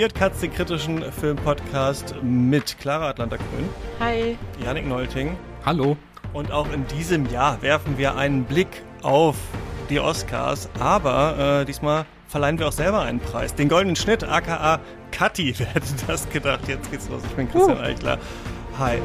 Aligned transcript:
Irrt 0.00 0.14
Katz, 0.14 0.40
den 0.40 0.50
kritischen 0.50 1.12
Filmpodcast 1.12 2.14
mit 2.22 2.78
Clara 2.78 3.10
Atlanta-Grün. 3.10 3.68
Hi. 3.98 4.38
Janik 4.64 4.86
Neulting. 4.86 5.36
Hallo. 5.66 5.94
Und 6.32 6.50
auch 6.52 6.72
in 6.72 6.86
diesem 6.86 7.28
Jahr 7.30 7.60
werfen 7.60 7.98
wir 7.98 8.16
einen 8.16 8.44
Blick 8.44 8.82
auf 9.02 9.36
die 9.90 10.00
Oscars, 10.00 10.70
aber 10.78 11.60
äh, 11.60 11.64
diesmal 11.66 12.06
verleihen 12.28 12.58
wir 12.58 12.68
auch 12.68 12.72
selber 12.72 13.02
einen 13.02 13.20
Preis. 13.20 13.54
Den 13.54 13.68
Goldenen 13.68 13.94
Schnitt, 13.94 14.24
aka 14.24 14.80
Kathi, 15.10 15.54
wer 15.58 15.66
hätte 15.66 15.92
das 16.06 16.30
gedacht? 16.30 16.66
Jetzt 16.66 16.90
geht's 16.90 17.06
los. 17.10 17.20
Ich 17.22 17.36
bin 17.36 17.50
Christian 17.50 17.76
uh. 17.76 17.82
Eichler. 17.82 18.18
Hi. 18.78 19.02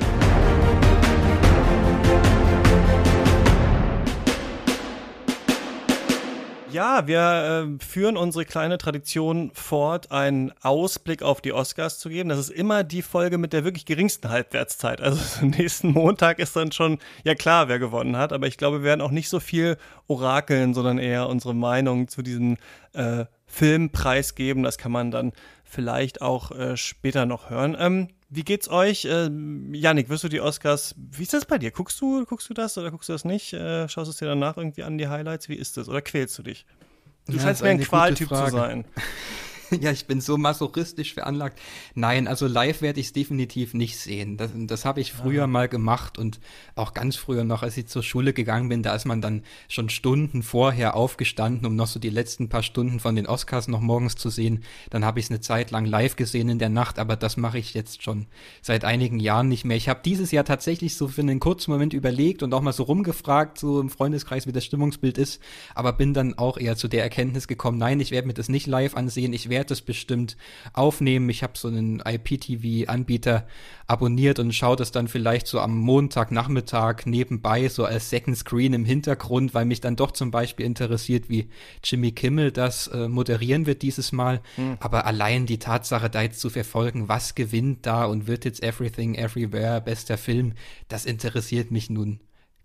Ja, 6.76 7.08
wir 7.08 7.70
äh, 7.80 7.82
führen 7.82 8.18
unsere 8.18 8.44
kleine 8.44 8.78
Tradition 8.78 9.50
fort, 9.54 10.12
einen 10.12 10.52
Ausblick 10.62 11.24
auf 11.24 11.40
die 11.40 11.54
Oscars 11.54 12.00
zu 12.00 12.10
geben. 12.10 12.28
Das 12.28 12.38
ist 12.38 12.50
immer 12.50 12.84
die 12.84 13.02
Folge 13.02 13.38
mit 13.38 13.54
der 13.54 13.64
wirklich 13.64 13.86
geringsten 13.86 14.28
Halbwertszeit. 14.28 15.00
Also 15.00 15.22
nächsten 15.46 15.92
Montag 15.92 16.38
ist 16.38 16.54
dann 16.58 16.74
schon, 16.74 17.00
ja 17.24 17.34
klar, 17.34 17.70
wer 17.70 17.80
gewonnen 17.80 18.18
hat. 18.18 18.34
Aber 18.34 18.48
ich 18.48 18.58
glaube, 18.58 18.80
wir 18.80 18.84
werden 18.84 19.00
auch 19.00 19.12
nicht 19.12 19.30
so 19.30 19.40
viel 19.40 19.78
orakeln, 20.08 20.74
sondern 20.74 20.98
eher 20.98 21.30
unsere 21.30 21.56
Meinung 21.56 22.10
zu 22.10 22.22
diesem 22.22 22.58
äh, 22.92 23.24
Film 23.46 23.92
preisgeben. 23.92 24.62
Das 24.64 24.78
kann 24.78 24.92
man 24.92 25.12
dann 25.12 25.32
vielleicht 25.64 26.22
auch 26.22 26.52
äh, 26.52 26.76
später 26.76 27.26
noch 27.26 27.50
hören. 27.50 27.78
Ähm, 27.80 28.10
wie 28.36 28.44
geht's 28.44 28.70
euch? 28.70 29.06
Äh, 29.06 29.30
Janik, 29.72 30.10
wirst 30.10 30.24
du 30.24 30.30
die 30.30 30.42
Oscars, 30.42 30.96
wie 30.98 31.24
ist 31.24 31.34
das 31.34 31.46
bei 31.46 31.58
dir? 31.58 31.72
Guckst 31.72 32.00
du, 32.02 32.26
guckst 32.26 32.50
du 32.50 32.54
das 32.54 32.78
oder 32.78 32.92
guckst 32.92 33.10
du 33.10 33.14
das 33.14 33.26
nicht? 33.26 33.54
Äh, 33.54 33.88
schaust 33.88 34.08
du 34.08 34.12
es 34.12 34.18
dir 34.18 34.26
danach 34.26 34.58
irgendwie 34.58 34.84
an, 34.84 34.98
die 34.98 35.08
Highlights? 35.08 35.50
Wie 35.50 35.56
ist 35.56 35.78
das? 35.78 35.90
Oder 35.90 36.02
quälst 36.02 36.38
du 36.38 36.44
dich? 36.44 36.66
Du 37.28 37.34
ja, 37.34 37.42
scheinst 37.42 37.64
mir 37.64 37.70
ein 37.70 37.80
Qualtyp 37.80 38.30
zu 38.30 38.50
sein. 38.50 38.86
ja, 39.82 39.92
ich 39.92 40.06
bin 40.06 40.22
so 40.22 40.38
masochistisch 40.38 41.14
veranlagt. 41.14 41.60
Nein, 41.94 42.28
also 42.28 42.48
live 42.48 42.82
werde 42.82 43.00
ich 43.00 43.08
es 43.08 43.14
definitiv 43.14 43.74
nicht 43.74 43.98
sehen. 43.98 44.38
Das, 44.38 44.52
das 44.54 44.86
habe 44.86 45.02
ich 45.02 45.14
früher 45.14 45.42
ja. 45.42 45.48
mal 45.48 45.68
gemacht 45.68 46.18
und 46.18 46.40
auch 46.76 46.94
ganz 46.94 47.16
früher 47.16 47.44
noch, 47.44 47.64
als 47.64 47.78
ich 47.78 47.88
zur 47.88 48.04
Schule 48.04 48.34
gegangen 48.34 48.70
bin, 48.70 48.84
da 48.84 48.96
ist 48.96 49.06
man 49.06 49.22
dann 49.22 49.44
schon 49.68 49.90
Stunden 49.90 50.44
vorher 50.44 50.96
aufgestanden, 50.96 51.66
um 51.66 51.76
noch 51.76 51.88
so 51.88 52.00
die 52.00 52.10
letzten 52.10 52.50
paar 52.50 52.64
Stunden 52.64 53.00
von 53.00 53.16
den 53.16 53.28
Oscars 53.28 53.68
noch 53.68 53.82
morgens 53.82 54.16
zu 54.16 54.30
sehen. 54.30 54.64
Dann 54.90 55.06
habe 55.06 55.20
ich 55.20 55.26
es 55.26 55.32
eine 55.32 55.42
Zeit 55.42 55.72
lang 55.72 55.86
live 55.86 56.16
gesehen 56.16 56.50
in 56.50 56.60
der 56.60 56.70
Nacht, 56.70 57.00
aber 57.00 57.16
das 57.16 57.38
mache 57.38 57.60
ich 57.60 57.74
jetzt 57.74 58.04
schon 58.04 58.28
seit 58.62 58.86
einigen 58.86 59.20
Jahren 59.20 59.48
nicht 59.48 59.66
mehr. 59.66 59.78
Ich 59.78 59.90
habe 59.90 60.02
dieses 60.04 60.32
Jahr 60.32 60.46
tatsächlich 60.46 60.96
so 60.96 61.08
für 61.08 61.22
einen 61.22 61.40
kurzen 61.40 61.72
Moment 61.72 61.94
überlegt 61.94 62.44
und 62.44 62.54
auch 62.54 62.62
mal 62.62 62.74
so 62.74 62.84
rumgefragt, 62.84 63.58
so 63.60 63.80
im 63.80 63.90
Freundeskreis, 63.90 64.48
wie 64.48 64.52
das 64.52 64.66
Stimmungsbild 64.66 65.18
ist, 65.18 65.42
aber 65.74 65.94
bin 65.94 66.14
dann 66.14 66.38
auch 66.38 66.58
eher 66.58 66.76
zu 66.76 66.88
der 66.88 67.04
Erkenntnis 67.04 67.48
gekommen, 67.48 67.78
nein, 67.78 68.00
ich 68.00 68.12
werde 68.12 68.28
mir 68.28 68.34
das 68.34 68.50
nicht 68.50 68.68
live 68.68 68.96
ansehen, 68.96 69.34
ich 69.34 69.50
werde 69.50 69.65
es 69.72 69.82
bestimmt 69.82 70.38
aufnehmen. 70.74 71.30
Ich 71.30 71.44
habe 71.44 71.58
so 71.58 71.68
einen 71.68 72.02
IPTV-Anbieter 72.06 73.48
abonniert 73.88 74.40
und 74.40 74.54
schaue 74.54 74.76
das 74.76 74.92
dann 74.92 75.08
vielleicht 75.08 75.48
so 75.48 75.60
am 75.60 75.78
Montagnachmittag 75.78 77.06
nebenbei, 77.06 77.68
so 77.68 77.86
als 77.86 78.10
Second 78.10 78.38
Screen 78.38 78.74
im 78.74 78.86
Hintergrund, 78.86 79.54
weil 79.54 79.66
mich 79.66 79.82
dann 79.82 79.96
doch 79.96 80.12
zum 80.12 80.32
Beispiel 80.32 80.66
interessiert, 80.66 81.30
wie 81.30 81.50
Jimmy 81.84 82.12
Kimmel 82.12 82.52
das 82.52 82.88
äh, 82.88 83.08
moderieren 83.08 83.66
wird 83.66 83.82
dieses 83.82 84.12
Mal. 84.12 84.42
Mhm. 84.58 84.78
Aber 84.80 85.06
allein 85.06 85.46
die 85.46 85.60
Tatsache, 85.60 86.10
da 86.10 86.22
jetzt 86.22 86.40
zu 86.40 86.50
verfolgen, 86.50 87.08
was 87.08 87.36
gewinnt 87.36 87.86
da 87.86 88.06
und 88.06 88.28
wird 88.28 88.46
jetzt 88.46 88.64
Everything 88.64 89.16
Everywhere 89.16 89.82
bester 89.82 90.18
Film, 90.18 90.54
das 90.88 91.06
interessiert 91.06 91.72
mich 91.72 91.90
nun 91.90 92.20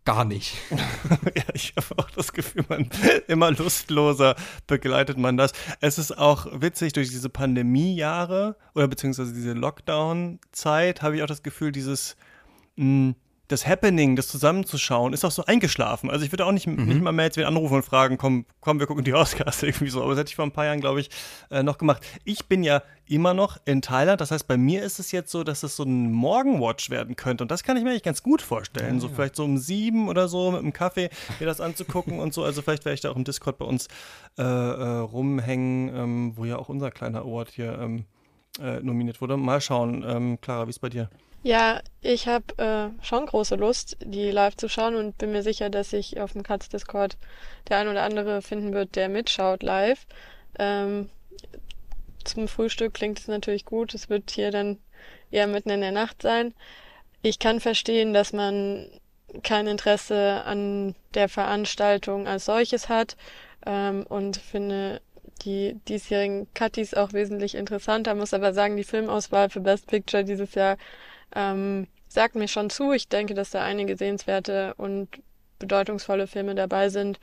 gar 0.04 0.24
nicht. 0.24 0.56
ja, 0.70 1.44
ich 1.54 1.74
habe 1.76 1.98
auch 1.98 2.10
das 2.10 2.32
Gefühl, 2.32 2.64
man 2.68 2.88
immer 3.28 3.50
lustloser 3.50 4.36
begleitet 4.66 5.18
man 5.18 5.36
das. 5.36 5.52
Es 5.80 5.98
ist 5.98 6.16
auch 6.16 6.46
witzig, 6.52 6.92
durch 6.92 7.10
diese 7.10 7.28
Pandemiejahre 7.28 8.56
oder 8.74 8.88
beziehungsweise 8.88 9.32
diese 9.32 9.52
Lockdown-Zeit 9.52 11.02
habe 11.02 11.16
ich 11.16 11.22
auch 11.22 11.26
das 11.28 11.42
Gefühl, 11.42 11.72
dieses 11.72 12.16
mh, 12.76 12.84
hm, 12.84 13.14
das 13.50 13.66
Happening, 13.66 14.16
das 14.16 14.28
zusammenzuschauen, 14.28 15.12
ist 15.12 15.24
auch 15.24 15.30
so 15.30 15.44
eingeschlafen. 15.44 16.10
Also 16.10 16.24
ich 16.24 16.32
würde 16.32 16.46
auch 16.46 16.52
nicht, 16.52 16.66
mhm. 16.66 16.84
nicht 16.84 17.00
mal 17.00 17.12
mehr 17.12 17.26
jetzt 17.26 17.36
wieder 17.36 17.48
anrufen 17.48 17.74
und 17.74 17.82
fragen, 17.82 18.16
komm, 18.16 18.46
komm, 18.60 18.78
wir 18.78 18.86
gucken 18.86 19.04
die 19.04 19.14
Oscars 19.14 19.62
irgendwie 19.62 19.88
so. 19.88 20.02
Aber 20.02 20.10
das 20.10 20.20
hätte 20.20 20.30
ich 20.30 20.36
vor 20.36 20.44
ein 20.44 20.52
paar 20.52 20.66
Jahren, 20.66 20.80
glaube 20.80 21.00
ich, 21.00 21.10
äh, 21.50 21.62
noch 21.62 21.78
gemacht. 21.78 22.02
Ich 22.24 22.46
bin 22.46 22.62
ja 22.62 22.82
immer 23.06 23.34
noch 23.34 23.58
in 23.64 23.82
Thailand. 23.82 24.20
Das 24.20 24.30
heißt, 24.30 24.46
bei 24.46 24.56
mir 24.56 24.82
ist 24.82 25.00
es 25.00 25.10
jetzt 25.10 25.32
so, 25.32 25.42
dass 25.42 25.64
es 25.64 25.74
so 25.74 25.82
ein 25.82 26.12
Morgenwatch 26.12 26.90
werden 26.90 27.16
könnte. 27.16 27.42
Und 27.42 27.50
das 27.50 27.64
kann 27.64 27.76
ich 27.76 27.82
mir 27.82 27.90
eigentlich 27.90 28.04
ganz 28.04 28.22
gut 28.22 28.40
vorstellen. 28.40 28.94
Ja, 28.94 29.00
so 29.00 29.08
ja. 29.08 29.14
vielleicht 29.14 29.36
so 29.36 29.44
um 29.44 29.58
sieben 29.58 30.08
oder 30.08 30.28
so 30.28 30.52
mit 30.52 30.60
einem 30.60 30.72
Kaffee 30.72 31.10
mir 31.40 31.46
das 31.46 31.60
anzugucken 31.60 32.20
und 32.20 32.32
so. 32.32 32.44
Also 32.44 32.62
vielleicht 32.62 32.84
werde 32.84 32.94
ich 32.94 33.00
da 33.00 33.10
auch 33.10 33.16
im 33.16 33.24
Discord 33.24 33.58
bei 33.58 33.64
uns 33.64 33.88
äh, 34.38 34.42
äh, 34.42 34.98
rumhängen, 34.98 35.94
ähm, 35.94 36.32
wo 36.36 36.44
ja 36.44 36.56
auch 36.56 36.68
unser 36.68 36.92
kleiner 36.92 37.22
Award 37.22 37.50
hier 37.50 37.78
ähm, 37.80 38.04
äh, 38.60 38.80
nominiert 38.80 39.20
wurde. 39.20 39.36
Mal 39.36 39.60
schauen. 39.60 40.04
Ähm, 40.06 40.40
Clara, 40.40 40.66
wie 40.66 40.70
ist 40.70 40.76
es 40.76 40.80
bei 40.80 40.88
dir? 40.88 41.10
Ja, 41.42 41.80
ich 42.02 42.28
habe 42.28 42.58
äh, 42.58 43.04
schon 43.04 43.24
große 43.24 43.56
Lust, 43.56 43.96
die 44.04 44.30
live 44.30 44.56
zu 44.56 44.68
schauen 44.68 44.94
und 44.94 45.16
bin 45.16 45.32
mir 45.32 45.42
sicher, 45.42 45.70
dass 45.70 45.90
sich 45.90 46.20
auf 46.20 46.32
dem 46.32 46.42
Katz 46.42 46.68
Discord 46.68 47.16
der 47.68 47.78
ein 47.78 47.88
oder 47.88 48.02
andere 48.02 48.42
finden 48.42 48.74
wird, 48.74 48.94
der 48.94 49.08
mitschaut 49.08 49.62
live. 49.62 50.06
Ähm, 50.58 51.08
zum 52.24 52.46
Frühstück 52.46 52.92
klingt 52.92 53.18
es 53.18 53.28
natürlich 53.28 53.64
gut. 53.64 53.94
Es 53.94 54.10
wird 54.10 54.30
hier 54.30 54.50
dann 54.50 54.78
eher 55.30 55.46
mitten 55.46 55.70
in 55.70 55.80
der 55.80 55.92
Nacht 55.92 56.20
sein. 56.20 56.54
Ich 57.22 57.38
kann 57.38 57.60
verstehen, 57.60 58.12
dass 58.12 58.34
man 58.34 58.90
kein 59.42 59.66
Interesse 59.66 60.42
an 60.44 60.94
der 61.14 61.28
Veranstaltung 61.28 62.26
als 62.26 62.44
solches 62.44 62.90
hat 62.90 63.16
ähm, 63.64 64.04
und 64.08 64.36
finde 64.36 65.00
die 65.44 65.76
diesjährigen 65.88 66.48
Cutties 66.52 66.92
auch 66.92 67.14
wesentlich 67.14 67.54
interessanter, 67.54 68.14
muss 68.14 68.34
aber 68.34 68.52
sagen, 68.52 68.76
die 68.76 68.84
Filmauswahl 68.84 69.48
für 69.48 69.60
Best 69.60 69.86
Picture 69.86 70.24
dieses 70.24 70.54
Jahr 70.54 70.76
ähm, 71.34 71.86
sagt 72.08 72.34
mir 72.34 72.48
schon 72.48 72.70
zu. 72.70 72.92
Ich 72.92 73.08
denke, 73.08 73.34
dass 73.34 73.50
da 73.50 73.62
einige 73.62 73.96
sehenswerte 73.96 74.74
und 74.74 75.08
bedeutungsvolle 75.58 76.26
Filme 76.26 76.54
dabei 76.54 76.88
sind. 76.88 77.20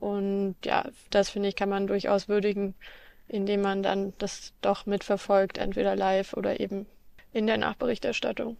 Und 0.00 0.56
ja, 0.64 0.84
das 1.10 1.30
finde 1.30 1.48
ich, 1.48 1.56
kann 1.56 1.68
man 1.68 1.86
durchaus 1.86 2.28
würdigen, 2.28 2.74
indem 3.28 3.60
man 3.60 3.82
dann 3.82 4.14
das 4.18 4.52
doch 4.60 4.86
mitverfolgt, 4.86 5.58
entweder 5.58 5.94
live 5.94 6.32
oder 6.32 6.60
eben 6.60 6.86
in 7.32 7.46
der 7.46 7.58
Nachberichterstattung. 7.58 8.56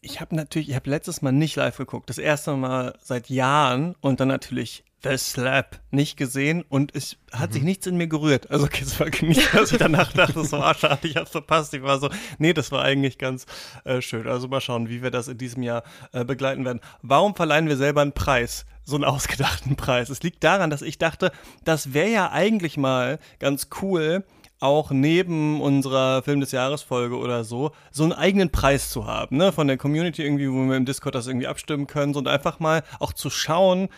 Ich 0.00 0.20
habe 0.20 0.34
natürlich, 0.34 0.70
ich 0.70 0.76
habe 0.76 0.88
letztes 0.88 1.22
Mal 1.22 1.32
nicht 1.32 1.56
live 1.56 1.76
geguckt, 1.76 2.08
das 2.08 2.18
erste 2.18 2.56
Mal 2.56 2.98
seit 3.02 3.28
Jahren 3.28 3.94
und 4.00 4.20
dann 4.20 4.28
natürlich 4.28 4.84
The 5.02 5.16
Slap 5.16 5.80
nicht 5.90 6.16
gesehen 6.16 6.62
und 6.68 6.94
es 6.94 7.16
hat 7.32 7.50
mhm. 7.50 7.54
sich 7.54 7.62
nichts 7.62 7.86
in 7.86 7.96
mir 7.96 8.06
gerührt. 8.06 8.50
Also 8.50 8.66
okay, 8.66 8.84
es 8.84 9.00
war 9.00 9.08
nicht, 9.08 9.54
dass 9.54 9.72
ich 9.72 9.78
danach 9.78 10.12
dachte, 10.12 10.44
so 10.44 10.58
war 10.58 10.74
schade, 10.74 11.08
ich 11.08 11.16
hab's 11.16 11.30
verpasst. 11.30 11.72
Ich 11.74 11.82
war 11.82 11.98
so, 11.98 12.10
nee, 12.38 12.52
das 12.52 12.70
war 12.70 12.82
eigentlich 12.82 13.18
ganz 13.18 13.46
äh, 13.84 14.02
schön. 14.02 14.26
Also 14.28 14.48
mal 14.48 14.60
schauen, 14.60 14.88
wie 14.88 15.02
wir 15.02 15.10
das 15.10 15.28
in 15.28 15.38
diesem 15.38 15.62
Jahr 15.62 15.84
äh, 16.12 16.24
begleiten 16.24 16.64
werden. 16.64 16.80
Warum 17.02 17.34
verleihen 17.34 17.68
wir 17.68 17.76
selber 17.76 18.02
einen 18.02 18.12
Preis? 18.12 18.66
So 18.84 18.96
einen 18.96 19.04
ausgedachten 19.04 19.76
Preis. 19.76 20.10
Es 20.10 20.22
liegt 20.22 20.44
daran, 20.44 20.70
dass 20.70 20.82
ich 20.82 20.98
dachte, 20.98 21.32
das 21.64 21.94
wäre 21.94 22.10
ja 22.10 22.30
eigentlich 22.30 22.76
mal 22.76 23.18
ganz 23.38 23.68
cool, 23.80 24.24
auch 24.60 24.90
neben 24.90 25.60
unserer 25.60 26.22
Film 26.22 26.40
des 26.40 26.52
Jahres 26.52 26.82
Folge 26.82 27.16
oder 27.16 27.44
so, 27.44 27.72
so 27.90 28.02
einen 28.04 28.12
eigenen 28.12 28.50
Preis 28.50 28.90
zu 28.90 29.06
haben, 29.06 29.38
ne, 29.38 29.52
von 29.52 29.66
der 29.66 29.78
Community 29.78 30.22
irgendwie, 30.22 30.50
wo 30.50 30.68
wir 30.68 30.76
im 30.76 30.84
Discord 30.84 31.14
das 31.14 31.26
irgendwie 31.26 31.46
abstimmen 31.46 31.86
können, 31.86 32.12
so, 32.12 32.18
und 32.18 32.28
einfach 32.28 32.60
mal 32.60 32.82
auch 32.98 33.14
zu 33.14 33.30
schauen, 33.30 33.88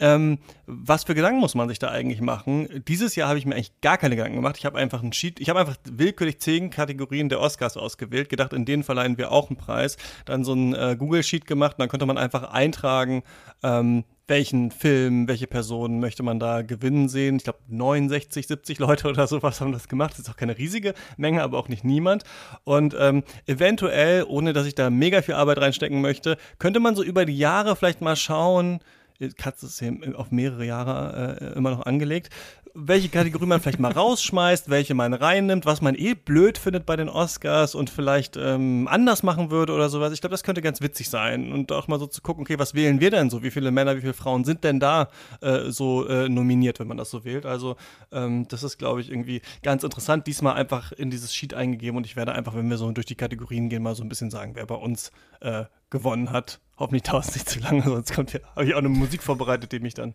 ähm, 0.00 0.38
was 0.66 1.04
für 1.04 1.14
Gedanken 1.14 1.40
muss 1.40 1.54
man 1.54 1.68
sich 1.68 1.78
da 1.78 1.88
eigentlich 1.88 2.20
machen? 2.20 2.68
Dieses 2.88 3.16
Jahr 3.16 3.28
habe 3.28 3.38
ich 3.38 3.46
mir 3.46 3.54
eigentlich 3.54 3.80
gar 3.80 3.98
keine 3.98 4.16
Gedanken 4.16 4.36
gemacht. 4.36 4.56
Ich 4.58 4.64
habe 4.64 4.78
einfach 4.78 5.02
einen 5.02 5.12
Sheet, 5.12 5.40
ich 5.40 5.48
habe 5.48 5.60
einfach 5.60 5.76
willkürlich 5.90 6.40
zehn 6.40 6.70
Kategorien 6.70 7.28
der 7.28 7.40
Oscars 7.40 7.76
ausgewählt, 7.76 8.28
gedacht, 8.28 8.52
in 8.52 8.64
denen 8.64 8.82
verleihen 8.82 9.18
wir 9.18 9.30
auch 9.30 9.50
einen 9.50 9.56
Preis. 9.56 9.96
Dann 10.24 10.44
so 10.44 10.54
ein 10.54 10.74
äh, 10.74 10.96
Google-Sheet 10.98 11.46
gemacht 11.46 11.72
und 11.72 11.80
dann 11.80 11.88
konnte 11.88 12.06
man 12.06 12.18
einfach 12.18 12.50
eintragen, 12.50 13.22
ähm, 13.62 14.04
welchen 14.30 14.70
Film, 14.70 15.28
welche 15.28 15.48
Personen 15.48 16.00
möchte 16.00 16.22
man 16.22 16.38
da 16.38 16.62
gewinnen 16.62 17.08
sehen. 17.08 17.36
Ich 17.36 17.44
glaube, 17.44 17.58
69, 17.68 18.46
70 18.46 18.78
Leute 18.78 19.08
oder 19.08 19.26
sowas 19.26 19.60
haben 19.60 19.72
das 19.72 19.88
gemacht. 19.88 20.12
Das 20.12 20.20
ist 20.20 20.30
auch 20.30 20.36
keine 20.36 20.56
riesige 20.56 20.94
Menge, 21.18 21.42
aber 21.42 21.58
auch 21.58 21.68
nicht 21.68 21.84
niemand. 21.84 22.22
Und 22.64 22.96
ähm, 22.98 23.24
eventuell, 23.46 24.24
ohne 24.26 24.54
dass 24.54 24.66
ich 24.66 24.76
da 24.76 24.88
mega 24.88 25.20
viel 25.20 25.34
Arbeit 25.34 25.58
reinstecken 25.58 26.00
möchte, 26.00 26.38
könnte 26.58 26.80
man 26.80 26.94
so 26.94 27.02
über 27.02 27.26
die 27.26 27.36
Jahre 27.36 27.76
vielleicht 27.76 28.00
mal 28.00 28.16
schauen, 28.16 28.78
Katze 29.28 29.66
ist 29.66 29.78
hier 29.78 29.94
auf 30.18 30.30
mehrere 30.30 30.64
Jahre 30.64 31.38
äh, 31.40 31.58
immer 31.58 31.70
noch 31.70 31.84
angelegt, 31.84 32.30
welche 32.74 33.08
Kategorie 33.08 33.46
man 33.46 33.60
vielleicht 33.60 33.78
mal 33.78 33.92
rausschmeißt, 34.00 34.70
welche 34.70 34.94
man 34.94 35.14
reinnimmt, 35.14 35.66
was 35.66 35.80
man 35.80 35.94
eh 35.94 36.14
blöd 36.14 36.58
findet 36.58 36.86
bei 36.86 36.96
den 36.96 37.08
Oscars 37.08 37.74
und 37.74 37.90
vielleicht 37.90 38.36
ähm, 38.36 38.88
anders 38.88 39.22
machen 39.22 39.50
würde 39.50 39.72
oder 39.72 39.88
sowas. 39.88 40.12
Ich 40.12 40.20
glaube, 40.20 40.32
das 40.32 40.42
könnte 40.42 40.62
ganz 40.62 40.80
witzig 40.80 41.10
sein 41.10 41.52
und 41.52 41.72
auch 41.72 41.88
mal 41.88 41.98
so 41.98 42.06
zu 42.06 42.22
gucken, 42.22 42.42
okay, 42.42 42.58
was 42.58 42.74
wählen 42.74 43.00
wir 43.00 43.10
denn 43.10 43.30
so? 43.30 43.42
Wie 43.42 43.50
viele 43.50 43.70
Männer, 43.70 43.96
wie 43.96 44.00
viele 44.00 44.12
Frauen 44.12 44.44
sind 44.44 44.64
denn 44.64 44.80
da 44.80 45.08
äh, 45.40 45.70
so 45.70 46.06
äh, 46.06 46.28
nominiert, 46.28 46.80
wenn 46.80 46.88
man 46.88 46.96
das 46.96 47.10
so 47.10 47.24
wählt? 47.24 47.46
Also 47.46 47.76
ähm, 48.12 48.46
das 48.48 48.62
ist, 48.62 48.78
glaube 48.78 49.00
ich, 49.00 49.10
irgendwie 49.10 49.42
ganz 49.62 49.82
interessant. 49.82 50.26
Diesmal 50.26 50.54
einfach 50.54 50.92
in 50.92 51.10
dieses 51.10 51.34
Sheet 51.34 51.54
eingegeben 51.54 51.96
und 51.96 52.06
ich 52.06 52.16
werde 52.16 52.32
einfach, 52.32 52.54
wenn 52.54 52.70
wir 52.70 52.76
so 52.76 52.90
durch 52.92 53.06
die 53.06 53.16
Kategorien 53.16 53.68
gehen, 53.68 53.82
mal 53.82 53.94
so 53.94 54.02
ein 54.02 54.08
bisschen 54.08 54.30
sagen, 54.30 54.52
wer 54.54 54.66
bei 54.66 54.74
uns 54.74 55.10
äh, 55.40 55.64
gewonnen 55.90 56.30
hat. 56.30 56.60
Hoffentlich 56.80 57.02
dauert 57.02 57.26
es 57.26 57.34
nicht 57.34 57.48
zu 57.48 57.60
lange, 57.60 57.82
sonst 57.84 58.14
kommt 58.14 58.32
ja, 58.32 58.40
habe 58.56 58.64
ich 58.64 58.74
auch 58.74 58.78
eine 58.78 58.88
Musik 58.88 59.22
vorbereitet, 59.22 59.70
die 59.70 59.80
mich 59.80 59.94
dann 59.94 60.14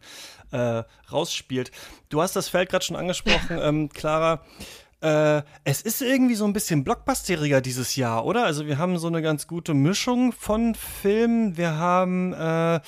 äh, 0.52 0.84
rausspielt. 1.12 1.72
Du 2.10 2.22
hast 2.22 2.36
das 2.36 2.50
Feld 2.50 2.70
gerade 2.70 2.84
schon 2.84 2.96
angesprochen, 2.96 3.60
ähm, 3.62 3.90
Clara. 3.90 4.42
äh, 5.02 5.44
es 5.64 5.82
ist 5.84 6.02
irgendwie 6.02 6.34
so 6.34 6.46
ein 6.46 6.54
bisschen 6.54 6.84
blockbusteriger 6.84 7.62
dieses 7.62 7.96
Jahr, 7.96 8.26
oder? 8.26 8.46
Also 8.46 8.66
wir 8.66 8.80
haben 8.80 8.98
so 8.98 9.08
eine 9.08 9.22
ganz 9.22 9.46
gute 9.46 9.76
Mischung 9.76 10.32
von 10.34 10.74
Filmen. 10.74 11.56
Wir 11.56 11.76
haben 11.78 12.34
äh, 12.34 12.80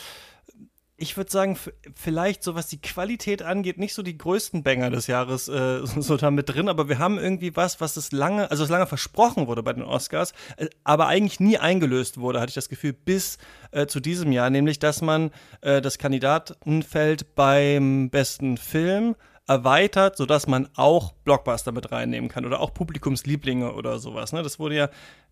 ich 1.00 1.16
würde 1.16 1.32
sagen, 1.32 1.58
vielleicht 1.96 2.44
so 2.44 2.56
was 2.56 2.68
die 2.68 2.82
Qualität 2.82 3.44
angeht, 3.44 3.78
nicht 3.78 3.94
so 3.94 4.02
die 4.02 4.18
größten 4.18 4.64
Banger 4.64 4.90
des 4.90 5.08
Jahres 5.08 5.48
äh, 5.48 5.86
so 5.86 6.18
da 6.18 6.32
mit 6.32 6.50
drin, 6.50 6.70
aber 6.70 6.90
wir 6.90 6.98
haben 6.98 7.20
irgendwie 7.20 7.56
was, 7.56 7.80
was 7.80 7.98
es 7.98 8.12
lange, 8.12 8.50
also 8.50 8.64
es 8.64 8.70
lange 8.70 8.88
versprochen 8.88 9.48
wurde 9.48 9.62
bei 9.62 9.74
den 9.74 9.84
Oscars, 9.84 10.34
äh, 10.58 10.68
aber 10.84 11.08
eigentlich 11.08 11.40
nie 11.40 11.58
eingelöst 11.58 12.20
wurde, 12.20 12.40
hatte 12.40 12.50
ich 12.50 12.56
das 12.56 12.70
Gefühl, 12.70 12.94
bis 12.94 13.38
äh, 13.72 13.86
zu 13.86 14.00
diesem 14.00 14.32
Jahr, 14.32 14.50
nämlich, 14.50 14.80
dass 14.80 15.02
man 15.02 15.32
äh, 15.62 15.82
das 15.82 16.00
Kandidatenfeld 16.00 17.36
beim 17.36 18.10
besten 18.10 18.58
Film 18.58 19.16
erweitert, 19.48 20.18
sodass 20.18 20.46
man 20.46 20.68
auch 20.76 21.14
Blockbuster 21.24 21.72
mit 21.72 21.92
reinnehmen 21.92 22.30
kann 22.30 22.46
oder 22.46 22.60
auch 22.60 22.74
Publikumslieblinge 22.74 23.74
oder 23.74 23.98
sowas. 23.98 24.34
Ne? 24.34 24.44
Das 24.44 24.60
wurde 24.60 24.76
ja 24.76 24.90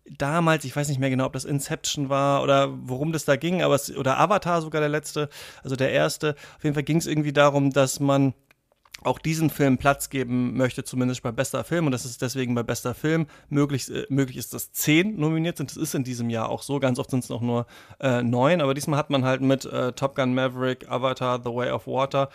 damals, 0.08 0.64
ich 0.64 0.74
weiß 0.74 0.88
nicht 0.88 0.98
mehr 0.98 1.10
genau, 1.10 1.26
ob 1.26 1.34
das 1.34 1.44
Inception 1.44 2.08
war 2.08 2.42
oder 2.42 2.72
worum 2.88 3.12
das 3.12 3.24
da 3.24 3.36
ging, 3.36 3.62
aber 3.62 3.74
es, 3.74 3.94
oder 3.94 4.18
Avatar 4.18 4.62
sogar 4.62 4.80
der 4.80 4.88
letzte, 4.88 5.28
also 5.62 5.76
der 5.76 5.92
erste. 5.92 6.34
Auf 6.56 6.64
jeden 6.64 6.74
Fall 6.74 6.82
ging 6.82 6.96
es 6.96 7.06
irgendwie 7.06 7.32
darum, 7.32 7.72
dass 7.72 8.00
man 8.00 8.32
auch 9.02 9.18
diesen 9.18 9.50
Film 9.50 9.76
Platz 9.76 10.08
geben 10.08 10.56
möchte, 10.56 10.82
zumindest 10.82 11.22
bei 11.22 11.30
bester 11.30 11.62
Film. 11.64 11.86
Und 11.86 11.92
das 11.92 12.06
ist 12.06 12.22
deswegen 12.22 12.54
bei 12.54 12.62
bester 12.62 12.94
Film 12.94 13.26
möglich, 13.50 13.90
äh, 13.90 14.06
möglich 14.08 14.38
ist, 14.38 14.54
dass 14.54 14.72
zehn 14.72 15.20
nominiert 15.20 15.58
sind. 15.58 15.70
Das 15.70 15.76
ist 15.76 15.94
in 15.94 16.02
diesem 16.02 16.30
Jahr 16.30 16.48
auch 16.48 16.62
so. 16.62 16.80
Ganz 16.80 16.98
oft 16.98 17.10
sind 17.10 17.22
es 17.22 17.28
noch 17.28 17.42
nur 17.42 17.66
äh, 18.00 18.22
neun. 18.22 18.60
Aber 18.60 18.74
diesmal 18.74 18.98
hat 18.98 19.10
man 19.10 19.24
halt 19.24 19.42
mit 19.42 19.66
äh, 19.66 19.92
Top 19.92 20.16
Gun 20.16 20.34
Maverick, 20.34 20.88
Avatar, 20.88 21.40
The 21.44 21.50
Way 21.50 21.70
of 21.70 21.86
Water 21.86 22.30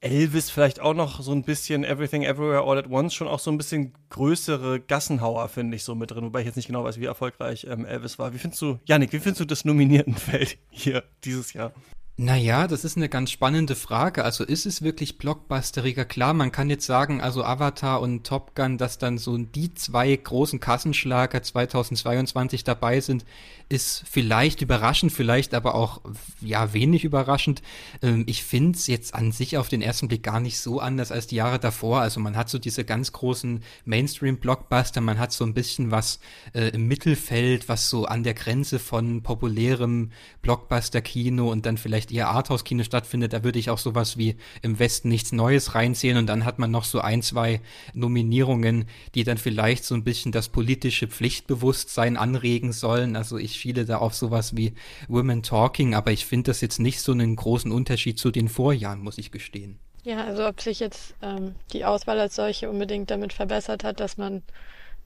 Elvis 0.00 0.50
vielleicht 0.50 0.80
auch 0.80 0.94
noch 0.94 1.20
so 1.20 1.32
ein 1.32 1.42
bisschen 1.42 1.84
Everything 1.84 2.22
Everywhere 2.22 2.62
All 2.62 2.78
at 2.78 2.88
Once 2.88 3.14
schon 3.14 3.26
auch 3.26 3.40
so 3.40 3.50
ein 3.50 3.58
bisschen 3.58 3.94
größere 4.10 4.80
Gassenhauer, 4.80 5.48
finde 5.48 5.76
ich, 5.76 5.82
so 5.82 5.94
mit 5.94 6.12
drin, 6.12 6.24
wobei 6.24 6.40
ich 6.40 6.46
jetzt 6.46 6.56
nicht 6.56 6.68
genau 6.68 6.84
weiß, 6.84 7.00
wie 7.00 7.06
erfolgreich 7.06 7.66
ähm, 7.68 7.84
Elvis 7.84 8.18
war. 8.18 8.32
Wie 8.32 8.38
findest 8.38 8.62
du, 8.62 8.78
Janik, 8.84 9.12
wie 9.12 9.18
findest 9.18 9.40
du 9.40 9.44
das 9.44 9.64
Nominiertenfeld 9.64 10.58
hier 10.70 11.02
dieses 11.24 11.52
Jahr? 11.52 11.72
Naja, 12.20 12.66
das 12.66 12.84
ist 12.84 12.96
eine 12.96 13.08
ganz 13.08 13.30
spannende 13.30 13.76
Frage. 13.76 14.24
Also 14.24 14.42
ist 14.42 14.66
es 14.66 14.82
wirklich 14.82 15.18
blockbusteriger? 15.18 16.04
Klar, 16.04 16.34
man 16.34 16.50
kann 16.50 16.68
jetzt 16.68 16.84
sagen, 16.84 17.20
also 17.20 17.44
Avatar 17.44 18.00
und 18.00 18.26
Top 18.26 18.56
Gun, 18.56 18.76
dass 18.76 18.98
dann 18.98 19.18
so 19.18 19.38
die 19.38 19.72
zwei 19.74 20.16
großen 20.16 20.58
Kassenschlager 20.58 21.40
2022 21.40 22.64
dabei 22.64 22.98
sind, 22.98 23.24
ist 23.68 24.04
vielleicht 24.10 24.62
überraschend, 24.62 25.12
vielleicht 25.12 25.52
aber 25.52 25.74
auch 25.74 26.00
ja 26.40 26.72
wenig 26.72 27.04
überraschend. 27.04 27.60
Ähm, 28.02 28.24
ich 28.26 28.42
finde 28.42 28.78
es 28.78 28.86
jetzt 28.86 29.14
an 29.14 29.30
sich 29.30 29.58
auf 29.58 29.68
den 29.68 29.82
ersten 29.82 30.08
Blick 30.08 30.22
gar 30.22 30.40
nicht 30.40 30.58
so 30.58 30.80
anders 30.80 31.12
als 31.12 31.26
die 31.26 31.36
Jahre 31.36 31.58
davor. 31.58 32.00
Also 32.00 32.18
man 32.18 32.36
hat 32.36 32.48
so 32.48 32.58
diese 32.58 32.84
ganz 32.84 33.12
großen 33.12 33.62
Mainstream-Blockbuster, 33.84 35.02
man 35.02 35.18
hat 35.18 35.32
so 35.32 35.44
ein 35.44 35.52
bisschen 35.52 35.90
was 35.90 36.18
äh, 36.54 36.68
im 36.68 36.88
Mittelfeld, 36.88 37.68
was 37.68 37.90
so 37.90 38.06
an 38.06 38.22
der 38.22 38.34
Grenze 38.34 38.78
von 38.78 39.22
populärem 39.22 40.12
Blockbuster-Kino 40.40 41.50
und 41.50 41.66
dann 41.66 41.76
vielleicht 41.76 42.10
eher 42.10 42.28
Arthouse-Kino 42.28 42.84
stattfindet. 42.84 43.34
Da 43.34 43.44
würde 43.44 43.58
ich 43.58 43.68
auch 43.68 43.78
sowas 43.78 44.16
wie 44.16 44.36
im 44.62 44.78
Westen 44.78 45.08
nichts 45.08 45.32
Neues 45.32 45.74
reinzählen 45.74 46.16
und 46.16 46.26
dann 46.26 46.46
hat 46.46 46.58
man 46.58 46.70
noch 46.70 46.84
so 46.84 47.00
ein, 47.00 47.20
zwei 47.20 47.60
Nominierungen, 47.92 48.86
die 49.14 49.24
dann 49.24 49.36
vielleicht 49.36 49.84
so 49.84 49.94
ein 49.94 50.04
bisschen 50.04 50.32
das 50.32 50.48
politische 50.48 51.06
Pflichtbewusstsein 51.06 52.16
anregen 52.16 52.72
sollen. 52.72 53.14
Also 53.14 53.36
ich 53.36 53.57
viele 53.58 53.84
da 53.84 53.98
auf 53.98 54.14
sowas 54.14 54.56
wie 54.56 54.74
Women 55.08 55.42
Talking, 55.42 55.94
aber 55.94 56.10
ich 56.10 56.26
finde 56.26 56.50
das 56.50 56.60
jetzt 56.60 56.78
nicht 56.78 57.00
so 57.00 57.12
einen 57.12 57.36
großen 57.36 57.70
Unterschied 57.70 58.18
zu 58.18 58.30
den 58.30 58.48
Vorjahren, 58.48 59.00
muss 59.00 59.18
ich 59.18 59.30
gestehen. 59.30 59.78
Ja, 60.04 60.24
also 60.24 60.46
ob 60.46 60.60
sich 60.60 60.80
jetzt 60.80 61.14
ähm, 61.22 61.54
die 61.72 61.84
Auswahl 61.84 62.18
als 62.18 62.34
solche 62.34 62.70
unbedingt 62.70 63.10
damit 63.10 63.32
verbessert 63.32 63.84
hat, 63.84 64.00
dass 64.00 64.16
man 64.16 64.42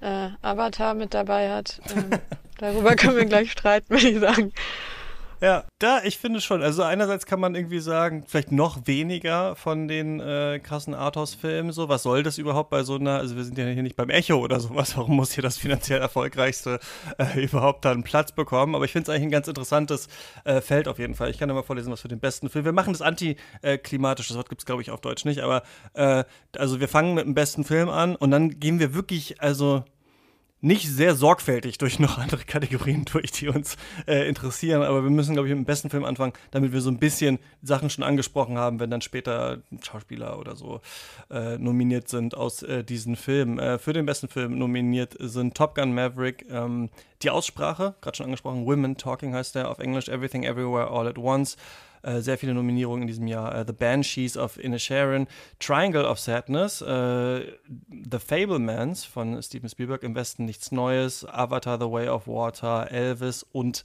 äh, 0.01 0.29
Avatar 0.43 0.95
mit 0.95 1.15
dabei 1.15 1.51
hat, 1.51 1.81
ähm, 1.95 2.11
darüber 2.59 2.95
können 2.95 3.17
wir 3.17 3.25
gleich 3.25 3.51
streiten, 3.51 3.91
würde 3.91 4.09
ich 4.09 4.21
sagen. 4.21 4.53
Ja, 5.43 5.65
da, 5.81 6.05
ich 6.05 6.19
finde 6.19 6.41
schon. 6.41 6.63
Also 6.63 6.85
einerseits 6.85 7.27
kann 7.27 7.41
man 7.41 7.57
irgendwie 7.57 7.81
sagen, 7.81 8.23
vielleicht 8.29 8.53
noch 8.53 8.87
weniger 8.87 9.57
von 9.57 9.89
den 9.89 10.21
äh, 10.21 10.61
krassen 10.63 10.95
Arthouse-Filmen 10.95 11.73
so. 11.73 11.89
Was 11.89 12.05
soll 12.05 12.23
das 12.23 12.39
überhaupt 12.39 12.71
bei 12.71 12.85
so 12.85 12.95
einer, 12.95 13.19
also 13.19 13.35
wir 13.35 13.43
sind 13.43 13.59
ja 13.59 13.67
hier 13.67 13.83
nicht 13.83 13.97
beim 13.97 14.09
Echo 14.09 14.37
oder 14.37 14.61
sowas, 14.61 14.97
warum 14.97 15.17
muss 15.17 15.33
hier 15.33 15.43
das 15.43 15.59
finanziell 15.59 16.01
erfolgreichste 16.01 16.79
äh, 17.19 17.45
überhaupt 17.45 17.85
da 17.85 17.91
einen 17.91 18.05
Platz 18.05 18.31
bekommen? 18.31 18.77
Aber 18.77 18.85
ich 18.85 18.93
finde 18.93 19.03
es 19.03 19.09
eigentlich 19.09 19.25
ein 19.25 19.31
ganz 19.33 19.49
interessantes 19.49 20.07
äh, 20.45 20.61
Feld 20.61 20.87
auf 20.87 21.01
jeden 21.01 21.17
Fall. 21.17 21.29
Ich 21.31 21.39
kann 21.39 21.49
ja 21.49 21.57
mal 21.57 21.65
vorlesen, 21.65 21.91
was 21.91 22.03
für 22.03 22.09
den 22.09 22.21
besten 22.21 22.49
Film. 22.49 22.65
Wir 22.65 22.71
machen 22.71 22.93
das 22.93 23.03
antiklimatisch, 23.03 24.29
das 24.29 24.37
Wort 24.37 24.49
gibt 24.49 24.61
es, 24.61 24.67
glaube 24.67 24.83
ich, 24.83 24.93
auf 24.93 25.01
Deutsch 25.01 25.25
nicht, 25.25 25.41
aber 25.41 25.65
äh, 25.95 26.23
also 26.57 26.79
wir 26.79 26.87
fangen 26.87 27.15
mit 27.15 27.25
dem 27.25 27.35
besten 27.35 27.65
Film 27.65 27.89
an 27.89 28.15
und 28.15 28.31
dann 28.31 28.61
gehen 28.61 28.79
wir 28.79 28.95
wirklich, 28.95 29.41
also 29.43 29.83
nicht 30.63 30.89
sehr 30.89 31.17
sorgfältig 31.17 31.77
durch 31.77 31.99
noch 31.99 32.19
andere 32.19 32.45
Kategorien 32.45 33.05
durch, 33.13 33.33
die 33.33 33.49
uns 33.49 33.77
äh, 34.07 34.27
interessieren. 34.29 34.83
Aber 34.83 35.03
wir 35.03 35.11
müssen, 35.11 35.35
glaube 35.35 35.49
ich, 35.49 35.55
mit 35.55 35.65
dem 35.65 35.67
besten 35.67 35.91
Film 35.91 36.05
anfangen, 36.05 36.33
damit 36.53 36.73
wir 36.73 36.81
so 36.81 36.91
ein 36.91 36.99
bisschen 36.99 37.39
Sachen 37.63 37.91
schon 37.91 38.05
angesprochen 38.05 38.57
haben, 38.57 38.81
wenn 38.81 38.89
dann 38.89 39.03
später 39.03 39.59
Schauspieler 39.83 40.39
oder 40.39 40.57
so 40.57 40.81
äh, 41.31 41.59
nominiert 41.59 42.09
sind 42.09 42.37
aus 42.37 42.63
äh, 42.63 42.85
diesen 42.85 43.17
Filmen. 43.17 43.59
Äh, 43.59 43.79
für 43.79 43.93
den 43.93 44.07
besten 44.07 44.29
Film 44.29 44.57
nominiert 44.57 45.17
sind 45.19 45.57
Top 45.57 45.75
Gun 45.75 45.95
Maverick, 45.95 46.47
ähm, 46.49 46.91
die 47.23 47.31
Aussprache, 47.31 47.95
gerade 48.01 48.17
schon 48.17 48.27
angesprochen, 48.27 48.65
Women 48.65 48.97
Talking 48.97 49.35
heißt 49.35 49.57
der 49.57 49.69
auf 49.69 49.81
Englisch, 49.81 50.09
Everything 50.09 50.45
Everywhere 50.45 50.91
All 50.91 51.09
at 51.09 51.19
Once. 51.19 51.57
Äh, 52.03 52.21
sehr 52.21 52.37
viele 52.37 52.55
Nominierungen 52.55 53.03
in 53.03 53.09
diesem 53.09 53.27
Jahr. 53.27 53.61
Uh, 53.61 53.65
The 53.65 53.73
Banshees 53.73 54.37
of 54.37 54.59
Inisherin, 54.59 55.29
Triangle 55.61 56.05
of 56.05 56.19
Sadness, 56.19 56.83
uh, 56.83 57.41
The 57.89 58.19
Fablemans 58.19 59.05
von 59.05 59.41
Steven 59.43 59.69
Spielberg, 59.69 60.03
Im 60.03 60.15
Westen 60.15 60.45
nichts 60.45 60.73
Neues, 60.73 61.25
Avatar, 61.25 61.79
The 61.79 61.91
Way 61.91 62.09
of 62.09 62.27
Water, 62.27 62.91
Elvis 62.91 63.45
und 63.53 63.85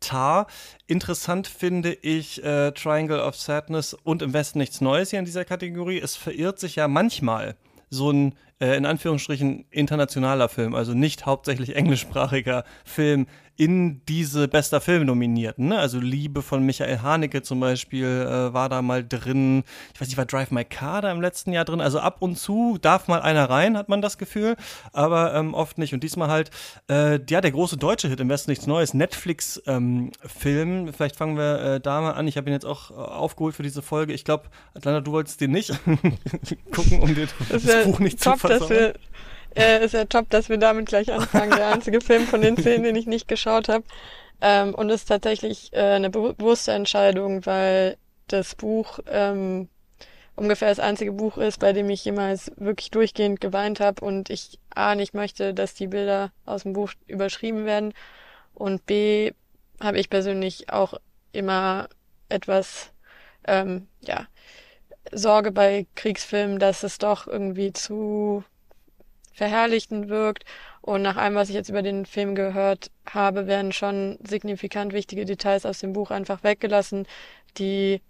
Tar. 0.00 0.46
Interessant 0.86 1.46
finde 1.46 1.94
ich 1.94 2.44
äh, 2.44 2.72
Triangle 2.72 3.20
of 3.20 3.34
Sadness 3.36 3.94
und 3.94 4.20
Im 4.20 4.34
Westen 4.34 4.58
nichts 4.58 4.82
Neues 4.82 5.10
hier 5.10 5.18
in 5.18 5.24
dieser 5.24 5.46
Kategorie. 5.46 5.98
Es 5.98 6.16
verirrt 6.16 6.58
sich 6.58 6.76
ja 6.76 6.86
manchmal 6.86 7.56
so 7.88 8.10
ein 8.10 8.34
äh, 8.60 8.76
in 8.76 8.86
Anführungsstrichen 8.86 9.64
internationaler 9.70 10.48
Film, 10.48 10.74
also 10.74 10.94
nicht 10.94 11.26
hauptsächlich 11.26 11.74
englischsprachiger 11.76 12.64
Film, 12.84 13.26
in 13.56 14.02
diese 14.06 14.48
bester 14.48 14.80
Film 14.80 15.06
nominierten. 15.06 15.68
Ne? 15.68 15.78
Also 15.78 16.00
Liebe 16.00 16.42
von 16.42 16.66
Michael 16.66 17.00
Haneke 17.02 17.42
zum 17.42 17.60
Beispiel 17.60 18.06
äh, 18.06 18.52
war 18.52 18.68
da 18.68 18.82
mal 18.82 19.06
drin. 19.06 19.62
Ich 19.94 20.00
weiß 20.00 20.08
nicht, 20.08 20.16
war 20.16 20.26
Drive 20.26 20.50
My 20.50 20.64
Car 20.64 21.02
da 21.02 21.12
im 21.12 21.20
letzten 21.20 21.52
Jahr 21.52 21.64
drin. 21.64 21.80
Also 21.80 22.00
ab 22.00 22.16
und 22.20 22.36
zu 22.36 22.78
darf 22.80 23.06
mal 23.06 23.22
einer 23.22 23.48
rein, 23.48 23.76
hat 23.76 23.88
man 23.88 24.02
das 24.02 24.18
Gefühl, 24.18 24.56
aber 24.92 25.34
ähm, 25.34 25.54
oft 25.54 25.78
nicht. 25.78 25.94
Und 25.94 26.02
diesmal 26.02 26.28
halt, 26.28 26.50
äh, 26.90 27.20
ja, 27.28 27.40
der 27.40 27.52
große 27.52 27.76
deutsche 27.76 28.08
Hit 28.08 28.20
im 28.20 28.28
Westen 28.28 28.50
nichts 28.50 28.66
Neues, 28.66 28.92
Netflix-Film. 28.92 30.12
Ähm, 30.86 30.92
Vielleicht 30.92 31.16
fangen 31.16 31.36
wir 31.36 31.60
äh, 31.60 31.80
da 31.80 32.00
mal 32.00 32.12
an. 32.12 32.26
Ich 32.26 32.36
habe 32.36 32.50
ihn 32.50 32.54
jetzt 32.54 32.66
auch 32.66 32.90
äh, 32.90 32.94
aufgeholt 32.94 33.54
für 33.54 33.62
diese 33.62 33.82
Folge. 33.82 34.12
Ich 34.12 34.24
glaube, 34.24 34.44
Atlanta, 34.74 35.00
du 35.00 35.12
wolltest 35.12 35.40
den 35.40 35.52
nicht 35.52 35.72
gucken, 36.72 37.00
um 37.00 37.14
dir 37.14 37.28
das, 37.48 37.62
das 37.62 37.84
Buch 37.84 38.00
nicht 38.00 38.20
zu 38.20 38.36
versauen. 38.36 38.94
Äh, 39.56 39.84
ist 39.84 39.94
ja 39.94 40.04
top, 40.04 40.30
dass 40.30 40.48
wir 40.48 40.58
damit 40.58 40.86
gleich 40.86 41.12
anfangen. 41.12 41.52
Der 41.56 41.72
einzige 41.72 42.00
Film 42.00 42.26
von 42.26 42.40
den 42.40 42.56
zehn, 42.56 42.82
den 42.82 42.96
ich 42.96 43.06
nicht 43.06 43.28
geschaut 43.28 43.68
habe. 43.68 43.84
Ähm, 44.40 44.74
und 44.74 44.90
ist 44.90 45.06
tatsächlich 45.06 45.72
äh, 45.72 45.80
eine 45.80 46.10
bewusste 46.10 46.72
Entscheidung, 46.72 47.46
weil 47.46 47.96
das 48.28 48.54
Buch 48.54 48.98
ähm, 49.08 49.68
ungefähr 50.36 50.68
das 50.68 50.80
einzige 50.80 51.12
Buch 51.12 51.38
ist, 51.38 51.60
bei 51.60 51.72
dem 51.72 51.88
ich 51.90 52.04
jemals 52.04 52.50
wirklich 52.56 52.90
durchgehend 52.90 53.40
geweint 53.40 53.80
habe 53.80 54.04
und 54.04 54.30
ich 54.30 54.58
A 54.74 54.94
nicht 54.94 55.14
möchte, 55.14 55.54
dass 55.54 55.74
die 55.74 55.86
Bilder 55.86 56.32
aus 56.44 56.64
dem 56.64 56.72
Buch 56.72 56.92
überschrieben 57.06 57.64
werden 57.64 57.94
und 58.54 58.86
B 58.86 59.32
habe 59.80 59.98
ich 59.98 60.10
persönlich 60.10 60.70
auch 60.70 60.94
immer 61.32 61.88
etwas 62.28 62.92
ähm, 63.46 63.86
ja 64.00 64.26
Sorge 65.12 65.52
bei 65.52 65.86
Kriegsfilmen, 65.94 66.58
dass 66.58 66.82
es 66.82 66.98
doch 66.98 67.26
irgendwie 67.26 67.72
zu 67.72 68.42
verherrlichten 69.34 70.08
wirkt. 70.08 70.44
Und 70.80 71.02
nach 71.02 71.16
allem, 71.16 71.34
was 71.34 71.48
ich 71.48 71.54
jetzt 71.54 71.68
über 71.68 71.82
den 71.82 72.06
Film 72.06 72.34
gehört 72.34 72.90
habe, 73.06 73.46
werden 73.46 73.72
schon 73.72 74.18
signifikant 74.26 74.92
wichtige 74.92 75.24
Details 75.24 75.66
aus 75.66 75.80
dem 75.80 75.92
Buch 75.92 76.10
einfach 76.10 76.42
weggelassen, 76.42 77.06
die 77.58 78.00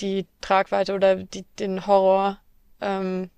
die 0.00 0.26
Tragweite 0.40 0.94
oder 0.94 1.16
die, 1.16 1.44
den 1.58 1.86
Horror 1.86 2.38
ähm, 2.80 3.30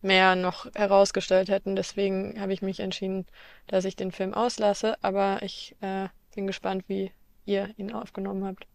mehr 0.00 0.36
noch 0.36 0.66
herausgestellt 0.74 1.48
hätten. 1.48 1.76
Deswegen 1.76 2.40
habe 2.40 2.52
ich 2.52 2.62
mich 2.62 2.80
entschieden, 2.80 3.26
dass 3.66 3.84
ich 3.84 3.96
den 3.96 4.12
Film 4.12 4.32
auslasse. 4.32 4.96
Aber 5.02 5.42
ich 5.42 5.76
äh, 5.80 6.08
bin 6.34 6.46
gespannt, 6.46 6.84
wie 6.86 7.12
ihr 7.44 7.70
ihn 7.76 7.92
aufgenommen 7.92 8.44
habt. 8.44 8.66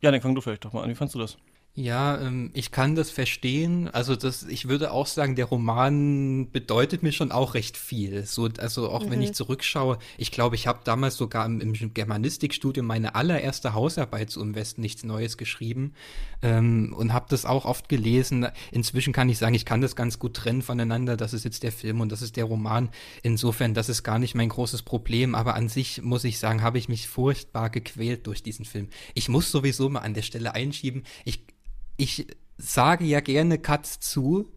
Ja, 0.00 0.10
dann 0.10 0.20
fang 0.20 0.34
du 0.34 0.40
vielleicht 0.40 0.64
doch 0.64 0.72
mal 0.72 0.82
an. 0.82 0.90
Wie 0.90 0.94
fandst 0.94 1.14
du 1.14 1.18
das? 1.18 1.36
Ja, 1.74 2.20
ähm, 2.20 2.50
ich 2.52 2.70
kann 2.70 2.96
das 2.96 3.10
verstehen. 3.10 3.88
Also 3.88 4.14
das, 4.14 4.42
ich 4.42 4.68
würde 4.68 4.92
auch 4.92 5.06
sagen, 5.06 5.36
der 5.36 5.46
Roman 5.46 6.50
bedeutet 6.50 7.02
mir 7.02 7.12
schon 7.12 7.32
auch 7.32 7.54
recht 7.54 7.78
viel. 7.78 8.26
So, 8.26 8.50
also 8.58 8.90
auch 8.90 9.06
mhm. 9.06 9.10
wenn 9.10 9.22
ich 9.22 9.32
zurückschaue, 9.32 9.98
ich 10.18 10.30
glaube, 10.32 10.54
ich 10.54 10.66
habe 10.66 10.80
damals 10.84 11.16
sogar 11.16 11.46
im, 11.46 11.62
im 11.62 11.94
Germanistikstudium 11.94 12.84
meine 12.84 13.14
allererste 13.14 13.72
Hausarbeit 13.72 14.28
zu 14.28 14.42
Im 14.42 14.54
Westen 14.54 14.82
nichts 14.82 15.02
Neues 15.02 15.38
geschrieben 15.38 15.94
ähm, 16.42 16.94
und 16.94 17.14
habe 17.14 17.24
das 17.30 17.46
auch 17.46 17.64
oft 17.64 17.88
gelesen. 17.88 18.48
Inzwischen 18.70 19.14
kann 19.14 19.30
ich 19.30 19.38
sagen, 19.38 19.54
ich 19.54 19.64
kann 19.64 19.80
das 19.80 19.96
ganz 19.96 20.18
gut 20.18 20.34
trennen 20.34 20.60
voneinander. 20.60 21.16
Das 21.16 21.32
ist 21.32 21.44
jetzt 21.44 21.62
der 21.62 21.72
Film 21.72 22.02
und 22.02 22.12
das 22.12 22.20
ist 22.20 22.36
der 22.36 22.44
Roman. 22.44 22.90
Insofern, 23.22 23.72
das 23.72 23.88
ist 23.88 24.02
gar 24.02 24.18
nicht 24.18 24.34
mein 24.34 24.50
großes 24.50 24.82
Problem. 24.82 25.34
Aber 25.34 25.54
an 25.54 25.70
sich 25.70 26.02
muss 26.02 26.24
ich 26.24 26.38
sagen, 26.38 26.60
habe 26.60 26.76
ich 26.76 26.90
mich 26.90 27.08
furchtbar 27.08 27.70
gequält 27.70 28.26
durch 28.26 28.42
diesen 28.42 28.66
Film. 28.66 28.88
Ich 29.14 29.30
muss 29.30 29.50
sowieso 29.50 29.88
mal 29.88 30.00
an 30.00 30.12
der 30.12 30.20
Stelle 30.20 30.52
einschieben. 30.54 31.04
Ich 31.24 31.46
ich 31.96 32.26
sage 32.58 33.04
ja 33.04 33.20
gerne 33.20 33.58
Cuts 33.58 34.00
zu, 34.00 34.48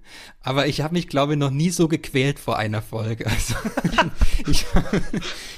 aber 0.42 0.68
ich 0.68 0.82
habe 0.82 0.94
mich, 0.94 1.08
glaube 1.08 1.34
ich, 1.34 1.40
noch 1.40 1.50
nie 1.50 1.72
so 1.72 1.88
gequält 1.88 2.38
vor 2.40 2.58
einer 2.58 2.82
Folge. 2.82 3.26
Also 3.36 3.56
ich, 4.48 4.66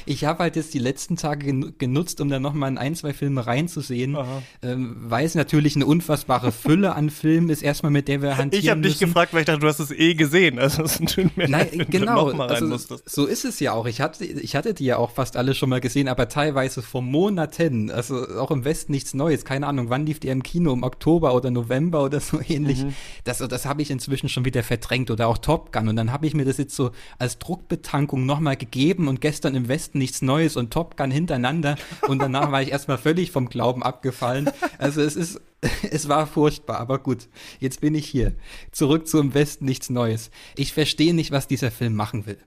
ich 0.06 0.26
habe 0.26 0.40
halt 0.40 0.56
jetzt 0.56 0.74
die 0.74 0.80
letzten 0.80 1.16
Tage 1.16 1.72
genutzt, 1.78 2.22
um 2.22 2.30
dann 2.30 2.42
nochmal 2.42 2.72
in 2.72 2.78
ein, 2.78 2.96
zwei 2.96 3.14
Filme 3.14 3.46
reinzusehen, 3.46 4.18
ähm, 4.64 4.96
weil 5.00 5.26
es 5.26 5.36
natürlich 5.36 5.76
eine 5.76 5.86
unfassbare 5.86 6.52
Fülle 6.52 6.96
an 6.96 7.10
Filmen 7.10 7.50
ist, 7.50 7.62
erstmal 7.62 7.92
mit 7.92 8.08
der 8.08 8.22
wir 8.22 8.38
hantieren 8.38 8.64
Ich 8.64 8.70
habe 8.70 8.82
dich 8.82 9.00
gefragt, 9.00 9.34
weil 9.34 9.42
ich 9.42 9.46
dachte, 9.46 9.60
du 9.60 9.68
hast 9.68 9.80
es 9.80 9.92
eh 9.92 10.16
gesehen. 10.16 10.60
Also 10.60 10.84
es 10.84 10.98
tut 10.98 11.38
mir 11.38 11.50
Nein, 11.50 11.70
leid, 11.74 11.92
genau, 11.92 12.32
also, 12.32 12.98
so 13.06 13.26
ist 13.26 13.46
es 13.46 13.60
ja 13.60 13.74
auch. 13.74 13.86
Ich 13.86 14.02
hatte, 14.02 14.26
ich 14.26 14.56
hatte 14.56 14.74
die 14.74 14.86
ja 14.86 14.98
auch 14.98 15.12
fast 15.12 15.38
alle 15.38 15.54
schon 15.54 15.70
mal 15.70 15.82
gesehen, 15.82 16.08
aber 16.08 16.30
teilweise 16.30 16.82
vor 16.82 17.02
Monaten. 17.02 17.92
Also 17.92 18.28
auch 18.38 18.52
im 18.52 18.66
Westen 18.66 18.92
nichts 18.92 19.14
Neues. 19.14 19.46
Keine 19.46 19.68
Ahnung, 19.68 19.90
wann 19.90 20.06
lief 20.06 20.20
die 20.20 20.30
im 20.30 20.44
Kino? 20.44 20.74
Im 20.74 20.84
Oktober 20.84 21.36
oder 21.36 21.52
November 21.52 22.04
oder 22.04 22.20
so 22.20 22.27
ähnlich. 22.48 22.84
Mhm. 22.84 22.94
Das, 23.24 23.40
das 23.40 23.66
habe 23.66 23.82
ich 23.82 23.92
inzwischen 23.92 24.30
schon 24.30 24.46
wieder 24.46 24.64
verdrängt 24.64 25.12
oder 25.12 25.28
auch 25.28 25.38
Top 25.38 25.72
Gun. 25.72 25.88
Und 25.88 25.96
dann 25.96 26.12
habe 26.12 26.28
ich 26.28 26.34
mir 26.34 26.46
das 26.46 26.58
jetzt 26.58 26.76
so 26.76 26.92
als 27.18 27.40
Druckbetankung 27.40 28.26
nochmal 28.26 28.58
gegeben 28.58 29.08
und 29.08 29.22
gestern 29.22 29.56
im 29.56 29.68
Westen 29.68 29.98
nichts 29.98 30.22
Neues 30.22 30.56
und 30.56 30.72
Top 30.72 30.98
Gun 30.98 31.12
hintereinander. 31.12 31.76
Und 32.08 32.22
danach 32.22 32.52
war 32.52 32.62
ich 32.62 32.72
erstmal 32.72 32.98
völlig 32.98 33.32
vom 33.32 33.50
Glauben 33.50 33.84
abgefallen. 33.84 34.50
Also 34.78 35.02
es 35.02 35.16
ist, 35.16 35.42
es 35.92 36.08
war 36.08 36.28
furchtbar, 36.28 36.80
aber 36.80 37.00
gut. 37.00 37.28
Jetzt 37.60 37.82
bin 37.82 37.96
ich 37.96 38.08
hier. 38.08 38.34
Zurück 38.72 39.08
zum 39.08 39.34
Westen 39.34 39.66
nichts 39.66 39.90
Neues. 39.90 40.32
Ich 40.56 40.74
verstehe 40.74 41.14
nicht, 41.14 41.32
was 41.32 41.48
dieser 41.48 41.72
Film 41.72 41.96
machen 41.96 42.26
will. 42.26 42.38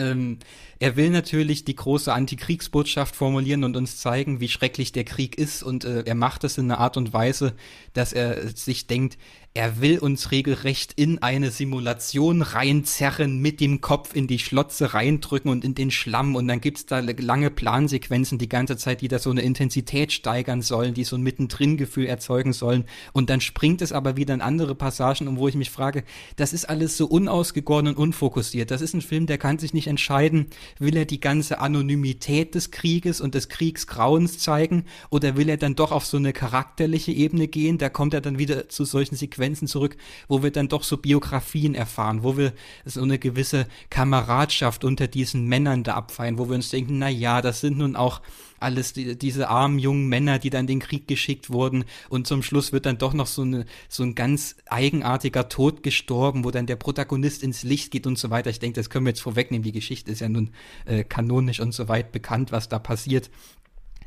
Ähm, 0.00 0.38
er 0.78 0.96
will 0.96 1.10
natürlich 1.10 1.64
die 1.64 1.76
große 1.76 2.12
Antikriegsbotschaft 2.12 3.14
formulieren 3.14 3.64
und 3.64 3.76
uns 3.76 3.98
zeigen, 3.98 4.40
wie 4.40 4.48
schrecklich 4.48 4.92
der 4.92 5.04
Krieg 5.04 5.36
ist. 5.36 5.62
Und 5.62 5.84
äh, 5.84 6.02
er 6.06 6.14
macht 6.14 6.44
es 6.44 6.58
in 6.58 6.70
einer 6.70 6.80
Art 6.80 6.96
und 6.96 7.12
Weise, 7.12 7.54
dass 7.92 8.12
er 8.12 8.48
sich 8.48 8.86
denkt, 8.86 9.18
er 9.52 9.80
will 9.80 9.98
uns 9.98 10.30
regelrecht 10.30 10.92
in 10.94 11.18
eine 11.22 11.50
Simulation 11.50 12.40
reinzerren, 12.42 13.40
mit 13.40 13.58
dem 13.58 13.80
Kopf 13.80 14.14
in 14.14 14.28
die 14.28 14.38
Schlotze 14.38 14.94
reindrücken 14.94 15.50
und 15.50 15.64
in 15.64 15.74
den 15.74 15.90
Schlamm. 15.90 16.36
Und 16.36 16.46
dann 16.46 16.60
gibt's 16.60 16.86
da 16.86 17.00
lange 17.00 17.50
Plansequenzen 17.50 18.38
die 18.38 18.48
ganze 18.48 18.76
Zeit, 18.76 19.00
die 19.00 19.08
da 19.08 19.18
so 19.18 19.28
eine 19.28 19.42
Intensität 19.42 20.12
steigern 20.12 20.62
sollen, 20.62 20.94
die 20.94 21.02
so 21.02 21.16
ein 21.16 21.22
Mittendrin-Gefühl 21.22 22.06
erzeugen 22.06 22.52
sollen. 22.52 22.84
Und 23.12 23.28
dann 23.28 23.40
springt 23.40 23.82
es 23.82 23.90
aber 23.90 24.16
wieder 24.16 24.34
in 24.34 24.40
andere 24.40 24.76
Passagen, 24.76 25.26
um 25.26 25.36
wo 25.36 25.48
ich 25.48 25.56
mich 25.56 25.70
frage, 25.70 26.04
das 26.36 26.52
ist 26.52 26.66
alles 26.66 26.96
so 26.96 27.06
unausgegoren 27.06 27.88
und 27.88 27.96
unfokussiert. 27.96 28.70
Das 28.70 28.82
ist 28.82 28.94
ein 28.94 29.02
Film, 29.02 29.26
der 29.26 29.38
kann 29.38 29.58
sich 29.58 29.74
nicht 29.74 29.88
entscheiden, 29.88 30.46
will 30.78 30.96
er 30.96 31.06
die 31.06 31.20
ganze 31.20 31.58
Anonymität 31.58 32.54
des 32.54 32.70
Krieges 32.70 33.20
und 33.20 33.34
des 33.34 33.48
Kriegsgrauens 33.48 34.38
zeigen 34.38 34.84
oder 35.10 35.36
will 35.36 35.48
er 35.48 35.56
dann 35.56 35.74
doch 35.74 35.90
auf 35.90 36.06
so 36.06 36.18
eine 36.18 36.32
charakterliche 36.32 37.10
Ebene 37.10 37.48
gehen? 37.48 37.78
Da 37.78 37.88
kommt 37.88 38.14
er 38.14 38.20
dann 38.20 38.38
wieder 38.38 38.68
zu 38.68 38.84
solchen 38.84 39.16
Sequenzen 39.16 39.39
Sequenzen 39.40 39.66
zurück, 39.66 39.96
wo 40.28 40.42
wir 40.42 40.50
dann 40.50 40.68
doch 40.68 40.82
so 40.82 40.98
Biografien 40.98 41.74
erfahren, 41.74 42.22
wo 42.22 42.36
wir 42.36 42.52
so 42.84 43.02
eine 43.02 43.18
gewisse 43.18 43.66
Kameradschaft 43.88 44.84
unter 44.84 45.08
diesen 45.08 45.46
Männern 45.46 45.82
da 45.82 45.94
abfeiern, 45.94 46.38
wo 46.38 46.48
wir 46.48 46.54
uns 46.54 46.70
denken, 46.70 46.98
na 46.98 47.08
ja, 47.08 47.40
das 47.40 47.60
sind 47.60 47.78
nun 47.78 47.96
auch 47.96 48.20
alles 48.58 48.92
die, 48.92 49.16
diese 49.16 49.48
armen 49.48 49.78
jungen 49.78 50.08
Männer, 50.08 50.38
die 50.38 50.50
dann 50.50 50.64
in 50.64 50.66
den 50.66 50.80
Krieg 50.80 51.08
geschickt 51.08 51.48
wurden 51.48 51.84
und 52.10 52.26
zum 52.26 52.42
Schluss 52.42 52.72
wird 52.72 52.84
dann 52.84 52.98
doch 52.98 53.14
noch 53.14 53.26
so 53.26 53.40
eine 53.40 53.64
so 53.88 54.02
ein 54.02 54.14
ganz 54.14 54.56
eigenartiger 54.66 55.48
Tod 55.48 55.82
gestorben, 55.82 56.44
wo 56.44 56.50
dann 56.50 56.66
der 56.66 56.76
Protagonist 56.76 57.42
ins 57.42 57.62
Licht 57.62 57.90
geht 57.90 58.06
und 58.06 58.18
so 58.18 58.28
weiter. 58.28 58.50
Ich 58.50 58.58
denke, 58.58 58.78
das 58.78 58.90
können 58.90 59.06
wir 59.06 59.10
jetzt 59.10 59.22
vorwegnehmen. 59.22 59.62
Die 59.62 59.72
Geschichte 59.72 60.12
ist 60.12 60.20
ja 60.20 60.28
nun 60.28 60.50
äh, 60.84 61.04
kanonisch 61.04 61.60
und 61.60 61.72
so 61.72 61.88
weit 61.88 62.12
bekannt, 62.12 62.52
was 62.52 62.68
da 62.68 62.78
passiert. 62.78 63.30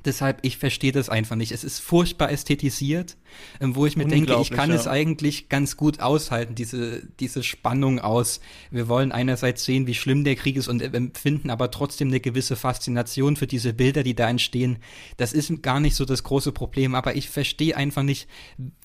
Deshalb, 0.06 0.40
ich 0.42 0.58
verstehe 0.58 0.92
das 0.92 1.10
einfach 1.10 1.36
nicht. 1.36 1.52
Es 1.52 1.64
ist 1.64 1.80
furchtbar 1.80 2.32
ästhetisiert, 2.32 3.16
ähm, 3.62 3.76
wo 3.76 3.86
ich 3.86 3.96
mir 3.96 4.06
denke, 4.06 4.38
ich 4.42 4.52
kann 4.52 4.70
ja. 4.70 4.76
es 4.76 4.88
eigentlich 4.88 5.48
ganz 5.48 5.78
gut 5.78 6.02
aushalten, 6.02 6.56
diese, 6.56 7.04
diese 7.20 7.42
Spannung 7.42 8.00
aus. 8.00 8.42
Wir 8.70 8.90
wollen 8.90 9.12
einerseits 9.12 9.64
sehen, 9.64 9.88
wie 9.88 9.94
schlimm 9.94 10.24
der 10.24 10.36
Krieg 10.36 10.58
ist 10.58 10.68
und 10.68 10.82
empfinden 10.82 11.50
aber 11.50 11.72
trotzdem 11.72 12.10
eine 12.10 12.20
gewisse 12.20 12.56
Faszination 12.56 13.38
für 13.38 13.48
diese 13.48 13.74
Bilder, 13.74 14.04
die 14.04 14.16
da 14.16 14.30
entstehen. 14.30 14.80
Das 15.18 15.32
ist 15.32 15.64
gar 15.64 15.80
nicht 15.80 15.96
so 15.96 16.04
das 16.04 16.24
große 16.24 16.52
Problem, 16.52 16.96
aber 16.96 17.16
ich 17.16 17.30
verstehe 17.30 17.78
einfach 17.78 18.04
nicht, 18.04 18.28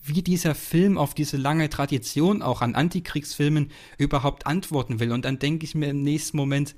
wie 0.04 0.22
dieser 0.22 0.54
Film 0.54 0.98
auf 0.98 1.14
diese 1.14 1.36
lange 1.36 1.68
Tradition 1.68 2.42
auch 2.42 2.62
an 2.62 2.74
Antikriegsfilmen 2.74 3.70
überhaupt 3.98 4.46
antworten 4.46 5.00
will. 5.00 5.12
Und 5.12 5.24
dann 5.24 5.38
denke 5.38 5.64
ich 5.64 5.74
mir 5.74 5.88
im 5.88 6.02
nächsten 6.02 6.36
Moment, 6.36 6.76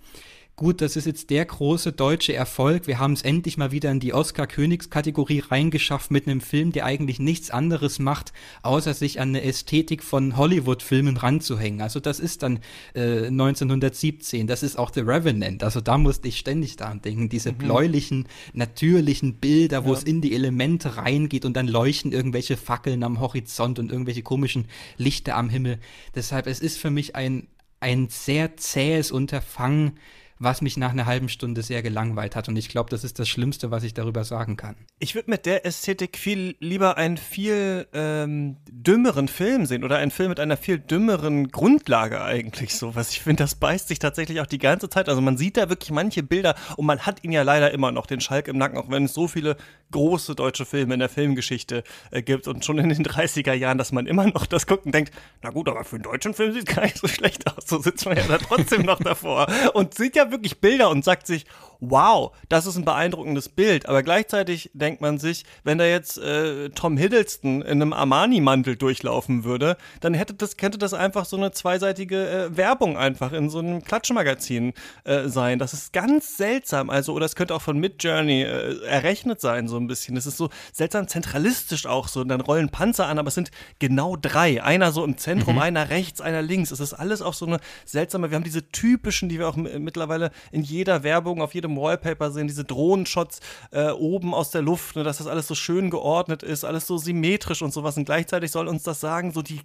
gut, 0.60 0.82
das 0.82 0.94
ist 0.94 1.06
jetzt 1.06 1.30
der 1.30 1.46
große 1.46 1.90
deutsche 1.90 2.34
Erfolg. 2.34 2.86
Wir 2.86 2.98
haben 2.98 3.14
es 3.14 3.22
endlich 3.22 3.56
mal 3.56 3.72
wieder 3.72 3.90
in 3.90 3.98
die 3.98 4.12
Oscar-Königskategorie 4.12 5.38
reingeschafft 5.38 6.10
mit 6.10 6.26
einem 6.26 6.42
Film, 6.42 6.70
der 6.70 6.84
eigentlich 6.84 7.18
nichts 7.18 7.50
anderes 7.50 7.98
macht, 7.98 8.34
außer 8.60 8.92
sich 8.92 9.20
an 9.20 9.30
eine 9.30 9.42
Ästhetik 9.42 10.02
von 10.02 10.36
Hollywood-Filmen 10.36 11.16
ranzuhängen. 11.16 11.80
Also 11.80 11.98
das 11.98 12.20
ist 12.20 12.42
dann 12.42 12.58
äh, 12.92 13.28
1917, 13.28 14.46
das 14.46 14.62
ist 14.62 14.78
auch 14.78 14.92
The 14.92 15.00
Revenant. 15.00 15.64
Also 15.64 15.80
da 15.80 15.96
musste 15.96 16.28
ich 16.28 16.36
ständig 16.36 16.76
daran 16.76 17.00
denken, 17.00 17.30
diese 17.30 17.52
mhm. 17.52 17.56
bläulichen, 17.56 18.28
natürlichen 18.52 19.36
Bilder, 19.36 19.86
wo 19.86 19.92
ja. 19.92 19.96
es 19.96 20.02
in 20.04 20.20
die 20.20 20.34
Elemente 20.34 20.98
reingeht 20.98 21.46
und 21.46 21.56
dann 21.56 21.68
leuchten 21.68 22.12
irgendwelche 22.12 22.58
Fackeln 22.58 23.02
am 23.02 23.18
Horizont 23.18 23.78
und 23.78 23.90
irgendwelche 23.90 24.22
komischen 24.22 24.66
Lichter 24.98 25.38
am 25.38 25.48
Himmel. 25.48 25.78
Deshalb, 26.14 26.46
es 26.46 26.60
ist 26.60 26.76
für 26.76 26.90
mich 26.90 27.16
ein, 27.16 27.46
ein 27.80 28.08
sehr 28.10 28.58
zähes 28.58 29.10
Unterfangen, 29.10 29.92
was 30.40 30.62
mich 30.62 30.78
nach 30.78 30.90
einer 30.90 31.04
halben 31.04 31.28
Stunde 31.28 31.62
sehr 31.62 31.82
gelangweilt 31.82 32.34
hat. 32.34 32.48
Und 32.48 32.56
ich 32.56 32.70
glaube, 32.70 32.88
das 32.88 33.04
ist 33.04 33.18
das 33.18 33.28
Schlimmste, 33.28 33.70
was 33.70 33.84
ich 33.84 33.92
darüber 33.92 34.24
sagen 34.24 34.56
kann. 34.56 34.74
Ich 34.98 35.14
würde 35.14 35.30
mit 35.30 35.44
der 35.44 35.66
Ästhetik 35.66 36.16
viel 36.16 36.56
lieber 36.60 36.96
einen 36.96 37.18
viel 37.18 37.86
ähm, 37.92 38.56
dümmeren 38.70 39.28
Film 39.28 39.66
sehen 39.66 39.84
oder 39.84 39.98
einen 39.98 40.10
Film 40.10 40.30
mit 40.30 40.40
einer 40.40 40.56
viel 40.56 40.78
dümmeren 40.78 41.48
Grundlage 41.48 42.24
eigentlich 42.24 42.74
so. 42.74 42.94
Was 42.94 43.10
ich 43.10 43.20
finde, 43.20 43.44
das 43.44 43.54
beißt 43.54 43.88
sich 43.88 43.98
tatsächlich 43.98 44.40
auch 44.40 44.46
die 44.46 44.58
ganze 44.58 44.88
Zeit. 44.88 45.10
Also 45.10 45.20
man 45.20 45.36
sieht 45.36 45.58
da 45.58 45.68
wirklich 45.68 45.90
manche 45.90 46.22
Bilder 46.22 46.54
und 46.76 46.86
man 46.86 47.00
hat 47.00 47.22
ihn 47.22 47.32
ja 47.32 47.42
leider 47.42 47.70
immer 47.72 47.92
noch, 47.92 48.06
den 48.06 48.22
Schalk 48.22 48.48
im 48.48 48.56
Nacken, 48.56 48.78
auch 48.78 48.90
wenn 48.90 49.04
es 49.04 49.12
so 49.12 49.28
viele 49.28 49.58
große 49.90 50.34
deutsche 50.34 50.64
Filme 50.64 50.94
in 50.94 51.00
der 51.00 51.08
Filmgeschichte 51.10 51.84
äh, 52.10 52.22
gibt 52.22 52.48
und 52.48 52.64
schon 52.64 52.78
in 52.78 52.88
den 52.88 53.04
30er 53.04 53.52
Jahren, 53.52 53.76
dass 53.76 53.92
man 53.92 54.06
immer 54.06 54.26
noch 54.26 54.46
das 54.46 54.66
guckt 54.66 54.86
und 54.86 54.94
denkt, 54.94 55.12
na 55.42 55.50
gut, 55.50 55.68
aber 55.68 55.84
für 55.84 55.96
einen 55.96 56.04
deutschen 56.04 56.32
Film 56.32 56.54
sieht 56.54 56.68
es 56.68 56.74
gar 56.74 56.84
nicht 56.84 56.96
so 56.96 57.08
schlecht 57.08 57.46
aus. 57.46 57.64
So 57.66 57.78
sitzt 57.78 58.06
man 58.06 58.16
ja 58.16 58.24
da 58.26 58.38
trotzdem 58.38 58.82
noch 58.82 59.00
davor 59.00 59.46
und 59.74 59.94
sieht 59.94 60.16
ja 60.16 60.29
wirklich 60.30 60.60
Bilder 60.60 60.90
und 60.90 61.04
sagt 61.04 61.26
sich, 61.26 61.46
wow, 61.80 62.32
das 62.48 62.66
ist 62.66 62.76
ein 62.76 62.84
beeindruckendes 62.84 63.48
Bild. 63.48 63.86
Aber 63.86 64.02
gleichzeitig 64.02 64.70
denkt 64.74 65.00
man 65.00 65.18
sich, 65.18 65.44
wenn 65.64 65.78
da 65.78 65.84
jetzt 65.84 66.18
äh, 66.18 66.68
Tom 66.70 66.96
Hiddleston 66.96 67.62
in 67.62 67.82
einem 67.82 67.92
Armani-Mantel 67.92 68.76
durchlaufen 68.76 69.44
würde, 69.44 69.76
dann 70.00 70.14
hätte 70.14 70.34
das, 70.34 70.56
könnte 70.56 70.78
das 70.78 70.94
einfach 70.94 71.24
so 71.24 71.36
eine 71.36 71.52
zweiseitige 71.52 72.28
äh, 72.28 72.56
Werbung 72.56 72.96
einfach 72.96 73.32
in 73.32 73.50
so 73.50 73.58
einem 73.58 73.82
Klatschmagazin 73.82 74.74
äh, 75.04 75.28
sein. 75.28 75.58
Das 75.58 75.72
ist 75.72 75.92
ganz 75.92 76.36
seltsam. 76.36 76.90
Also, 76.90 77.14
oder 77.14 77.26
es 77.26 77.34
könnte 77.34 77.54
auch 77.54 77.62
von 77.62 77.78
Midjourney 77.78 78.42
äh, 78.42 78.84
errechnet 78.84 79.40
sein, 79.40 79.68
so 79.68 79.76
ein 79.76 79.86
bisschen. 79.86 80.16
Es 80.16 80.26
ist 80.26 80.36
so 80.36 80.50
seltsam 80.72 81.08
zentralistisch 81.08 81.86
auch 81.86 82.08
so. 82.08 82.20
Und 82.20 82.28
dann 82.28 82.40
rollen 82.40 82.68
Panzer 82.68 83.06
an, 83.06 83.18
aber 83.18 83.28
es 83.28 83.34
sind 83.34 83.50
genau 83.78 84.16
drei. 84.16 84.62
Einer 84.62 84.92
so 84.92 85.04
im 85.04 85.16
Zentrum, 85.16 85.56
mhm. 85.56 85.62
einer 85.62 85.90
rechts, 85.90 86.20
einer 86.20 86.42
links. 86.42 86.70
Es 86.70 86.80
ist 86.80 86.92
alles 86.92 87.22
auch 87.22 87.34
so 87.34 87.46
eine 87.46 87.58
seltsame, 87.84 88.30
wir 88.30 88.36
haben 88.36 88.44
diese 88.44 88.68
typischen, 88.68 89.28
die 89.28 89.38
wir 89.38 89.48
auch 89.48 89.56
mittlerweile 89.56 90.30
in 90.52 90.62
jeder 90.62 91.02
Werbung, 91.02 91.42
auf 91.42 91.54
jedem 91.54 91.69
im 91.70 91.76
Wallpaper 91.76 92.30
sehen, 92.30 92.48
diese 92.48 92.64
Drohnenshots 92.64 93.40
äh, 93.70 93.90
oben 93.90 94.34
aus 94.34 94.50
der 94.50 94.62
Luft, 94.62 94.96
ne, 94.96 95.04
dass 95.04 95.18
das 95.18 95.26
alles 95.26 95.46
so 95.46 95.54
schön 95.54 95.90
geordnet 95.90 96.42
ist, 96.42 96.64
alles 96.64 96.86
so 96.86 96.98
symmetrisch 96.98 97.62
und 97.62 97.72
sowas. 97.72 97.96
Und 97.96 98.04
gleichzeitig 98.04 98.50
soll 98.50 98.68
uns 98.68 98.82
das 98.82 99.00
sagen, 99.00 99.32
so 99.32 99.42
die, 99.42 99.60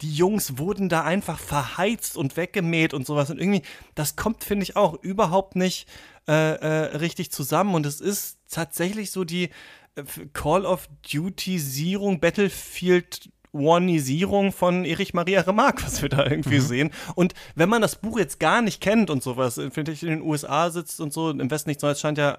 die 0.00 0.12
Jungs 0.12 0.58
wurden 0.58 0.88
da 0.88 1.02
einfach 1.02 1.38
verheizt 1.38 2.16
und 2.16 2.36
weggemäht 2.36 2.94
und 2.94 3.06
sowas. 3.06 3.30
Und 3.30 3.38
irgendwie, 3.38 3.62
das 3.94 4.16
kommt, 4.16 4.44
finde 4.44 4.62
ich, 4.62 4.76
auch 4.76 4.94
überhaupt 5.02 5.56
nicht 5.56 5.86
äh, 6.28 6.32
äh, 6.32 6.96
richtig 6.96 7.30
zusammen. 7.32 7.74
Und 7.74 7.86
es 7.86 8.00
ist 8.00 8.38
tatsächlich 8.50 9.10
so 9.10 9.24
die 9.24 9.50
äh, 9.94 10.04
Call 10.32 10.66
of 10.66 10.88
Duty-Sierung, 11.10 12.20
Battlefield 12.20 13.30
Onisierung 13.58 14.52
von 14.52 14.84
Erich 14.84 15.14
Maria 15.14 15.42
Remarque, 15.42 15.84
was 15.84 16.02
wir 16.02 16.08
da 16.08 16.24
irgendwie 16.24 16.58
mhm. 16.58 16.66
sehen. 16.66 16.90
Und 17.14 17.34
wenn 17.54 17.68
man 17.68 17.82
das 17.82 17.96
Buch 17.96 18.18
jetzt 18.18 18.40
gar 18.40 18.62
nicht 18.62 18.80
kennt 18.80 19.10
und 19.10 19.22
sowas, 19.22 19.60
finde 19.70 19.92
ich, 19.92 20.02
in 20.02 20.10
den 20.10 20.22
USA 20.22 20.70
sitzt 20.70 21.00
und 21.00 21.12
so, 21.12 21.30
im 21.30 21.50
Westen 21.50 21.70
nichts 21.70 21.82
Neues 21.82 22.00
scheint 22.00 22.18
ja 22.18 22.38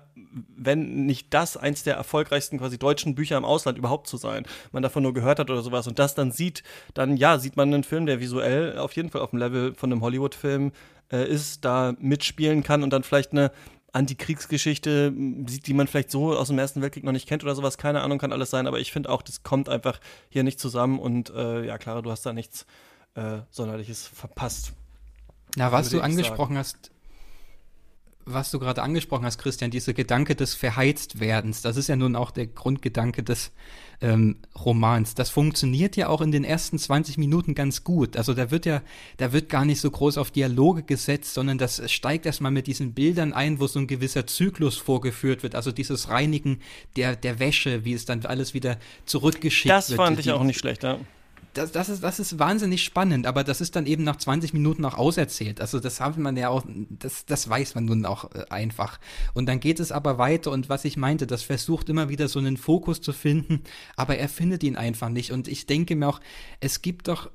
wenn 0.56 1.06
nicht 1.06 1.34
das 1.34 1.58
eins 1.58 1.84
der 1.84 1.96
erfolgreichsten 1.96 2.60
quasi 2.60 2.78
deutschen 2.78 3.16
Bücher 3.16 3.38
im 3.38 3.46
Ausland 3.46 3.78
überhaupt 3.78 4.08
zu 4.08 4.18
sein. 4.18 4.46
Man 4.72 4.84
davon 4.84 5.04
nur 5.04 5.14
gehört 5.14 5.40
hat 5.40 5.50
oder 5.50 5.62
sowas 5.62 5.88
und 5.88 6.00
das 6.00 6.16
dann 6.16 6.32
sieht, 6.32 6.64
dann 6.94 7.18
ja, 7.18 7.40
sieht 7.40 7.58
man 7.58 7.74
einen 7.74 7.84
Film, 7.84 8.06
der 8.06 8.20
visuell 8.20 8.78
auf 8.78 8.94
jeden 8.94 9.10
Fall 9.10 9.22
auf 9.22 9.32
dem 9.32 9.40
Level 9.40 9.74
von 9.74 9.92
einem 9.92 10.02
Hollywood-Film 10.02 10.72
äh, 11.12 11.28
ist, 11.28 11.66
da 11.66 11.94
mitspielen 12.00 12.64
kann 12.64 12.84
und 12.84 12.92
dann 12.92 13.04
vielleicht 13.04 13.32
eine 13.32 13.52
Antikriegsgeschichte 13.94 15.14
sieht, 15.48 15.68
die 15.68 15.74
man 15.74 15.88
vielleicht 15.88 16.12
so 16.12 16.36
aus 16.36 16.48
dem 16.48 16.60
Ersten 16.60 16.82
Weltkrieg 16.82 17.04
noch 17.04 17.12
nicht 17.12 17.28
kennt 17.28 17.44
oder 17.44 17.56
sowas. 17.56 17.78
Keine 17.78 18.02
Ahnung, 18.02 18.20
kann 18.20 18.32
alles 18.32 18.50
sein. 18.50 18.68
Aber 18.68 18.80
ich 18.80 18.92
finde 18.92 19.10
auch, 19.10 19.22
das 19.22 19.44
kommt 19.44 19.70
einfach 19.70 20.00
hier 20.30 20.44
nicht 20.44 20.60
zusammen. 20.60 21.00
Und 21.00 21.30
äh, 21.32 21.66
ja, 21.66 21.78
Clara, 21.78 22.02
du 22.02 22.12
hast 22.12 22.26
da 22.26 22.34
nichts 22.34 22.66
äh, 23.16 23.40
Sonderliches 23.50 24.08
verpasst. 24.08 24.74
Na, 25.56 25.72
was 25.72 25.90
du 25.90 26.02
angesprochen 26.02 26.56
sagen. 26.56 26.58
hast, 26.58 26.92
was 28.34 28.52
du 28.52 28.60
gerade 28.60 28.82
angesprochen 28.82 29.26
hast, 29.26 29.38
Christian, 29.38 29.72
diese 29.72 29.94
Gedanke 29.94 30.36
des 30.36 30.54
Verheiztwerdens, 30.54 31.62
das 31.62 31.78
ist 31.78 31.90
ja 31.90 31.96
nun 31.96 32.16
auch 32.16 32.32
der 32.32 32.48
Grundgedanke 32.48 33.24
des 33.24 33.52
ähm, 34.02 34.38
Romans. 34.64 35.16
Das 35.16 35.30
funktioniert 35.30 35.98
ja 35.98 36.08
auch 36.08 36.22
in 36.22 36.32
den 36.32 36.44
ersten 36.44 36.80
20 36.80 37.18
Minuten 37.18 37.56
ganz 37.56 37.84
gut. 37.84 38.16
Also 38.18 38.34
da 38.34 38.52
wird 38.52 38.66
ja, 38.66 38.82
da 39.18 39.34
wird 39.34 39.50
gar 39.50 39.66
nicht 39.66 39.82
so 39.82 39.92
groß 39.92 40.18
auf 40.18 40.32
Dialoge 40.32 40.84
gesetzt, 40.84 41.34
sondern 41.34 41.58
das 41.58 41.92
steigt 41.92 42.26
erstmal 42.26 42.52
mit 42.52 42.68
diesen 42.68 42.94
Bildern 42.94 43.34
ein, 43.34 43.60
wo 43.60 43.68
so 43.68 43.80
ein 43.80 43.88
gewisser 43.88 44.26
Zyklus 44.26 44.78
vorgeführt 44.78 45.44
wird. 45.44 45.56
Also 45.56 45.72
dieses 45.72 46.10
Reinigen 46.10 46.60
der, 46.96 47.16
der 47.16 47.40
Wäsche, 47.40 47.84
wie 47.86 47.94
es 47.94 48.06
dann 48.06 48.26
alles 48.26 48.54
wieder 48.54 48.78
zurückgeschickt 49.06 49.72
das 49.72 49.90
wird. 49.90 50.00
Das 50.00 50.06
fand 50.06 50.20
ich 50.20 50.32
auch 50.32 50.44
nicht 50.44 50.60
schlecht, 50.60 50.84
ja 50.84 51.00
das, 51.54 51.72
das, 51.72 51.90
ist, 51.90 52.04
das 52.04 52.20
ist 52.20 52.40
wahnsinnig 52.40 52.84
spannend, 52.84 53.26
aber 53.26 53.44
das 53.44 53.62
ist 53.62 53.76
dann 53.76 53.86
eben 53.86 54.04
nach 54.04 54.18
20 54.18 54.54
Minuten 54.54 54.86
auch 54.86 54.96
auserzählt. 54.96 55.62
Also 55.62 55.80
das 55.80 56.00
hat 56.00 56.18
man 56.18 56.38
ja 56.38 56.50
auch, 56.50 56.64
das, 56.90 57.26
das 57.26 57.50
weiß 57.50 57.76
man 57.76 57.86
nun 57.86 58.06
auch 58.06 58.32
äh, 58.34 58.46
einfach. 58.50 59.00
Und 59.34 59.48
dann 59.48 59.60
geht 59.60 59.80
es 59.80 59.92
aber 59.92 60.18
weiter 60.18 60.52
und 60.52 60.70
was 60.70 60.86
ich 60.86 60.98
meinte, 60.98 61.28
das 61.28 61.44
versucht 61.44 61.90
immer 61.90 62.10
wieder 62.10 62.28
so 62.28 62.40
einen 62.40 62.58
Fokus 62.58 63.02
zu 63.02 63.14
finden, 63.14 63.62
aber 63.96 64.18
er 64.18 64.30
findet 64.30 64.64
ihn 64.64 64.76
einfach 64.76 65.10
nicht. 65.10 65.32
Und 65.32 65.48
ich 65.48 65.66
denke 65.66 65.96
mir 65.96 66.08
auch, 66.08 66.20
es 66.60 66.82
gibt 66.82 67.08
doch 67.08 67.30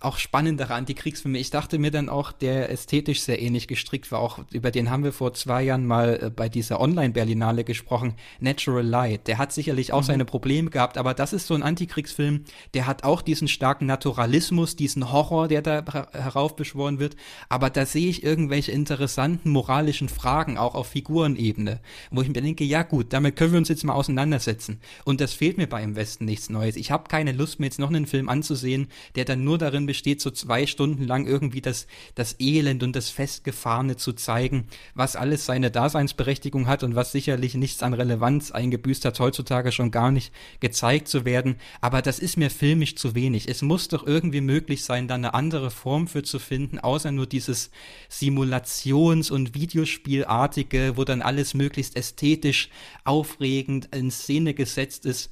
auch 0.00 0.16
spannendere 0.18 0.74
Antikriegsfilme. 0.74 1.38
Ich 1.38 1.50
dachte 1.50 1.78
mir 1.78 1.90
dann 1.90 2.08
auch, 2.08 2.32
der 2.32 2.70
ästhetisch 2.70 3.20
sehr 3.20 3.40
ähnlich 3.40 3.68
gestrickt 3.68 4.10
war, 4.10 4.20
auch 4.20 4.38
über 4.50 4.70
den 4.70 4.90
haben 4.90 5.04
wir 5.04 5.12
vor 5.12 5.34
zwei 5.34 5.62
Jahren 5.62 5.86
mal 5.86 6.18
äh, 6.22 6.30
bei 6.30 6.48
dieser 6.48 6.80
Online-Berlinale 6.80 7.64
gesprochen, 7.64 8.14
Natural 8.40 8.84
Light. 8.84 9.28
Der 9.28 9.38
hat 9.38 9.52
sicherlich 9.52 9.92
auch 9.92 10.00
mhm. 10.00 10.06
seine 10.06 10.24
Probleme 10.24 10.70
gehabt, 10.70 10.96
aber 10.96 11.12
das 11.12 11.32
ist 11.32 11.46
so 11.46 11.54
ein 11.54 11.62
Antikriegsfilm, 11.62 12.44
der 12.74 12.86
hat 12.86 13.04
auch 13.04 13.20
diesen 13.20 13.48
starken 13.48 13.86
Naturalismus, 13.86 14.76
diesen 14.76 15.12
Horror, 15.12 15.48
der 15.48 15.60
da 15.60 15.84
heraufbeschworen 16.12 16.98
wird, 16.98 17.16
aber 17.48 17.68
da 17.68 17.84
sehe 17.84 18.08
ich 18.08 18.22
irgendwelche 18.22 18.72
interessanten 18.72 19.50
moralischen 19.50 20.08
Fragen, 20.08 20.56
auch 20.56 20.74
auf 20.74 20.88
Figurenebene, 20.88 21.80
wo 22.10 22.22
ich 22.22 22.28
mir 22.28 22.40
denke, 22.40 22.64
ja 22.64 22.82
gut, 22.82 23.12
damit 23.12 23.36
können 23.36 23.52
wir 23.52 23.58
uns 23.58 23.68
jetzt 23.68 23.84
mal 23.84 23.94
auseinandersetzen. 23.94 24.80
Und 25.04 25.20
das 25.20 25.34
fehlt 25.34 25.58
mir 25.58 25.66
bei 25.66 25.82
Im 25.82 25.96
Westen 25.96 26.24
nichts 26.24 26.48
Neues. 26.48 26.76
Ich 26.76 26.90
habe 26.90 27.08
keine 27.08 27.32
Lust, 27.32 27.60
mir 27.60 27.66
jetzt 27.66 27.78
noch 27.78 27.90
einen 27.90 28.06
Film 28.06 28.28
anzusehen, 28.28 28.88
der 29.14 29.24
dann 29.24 29.44
nur 29.44 29.58
darin 29.66 29.86
besteht, 29.86 30.20
so 30.20 30.30
zwei 30.30 30.66
Stunden 30.66 31.04
lang 31.04 31.26
irgendwie 31.26 31.60
das, 31.60 31.86
das 32.14 32.36
Elend 32.38 32.82
und 32.82 32.94
das 32.94 33.10
Festgefahrene 33.10 33.96
zu 33.96 34.12
zeigen, 34.12 34.68
was 34.94 35.16
alles 35.16 35.44
seine 35.44 35.70
Daseinsberechtigung 35.70 36.68
hat 36.68 36.84
und 36.84 36.94
was 36.94 37.12
sicherlich 37.12 37.54
nichts 37.54 37.82
an 37.82 37.92
Relevanz 37.92 38.52
eingebüßt 38.52 39.04
hat, 39.04 39.18
heutzutage 39.18 39.72
schon 39.72 39.90
gar 39.90 40.12
nicht 40.12 40.32
gezeigt 40.60 41.08
zu 41.08 41.24
werden. 41.24 41.56
Aber 41.80 42.00
das 42.00 42.20
ist 42.20 42.36
mir 42.36 42.50
filmisch 42.50 42.94
zu 42.94 43.14
wenig. 43.14 43.48
Es 43.48 43.62
muss 43.62 43.88
doch 43.88 44.06
irgendwie 44.06 44.40
möglich 44.40 44.84
sein, 44.84 45.08
da 45.08 45.16
eine 45.16 45.34
andere 45.34 45.70
Form 45.70 46.06
für 46.06 46.22
zu 46.22 46.38
finden, 46.38 46.78
außer 46.78 47.10
nur 47.10 47.26
dieses 47.26 47.70
Simulations- 48.08 49.32
und 49.32 49.54
Videospielartige, 49.54 50.96
wo 50.96 51.04
dann 51.04 51.22
alles 51.22 51.54
möglichst 51.54 51.96
ästhetisch 51.96 52.70
aufregend 53.04 53.88
in 53.94 54.10
Szene 54.12 54.54
gesetzt 54.54 55.06
ist. 55.06 55.30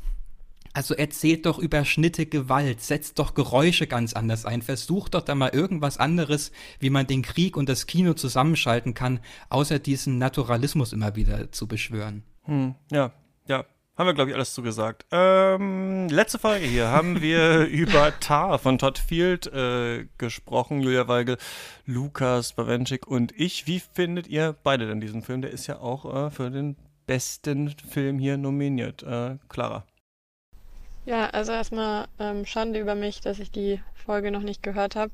Also 0.74 0.94
erzählt 0.94 1.46
doch 1.46 1.58
über 1.58 1.84
Schnitte 1.84 2.26
Gewalt, 2.26 2.80
setzt 2.82 3.18
doch 3.20 3.34
Geräusche 3.34 3.86
ganz 3.86 4.12
anders 4.12 4.44
ein, 4.44 4.60
versucht 4.60 5.14
doch 5.14 5.22
da 5.22 5.34
mal 5.34 5.50
irgendwas 5.50 5.98
anderes, 5.98 6.50
wie 6.80 6.90
man 6.90 7.06
den 7.06 7.22
Krieg 7.22 7.56
und 7.56 7.68
das 7.68 7.86
Kino 7.86 8.14
zusammenschalten 8.14 8.92
kann, 8.92 9.20
außer 9.48 9.78
diesen 9.78 10.18
Naturalismus 10.18 10.92
immer 10.92 11.14
wieder 11.14 11.52
zu 11.52 11.68
beschwören. 11.68 12.24
Hm, 12.42 12.74
ja, 12.90 13.12
ja, 13.46 13.64
haben 13.96 14.08
wir, 14.08 14.14
glaube 14.14 14.30
ich, 14.30 14.34
alles 14.36 14.52
zu 14.52 14.62
gesagt. 14.62 15.06
Ähm, 15.12 16.08
letzte 16.08 16.40
Frage 16.40 16.64
hier. 16.64 16.88
Haben 16.88 17.20
wir 17.20 17.66
über 17.66 18.12
Tar 18.18 18.58
von 18.58 18.76
Todd 18.78 18.98
Field 18.98 19.46
äh, 19.46 20.06
gesprochen, 20.18 20.80
Julia 20.80 21.06
Weigel, 21.06 21.38
Lukas 21.86 22.54
Bawenschik 22.54 23.06
und 23.06 23.32
ich. 23.38 23.68
Wie 23.68 23.78
findet 23.80 24.26
ihr 24.26 24.56
beide 24.64 24.88
denn 24.88 25.00
diesen 25.00 25.22
Film? 25.22 25.42
Der 25.42 25.52
ist 25.52 25.68
ja 25.68 25.78
auch 25.78 26.26
äh, 26.26 26.30
für 26.30 26.50
den 26.50 26.76
besten 27.06 27.70
Film 27.70 28.18
hier 28.18 28.36
nominiert. 28.36 29.04
Äh, 29.04 29.38
Clara. 29.48 29.84
Ja, 31.06 31.28
also 31.30 31.52
erstmal 31.52 32.08
ähm, 32.18 32.46
Schande 32.46 32.80
über 32.80 32.94
mich, 32.94 33.20
dass 33.20 33.38
ich 33.38 33.50
die 33.50 33.80
Folge 33.94 34.30
noch 34.30 34.40
nicht 34.40 34.62
gehört 34.62 34.96
habe 34.96 35.12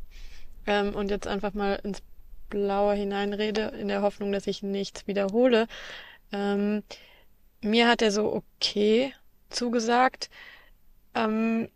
ähm, 0.66 0.94
und 0.94 1.10
jetzt 1.10 1.26
einfach 1.26 1.52
mal 1.52 1.80
ins 1.82 2.02
Blaue 2.48 2.94
hineinrede, 2.94 3.72
in 3.78 3.88
der 3.88 4.02
Hoffnung, 4.02 4.30
dass 4.30 4.46
ich 4.46 4.62
nichts 4.62 5.06
wiederhole. 5.08 5.66
Ähm, 6.32 6.84
mir 7.60 7.88
hat 7.88 8.02
er 8.02 8.12
so 8.12 8.32
okay 8.32 9.12
zugesagt. 9.48 10.30
Ähm, 11.14 11.68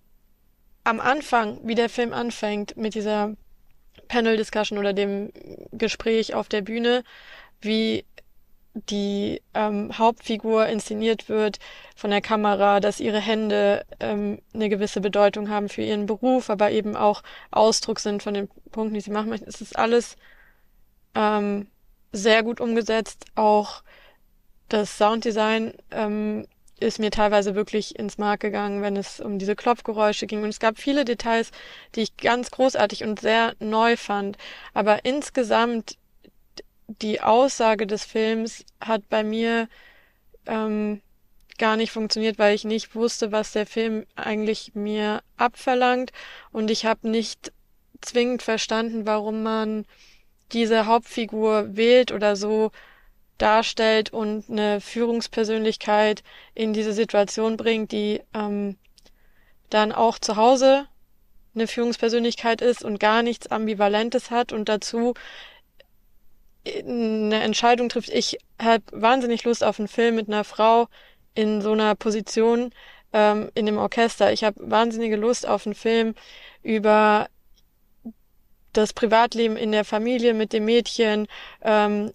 am 0.85 1.01
Anfang, 1.01 1.59
wie 1.65 1.75
der 1.75 1.89
Film 1.89 2.13
anfängt, 2.13 2.77
mit 2.77 2.95
dieser 2.95 3.35
Panel-Discussion 4.09 4.79
oder 4.79 4.93
dem 4.93 5.33
Gespräch 5.73 6.35
auf 6.35 6.49
der 6.49 6.61
Bühne, 6.61 7.03
wie 7.61 8.05
die 8.75 9.41
ähm, 9.55 9.97
Hauptfigur 9.97 10.67
inszeniert 10.67 11.29
wird 11.29 11.59
von 11.95 12.11
der 12.11 12.21
Kamera, 12.21 12.81
dass 12.81 13.01
ihre 13.01 13.21
Hände 13.21 13.85
ähm, 14.01 14.41
eine 14.53 14.69
gewisse 14.69 15.01
Bedeutung 15.01 15.49
haben 15.49 15.69
für 15.69 15.83
ihren 15.83 16.07
Beruf, 16.07 16.51
aber 16.51 16.73
eben 16.73 16.97
auch 16.97 17.23
Ausdruck 17.53 18.01
sind 18.01 18.23
von 18.23 18.35
den 18.35 18.49
Punkten, 18.73 18.95
die 18.95 19.01
sie 19.01 19.13
machen 19.13 19.31
möchten. 19.31 19.49
Es 19.49 19.61
ist 19.61 19.79
alles 19.79 20.17
ähm, 21.15 21.69
sehr 22.13 22.43
gut 22.43 22.61
umgesetzt. 22.61 23.27
Auch 23.37 23.83
das 24.69 24.99
Sounddesign 24.99 25.75
ähm, 25.93 26.47
ist 26.81 26.99
mir 26.99 27.13
teilweise 27.13 27.55
wirklich 27.55 27.97
ins 27.97 28.19
Mark 28.19 28.41
gegangen, 28.41 28.83
wenn 28.83 28.97
es 28.97 29.21
um 29.21 29.39
diese 29.39 29.55
Klopfgeräusche 29.55 30.27
ging. 30.27 30.43
Und 30.43 30.49
es 30.49 30.59
gab 30.59 30.79
viele 30.79 31.05
Details, 31.05 31.53
die 31.95 32.03
ich 32.03 32.17
ganz 32.17 32.51
großartig 32.51 33.05
und 33.05 33.21
sehr 33.21 33.55
neu 33.61 33.97
fand. 33.97 34.37
Aber 34.73 35.05
insgesamt 35.05 35.97
die 36.87 37.21
Aussage 37.21 37.87
des 37.87 38.05
Films 38.05 38.65
hat 38.81 39.09
bei 39.09 39.25
mir 39.25 39.69
ähm, 40.47 41.01
gar 41.59 41.77
nicht 41.77 41.93
funktioniert, 41.93 42.39
weil 42.39 42.55
ich 42.55 42.65
nicht 42.65 42.95
wusste, 42.95 43.33
was 43.33 43.53
der 43.53 43.67
Film 43.67 44.07
eigentlich 44.17 44.75
mir 44.75 45.23
abverlangt. 45.37 46.13
Und 46.53 46.71
ich 46.71 46.85
habe 46.85 47.09
nicht 47.09 47.53
zwingend 48.01 48.43
verstanden, 48.43 49.07
warum 49.07 49.43
man 49.43 49.87
diese 50.53 50.87
Hauptfigur 50.87 51.77
wählt 51.77 52.13
oder 52.13 52.37
so 52.37 52.71
darstellt 53.39 54.13
und 54.13 54.49
eine 54.49 54.81
Führungspersönlichkeit 54.81 56.23
in 56.55 56.73
diese 56.73 56.93
Situation 56.93 57.57
bringt, 57.57 57.93
die 57.93 58.21
ähm, 58.33 58.77
dann 59.71 59.93
auch 59.93 60.19
zu 60.19 60.37
Hause 60.37 60.87
eine 61.55 61.67
Führungspersönlichkeit 61.67 62.61
ist 62.61 62.85
und 62.85 63.01
gar 63.01 63.23
nichts 63.23 63.47
Ambivalentes 63.47 64.31
hat. 64.31 64.53
Und 64.53 64.69
dazu 64.69 65.15
eine 66.67 67.43
Entscheidung 67.43 67.89
trifft. 67.89 68.09
Ich 68.11 68.39
habe 68.61 68.85
wahnsinnig 68.93 69.45
Lust 69.45 69.65
auf 69.65 69.79
einen 69.79 69.89
Film 69.89 70.17
mit 70.17 70.29
einer 70.29 70.45
Frau 70.45 70.89
in 71.35 71.61
so 71.61 71.73
einer 71.73 71.95
Position 71.95 72.73
ähm, 73.13 73.51
in 73.55 73.67
dem 73.67 73.79
Orchester. 73.79 74.33
Ich 74.33 74.45
habe 74.45 74.57
wahnsinnige 74.71 75.17
Lust 75.17 75.47
auf 75.47 75.67
einen 75.67 75.75
Film 75.75 76.15
über 76.63 77.29
das 78.73 78.93
Privatleben 78.93 79.57
in 79.57 79.73
der 79.73 79.85
Familie 79.85 80.35
mit 80.35 80.53
dem 80.53 80.65
Mädchen. 80.65 81.27
Ähm, 81.63 82.13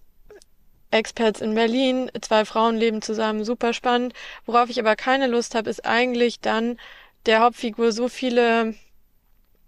Experts 0.90 1.40
in 1.40 1.54
Berlin, 1.54 2.10
zwei 2.20 2.44
Frauen 2.44 2.76
leben 2.76 3.00
zusammen, 3.00 3.44
super 3.44 3.72
spannend. 3.72 4.12
Worauf 4.44 4.70
ich 4.70 4.80
aber 4.80 4.96
keine 4.96 5.28
Lust 5.28 5.54
habe, 5.54 5.70
ist 5.70 5.86
eigentlich 5.86 6.40
dann 6.40 6.78
der 7.26 7.40
Hauptfigur 7.40 7.92
so 7.92 8.08
viele 8.08 8.74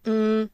mh, 0.05 0.13
mm, 0.13 0.51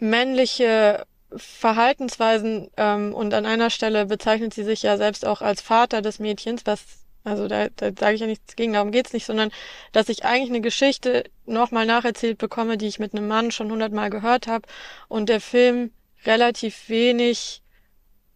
männliche 0.00 1.06
Verhaltensweisen 1.36 2.70
ähm, 2.76 3.14
und 3.14 3.34
an 3.34 3.46
einer 3.46 3.70
Stelle 3.70 4.06
bezeichnet 4.06 4.54
sie 4.54 4.64
sich 4.64 4.82
ja 4.82 4.96
selbst 4.96 5.26
auch 5.26 5.42
als 5.42 5.60
Vater 5.60 6.02
des 6.02 6.18
Mädchens, 6.18 6.62
was 6.64 7.02
also 7.24 7.46
da, 7.46 7.68
da 7.68 7.90
sage 7.96 8.14
ich 8.14 8.20
ja 8.20 8.26
nichts 8.26 8.56
gegen, 8.56 8.72
darum 8.72 8.90
geht's 8.90 9.12
nicht, 9.12 9.26
sondern 9.26 9.52
dass 9.92 10.08
ich 10.08 10.24
eigentlich 10.24 10.50
eine 10.50 10.60
Geschichte 10.60 11.24
nochmal 11.46 11.86
nacherzählt 11.86 12.38
bekomme, 12.38 12.76
die 12.76 12.88
ich 12.88 12.98
mit 12.98 13.14
einem 13.14 13.28
Mann 13.28 13.52
schon 13.52 13.70
hundertmal 13.70 14.10
gehört 14.10 14.48
habe 14.48 14.66
und 15.08 15.28
der 15.28 15.40
Film 15.40 15.92
relativ 16.24 16.88
wenig 16.88 17.62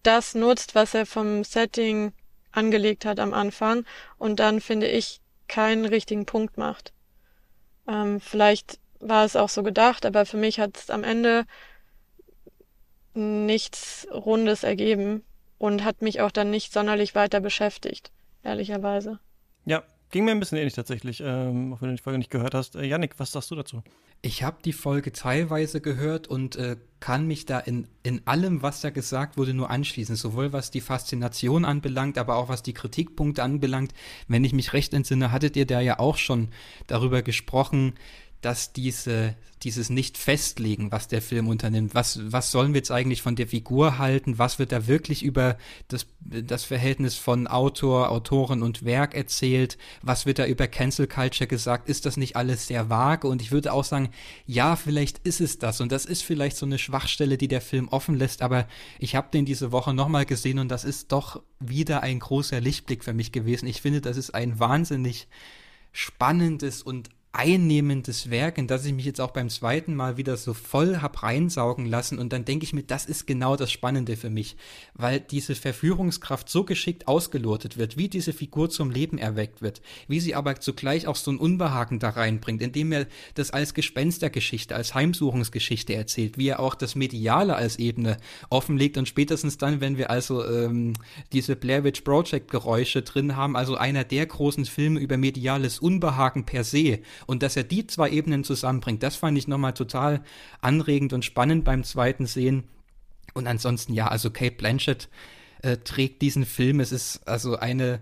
das 0.02 0.34
nutzt, 0.34 0.76
was 0.76 0.94
er 0.94 1.04
vom 1.04 1.42
Setting 1.42 2.12
angelegt 2.52 3.04
hat 3.04 3.18
am 3.18 3.34
Anfang 3.34 3.84
und 4.18 4.38
dann 4.38 4.60
finde 4.60 4.86
ich 4.86 5.20
keinen 5.48 5.84
richtigen 5.84 6.26
Punkt 6.26 6.56
macht. 6.56 6.92
Ähm, 7.88 8.20
vielleicht 8.20 8.78
war 9.00 9.24
es 9.24 9.36
auch 9.36 9.48
so 9.48 9.62
gedacht, 9.62 10.06
aber 10.06 10.26
für 10.26 10.36
mich 10.36 10.60
hat 10.60 10.76
es 10.76 10.90
am 10.90 11.04
Ende 11.04 11.44
nichts 13.16 14.06
Rundes 14.12 14.62
ergeben. 14.62 15.22
und 15.58 15.84
hat 15.84 16.02
mich 16.02 16.20
auch 16.20 16.30
dann 16.30 16.50
nicht 16.50 16.72
sonderlich 16.72 17.14
weiter 17.14 17.40
beschäftigt, 17.40 18.12
ehrlicherweise. 18.42 19.20
Ja, 19.64 19.82
ging 20.10 20.24
mir 20.24 20.32
ein 20.32 20.40
bisschen 20.40 20.58
ähnlich 20.58 20.74
tatsächlich, 20.74 21.22
ähm, 21.24 21.72
auch 21.72 21.80
wenn 21.80 21.88
du 21.88 21.96
die 21.96 22.02
Folge 22.02 22.18
nicht 22.18 22.30
gehört 22.30 22.54
hast. 22.54 22.76
Äh, 22.76 22.84
Yannick, 22.84 23.18
was 23.18 23.32
sagst 23.32 23.50
du 23.50 23.54
dazu? 23.54 23.82
Ich 24.22 24.42
habe 24.42 24.58
die 24.64 24.72
Folge 24.72 25.12
teilweise 25.12 25.80
gehört 25.80 26.26
und 26.26 26.56
äh, 26.56 26.76
kann 27.00 27.26
mich 27.26 27.44
da 27.44 27.58
in, 27.58 27.86
in 28.02 28.26
allem, 28.26 28.62
was 28.62 28.80
da 28.80 28.90
gesagt 28.90 29.36
wurde, 29.36 29.54
nur 29.54 29.70
anschließen. 29.70 30.16
Sowohl 30.16 30.52
was 30.52 30.70
die 30.70 30.80
Faszination 30.80 31.64
anbelangt, 31.64 32.18
aber 32.18 32.36
auch 32.36 32.48
was 32.48 32.62
die 32.62 32.72
Kritikpunkte 32.72 33.42
anbelangt. 33.42 33.92
Wenn 34.26 34.44
ich 34.44 34.52
mich 34.52 34.72
recht 34.72 34.94
entsinne, 34.94 35.32
hattet 35.32 35.56
ihr 35.56 35.66
da 35.66 35.80
ja 35.80 35.98
auch 35.98 36.16
schon 36.16 36.48
darüber 36.86 37.22
gesprochen, 37.22 37.94
dass 38.46 38.72
diese, 38.72 39.34
dieses 39.64 39.90
Nicht-Festlegen, 39.90 40.92
was 40.92 41.08
der 41.08 41.20
Film 41.20 41.48
unternimmt, 41.48 41.96
was, 41.96 42.20
was 42.30 42.52
sollen 42.52 42.74
wir 42.74 42.78
jetzt 42.78 42.92
eigentlich 42.92 43.20
von 43.20 43.34
der 43.34 43.48
Figur 43.48 43.98
halten, 43.98 44.38
was 44.38 44.60
wird 44.60 44.70
da 44.70 44.86
wirklich 44.86 45.24
über 45.24 45.58
das, 45.88 46.06
das 46.20 46.62
Verhältnis 46.62 47.16
von 47.16 47.48
Autor, 47.48 48.08
Autorin 48.12 48.62
und 48.62 48.84
Werk 48.84 49.16
erzählt, 49.16 49.78
was 50.00 50.26
wird 50.26 50.38
da 50.38 50.46
über 50.46 50.68
Cancel 50.68 51.08
Culture 51.08 51.48
gesagt, 51.48 51.88
ist 51.88 52.06
das 52.06 52.16
nicht 52.16 52.36
alles 52.36 52.68
sehr 52.68 52.88
vage? 52.88 53.26
Und 53.26 53.42
ich 53.42 53.50
würde 53.50 53.72
auch 53.72 53.82
sagen, 53.82 54.10
ja, 54.46 54.76
vielleicht 54.76 55.18
ist 55.26 55.40
es 55.40 55.58
das. 55.58 55.80
Und 55.80 55.90
das 55.90 56.04
ist 56.04 56.22
vielleicht 56.22 56.56
so 56.56 56.66
eine 56.66 56.78
Schwachstelle, 56.78 57.38
die 57.38 57.48
der 57.48 57.60
Film 57.60 57.88
offen 57.88 58.14
lässt, 58.14 58.42
aber 58.42 58.68
ich 59.00 59.16
habe 59.16 59.26
den 59.32 59.44
diese 59.44 59.72
Woche 59.72 59.92
nochmal 59.92 60.24
gesehen 60.24 60.60
und 60.60 60.68
das 60.68 60.84
ist 60.84 61.10
doch 61.10 61.42
wieder 61.58 62.04
ein 62.04 62.20
großer 62.20 62.60
Lichtblick 62.60 63.02
für 63.02 63.12
mich 63.12 63.32
gewesen. 63.32 63.66
Ich 63.66 63.82
finde, 63.82 64.00
das 64.00 64.16
ist 64.16 64.36
ein 64.36 64.60
wahnsinnig 64.60 65.26
spannendes 65.90 66.82
und 66.82 67.08
einnehmendes 67.36 68.30
Werk, 68.30 68.56
in 68.56 68.66
das 68.66 68.84
ich 68.86 68.94
mich 68.94 69.04
jetzt 69.04 69.20
auch 69.20 69.30
beim 69.30 69.50
zweiten 69.50 69.94
Mal 69.94 70.16
wieder 70.16 70.36
so 70.36 70.54
voll 70.54 70.98
hab 71.02 71.22
reinsaugen 71.22 71.84
lassen. 71.84 72.18
Und 72.18 72.32
dann 72.32 72.44
denke 72.44 72.64
ich 72.64 72.72
mir, 72.72 72.82
das 72.82 73.04
ist 73.04 73.26
genau 73.26 73.56
das 73.56 73.70
Spannende 73.70 74.16
für 74.16 74.30
mich, 74.30 74.56
weil 74.94 75.20
diese 75.20 75.54
Verführungskraft 75.54 76.48
so 76.48 76.64
geschickt 76.64 77.06
ausgelotet 77.08 77.76
wird, 77.76 77.98
wie 77.98 78.08
diese 78.08 78.32
Figur 78.32 78.70
zum 78.70 78.90
Leben 78.90 79.18
erweckt 79.18 79.60
wird, 79.60 79.82
wie 80.08 80.20
sie 80.20 80.34
aber 80.34 80.60
zugleich 80.60 81.06
auch 81.06 81.16
so 81.16 81.30
ein 81.30 81.36
Unbehagen 81.36 81.98
da 81.98 82.10
reinbringt, 82.10 82.62
indem 82.62 82.92
er 82.92 83.06
das 83.34 83.50
als 83.50 83.74
Gespenstergeschichte, 83.74 84.74
als 84.74 84.94
Heimsuchungsgeschichte 84.94 85.94
erzählt, 85.94 86.38
wie 86.38 86.48
er 86.48 86.60
auch 86.60 86.74
das 86.74 86.94
Mediale 86.94 87.54
als 87.54 87.78
Ebene 87.78 88.16
offenlegt 88.48 88.96
und 88.96 89.08
spätestens 89.08 89.58
dann, 89.58 89.80
wenn 89.82 89.98
wir 89.98 90.10
also 90.10 90.44
ähm, 90.44 90.94
diese 91.32 91.54
Blair 91.54 91.84
Witch 91.84 92.00
Project 92.00 92.50
Geräusche 92.50 93.02
drin 93.02 93.36
haben, 93.36 93.56
also 93.56 93.76
einer 93.76 94.04
der 94.04 94.24
großen 94.24 94.64
Filme 94.64 95.00
über 95.00 95.18
mediales 95.18 95.78
Unbehagen 95.80 96.46
per 96.46 96.64
se 96.64 97.00
und 97.26 97.42
dass 97.42 97.56
er 97.56 97.64
die 97.64 97.86
zwei 97.86 98.10
Ebenen 98.10 98.44
zusammenbringt, 98.44 99.02
das 99.02 99.16
fand 99.16 99.36
ich 99.36 99.48
nochmal 99.48 99.74
total 99.74 100.22
anregend 100.60 101.12
und 101.12 101.24
spannend 101.24 101.64
beim 101.64 101.84
zweiten 101.84 102.26
Sehen. 102.26 102.64
Und 103.34 103.46
ansonsten, 103.46 103.92
ja, 103.92 104.08
also 104.08 104.30
Kate 104.30 104.56
Blanchett 104.56 105.08
äh, 105.62 105.76
trägt 105.76 106.22
diesen 106.22 106.46
Film. 106.46 106.80
Es 106.80 106.92
ist 106.92 107.26
also 107.26 107.56
eine 107.56 108.00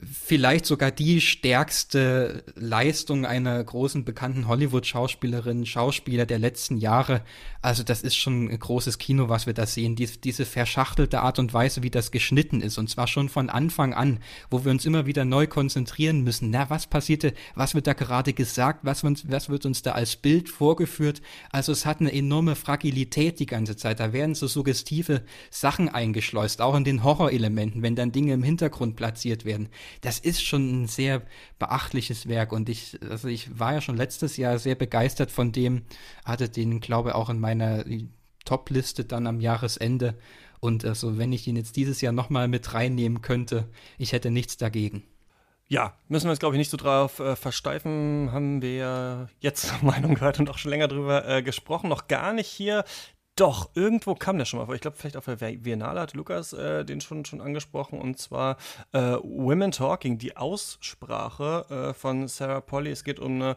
vielleicht 0.00 0.64
sogar 0.64 0.92
die 0.92 1.20
stärkste 1.20 2.44
Leistung 2.54 3.26
einer 3.26 3.62
großen 3.62 4.04
bekannten 4.04 4.46
Hollywood-Schauspielerin, 4.46 5.66
Schauspieler 5.66 6.24
der 6.24 6.38
letzten 6.38 6.76
Jahre. 6.76 7.22
Also 7.62 7.82
das 7.82 8.02
ist 8.02 8.14
schon 8.14 8.48
ein 8.48 8.58
großes 8.58 8.98
Kino, 8.98 9.28
was 9.28 9.46
wir 9.46 9.54
da 9.54 9.66
sehen. 9.66 9.96
Dies, 9.96 10.20
diese 10.20 10.44
verschachtelte 10.44 11.20
Art 11.20 11.40
und 11.40 11.52
Weise, 11.52 11.82
wie 11.82 11.90
das 11.90 12.12
geschnitten 12.12 12.60
ist. 12.60 12.78
Und 12.78 12.88
zwar 12.88 13.08
schon 13.08 13.28
von 13.28 13.50
Anfang 13.50 13.92
an, 13.92 14.20
wo 14.50 14.64
wir 14.64 14.70
uns 14.70 14.86
immer 14.86 15.06
wieder 15.06 15.24
neu 15.24 15.48
konzentrieren 15.48 16.22
müssen. 16.22 16.50
Na, 16.50 16.70
was 16.70 16.86
passierte? 16.86 17.34
Was 17.56 17.74
wird 17.74 17.88
da 17.88 17.92
gerade 17.94 18.32
gesagt? 18.32 18.80
Was, 18.84 19.02
was 19.02 19.48
wird 19.48 19.66
uns 19.66 19.82
da 19.82 19.92
als 19.92 20.14
Bild 20.14 20.48
vorgeführt? 20.48 21.22
Also 21.50 21.72
es 21.72 21.86
hat 21.86 22.00
eine 22.00 22.12
enorme 22.12 22.54
Fragilität 22.54 23.40
die 23.40 23.46
ganze 23.46 23.74
Zeit. 23.74 23.98
Da 23.98 24.12
werden 24.12 24.36
so 24.36 24.46
suggestive 24.46 25.24
Sachen 25.50 25.88
eingeschleust, 25.88 26.60
auch 26.60 26.76
in 26.76 26.84
den 26.84 27.02
Horrorelementen, 27.02 27.82
wenn 27.82 27.96
dann 27.96 28.12
Dinge 28.12 28.34
im 28.34 28.44
Hintergrund 28.44 28.94
platziert 28.94 29.44
werden 29.44 29.70
das 30.00 30.18
ist 30.18 30.42
schon 30.42 30.82
ein 30.82 30.86
sehr 30.86 31.22
beachtliches 31.58 32.28
Werk 32.28 32.52
und 32.52 32.68
ich, 32.68 32.98
also 33.08 33.28
ich 33.28 33.58
war 33.58 33.74
ja 33.74 33.80
schon 33.80 33.96
letztes 33.96 34.36
Jahr 34.36 34.58
sehr 34.58 34.74
begeistert 34.74 35.30
von 35.30 35.52
dem, 35.52 35.82
hatte 36.24 36.48
den, 36.48 36.80
glaube 36.80 37.10
ich, 37.10 37.14
auch 37.14 37.30
in 37.30 37.40
meiner 37.40 37.84
Top-Liste 38.44 39.04
dann 39.04 39.26
am 39.26 39.40
Jahresende 39.40 40.18
und 40.60 40.84
also 40.84 41.18
wenn 41.18 41.32
ich 41.32 41.46
ihn 41.46 41.56
jetzt 41.56 41.76
dieses 41.76 42.00
Jahr 42.00 42.12
nochmal 42.12 42.48
mit 42.48 42.74
reinnehmen 42.74 43.22
könnte, 43.22 43.68
ich 43.98 44.12
hätte 44.12 44.30
nichts 44.30 44.56
dagegen. 44.56 45.04
Ja, 45.70 45.94
müssen 46.08 46.24
wir 46.24 46.30
uns, 46.30 46.38
glaube 46.38 46.56
ich, 46.56 46.58
nicht 46.58 46.70
so 46.70 46.78
drauf 46.78 47.20
äh, 47.20 47.36
versteifen. 47.36 48.30
Haben 48.32 48.62
wir 48.62 49.28
jetzt 49.40 49.70
Meinung 49.82 50.14
gehört 50.14 50.40
und 50.40 50.48
auch 50.48 50.56
schon 50.56 50.70
länger 50.70 50.88
drüber 50.88 51.28
äh, 51.28 51.42
gesprochen. 51.42 51.90
Noch 51.90 52.08
gar 52.08 52.32
nicht 52.32 52.48
hier 52.48 52.84
doch, 53.40 53.70
irgendwo 53.74 54.14
kam 54.14 54.38
der 54.38 54.44
schon 54.44 54.58
mal 54.58 54.66
vor. 54.66 54.74
Ich 54.74 54.80
glaube, 54.80 54.96
vielleicht 54.96 55.16
auf 55.16 55.26
der 55.26 55.36
Biennale 55.36 56.00
hat 56.00 56.14
Lukas 56.14 56.52
äh, 56.52 56.84
den 56.84 57.00
schon, 57.00 57.24
schon 57.24 57.40
angesprochen. 57.40 58.00
Und 58.00 58.18
zwar 58.18 58.56
äh, 58.92 59.16
Women 59.22 59.70
Talking, 59.70 60.18
die 60.18 60.36
Aussprache 60.36 61.90
äh, 61.90 61.94
von 61.94 62.26
Sarah 62.26 62.60
Polly. 62.60 62.90
Es 62.90 63.04
geht 63.04 63.20
um 63.20 63.36
eine 63.36 63.56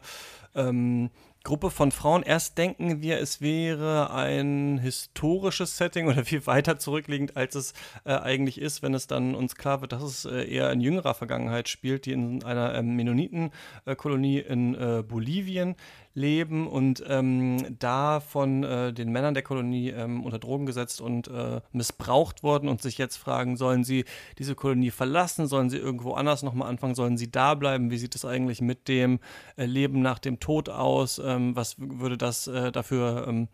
ähm, 0.54 1.10
Gruppe 1.44 1.70
von 1.70 1.90
Frauen. 1.90 2.22
Erst 2.22 2.56
denken 2.58 3.02
wir, 3.02 3.18
es 3.18 3.40
wäre 3.40 4.12
ein 4.12 4.78
historisches 4.78 5.76
Setting 5.76 6.06
oder 6.06 6.24
viel 6.24 6.46
weiter 6.46 6.78
zurückliegend, 6.78 7.36
als 7.36 7.54
es 7.56 7.72
äh, 8.04 8.12
eigentlich 8.12 8.60
ist, 8.60 8.82
wenn 8.82 8.94
es 8.94 9.08
dann 9.08 9.34
uns 9.34 9.56
klar 9.56 9.80
wird, 9.80 9.92
dass 9.92 10.02
es 10.02 10.24
äh, 10.24 10.44
eher 10.44 10.70
in 10.70 10.80
jüngerer 10.80 11.14
Vergangenheit 11.14 11.68
spielt, 11.68 12.06
die 12.06 12.12
in 12.12 12.44
einer 12.44 12.74
ähm, 12.74 12.94
Mennonitenkolonie 12.94 14.38
in 14.38 14.74
äh, 14.74 15.02
Bolivien 15.02 15.74
leben 16.14 16.66
und 16.66 17.02
ähm, 17.06 17.76
da 17.78 18.20
von 18.20 18.64
äh, 18.64 18.92
den 18.92 19.10
Männern 19.10 19.34
der 19.34 19.42
Kolonie 19.42 19.90
ähm, 19.90 20.24
unter 20.24 20.38
Drogen 20.38 20.66
gesetzt 20.66 21.00
und 21.00 21.28
äh, 21.28 21.60
missbraucht 21.72 22.42
worden 22.42 22.68
und 22.68 22.82
sich 22.82 22.98
jetzt 22.98 23.16
fragen, 23.16 23.56
sollen 23.56 23.84
sie 23.84 24.04
diese 24.38 24.54
Kolonie 24.54 24.90
verlassen, 24.90 25.46
sollen 25.46 25.70
sie 25.70 25.78
irgendwo 25.78 26.12
anders 26.12 26.42
nochmal 26.42 26.68
anfangen, 26.68 26.94
sollen 26.94 27.16
sie 27.16 27.30
da 27.30 27.54
bleiben, 27.54 27.90
wie 27.90 27.98
sieht 27.98 28.14
es 28.14 28.24
eigentlich 28.24 28.60
mit 28.60 28.88
dem 28.88 29.20
äh, 29.56 29.64
Leben 29.64 30.02
nach 30.02 30.18
dem 30.18 30.38
Tod 30.38 30.68
aus, 30.68 31.18
ähm, 31.18 31.56
was 31.56 31.76
würde 31.78 32.18
das 32.18 32.46
äh, 32.46 32.72
dafür 32.72 33.26
ähm, 33.28 33.48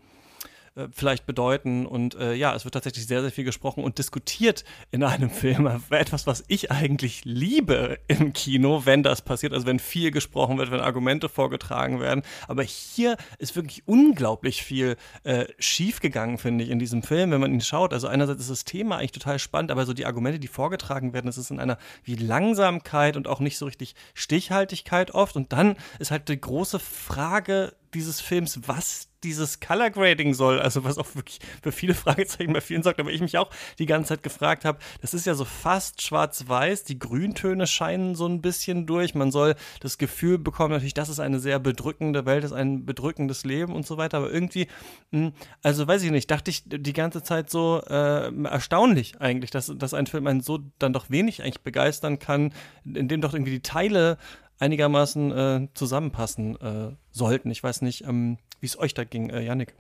äh, 0.79 0.89
vielleicht 0.93 1.27
bedeuten. 1.27 1.87
Und 1.87 2.15
äh, 2.15 2.35
ja, 2.35 2.55
es 2.55 2.65
wird 2.65 2.75
tatsächlich 2.75 3.07
sehr, 3.07 3.23
sehr 3.23 3.33
viel 3.33 3.45
gesprochen 3.45 3.83
und 3.83 3.99
diskutiert 3.99 4.65
in 4.91 5.03
einem 5.03 5.31
Film. 5.31 5.67
Etwas, 5.91 6.27
was 6.27 6.45
ich 6.49 6.71
eigentlich 6.71 7.25
liebe 7.25 7.99
im 8.07 8.33
Kino, 8.33 8.83
wenn 8.85 9.03
das 9.03 9.23
passiert. 9.23 9.53
Also 9.53 9.67
wenn 9.67 9.79
viel 9.79 10.11
gesprochen 10.11 10.59
wird, 10.59 10.71
wenn 10.71 10.81
Argumente 10.81 11.29
vorgetragen 11.29 12.01
werden. 12.01 12.23
Aber 12.47 12.63
hier 12.63 13.17
ist 13.39 13.57
wirklich 13.57 13.83
unglaublich 13.87 14.63
viel 14.63 14.97
äh, 15.25 15.47
schiefgegangen, 15.59 16.39
finde 16.39 16.65
ich, 16.65 16.71
in 16.71 16.79
diesem 16.79 17.03
Film, 17.03 17.33
wenn 17.33 17.41
man 17.41 17.53
ihn 17.53 17.61
schaut. 17.61 17.93
Also 17.93 18.07
einerseits 18.07 18.43
ist 18.43 18.51
das 18.51 18.65
Thema 18.65 18.97
eigentlich 18.97 19.13
total 19.13 19.39
spannend, 19.39 19.71
aber 19.71 19.85
so 19.85 19.93
die 19.93 20.07
Argumente, 20.07 20.39
die 20.39 20.49
vorgetragen 20.49 21.13
werden, 21.13 21.27
das 21.27 21.39
ist 21.39 21.51
in 21.51 21.59
einer 21.59 21.79
wie 22.05 22.15
Langsamkeit 22.15 23.17
und 23.17 23.27
auch 23.27 23.41
nicht 23.41 23.59
so 23.59 23.67
richtig 23.67 23.95
Stichhaltigkeit 24.15 25.11
oft. 25.11 25.37
Und 25.37 25.53
dann 25.53 25.77
ist 25.99 26.11
halt 26.11 26.29
die 26.29 26.41
große 26.41 26.79
Frage 26.79 27.75
dieses 27.95 28.21
Films, 28.21 28.61
was 28.67 29.08
dieses 29.25 29.61
Color 29.61 29.91
Grading 29.91 30.35
soll, 30.35 30.61
also 30.61 30.85
was 30.85 30.99
auch 30.99 31.15
wirklich 31.15 31.41
für 31.63 31.73
viele 31.73 31.95
Fragezeichen 31.95 32.53
bei 32.53 32.61
vielen 32.61 32.83
sorgt, 32.83 33.01
aber 33.01 33.11
ich 33.11 33.21
mich 33.21 33.39
auch 33.39 33.51
die 33.79 33.87
ganze 33.87 34.11
Zeit 34.11 34.23
gefragt 34.23 34.65
habe, 34.65 34.79
das 35.01 35.15
ist 35.15 35.27
ja 35.27 35.35
so 35.35 35.45
fast 35.45 36.03
schwarz-weiß, 36.03 36.85
die 36.85 36.99
Grüntöne 36.99 37.67
scheinen 37.67 38.15
so 38.15 38.27
ein 38.27 38.41
bisschen 38.41 38.87
durch, 38.87 39.15
man 39.15 39.31
soll 39.31 39.55
das 39.81 39.99
Gefühl 39.99 40.39
bekommen, 40.39 40.73
natürlich, 40.73 40.95
das 40.95 41.09
ist 41.09 41.21
eine 41.21 41.41
sehr 41.41 41.59
bedrückende 41.59 42.27
Welt, 42.27 42.45
das 42.45 42.53
ist 42.53 42.57
ein 42.57 42.85
bedrückendes 42.85 43.45
Leben 43.45 43.75
und 43.75 43.87
so 43.87 43.97
weiter, 43.97 44.19
aber 44.19 44.33
irgendwie, 44.33 44.69
hm, 45.13 45.33
also 45.63 45.87
weiß 45.87 46.03
ich 46.03 46.11
nicht, 46.11 46.31
dachte 46.31 46.51
ich 46.51 46.63
die 46.67 46.93
ganze 46.93 47.23
Zeit 47.23 47.51
so 47.51 47.83
äh, 47.89 48.33
erstaunlich 48.45 49.21
eigentlich, 49.21 49.51
dass, 49.51 49.73
dass 49.77 49.95
ein 49.95 50.07
Film 50.07 50.27
einen 50.27 50.41
so 50.41 50.59
dann 50.79 50.93
doch 50.93 51.11
wenig 51.11 51.43
eigentlich 51.43 51.63
begeistern 51.63 52.19
kann, 52.19 52.53
indem 52.85 53.21
doch 53.21 53.35
irgendwie 53.35 53.53
die 53.53 53.63
Teile 53.63 54.19
einigermaßen 54.59 55.31
äh, 55.31 55.69
zusammenpassen 55.75 56.61
äh, 56.61 56.97
sollten. 57.11 57.51
Ich 57.51 57.63
weiß 57.63 57.83
nicht, 57.83 58.05
ähm, 58.05 58.39
wie 58.61 58.67
es 58.67 58.79
euch 58.79 58.95
da 58.95 59.05
ging, 59.05 59.31
äh, 59.31 59.43
Yannick. 59.43 59.75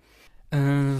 Äh, 0.50 0.56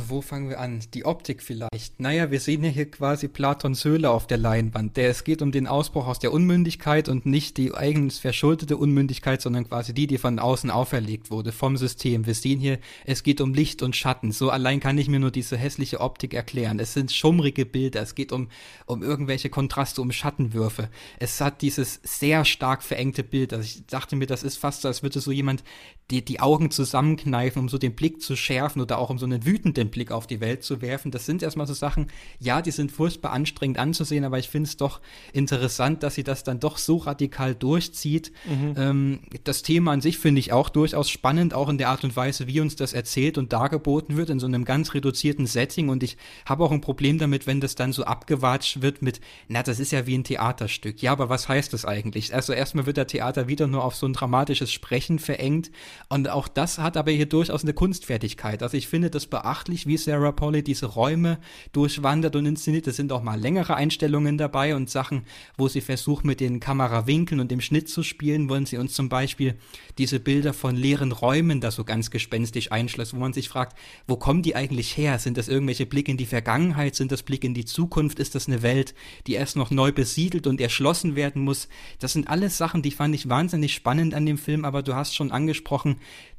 wo 0.09 0.21
fangen 0.21 0.51
wir 0.51 0.61
an? 0.61 0.81
Die 0.93 1.07
Optik 1.07 1.43
vielleicht. 1.43 1.99
Naja, 2.01 2.31
wir 2.31 2.39
sehen 2.39 2.63
ja 2.65 2.69
hier 2.69 2.91
quasi 2.91 3.29
Platons 3.29 3.83
Höhle 3.83 4.11
auf 4.11 4.27
der 4.27 4.37
Leinwand. 4.37 4.99
Der, 4.99 5.09
es 5.09 5.25
geht 5.25 5.41
um 5.41 5.53
den 5.53 5.67
Ausbruch 5.67 6.07
aus 6.07 6.19
der 6.19 6.35
Unmündigkeit 6.35 7.09
und 7.09 7.25
nicht 7.25 7.57
die 7.57 7.73
eigens 7.73 8.19
verschuldete 8.19 8.77
Unmündigkeit, 8.77 9.41
sondern 9.41 9.67
quasi 9.67 9.95
die, 9.95 10.07
die 10.07 10.19
von 10.19 10.39
außen 10.39 10.71
auferlegt 10.71 11.31
wurde, 11.31 11.53
vom 11.53 11.79
System. 11.79 12.27
Wir 12.27 12.35
sehen 12.35 12.61
hier, 12.61 12.79
es 13.07 13.23
geht 13.23 13.41
um 13.41 13.55
Licht 13.55 13.83
und 13.83 13.97
Schatten. 13.97 14.33
So 14.33 14.51
allein 14.51 14.81
kann 14.81 14.99
ich 14.99 15.09
mir 15.09 15.19
nur 15.19 15.31
diese 15.31 15.57
hässliche 15.57 16.01
Optik 16.01 16.35
erklären. 16.35 16.79
Es 16.79 16.93
sind 16.93 17.11
schummrige 17.11 17.65
Bilder. 17.65 18.03
Es 18.03 18.15
geht 18.15 18.33
um, 18.33 18.49
um 18.85 19.03
irgendwelche 19.03 19.49
Kontraste, 19.49 20.03
um 20.03 20.13
Schattenwürfe. 20.13 20.91
Es 21.21 21.41
hat 21.41 21.63
dieses 21.63 22.01
sehr 22.03 22.45
stark 22.45 22.83
verengte 22.83 23.25
Bild. 23.25 23.55
Also 23.55 23.65
ich 23.65 23.87
dachte 23.87 24.15
mir, 24.15 24.27
das 24.27 24.43
ist 24.43 24.59
fast 24.59 24.83
so, 24.83 24.89
als 24.89 25.03
würde 25.03 25.21
so 25.21 25.33
jemand 25.33 25.65
die, 26.11 26.25
die 26.25 26.41
Augen 26.41 26.71
zusammenkneifen, 26.71 27.61
um 27.61 27.69
so 27.69 27.79
den 27.79 27.95
Blick 27.95 28.21
zu 28.21 28.37
schärfen 28.37 28.83
oder 28.83 28.99
auch 28.99 29.11
um 29.11 29.19
so 29.19 29.27
eine 29.27 29.39
einen 29.39 29.47
wütenden 29.47 29.91
Blick 29.91 30.11
auf 30.11 30.27
die 30.27 30.41
Welt 30.41 30.63
zu 30.63 30.81
werfen. 30.81 31.11
Das 31.11 31.27
sind 31.27 31.43
erstmal 31.43 31.67
so 31.67 31.75
Sachen, 31.75 32.09
ja, 32.39 32.63
die 32.63 32.71
sind 32.71 32.93
furchtbar 32.93 33.33
anstrengend 33.33 33.79
anzusehen, 33.79 34.25
aber 34.25 34.39
ich 34.39 34.49
finde 34.49 34.69
es 34.69 34.77
doch 34.77 35.01
interessant, 35.33 36.03
dass 36.03 36.15
sie 36.15 36.25
das 36.25 36.45
dann 36.45 36.61
doch 36.61 36.79
so 36.79 36.97
radikal 36.97 37.55
durchzieht. 37.55 38.33
Mhm. 38.47 38.75
Ähm, 38.77 39.21
das 39.45 39.63
Thema 39.63 39.93
an 39.93 40.01
sich 40.01 40.19
finde 40.19 40.41
ich 40.41 40.53
auch 40.53 40.69
durchaus 40.69 41.11
spannend, 41.11 41.55
auch 41.55 41.69
in 41.69 41.79
der 41.79 41.89
Art 41.89 42.05
und 42.05 42.17
Weise, 42.17 42.47
wie 42.47 42.61
uns 42.61 42.77
das 42.77 42.93
erzählt 42.93 43.39
und 43.39 43.53
dargeboten 43.53 44.17
wird, 44.17 44.31
in 44.31 44.41
so 44.41 44.47
einem 44.47 44.65
ganz 44.65 44.95
reduzierten 44.95 45.47
Setting. 45.47 45.89
Und 45.89 46.03
ich 46.03 46.17
habe 46.45 46.65
auch 46.65 46.73
ein 46.73 46.81
Problem 46.81 47.19
damit, 47.19 47.47
wenn 47.47 47.61
das 47.61 47.75
dann 47.75 47.93
so 47.93 48.05
abgewatscht 48.05 48.83
wird 48.83 49.03
mit, 49.03 49.21
na, 49.49 49.63
das 49.63 49.81
ist 49.81 49.93
ja 49.93 50.07
wie 50.07 50.17
ein 50.17 50.25
Theaterstück. 50.25 51.03
Ja, 51.03 51.13
aber 51.13 51.29
was 51.29 51.49
heißt 51.49 51.73
das 51.73 51.85
eigentlich? 51.85 52.35
Also 52.35 52.53
erstmal 52.53 52.87
wird 52.87 52.97
der 52.97 53.07
Theater 53.07 53.49
wieder 53.49 53.67
nur 53.67 53.85
auf 53.85 53.95
so 53.95 54.07
ein 54.07 54.13
dramatisches 54.13 54.73
Sprechen 54.73 55.19
verengt. 55.19 55.71
Und 56.09 56.29
auch 56.29 56.49
das 56.49 56.79
hat 56.79 56.97
aber 56.97 57.11
hier 57.11 57.27
durchaus 57.27 57.63
eine 57.63 57.75
Kunstfertigkeit. 57.75 58.63
Also 58.63 58.77
ich 58.77 58.89
finde 58.89 59.11
das 59.11 59.27
beachtlich, 59.27 59.87
wie 59.87 59.97
Sarah 59.97 60.33
Polly 60.33 60.63
diese 60.63 60.87
Räume 60.87 61.39
durchwandert 61.73 62.37
und 62.37 62.47
inszeniert. 62.47 62.87
Es 62.87 62.97
sind 62.97 63.13
auch 63.13 63.23
mal 63.23 63.39
längere 63.39 63.75
Einstellungen 63.75 64.39
dabei 64.39 64.75
und 64.75 64.91
Sachen, 64.91 65.25
wo 65.57 65.69
sie 65.69 65.81
versucht, 65.81 66.25
mit 66.25 66.41
den 66.41 66.61
Kamerawinkeln 66.61 67.41
und 67.41 67.51
dem 67.51 67.61
Schnitt 67.61 67.89
zu 67.89 68.03
spielen, 68.03 68.49
wollen 68.49 68.67
sie 68.67 68.79
uns 68.79 68.95
zum 68.95 69.09
Beispiel 69.09 69.57
diese 69.99 70.21
Bilder 70.21 70.53
von 70.53 70.77
leeren 70.77 71.13
Räumen 71.13 71.61
da 71.61 71.71
so 71.71 71.85
ganz 71.85 72.11
gespenstisch 72.11 72.71
einschloss, 72.73 73.15
wo 73.15 73.19
man 73.19 73.33
sich 73.33 73.49
fragt, 73.49 73.79
wo 74.07 74.17
kommen 74.17 74.43
die 74.43 74.55
eigentlich 74.55 74.97
her? 74.97 75.19
Sind 75.19 75.37
das 75.37 75.49
irgendwelche 75.49 75.87
Blicke 75.87 76.11
in 76.11 76.17
die 76.17 76.27
Vergangenheit? 76.27 76.95
Sind 76.95 77.13
das 77.13 77.23
Blicke 77.23 77.47
in 77.47 77.55
die 77.55 77.65
Zukunft? 77.65 78.19
Ist 78.19 78.35
das 78.35 78.47
eine 78.47 78.63
Welt, 78.63 78.95
die 79.27 79.35
erst 79.35 79.57
noch 79.57 79.71
neu 79.71 79.93
besiedelt 79.93 80.47
und 80.47 80.61
erschlossen 80.61 81.17
werden 81.17 81.43
muss? 81.43 81.69
Das 81.99 82.13
sind 82.13 82.29
alles 82.29 82.59
Sachen, 82.59 82.83
die 82.83 82.91
fand 82.91 83.15
ich 83.15 83.29
wahnsinnig 83.29 83.75
spannend 83.75 84.15
an 84.15 84.27
dem 84.27 84.39
Film, 84.39 84.65
aber 84.65 84.83
du 84.83 84.95
hast 84.95 85.15
schon 85.15 85.33
angesprochen, 85.33 85.88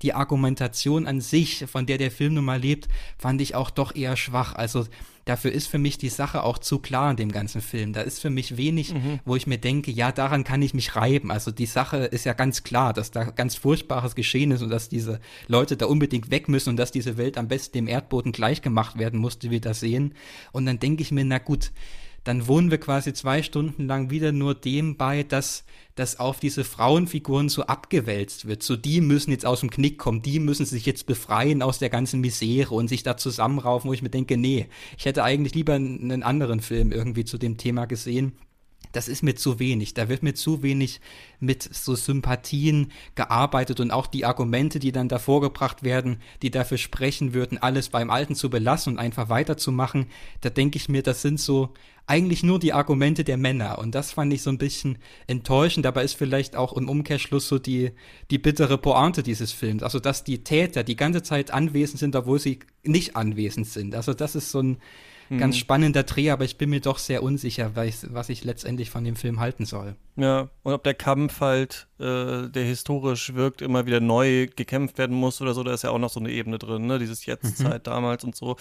die 0.02 0.14
Argumentation 0.14 1.08
an 1.08 1.22
sich, 1.22 1.66
von 1.68 1.86
der 1.86 1.98
der 1.98 2.12
Film 2.12 2.36
nun 2.36 2.46
mal 2.46 2.60
lebt, 2.60 2.88
fand 3.18 3.42
ich 3.42 3.56
auch 3.56 3.70
doch 3.70 3.96
eher 3.96 4.16
schwach. 4.16 4.54
Also 4.56 4.86
dafür 5.26 5.52
ist 5.52 5.68
für 5.68 5.78
mich 5.78 5.98
die 5.98 6.10
Sache 6.10 6.44
auch 6.44 6.58
zu 6.58 6.80
klar 6.80 7.12
in 7.12 7.18
dem 7.18 7.32
ganzen 7.32 7.62
Film. 7.62 7.94
Da 7.94 8.02
ist 8.02 8.20
für 8.20 8.30
mich 8.30 8.58
wenig, 8.58 8.94
mhm. 8.94 9.20
wo 9.26 9.36
ich 9.36 9.48
mir 9.48 9.58
denke, 9.58 9.92
ja, 9.92 10.12
daran 10.12 10.44
kann 10.44 10.62
ich 10.62 10.74
mich 10.74 10.96
reiben. 10.96 11.32
Also 11.32 11.52
die 11.52 11.66
Sache 11.66 11.98
ist 11.98 12.26
ja 12.26 12.34
ganz 12.34 12.64
klar, 12.64 12.94
dass 12.94 13.12
da 13.12 13.26
ganz 13.26 13.56
Furchtbares 13.56 14.16
geschehen 14.16 14.52
ist 14.52 14.62
und 14.62 14.70
dass 14.70 14.90
diese 14.90 15.20
Leute 15.48 15.78
da 15.78 15.86
unbedingt 15.86 16.32
weg 16.32 16.48
müssen 16.50 16.70
und 16.70 16.78
dass 16.78 16.92
diese 16.92 17.18
Welt 17.18 17.38
am 17.38 17.48
besten 17.48 17.74
dem 17.74 17.88
Erdboden 17.88 18.32
gleichgemacht 18.32 18.98
werden 18.98 19.20
musste, 19.20 19.48
wie 19.48 19.52
wir 19.52 19.62
das 19.62 19.80
sehen. 19.80 20.14
Und 20.52 20.66
dann 20.66 20.80
denke 20.80 21.02
ich 21.02 21.12
mir, 21.12 21.26
na 21.26 21.38
gut, 21.38 21.72
dann 22.24 22.48
wohnen 22.48 22.72
wir 22.72 22.80
quasi 22.80 23.14
zwei 23.14 23.44
Stunden 23.44 23.88
lang 23.88 24.10
wieder 24.10 24.32
nur 24.32 24.56
dem 24.56 24.98
bei, 24.98 25.24
dass 25.24 25.64
das 25.96 26.20
auf 26.20 26.40
diese 26.40 26.64
Frauenfiguren 26.64 27.50
so 27.50 27.64
abgewälzt 27.64 28.48
wird. 28.48 28.64
So, 28.64 28.76
die 28.76 29.02
müssen 29.02 29.32
jetzt 29.32 29.46
aus 29.46 29.60
dem 29.60 29.70
Knick 29.70 29.98
kommen, 29.98 30.22
die 30.22 30.40
müssen 30.40 30.66
sich 30.66 30.86
jetzt 30.86 31.06
befreien 31.06 31.62
aus 31.62 31.80
der 31.80 31.90
ganzen 31.90 32.22
Misere 32.22 32.74
und 32.76 32.88
sich 32.88 33.04
da 33.04 33.18
zusammenraufen, 33.18 33.90
wo 33.90 33.94
ich 33.94 34.02
mir 34.02 34.10
denke, 34.10 34.38
nee, 34.38 34.68
ich 34.98 35.06
hätte 35.06 35.24
eigentlich 35.24 35.56
lieber 35.56 35.74
einen 35.74 36.24
anderen 36.24 36.62
Film 36.62 36.92
irgendwie 36.92 37.26
zu 37.26 37.38
dem 37.38 37.58
Thema 37.58 37.86
gesehen 37.86 38.34
das 38.92 39.08
ist 39.08 39.24
mir 39.24 39.36
zu 39.36 39.60
wenig. 39.60 39.94
Da 39.94 40.10
wird 40.10 40.24
mir 40.24 40.34
zu 40.34 40.64
wenig 40.64 41.00
mit 41.40 41.64
so 41.64 41.96
Sympathien 41.96 42.92
gearbeitet 43.16 43.80
und 43.80 43.92
auch 43.92 44.08
die 44.08 44.26
Argumente, 44.26 44.80
die 44.80 44.92
dann 44.92 45.10
da 45.10 45.20
vorgebracht 45.20 45.84
werden, 45.84 46.18
die 46.42 46.52
dafür 46.52 46.78
sprechen 46.78 47.34
würden, 47.34 47.58
alles 47.58 47.90
beim 47.90 48.10
Alten 48.10 48.36
zu 48.36 48.50
belassen 48.50 48.94
und 48.94 49.00
einfach 49.00 49.30
weiterzumachen. 49.30 50.08
Da 50.42 50.50
denke 50.50 50.78
ich 50.78 50.90
mir, 50.90 51.04
das 51.04 51.22
sind 51.22 51.40
so 51.40 51.74
eigentlich 52.10 52.42
nur 52.42 52.58
die 52.58 52.74
Argumente 52.74 53.24
der 53.24 53.38
Männer. 53.38 53.78
Und 53.78 53.94
das 53.94 54.14
fand 54.14 54.34
ich 54.34 54.42
so 54.42 54.50
ein 54.50 54.58
bisschen 54.58 54.98
enttäuschend. 55.28 55.86
Dabei 55.86 56.04
ist 56.04 56.16
vielleicht 56.16 56.56
auch 56.56 56.74
im 56.74 56.90
Umkehrschluss 56.90 57.48
so 57.48 57.60
die, 57.60 57.92
die 58.32 58.40
bittere 58.40 58.80
Pointe 58.80 59.22
dieses 59.22 59.52
Films. 59.52 59.84
Also, 59.84 60.00
dass 60.00 60.24
die 60.24 60.44
Täter 60.44 60.84
die 60.84 60.96
ganze 60.96 61.22
Zeit 61.22 61.52
anwesend 61.52 62.00
sind, 62.00 62.16
obwohl 62.16 62.40
sie 62.40 62.60
nicht 62.84 63.16
anwesend 63.16 63.68
sind. 63.68 63.94
Also, 63.94 64.16
das 64.16 64.36
ist 64.36 64.50
so 64.50 64.60
ein, 64.60 64.78
ganz 65.38 65.56
mhm. 65.56 65.60
spannender 65.60 66.04
Dreh, 66.04 66.32
aber 66.32 66.44
ich 66.44 66.58
bin 66.58 66.70
mir 66.70 66.82
doch 66.82 66.98
sehr 66.98 67.22
unsicher, 67.22 67.72
was 67.76 68.30
ich 68.30 68.44
letztendlich 68.44 68.90
von 68.90 69.04
dem 69.04 69.16
Film 69.16 69.40
halten 69.40 69.66
soll. 69.66 69.96
Ja, 70.16 70.50
und 70.64 70.74
ob 70.74 70.84
der 70.84 70.96
Kampf 70.96 71.40
halt, 71.42 71.88
äh, 72.00 72.48
der 72.48 72.64
historisch 72.64 73.36
wirkt, 73.36 73.62
immer 73.62 73.86
wieder 73.86 74.00
neu 74.00 74.48
gekämpft 74.48 74.98
werden 74.98 75.16
muss 75.16 75.42
oder 75.42 75.54
so, 75.54 75.64
da 75.64 75.74
ist 75.74 75.84
ja 75.84 75.92
auch 75.92 76.00
noch 76.00 76.10
so 76.10 76.20
eine 76.20 76.32
Ebene 76.32 76.58
drin, 76.58 76.88
ne? 76.88 77.00
Dieses 77.00 77.26
Jetztzeit 77.26 77.82
mhm. 77.82 77.84
damals 77.84 78.24
und 78.24 78.36
so. 78.36 78.56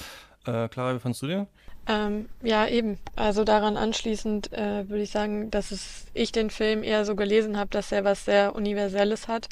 Äh, 0.44 0.68
Clara, 0.68 0.94
wie 0.94 1.00
fandest 1.00 1.22
du 1.22 1.26
dir? 1.26 1.46
Ähm, 1.88 2.28
ja, 2.42 2.66
eben. 2.68 2.98
Also 3.16 3.44
daran 3.44 3.78
anschließend 3.78 4.52
äh, 4.52 4.88
würde 4.88 5.02
ich 5.02 5.10
sagen, 5.10 5.50
dass 5.50 5.70
es, 5.70 6.04
ich 6.12 6.32
den 6.32 6.50
Film 6.50 6.82
eher 6.82 7.06
so 7.06 7.16
gelesen 7.16 7.56
habe, 7.56 7.70
dass 7.70 7.92
er 7.92 8.04
was 8.04 8.26
sehr 8.26 8.54
Universelles 8.54 9.26
hat. 9.26 9.48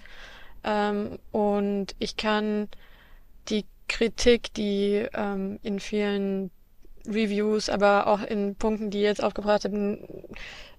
Ähm, 0.62 1.18
und 1.32 1.94
ich 1.98 2.18
kann 2.18 2.68
die 3.48 3.64
Kritik, 3.88 4.52
die 4.52 5.06
ähm, 5.14 5.58
in 5.62 5.80
vielen 5.80 6.50
Reviews, 7.08 7.68
aber 7.68 8.06
auch 8.06 8.22
in 8.22 8.56
Punkten, 8.56 8.90
die 8.90 8.98
ihr 8.98 9.08
jetzt 9.08 9.22
aufgebracht 9.22 9.64
habt, 9.64 9.74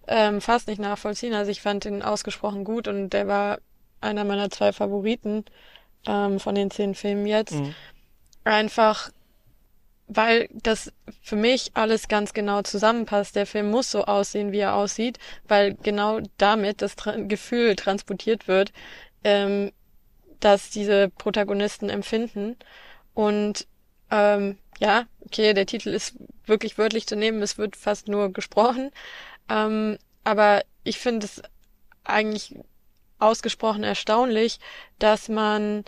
ähm, 0.08 0.42
fast 0.42 0.68
nicht 0.68 0.80
nachvollziehen. 0.80 1.34
Also 1.34 1.52
ich 1.52 1.62
fand 1.62 1.86
ihn 1.86 2.02
ausgesprochen 2.02 2.63
gut 2.63 2.88
und 2.88 3.10
der 3.10 3.28
war 3.28 3.60
einer 4.02 4.24
meiner 4.24 4.50
zwei 4.50 4.72
Favoriten 4.72 5.46
ähm, 6.08 6.40
von 6.40 6.56
den 6.56 6.72
zehn 6.72 6.96
Filmen 6.96 7.26
jetzt. 7.26 7.56
Mhm. 7.56 7.76
Einfach, 8.44 9.12
weil 10.08 10.48
das 10.54 10.94
für 11.22 11.36
mich 11.36 11.72
alles 11.74 12.08
ganz 12.08 12.34
genau 12.34 12.62
zusammenpasst. 12.62 13.36
Der 13.36 13.46
Film 13.46 13.70
muss 13.70 13.92
so 13.92 14.06
aussehen, 14.06 14.52
wie 14.52 14.60
er 14.60 14.76
aussieht, 14.76 15.20
weil 15.48 15.76
genau 15.76 16.22
damit 16.38 16.82
das 16.82 16.96
Tra 16.96 17.16
Gefühl 17.18 17.76
transportiert 17.76 18.48
wird, 18.48 18.72
ähm, 19.24 19.72
dass 20.40 20.70
diese 20.70 21.10
Protagonisten 21.10 21.90
empfinden. 21.90 22.56
Und 23.13 23.68
ähm, 24.12 24.58
ja, 24.80 25.06
okay, 25.26 25.54
der 25.54 25.65
Titel 25.65 25.89
ist 25.89 26.15
wirklich 26.46 26.78
wörtlich 26.78 27.08
zu 27.08 27.15
nehmen, 27.15 27.41
es 27.41 27.58
wird 27.58 27.76
fast 27.76 28.08
nur 28.08 28.32
gesprochen. 28.32 28.91
Ähm, 29.50 29.98
aber 30.24 30.63
ich 30.84 31.00
finde 31.00 31.26
es 31.26 31.41
eigentlich 32.04 32.56
ausgesprochen 33.20 33.84
erstaunlich, 33.84 34.60
dass 35.00 35.30
man 35.30 35.84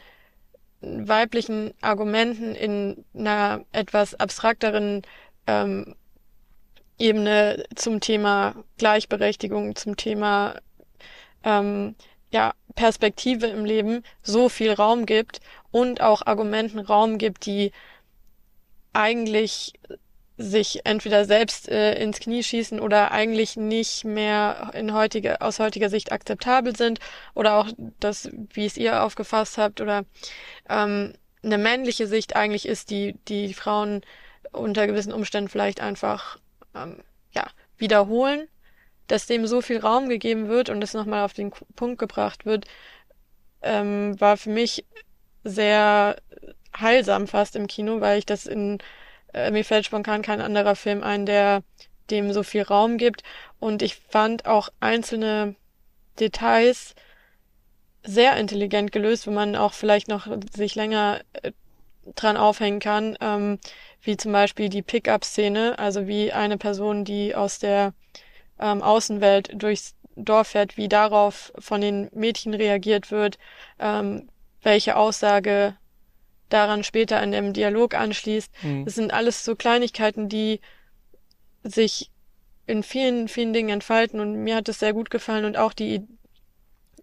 weiblichen 0.82 1.74
Argumenten 1.82 2.56
in 2.56 3.04
einer 3.14 3.66
etwas 3.72 4.16
abstrakteren 4.16 5.02
ähm, 5.46 5.96
Ebene 6.98 7.66
zum 7.76 8.00
Thema 8.00 8.56
Gleichberechtigung, 8.78 9.76
zum 9.76 9.96
Thema 9.96 10.56
ähm, 11.44 11.96
ja, 12.32 12.54
Perspektive 12.76 13.48
im 13.48 13.66
Leben 13.66 14.04
so 14.22 14.50
viel 14.50 14.74
Raum 14.74 15.06
gibt 15.06 15.40
und 15.72 16.02
auch 16.02 16.26
Argumenten 16.26 16.80
Raum 16.80 17.18
gibt, 17.18 17.46
die 17.46 17.72
eigentlich 19.00 19.74
sich 20.38 20.86
entweder 20.86 21.26
selbst 21.26 21.70
äh, 21.70 22.02
ins 22.02 22.20
Knie 22.20 22.44
schießen 22.44 22.80
oder 22.80 23.12
eigentlich 23.12 23.58
nicht 23.58 24.06
mehr 24.06 24.72
in 24.74 24.94
heutige, 24.94 25.42
aus 25.42 25.60
heutiger 25.60 25.90
Sicht 25.90 26.12
akzeptabel 26.12 26.76
sind 26.76 27.00
oder 27.34 27.56
auch 27.56 27.68
das, 28.00 28.30
wie 28.54 28.66
es 28.66 28.78
ihr 28.78 29.04
aufgefasst 29.04 29.58
habt 29.58 29.82
oder 29.82 30.06
ähm, 30.70 31.14
eine 31.44 31.58
männliche 31.58 32.08
Sicht 32.08 32.36
eigentlich 32.36 32.66
ist, 32.66 32.90
die 32.90 33.16
die 33.28 33.54
Frauen 33.54 34.02
unter 34.52 34.88
gewissen 34.88 35.14
Umständen 35.14 35.50
vielleicht 35.50 35.82
einfach 35.82 36.38
ähm, 36.76 37.04
ja 37.34 37.48
wiederholen, 37.78 38.48
dass 39.08 39.28
dem 39.28 39.46
so 39.48 39.62
viel 39.62 39.80
Raum 39.80 40.08
gegeben 40.08 40.48
wird 40.48 40.70
und 40.70 40.82
es 40.82 40.94
nochmal 40.94 41.24
auf 41.24 41.34
den 41.34 41.52
Punkt 41.76 42.00
gebracht 42.00 42.46
wird, 42.46 42.66
ähm, 43.62 44.20
war 44.20 44.38
für 44.38 44.52
mich 44.52 44.86
sehr 45.44 46.16
heilsam 46.82 47.28
fast 47.28 47.56
im 47.56 47.68
Kino, 47.68 48.02
weil 48.02 48.20
ich 48.20 48.26
das 48.26 48.46
in, 48.46 48.80
äh, 49.34 49.52
mir 49.52 49.66
fällt 49.66 49.86
spontan 49.86 50.22
kein 50.22 50.42
anderer 50.42 50.76
Film 50.76 51.04
ein, 51.04 51.26
der 51.26 51.64
dem 52.10 52.34
so 52.34 52.44
viel 52.44 52.64
Raum 52.64 52.98
gibt. 52.98 53.24
Und 53.60 53.82
ich 53.82 53.96
fand 53.96 54.46
auch 54.46 54.70
einzelne 54.80 55.56
Details 56.20 56.96
sehr 58.04 58.38
intelligent 58.38 58.92
gelöst, 58.92 59.28
wo 59.28 59.32
man 59.32 59.56
auch 59.56 59.74
vielleicht 59.74 60.08
noch 60.08 60.28
sich 60.56 60.76
länger 60.76 61.22
äh, 61.34 61.52
dran 62.16 62.38
aufhängen 62.38 62.80
kann, 62.80 63.18
ähm, 63.22 63.60
wie 64.02 64.18
zum 64.18 64.32
Beispiel 64.32 64.70
die 64.70 64.82
Pickup-Szene, 64.82 65.78
also 65.78 66.08
wie 66.08 66.32
eine 66.32 66.58
Person, 66.58 67.06
die 67.06 67.36
aus 67.36 67.60
der 67.60 67.94
ähm, 68.60 68.82
Außenwelt 68.82 69.52
durchs 69.62 69.96
Dorf 70.16 70.50
fährt, 70.50 70.78
wie 70.78 70.88
darauf 70.90 71.54
von 71.60 71.82
den 71.82 72.10
Mädchen 72.14 72.54
reagiert 72.54 73.12
wird, 73.12 73.38
ähm, 73.80 74.30
welche 74.62 74.96
Aussage 74.96 75.76
daran 76.50 76.84
später 76.84 77.20
an 77.20 77.32
dem 77.32 77.54
Dialog 77.54 77.94
anschließt. 77.94 78.52
Mhm. 78.64 78.86
Das 78.86 78.96
sind 78.96 79.14
alles 79.14 79.46
so 79.46 79.56
Kleinigkeiten, 79.56 80.30
die 80.30 80.60
sich 81.64 82.12
in 82.66 82.84
vielen, 82.84 83.28
vielen 83.28 83.54
Dingen 83.54 83.70
entfalten 83.70 84.20
und 84.20 84.44
mir 84.44 84.56
hat 84.56 84.70
es 84.70 84.80
sehr 84.80 84.94
gut 84.94 85.10
gefallen 85.10 85.46
und 85.46 85.58
auch 85.58 85.74
die, 85.74 86.08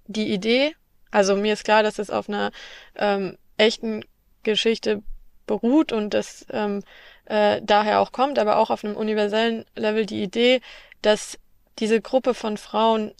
die 0.06 0.32
Idee, 0.32 0.74
also 1.10 1.34
mir 1.34 1.54
ist 1.54 1.64
klar, 1.64 1.82
dass 1.82 1.98
es 1.98 2.10
auf 2.10 2.28
einer 2.28 2.52
ähm, 2.94 3.36
echten 3.56 4.04
Geschichte 4.42 5.02
beruht 5.46 5.92
und 5.92 6.14
das 6.14 6.46
ähm, 6.50 6.82
äh, 7.24 7.60
daher 7.62 8.00
auch 8.00 8.12
kommt, 8.12 8.38
aber 8.38 8.58
auch 8.58 8.70
auf 8.70 8.84
einem 8.84 8.96
universellen 8.96 9.64
Level 9.74 10.06
die 10.06 10.22
Idee, 10.22 10.60
dass 11.02 11.38
diese 11.78 12.00
Gruppe 12.00 12.34
von 12.34 12.56
Frauen 12.56 13.12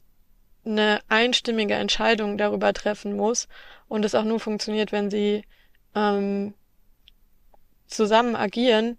eine 0.65 1.01
einstimmige 1.09 1.75
Entscheidung 1.75 2.39
darüber 2.39 2.73
treffen 2.73 3.17
muss 3.17 3.49
und 3.89 4.05
es 4.05 4.15
auch 4.15 4.25
nur 4.25 4.41
funktioniert, 4.41 4.93
wenn 4.93 5.11
sie 5.11 5.45
ähm, 5.97 6.55
zusammen 7.89 8.37
agieren, 8.37 8.99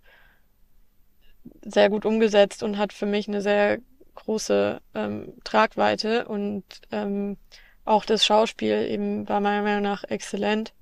sehr 1.64 1.90
gut 1.90 2.06
umgesetzt 2.06 2.64
und 2.64 2.78
hat 2.78 2.92
für 2.92 3.06
mich 3.06 3.28
eine 3.28 3.42
sehr 3.42 3.80
große 4.16 4.82
ähm, 4.96 5.34
Tragweite 5.44 6.28
und 6.28 6.64
ähm, 6.92 7.38
auch 7.86 8.04
das 8.04 8.26
Schauspiel 8.26 8.88
eben 8.90 9.30
war 9.30 9.40
meiner 9.40 9.64
Meinung 9.64 9.84
nach 9.84 10.04
exzellent. 10.04 10.74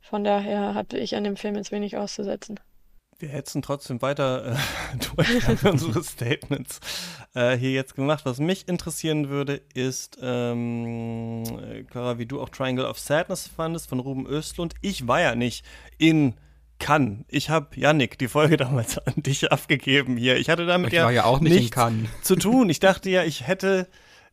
Von 0.00 0.24
daher 0.24 0.74
hatte 0.74 0.96
ich 0.98 1.14
an 1.16 1.24
dem 1.24 1.36
Film 1.36 1.56
jetzt 1.56 1.72
wenig 1.72 1.98
auszusetzen. 1.98 2.58
Wir 3.20 3.28
hätten 3.28 3.60
trotzdem 3.60 4.00
weiter 4.00 4.52
äh, 4.52 4.56
durch 5.14 5.64
unsere 5.64 6.02
Statements 6.02 6.80
äh, 7.34 7.56
hier 7.56 7.72
jetzt 7.72 7.94
gemacht. 7.94 8.24
Was 8.24 8.38
mich 8.38 8.66
interessieren 8.66 9.28
würde, 9.28 9.60
ist, 9.74 10.18
ähm, 10.22 11.44
Clara, 11.90 12.18
wie 12.18 12.24
du 12.24 12.40
auch 12.40 12.48
Triangle 12.48 12.86
of 12.86 12.98
Sadness 12.98 13.46
fandest 13.46 13.90
von 13.90 14.00
Ruben 14.00 14.26
Östlund. 14.26 14.74
Ich 14.80 15.06
war 15.06 15.20
ja 15.20 15.34
nicht 15.34 15.66
in 15.98 16.34
Cannes. 16.78 17.26
Ich 17.28 17.50
habe, 17.50 17.78
Yannick, 17.78 18.18
die 18.18 18.28
Folge 18.28 18.56
damals 18.58 18.96
an 18.96 19.14
dich 19.16 19.52
abgegeben 19.52 20.16
hier. 20.16 20.38
Ich 20.38 20.48
hatte 20.48 20.64
damit 20.64 20.88
ich 20.88 20.96
ja, 20.96 21.10
ja 21.10 21.24
auch 21.24 21.40
nicht 21.40 21.54
nichts 21.54 21.78
zu 22.22 22.36
tun. 22.36 22.70
Ich 22.70 22.80
dachte 22.80 23.10
ja, 23.10 23.22
ich 23.22 23.46
hätte 23.46 23.86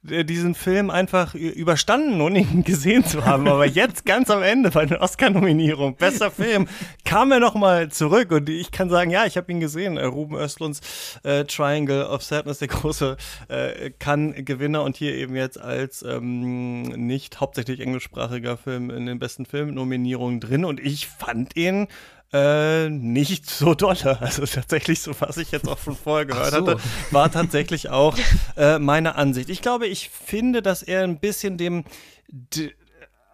diesen 0.07 0.55
Film 0.55 0.89
einfach 0.89 1.35
überstanden, 1.35 2.21
ohne 2.21 2.39
ihn 2.39 2.63
gesehen 2.65 3.05
zu 3.05 3.25
haben. 3.25 3.47
Aber 3.47 3.65
jetzt 3.65 4.05
ganz 4.05 4.29
am 4.29 4.41
Ende 4.41 4.71
bei 4.71 4.85
der 4.85 5.01
Oscar-Nominierung, 5.01 5.95
bester 5.95 6.31
Film, 6.31 6.67
kam 7.05 7.31
er 7.31 7.39
nochmal 7.39 7.89
zurück 7.89 8.31
und 8.31 8.49
ich 8.49 8.71
kann 8.71 8.89
sagen, 8.89 9.11
ja, 9.11 9.25
ich 9.25 9.37
habe 9.37 9.51
ihn 9.51 9.59
gesehen. 9.59 9.97
Äh, 9.97 10.05
Ruben 10.05 10.35
Östlunds 10.35 10.81
äh, 11.23 11.43
Triangle 11.45 12.07
of 12.07 12.23
Sadness, 12.23 12.59
der 12.59 12.67
große 12.69 13.17
äh, 13.49 13.91
Cannes-Gewinner 13.99 14.83
und 14.83 14.95
hier 14.95 15.13
eben 15.13 15.35
jetzt 15.35 15.59
als 15.59 16.03
ähm, 16.03 16.83
nicht 16.83 17.39
hauptsächlich 17.39 17.79
englischsprachiger 17.79 18.57
Film 18.57 18.89
in 18.89 19.05
den 19.05 19.19
besten 19.19 19.45
Filmnominierungen 19.45 20.39
drin 20.39 20.65
und 20.65 20.79
ich 20.79 21.07
fand 21.07 21.55
ihn 21.55 21.87
äh, 22.33 22.89
nicht 22.89 23.49
so 23.49 23.73
dolle. 23.73 24.19
Also 24.21 24.45
tatsächlich, 24.45 25.01
so 25.01 25.13
was 25.19 25.37
ich 25.37 25.51
jetzt 25.51 25.67
auch 25.67 25.77
von 25.77 25.95
vorher 25.95 26.25
gehört 26.25 26.51
so. 26.51 26.67
hatte, 26.67 26.77
war 27.11 27.31
tatsächlich 27.31 27.89
auch 27.89 28.17
äh, 28.57 28.79
meine 28.79 29.15
Ansicht. 29.15 29.49
Ich 29.49 29.61
glaube, 29.61 29.87
ich 29.87 30.09
finde, 30.09 30.61
dass 30.61 30.83
er 30.83 31.03
ein 31.03 31.19
bisschen 31.19 31.57
dem 31.57 31.85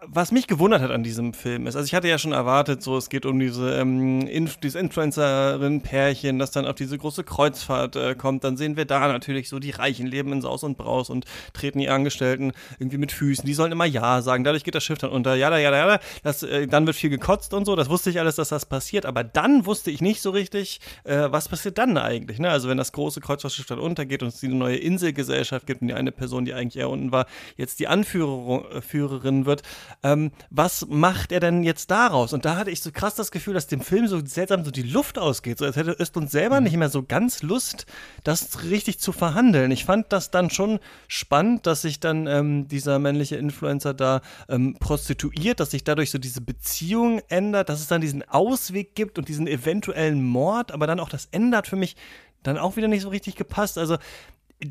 was 0.08 0.32
mich 0.32 0.46
gewundert 0.46 0.82
hat 0.82 0.90
an 0.90 1.02
diesem 1.02 1.34
Film 1.34 1.66
ist, 1.66 1.76
also 1.76 1.86
ich 1.86 1.94
hatte 1.94 2.08
ja 2.08 2.18
schon 2.18 2.32
erwartet, 2.32 2.82
so 2.82 2.96
es 2.96 3.08
geht 3.08 3.26
um 3.26 3.38
diese, 3.38 3.74
ähm, 3.74 4.26
Inf 4.26 4.56
diese 4.58 4.78
Influencerin-Pärchen, 4.78 6.38
das 6.38 6.50
dann 6.50 6.66
auf 6.66 6.74
diese 6.74 6.98
große 6.98 7.24
Kreuzfahrt 7.24 7.96
äh, 7.96 8.14
kommt, 8.14 8.44
dann 8.44 8.56
sehen 8.56 8.76
wir 8.76 8.84
da 8.84 9.08
natürlich 9.08 9.48
so, 9.48 9.58
die 9.58 9.70
Reichen 9.70 10.06
leben 10.06 10.32
in 10.32 10.40
Saus 10.40 10.62
und 10.62 10.76
Braus 10.76 11.10
und 11.10 11.24
treten 11.52 11.78
die 11.78 11.88
Angestellten 11.88 12.52
irgendwie 12.78 12.98
mit 12.98 13.12
Füßen, 13.12 13.44
die 13.46 13.54
sollen 13.54 13.72
immer 13.72 13.84
Ja 13.84 14.22
sagen, 14.22 14.44
dadurch 14.44 14.64
geht 14.64 14.74
das 14.74 14.84
Schiff 14.84 14.98
dann 14.98 15.10
unter, 15.10 15.34
ja, 15.34 15.56
ja, 15.56 15.70
ja, 15.70 16.00
das, 16.22 16.42
äh, 16.42 16.66
dann 16.66 16.86
wird 16.86 16.96
viel 16.96 17.10
gekotzt 17.10 17.54
und 17.54 17.64
so, 17.64 17.76
das 17.76 17.88
wusste 17.88 18.10
ich 18.10 18.20
alles, 18.20 18.36
dass 18.36 18.48
das 18.48 18.66
passiert, 18.66 19.06
aber 19.06 19.24
dann 19.24 19.66
wusste 19.66 19.90
ich 19.90 20.00
nicht 20.00 20.20
so 20.20 20.30
richtig, 20.30 20.80
äh, 21.04 21.28
was 21.30 21.48
passiert 21.48 21.78
dann 21.78 21.96
eigentlich, 21.98 22.38
ne? 22.38 22.50
also 22.50 22.68
wenn 22.68 22.78
das 22.78 22.92
große 22.92 23.20
Kreuzfahrtschiff 23.20 23.66
dann 23.66 23.78
untergeht 23.78 24.22
und 24.22 24.28
es 24.28 24.42
eine 24.42 24.54
neue 24.54 24.76
Inselgesellschaft 24.76 25.66
gibt 25.66 25.82
und 25.82 25.88
die 25.88 25.94
eine 25.94 26.12
Person, 26.12 26.44
die 26.44 26.54
eigentlich 26.54 26.76
eher 26.76 26.90
unten 26.90 27.12
war, 27.12 27.26
jetzt 27.56 27.80
die 27.80 27.88
Anführerin 27.88 29.42
äh, 29.42 29.46
wird, 29.46 29.62
ähm, 30.02 30.32
was 30.50 30.86
macht 30.88 31.32
er 31.32 31.40
denn 31.40 31.62
jetzt 31.62 31.90
daraus? 31.90 32.32
Und 32.32 32.44
da 32.44 32.56
hatte 32.56 32.70
ich 32.70 32.80
so 32.80 32.90
krass 32.90 33.14
das 33.14 33.30
Gefühl, 33.30 33.54
dass 33.54 33.66
dem 33.66 33.80
Film 33.80 34.06
so 34.06 34.24
seltsam 34.24 34.64
so 34.64 34.70
die 34.70 34.82
Luft 34.82 35.18
ausgeht, 35.18 35.58
so 35.58 35.64
als 35.64 35.76
hätte 35.76 35.96
Östlund 35.98 36.30
selber 36.30 36.60
mhm. 36.60 36.64
nicht 36.64 36.76
mehr 36.76 36.88
so 36.88 37.02
ganz 37.02 37.42
Lust, 37.42 37.86
das 38.22 38.64
richtig 38.64 38.98
zu 38.98 39.12
verhandeln. 39.12 39.70
Ich 39.70 39.84
fand 39.84 40.12
das 40.12 40.30
dann 40.30 40.50
schon 40.50 40.80
spannend, 41.08 41.66
dass 41.66 41.82
sich 41.82 42.00
dann 42.00 42.26
ähm, 42.26 42.68
dieser 42.68 42.98
männliche 42.98 43.36
Influencer 43.36 43.94
da 43.94 44.20
ähm, 44.48 44.76
prostituiert, 44.78 45.60
dass 45.60 45.70
sich 45.70 45.84
dadurch 45.84 46.10
so 46.10 46.18
diese 46.18 46.40
Beziehung 46.40 47.20
ändert, 47.28 47.68
dass 47.68 47.80
es 47.80 47.86
dann 47.86 48.00
diesen 48.00 48.26
Ausweg 48.28 48.94
gibt 48.94 49.18
und 49.18 49.28
diesen 49.28 49.46
eventuellen 49.46 50.22
Mord, 50.24 50.72
aber 50.72 50.86
dann 50.86 51.00
auch 51.00 51.08
das 51.08 51.28
ändert 51.32 51.66
für 51.66 51.76
mich 51.76 51.96
dann 52.42 52.58
auch 52.58 52.76
wieder 52.76 52.88
nicht 52.88 53.02
so 53.02 53.08
richtig 53.08 53.34
gepasst. 53.36 53.78
Also 53.78 53.96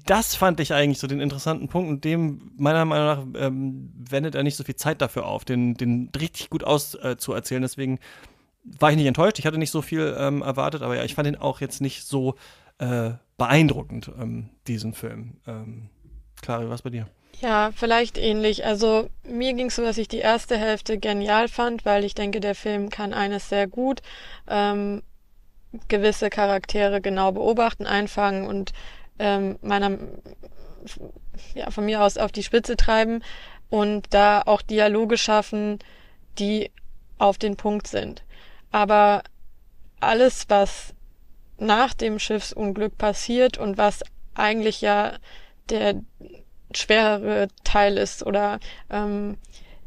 das 0.05 0.35
fand 0.35 0.59
ich 0.59 0.73
eigentlich 0.73 0.99
so 0.99 1.07
den 1.07 1.19
interessanten 1.19 1.67
Punkt 1.67 1.89
und 1.89 2.03
dem 2.03 2.51
meiner 2.57 2.85
Meinung 2.85 3.33
nach 3.33 3.41
ähm, 3.41 3.91
wendet 3.95 4.35
er 4.35 4.43
nicht 4.43 4.55
so 4.55 4.63
viel 4.63 4.75
Zeit 4.75 5.01
dafür 5.01 5.25
auf, 5.25 5.45
den, 5.45 5.75
den 5.75 6.09
richtig 6.19 6.49
gut 6.49 6.63
auszuerzählen. 6.63 7.61
Äh, 7.61 7.65
Deswegen 7.65 7.99
war 8.63 8.91
ich 8.91 8.97
nicht 8.97 9.07
enttäuscht. 9.07 9.39
Ich 9.39 9.45
hatte 9.45 9.57
nicht 9.57 9.71
so 9.71 9.81
viel 9.81 10.15
ähm, 10.17 10.41
erwartet, 10.41 10.81
aber 10.81 10.95
ja, 10.95 11.03
ich 11.03 11.15
fand 11.15 11.27
ihn 11.27 11.35
auch 11.35 11.61
jetzt 11.61 11.81
nicht 11.81 12.05
so 12.05 12.35
äh, 12.77 13.11
beeindruckend, 13.37 14.11
ähm, 14.19 14.49
diesen 14.67 14.93
Film. 14.93 15.37
Ähm, 15.47 15.89
Clary, 16.41 16.69
was 16.69 16.81
bei 16.81 16.89
dir? 16.89 17.07
Ja, 17.41 17.71
vielleicht 17.75 18.17
ähnlich. 18.17 18.65
Also 18.65 19.09
mir 19.27 19.53
ging 19.53 19.67
es 19.67 19.75
so, 19.75 19.81
dass 19.81 19.97
ich 19.97 20.07
die 20.07 20.19
erste 20.19 20.57
Hälfte 20.57 20.97
genial 20.97 21.47
fand, 21.47 21.85
weil 21.85 22.03
ich 22.05 22.15
denke, 22.15 22.39
der 22.39 22.55
Film 22.55 22.89
kann 22.89 23.13
eines 23.13 23.49
sehr 23.49 23.67
gut. 23.67 24.01
Ähm, 24.47 25.03
gewisse 25.87 26.29
Charaktere 26.29 27.01
genau 27.01 27.31
beobachten, 27.31 27.85
einfangen 27.85 28.45
und 28.45 28.71
ähm, 29.19 29.57
meiner, 29.61 29.97
ja, 31.53 31.71
von 31.71 31.85
mir 31.85 32.01
aus 32.01 32.17
auf 32.17 32.31
die 32.31 32.43
Spitze 32.43 32.75
treiben 32.77 33.23
und 33.69 34.13
da 34.13 34.41
auch 34.45 34.61
Dialoge 34.61 35.17
schaffen, 35.17 35.79
die 36.39 36.71
auf 37.17 37.37
den 37.37 37.55
Punkt 37.57 37.87
sind. 37.87 38.23
Aber 38.71 39.23
alles, 39.99 40.45
was 40.49 40.93
nach 41.57 41.93
dem 41.93 42.19
Schiffsunglück 42.19 42.97
passiert 42.97 43.57
und 43.57 43.77
was 43.77 44.03
eigentlich 44.35 44.81
ja 44.81 45.13
der 45.69 46.01
schwerere 46.75 47.47
Teil 47.63 47.97
ist 47.97 48.25
oder 48.25 48.59
ähm, 48.89 49.37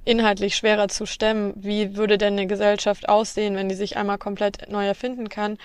inhaltlich 0.05 0.55
schwerer 0.57 0.89
zu 0.89 1.05
stemmen, 1.05 1.53
wie 1.57 1.97
würde 1.97 2.17
denn 2.17 2.35
eine 2.35 2.47
Gesellschaft 2.47 3.09
aussehen, 3.09 3.57
wenn 3.57 3.69
die 3.69 3.75
sich 3.75 3.97
einmal 3.97 4.19
komplett 4.19 4.71
neu 4.71 4.87
erfinden 4.87 5.29
kann, 5.29 5.59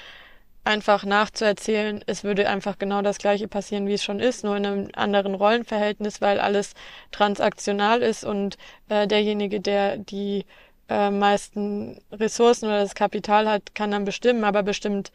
einfach 0.63 1.05
nachzuerzählen, 1.05 2.03
es 2.05 2.23
würde 2.23 2.47
einfach 2.47 2.77
genau 2.77 3.01
das 3.01 3.17
gleiche 3.17 3.47
passieren, 3.47 3.87
wie 3.87 3.93
es 3.93 4.03
schon 4.03 4.19
ist, 4.19 4.43
nur 4.43 4.55
in 4.57 4.65
einem 4.65 4.89
anderen 4.93 5.33
Rollenverhältnis, 5.33 6.21
weil 6.21 6.39
alles 6.39 6.73
transaktional 7.11 8.01
ist 8.01 8.23
und 8.23 8.57
äh, 8.89 9.07
derjenige, 9.07 9.59
der 9.59 9.97
die 9.97 10.45
äh, 10.89 11.09
meisten 11.09 11.99
Ressourcen 12.11 12.65
oder 12.67 12.81
das 12.81 12.95
Kapital 12.95 13.49
hat, 13.49 13.73
kann 13.73 13.91
dann 13.91 14.05
bestimmen, 14.05 14.43
aber 14.43 14.61
bestimmt 14.61 15.11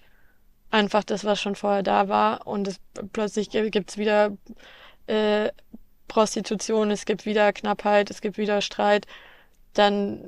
einfach 0.70 1.04
das, 1.04 1.24
was 1.24 1.40
schon 1.40 1.54
vorher 1.54 1.84
da 1.84 2.08
war 2.08 2.46
und 2.46 2.66
es, 2.66 2.80
plötzlich 3.12 3.50
gibt's 3.50 3.98
wieder 3.98 4.36
äh, 5.06 5.50
Prostitution, 6.08 6.90
es 6.90 7.04
gibt 7.04 7.24
wieder 7.24 7.52
Knappheit, 7.52 8.10
es 8.10 8.20
gibt 8.20 8.36
wieder 8.36 8.60
Streit, 8.62 9.06
dann 9.74 10.24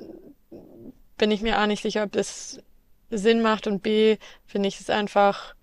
bin 1.17 1.31
ich 1.33 1.43
mir 1.43 1.61
auch 1.61 1.67
nicht 1.67 1.83
sicher, 1.83 2.05
ob 2.05 2.13
das 2.13 2.61
Sinn 3.11 3.43
macht 3.43 3.67
und 3.67 3.83
B 3.83 4.19
finde 4.47 4.69
ich 4.69 4.81
es 4.81 4.91
einfach 4.91 5.55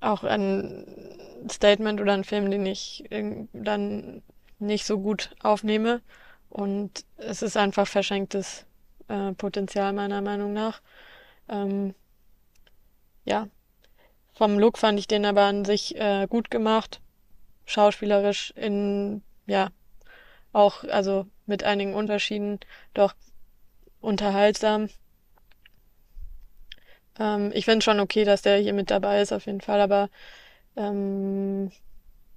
auch 0.00 0.24
ein 0.24 0.86
Statement 1.50 2.00
oder 2.00 2.14
ein 2.14 2.24
Film, 2.24 2.50
den 2.50 2.66
ich 2.66 3.04
dann 3.52 4.22
nicht 4.58 4.86
so 4.86 4.98
gut 4.98 5.34
aufnehme 5.42 6.00
und 6.50 7.04
es 7.16 7.42
ist 7.42 7.56
einfach 7.56 7.86
verschenktes 7.86 8.66
äh, 9.08 9.32
Potenzial 9.32 9.92
meiner 9.92 10.20
Meinung 10.20 10.52
nach. 10.52 10.80
Ähm, 11.48 11.94
ja, 13.24 13.48
vom 14.34 14.58
Look 14.58 14.78
fand 14.78 14.98
ich 14.98 15.06
den 15.06 15.24
aber 15.24 15.42
an 15.42 15.64
sich 15.64 15.96
äh, 15.96 16.26
gut 16.28 16.50
gemacht, 16.50 17.00
schauspielerisch 17.64 18.52
in 18.56 19.22
ja 19.46 19.70
auch 20.52 20.84
also 20.84 21.26
mit 21.46 21.64
einigen 21.64 21.94
Unterschieden 21.94 22.60
doch 22.94 23.14
unterhaltsam. 24.00 24.88
Ähm, 27.18 27.50
ich 27.54 27.64
finde 27.64 27.82
schon 27.84 28.00
okay, 28.00 28.24
dass 28.24 28.42
der 28.42 28.58
hier 28.58 28.72
mit 28.72 28.90
dabei 28.90 29.20
ist, 29.20 29.32
auf 29.32 29.46
jeden 29.46 29.60
Fall, 29.60 29.80
aber 29.80 30.08
ähm, 30.76 31.70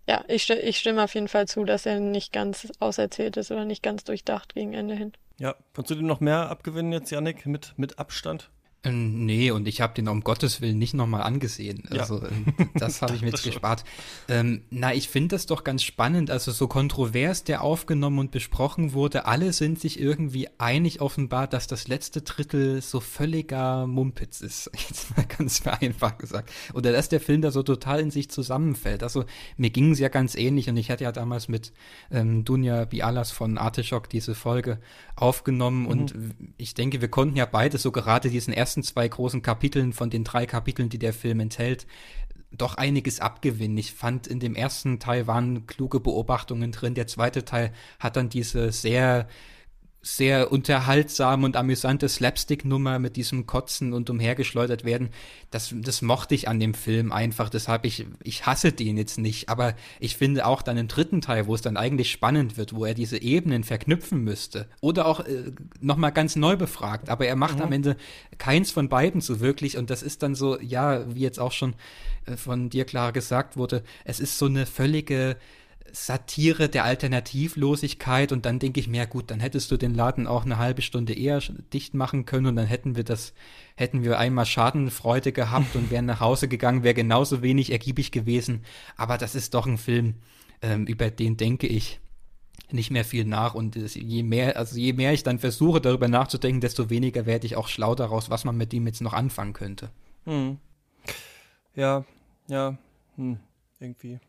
ja, 0.08 0.24
ich, 0.28 0.50
ich 0.50 0.78
stimme 0.78 1.04
auf 1.04 1.16
jeden 1.16 1.28
Fall 1.28 1.48
zu, 1.48 1.64
dass 1.64 1.86
er 1.86 2.00
nicht 2.00 2.32
ganz 2.32 2.72
auserzählt 2.80 3.38
ist 3.38 3.52
oder 3.52 3.66
nicht 3.66 3.82
ganz 3.82 4.04
durchdacht 4.04 4.54
gegen 4.54 4.74
Ende 4.74 4.96
hin. 4.96 5.14
Ja, 5.38 5.56
kannst 5.74 5.92
du 5.92 5.96
dem 5.96 6.06
noch 6.06 6.20
mehr 6.20 6.50
abgewinnen 6.50 6.92
jetzt, 6.92 7.12
Janik, 7.12 7.46
mit, 7.46 7.74
mit 7.78 8.00
Abstand? 8.00 8.52
Ähm, 8.86 9.26
nee, 9.26 9.52
und 9.52 9.68
ich 9.68 9.82
habe 9.82 9.94
den 9.94 10.08
um 10.08 10.22
Gottes 10.22 10.62
Willen 10.62 10.78
nicht 10.78 10.94
nochmal 10.94 11.24
angesehen. 11.24 11.84
Also 11.90 12.22
ja. 12.22 12.28
Ähm, 12.30 12.70
das 12.76 13.02
habe 13.02 13.16
ich 13.16 13.22
mir 13.22 13.30
jetzt 13.30 13.44
gespart. 13.44 13.84
Ähm, 14.30 14.62
na, 14.70 14.94
ich 14.94 15.10
finde 15.10 15.36
das 15.36 15.46
doch 15.46 15.64
ganz 15.64 15.84
spannend. 15.84 16.30
Also 16.30 16.52
so 16.52 16.68
kontrovers 16.68 17.44
der 17.44 17.62
aufgenommen 17.62 18.20
und 18.20 18.32
besprochen 18.32 18.94
wurde, 18.94 19.26
alle 19.26 19.54
sind 19.54 19.80
sich 19.80 20.00
irgendwie 20.00 20.48
einig 20.58 21.02
offenbar, 21.02 21.48
dass 21.48 21.68
das 21.68 21.88
letzte 21.88 22.22
Drittel 22.22 22.82
so 22.82 23.00
völliger 23.00 23.88
Mumpitz 23.88 24.42
ist. 24.42 24.70
Jetzt 24.90 25.18
mal 25.18 25.26
ganz 25.26 25.60
vereinfacht 25.60 26.20
gesagt. 26.20 26.52
Oder 26.74 26.92
dass 26.92 27.10
der 27.10 27.20
Film 27.20 27.42
da 27.42 27.52
so 27.52 27.64
total 27.64 28.00
in 28.00 28.12
sich 28.12 28.30
zusammenfällt. 28.30 29.04
Also 29.04 29.26
mir 29.58 29.72
ging 29.72 29.92
es 29.92 30.00
ja 30.00 30.10
ganz 30.10 30.36
ähnlich 30.36 30.70
und 30.70 30.78
ich 30.78 30.92
hatte 30.92 31.04
ja 31.04 31.12
damals 31.12 31.48
mit 31.48 31.74
ähm, 32.12 32.46
Dunja 32.46 32.86
Bialas 32.86 33.32
von 33.32 33.58
Artischock 33.58 34.10
diese 34.10 34.36
Folge 34.36 34.80
aufgenommen 35.16 35.84
mhm. 35.84 35.88
und 35.88 36.14
ich 36.58 36.74
denke, 36.74 37.02
wir 37.02 37.08
konnten 37.08 37.36
ja 37.36 37.46
beide 37.46 37.78
so 37.78 37.92
gerade 37.92 38.30
diesen 38.30 38.54
ersten 38.54 38.75
ersten 38.76 38.84
zwei 38.84 39.08
großen 39.08 39.42
Kapiteln 39.42 39.94
von 39.94 40.10
den 40.10 40.26
drei 40.26 40.46
Kapiteln, 40.46 40.90
die 40.90 41.00
der 41.00 41.14
Film 41.14 41.40
enthält, 41.40 41.88
doch 42.52 42.76
einiges 42.76 43.22
abgewinnen. 43.22 43.78
Ich 43.78 43.94
fand, 43.94 44.28
in 44.28 44.42
dem 44.42 44.54
ersten 44.54 45.00
Teil 45.00 45.28
waren 45.28 45.66
kluge 45.66 46.02
Beobachtungen 46.02 46.74
drin. 46.74 46.94
Der 46.94 47.08
zweite 47.08 47.46
Teil 47.46 47.72
hat 48.00 48.18
dann 48.18 48.28
diese 48.28 48.74
sehr 48.74 49.28
sehr 50.08 50.52
unterhaltsame 50.52 51.46
und 51.46 51.58
amüsante 51.58 52.08
Slapstick-Nummer 52.08 53.00
mit 53.00 53.16
diesem 53.16 53.48
Kotzen 53.48 53.92
und 53.92 54.08
umhergeschleudert 54.12 54.86
werden. 54.86 55.10
Das, 55.50 55.74
das 55.76 56.04
mochte 56.04 56.36
ich 56.36 56.48
an 56.48 56.60
dem 56.60 56.76
Film 56.76 57.12
einfach. 57.12 57.50
Deshalb 57.50 57.86
ich, 57.86 58.06
ich 58.22 58.46
hasse 58.46 58.72
den 58.72 58.98
jetzt 58.98 59.18
nicht. 59.18 59.50
Aber 59.50 59.74
ich 60.00 60.16
finde 60.16 60.46
auch 60.46 60.62
dann 60.62 60.78
im 60.78 60.88
dritten 60.88 61.22
Teil, 61.22 61.48
wo 61.48 61.56
es 61.56 61.64
dann 61.64 61.76
eigentlich 61.76 62.12
spannend 62.12 62.56
wird, 62.56 62.76
wo 62.76 62.86
er 62.86 62.94
diese 62.94 63.20
Ebenen 63.20 63.64
verknüpfen 63.64 64.24
müsste 64.24 64.68
oder 64.80 65.08
auch 65.08 65.22
äh, 65.22 65.52
nochmal 65.82 66.12
ganz 66.12 66.36
neu 66.36 66.56
befragt. 66.56 67.10
Aber 67.10 67.26
er 67.26 67.36
macht 67.36 67.56
mhm. 67.56 67.64
am 67.64 67.72
Ende 67.72 67.98
keins 68.38 68.70
von 68.70 68.90
beiden 68.90 69.22
so 69.22 69.40
wirklich. 69.40 69.76
Und 69.76 69.90
das 69.90 70.04
ist 70.04 70.22
dann 70.22 70.36
so, 70.36 70.60
ja, 70.62 71.16
wie 71.16 71.22
jetzt 71.22 71.40
auch 71.40 71.52
schon 71.52 71.74
äh, 72.28 72.38
von 72.38 72.70
dir 72.70 72.86
klar 72.86 73.12
gesagt 73.12 73.58
wurde, 73.58 73.82
es 74.04 74.20
ist 74.20 74.38
so 74.38 74.46
eine 74.46 74.68
völlige 74.68 75.36
Satire 75.92 76.68
der 76.68 76.84
Alternativlosigkeit 76.84 78.32
und 78.32 78.46
dann 78.46 78.60
denke 78.60 78.80
ich 78.80 78.88
mir, 78.88 78.98
ja 78.98 79.06
gut, 79.06 79.32
dann 79.32 79.40
hättest 79.40 79.72
du 79.72 79.78
den 79.78 79.94
Laden 79.94 80.28
auch 80.28 80.44
eine 80.44 80.58
halbe 80.58 80.82
Stunde 80.82 81.14
eher 81.14 81.40
dicht 81.74 81.94
machen 81.94 82.26
können 82.26 82.48
und 82.48 82.56
dann 82.56 82.66
hätten 82.66 82.96
wir 82.96 83.04
das, 83.04 83.34
hätten 83.76 84.04
wir 84.04 84.20
einmal 84.20 84.46
Schadenfreude 84.46 85.32
gehabt 85.32 85.76
und 85.76 85.92
wären 85.92 86.06
nach 86.06 86.20
Hause 86.20 86.48
gegangen, 86.48 86.84
wäre 86.84 86.96
genauso 86.96 87.42
wenig 87.42 87.72
ergiebig 87.72 88.12
gewesen. 88.12 88.64
Aber 88.98 89.18
das 89.18 89.36
ist 89.36 89.54
doch 89.54 89.68
ein 89.68 89.78
Film, 89.78 90.16
ähm, 90.62 90.86
über 90.86 91.10
den 91.10 91.38
denke 91.38 91.68
ich 91.68 92.00
nicht 92.72 92.92
mehr 92.92 93.06
viel 93.06 93.26
nach 93.26 93.54
und 93.54 93.76
je 93.76 94.24
mehr, 94.24 94.58
also 94.58 94.78
je 94.78 94.94
mehr 94.94 95.14
ich 95.14 95.24
dann 95.24 95.40
versuche, 95.40 95.82
darüber 95.82 96.08
nachzudenken, 96.08 96.62
desto 96.62 96.90
weniger 96.90 97.26
werde 97.26 97.46
ich 97.46 97.56
auch 97.56 97.68
schlau 97.68 97.96
daraus, 97.96 98.30
was 98.30 98.44
man 98.44 98.58
mit 98.58 98.74
ihm 98.74 98.88
jetzt 98.88 99.02
noch 99.02 99.14
anfangen 99.14 99.54
könnte. 99.54 99.92
Hm. 100.26 100.58
Ja, 101.76 102.06
ja, 102.48 102.78
hm, 103.16 103.40
irgendwie. 103.80 104.20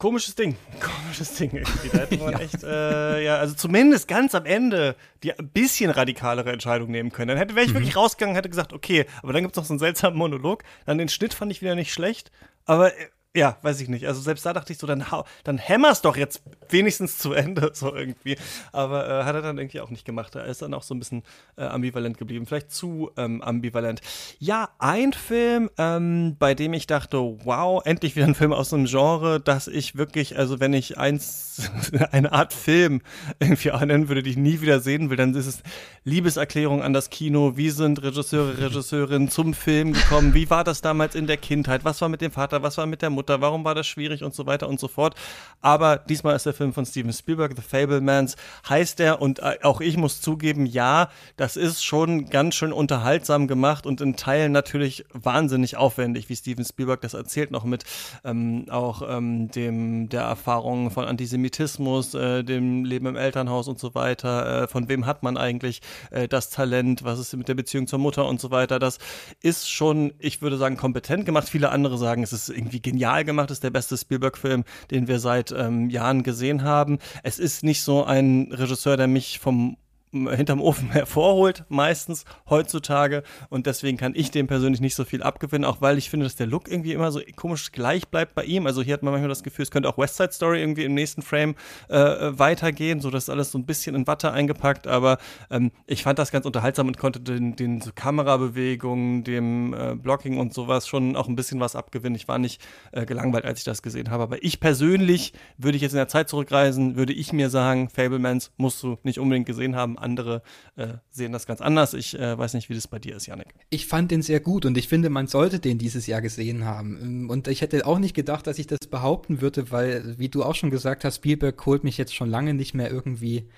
Komisches 0.00 0.34
Ding. 0.34 0.56
Komisches 0.80 1.34
Ding 1.34 1.50
irgendwie. 1.52 1.88
Da 1.90 1.98
hätte 1.98 2.16
man 2.16 2.32
ja. 2.32 2.38
echt, 2.40 2.64
äh, 2.64 3.22
ja, 3.22 3.36
also 3.36 3.54
zumindest 3.54 4.08
ganz 4.08 4.34
am 4.34 4.46
Ende 4.46 4.96
die 5.22 5.38
ein 5.38 5.48
bisschen 5.50 5.90
radikalere 5.90 6.50
Entscheidung 6.50 6.90
nehmen 6.90 7.12
können. 7.12 7.28
Dann 7.28 7.36
hätte, 7.36 7.54
wäre 7.54 7.66
ich 7.66 7.72
mhm. 7.72 7.80
wirklich 7.80 7.96
rausgegangen, 7.96 8.34
hätte 8.34 8.48
gesagt, 8.48 8.72
okay, 8.72 9.04
aber 9.22 9.34
dann 9.34 9.42
gibt 9.42 9.52
es 9.52 9.56
noch 9.58 9.66
so 9.66 9.74
einen 9.74 9.78
seltsamen 9.78 10.18
Monolog. 10.18 10.64
Dann 10.86 10.96
den 10.96 11.10
Schnitt 11.10 11.34
fand 11.34 11.52
ich 11.52 11.60
wieder 11.60 11.74
nicht 11.74 11.92
schlecht. 11.92 12.32
Aber 12.64 12.98
äh, 12.98 13.08
ja, 13.36 13.56
weiß 13.62 13.80
ich 13.80 13.88
nicht. 13.88 14.08
Also 14.08 14.20
selbst 14.20 14.44
da 14.44 14.52
dachte 14.52 14.72
ich 14.72 14.78
so, 14.78 14.88
dann, 14.88 15.04
dann 15.44 15.58
hämmer's 15.58 16.02
doch 16.02 16.16
jetzt 16.16 16.42
wenigstens 16.68 17.18
zu 17.18 17.32
Ende, 17.32 17.70
so 17.74 17.94
irgendwie. 17.94 18.36
Aber 18.72 19.08
äh, 19.08 19.24
hat 19.24 19.36
er 19.36 19.42
dann 19.42 19.56
irgendwie 19.56 19.80
auch 19.80 19.90
nicht 19.90 20.04
gemacht. 20.04 20.34
Er 20.34 20.46
ist 20.46 20.62
dann 20.62 20.74
auch 20.74 20.82
so 20.82 20.94
ein 20.94 20.98
bisschen 20.98 21.22
äh, 21.56 21.62
ambivalent 21.62 22.18
geblieben. 22.18 22.46
Vielleicht 22.46 22.72
zu 22.72 23.12
ähm, 23.16 23.40
ambivalent. 23.40 24.00
Ja, 24.40 24.70
ein 24.80 25.12
Film, 25.12 25.70
ähm, 25.78 26.36
bei 26.40 26.54
dem 26.54 26.72
ich 26.72 26.88
dachte, 26.88 27.18
wow, 27.44 27.80
endlich 27.84 28.16
wieder 28.16 28.26
ein 28.26 28.34
Film 28.34 28.52
aus 28.52 28.74
einem 28.74 28.86
Genre, 28.86 29.38
dass 29.38 29.68
ich 29.68 29.94
wirklich, 29.94 30.36
also 30.36 30.58
wenn 30.58 30.72
ich 30.72 30.98
eins, 30.98 31.70
eine 32.10 32.32
Art 32.32 32.52
Film 32.52 33.00
irgendwie 33.38 33.70
nennen 33.70 34.08
würde, 34.08 34.24
die 34.24 34.30
ich 34.30 34.36
nie 34.36 34.60
wieder 34.60 34.80
sehen 34.80 35.08
will, 35.08 35.16
dann 35.16 35.36
ist 35.36 35.46
es 35.46 35.62
Liebeserklärung 36.02 36.82
an 36.82 36.92
das 36.92 37.10
Kino. 37.10 37.56
Wie 37.56 37.70
sind 37.70 38.02
Regisseure, 38.02 38.58
Regisseurinnen 38.58 39.28
zum 39.28 39.54
Film 39.54 39.92
gekommen? 39.92 40.34
Wie 40.34 40.50
war 40.50 40.64
das 40.64 40.80
damals 40.80 41.14
in 41.14 41.28
der 41.28 41.36
Kindheit? 41.36 41.84
Was 41.84 42.00
war 42.00 42.08
mit 42.08 42.22
dem 42.22 42.32
Vater? 42.32 42.64
Was 42.64 42.76
war 42.76 42.86
mit 42.86 43.02
der 43.02 43.10
Mutter? 43.10 43.19
Mutter, 43.20 43.42
warum 43.42 43.64
war 43.64 43.74
das 43.74 43.86
schwierig 43.86 44.24
und 44.24 44.34
so 44.34 44.46
weiter 44.46 44.66
und 44.66 44.80
so 44.80 44.88
fort. 44.88 45.14
Aber 45.60 45.98
diesmal 45.98 46.34
ist 46.34 46.46
der 46.46 46.54
Film 46.54 46.72
von 46.72 46.86
Steven 46.86 47.12
Spielberg, 47.12 47.52
The 47.54 47.62
Fablemans 47.62 48.36
heißt 48.66 48.98
er 49.00 49.20
und 49.20 49.40
äh, 49.40 49.58
auch 49.62 49.82
ich 49.82 49.98
muss 49.98 50.22
zugeben, 50.22 50.64
ja, 50.64 51.10
das 51.36 51.56
ist 51.56 51.84
schon 51.84 52.30
ganz 52.30 52.54
schön 52.54 52.72
unterhaltsam 52.72 53.46
gemacht 53.46 53.84
und 53.84 54.00
in 54.00 54.16
Teilen 54.16 54.52
natürlich 54.52 55.04
wahnsinnig 55.12 55.76
aufwendig, 55.76 56.30
wie 56.30 56.36
Steven 56.36 56.64
Spielberg 56.64 57.02
das 57.02 57.12
erzählt, 57.12 57.50
noch 57.50 57.64
mit 57.64 57.84
ähm, 58.24 58.66
auch 58.70 59.02
ähm, 59.06 59.50
dem 59.50 60.08
der 60.08 60.22
Erfahrung 60.22 60.90
von 60.90 61.04
Antisemitismus, 61.04 62.14
äh, 62.14 62.42
dem 62.42 62.86
Leben 62.86 63.04
im 63.04 63.16
Elternhaus 63.16 63.68
und 63.68 63.78
so 63.78 63.94
weiter. 63.94 64.62
Äh, 64.62 64.68
von 64.68 64.88
wem 64.88 65.04
hat 65.04 65.22
man 65.22 65.36
eigentlich 65.36 65.82
äh, 66.10 66.26
das 66.26 66.48
Talent? 66.48 67.04
Was 67.04 67.18
ist 67.18 67.36
mit 67.36 67.48
der 67.48 67.54
Beziehung 67.54 67.86
zur 67.86 67.98
Mutter 67.98 68.26
und 68.26 68.40
so 68.40 68.50
weiter? 68.50 68.78
Das 68.78 68.98
ist 69.42 69.68
schon, 69.70 70.14
ich 70.18 70.40
würde 70.40 70.56
sagen, 70.56 70.78
kompetent 70.78 71.26
gemacht. 71.26 71.50
Viele 71.50 71.70
andere 71.70 71.98
sagen, 71.98 72.22
es 72.22 72.32
ist 72.32 72.48
irgendwie 72.48 72.80
genial 72.80 73.09
genial 73.10 73.24
gemacht, 73.24 73.50
ist 73.50 73.64
der 73.64 73.70
beste 73.70 73.96
Spielberg-Film, 73.96 74.64
den 74.90 75.08
wir 75.08 75.18
seit 75.18 75.52
ähm, 75.52 75.90
Jahren 75.90 76.22
gesehen 76.22 76.62
haben. 76.62 76.98
Es 77.22 77.38
ist 77.38 77.64
nicht 77.64 77.82
so 77.82 78.04
ein 78.04 78.48
Regisseur, 78.52 78.96
der 78.96 79.08
mich 79.08 79.38
vom 79.38 79.76
hinterm 80.12 80.60
Ofen 80.60 80.90
hervorholt, 80.92 81.64
meistens 81.68 82.24
heutzutage. 82.48 83.22
Und 83.48 83.66
deswegen 83.66 83.96
kann 83.96 84.12
ich 84.14 84.30
dem 84.30 84.46
persönlich 84.46 84.80
nicht 84.80 84.94
so 84.94 85.04
viel 85.04 85.22
abgewinnen, 85.22 85.64
auch 85.64 85.80
weil 85.80 85.98
ich 85.98 86.10
finde, 86.10 86.24
dass 86.24 86.36
der 86.36 86.46
Look 86.46 86.70
irgendwie 86.70 86.92
immer 86.92 87.12
so 87.12 87.20
komisch 87.36 87.72
gleich 87.72 88.08
bleibt 88.08 88.34
bei 88.34 88.44
ihm. 88.44 88.66
Also 88.66 88.82
hier 88.82 88.94
hat 88.94 89.02
man 89.02 89.12
manchmal 89.12 89.28
das 89.28 89.42
Gefühl, 89.42 89.62
es 89.62 89.70
könnte 89.70 89.88
auch 89.88 89.98
West 89.98 90.16
Side 90.16 90.32
Story 90.32 90.60
irgendwie 90.60 90.84
im 90.84 90.94
nächsten 90.94 91.22
Frame 91.22 91.54
äh, 91.88 91.96
weitergehen, 91.98 93.00
so 93.00 93.10
dass 93.10 93.28
alles 93.28 93.52
so 93.52 93.58
ein 93.58 93.66
bisschen 93.66 93.94
in 93.94 94.06
Watte 94.06 94.32
eingepackt. 94.32 94.86
Aber 94.86 95.18
ähm, 95.50 95.70
ich 95.86 96.02
fand 96.02 96.18
das 96.18 96.32
ganz 96.32 96.44
unterhaltsam 96.44 96.88
und 96.88 96.98
konnte 96.98 97.20
den, 97.20 97.54
den 97.54 97.80
so 97.80 97.90
Kamerabewegungen, 97.94 99.22
dem 99.24 99.74
äh, 99.74 99.94
Blocking 99.94 100.38
und 100.38 100.52
sowas 100.52 100.88
schon 100.88 101.14
auch 101.16 101.28
ein 101.28 101.36
bisschen 101.36 101.60
was 101.60 101.76
abgewinnen. 101.76 102.16
Ich 102.16 102.26
war 102.26 102.38
nicht 102.38 102.60
äh, 102.92 103.06
gelangweilt, 103.06 103.44
als 103.44 103.60
ich 103.60 103.64
das 103.64 103.82
gesehen 103.82 104.10
habe. 104.10 104.24
Aber 104.24 104.42
ich 104.42 104.58
persönlich 104.58 105.32
würde 105.56 105.76
ich 105.76 105.82
jetzt 105.82 105.92
in 105.92 105.98
der 105.98 106.08
Zeit 106.08 106.28
zurückreisen, 106.28 106.96
würde 106.96 107.12
ich 107.12 107.32
mir 107.32 107.50
sagen, 107.50 107.88
Fablemans 107.88 108.50
musst 108.56 108.82
du 108.82 108.98
nicht 109.04 109.18
unbedingt 109.20 109.46
gesehen 109.46 109.76
haben 109.76 109.99
andere 110.00 110.42
äh, 110.76 110.94
sehen 111.10 111.32
das 111.32 111.46
ganz 111.46 111.60
anders. 111.60 111.94
Ich 111.94 112.18
äh, 112.18 112.36
weiß 112.36 112.54
nicht, 112.54 112.68
wie 112.68 112.74
das 112.74 112.88
bei 112.88 112.98
dir 112.98 113.16
ist, 113.16 113.26
Janik. 113.26 113.48
Ich 113.70 113.86
fand 113.86 114.10
den 114.10 114.22
sehr 114.22 114.40
gut 114.40 114.64
und 114.66 114.76
ich 114.76 114.88
finde, 114.88 115.10
man 115.10 115.26
sollte 115.26 115.60
den 115.60 115.78
dieses 115.78 116.06
Jahr 116.06 116.20
gesehen 116.20 116.64
haben. 116.64 116.98
Ähm, 117.00 117.30
und 117.30 117.48
ich 117.48 117.60
hätte 117.60 117.86
auch 117.86 117.98
nicht 117.98 118.14
gedacht, 118.14 118.46
dass 118.46 118.58
ich 118.58 118.66
das 118.66 118.80
behaupten 118.90 119.40
würde, 119.40 119.70
weil, 119.70 120.18
wie 120.18 120.28
du 120.28 120.42
auch 120.42 120.54
schon 120.54 120.70
gesagt 120.70 121.04
hast, 121.04 121.16
Spielberg 121.16 121.64
holt 121.66 121.84
mich 121.84 121.98
jetzt 121.98 122.14
schon 122.14 122.30
lange 122.30 122.54
nicht 122.54 122.74
mehr 122.74 122.90
irgendwie 122.90 123.48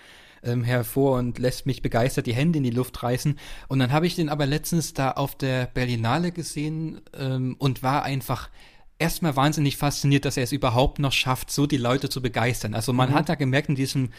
ähm, 0.43 0.65
hervor 0.65 1.19
und 1.19 1.39
lässt 1.39 1.67
mich 1.67 1.83
begeistert 1.83 2.27
die 2.27 2.35
Hände 2.35 2.59
in 2.59 2.65
die 2.65 2.71
Luft 2.71 3.03
reißen. 3.03 3.39
Und 3.69 3.79
dann 3.79 3.93
habe 3.93 4.07
ich 4.07 4.17
den 4.17 4.29
aber 4.29 4.47
letztens 4.47 4.95
da 4.95 5.13
auf 5.13 5.37
der 5.37 5.67
Berlinale 5.67 6.33
gesehen 6.33 7.01
ähm, 7.17 7.57
und 7.59 7.83
war 7.83 8.03
einfach 8.03 8.51
erstmal 8.99 9.37
wahnsinnig 9.37 9.77
fasziniert, 9.77 10.25
dass 10.25 10.37
er 10.37 10.45
es 10.45 10.53
überhaupt 10.53 10.99
noch 10.99 11.13
schafft, 11.13 11.51
so 11.51 11.67
die 11.67 11.77
Leute 11.77 12.09
zu 12.09 12.23
begeistern. 12.23 12.75
Also 12.75 12.93
man 12.93 13.11
mhm. 13.11 13.15
hat 13.15 13.29
da 13.29 13.35
gemerkt 13.35 13.69
in 13.69 13.75
diesem 13.75 14.11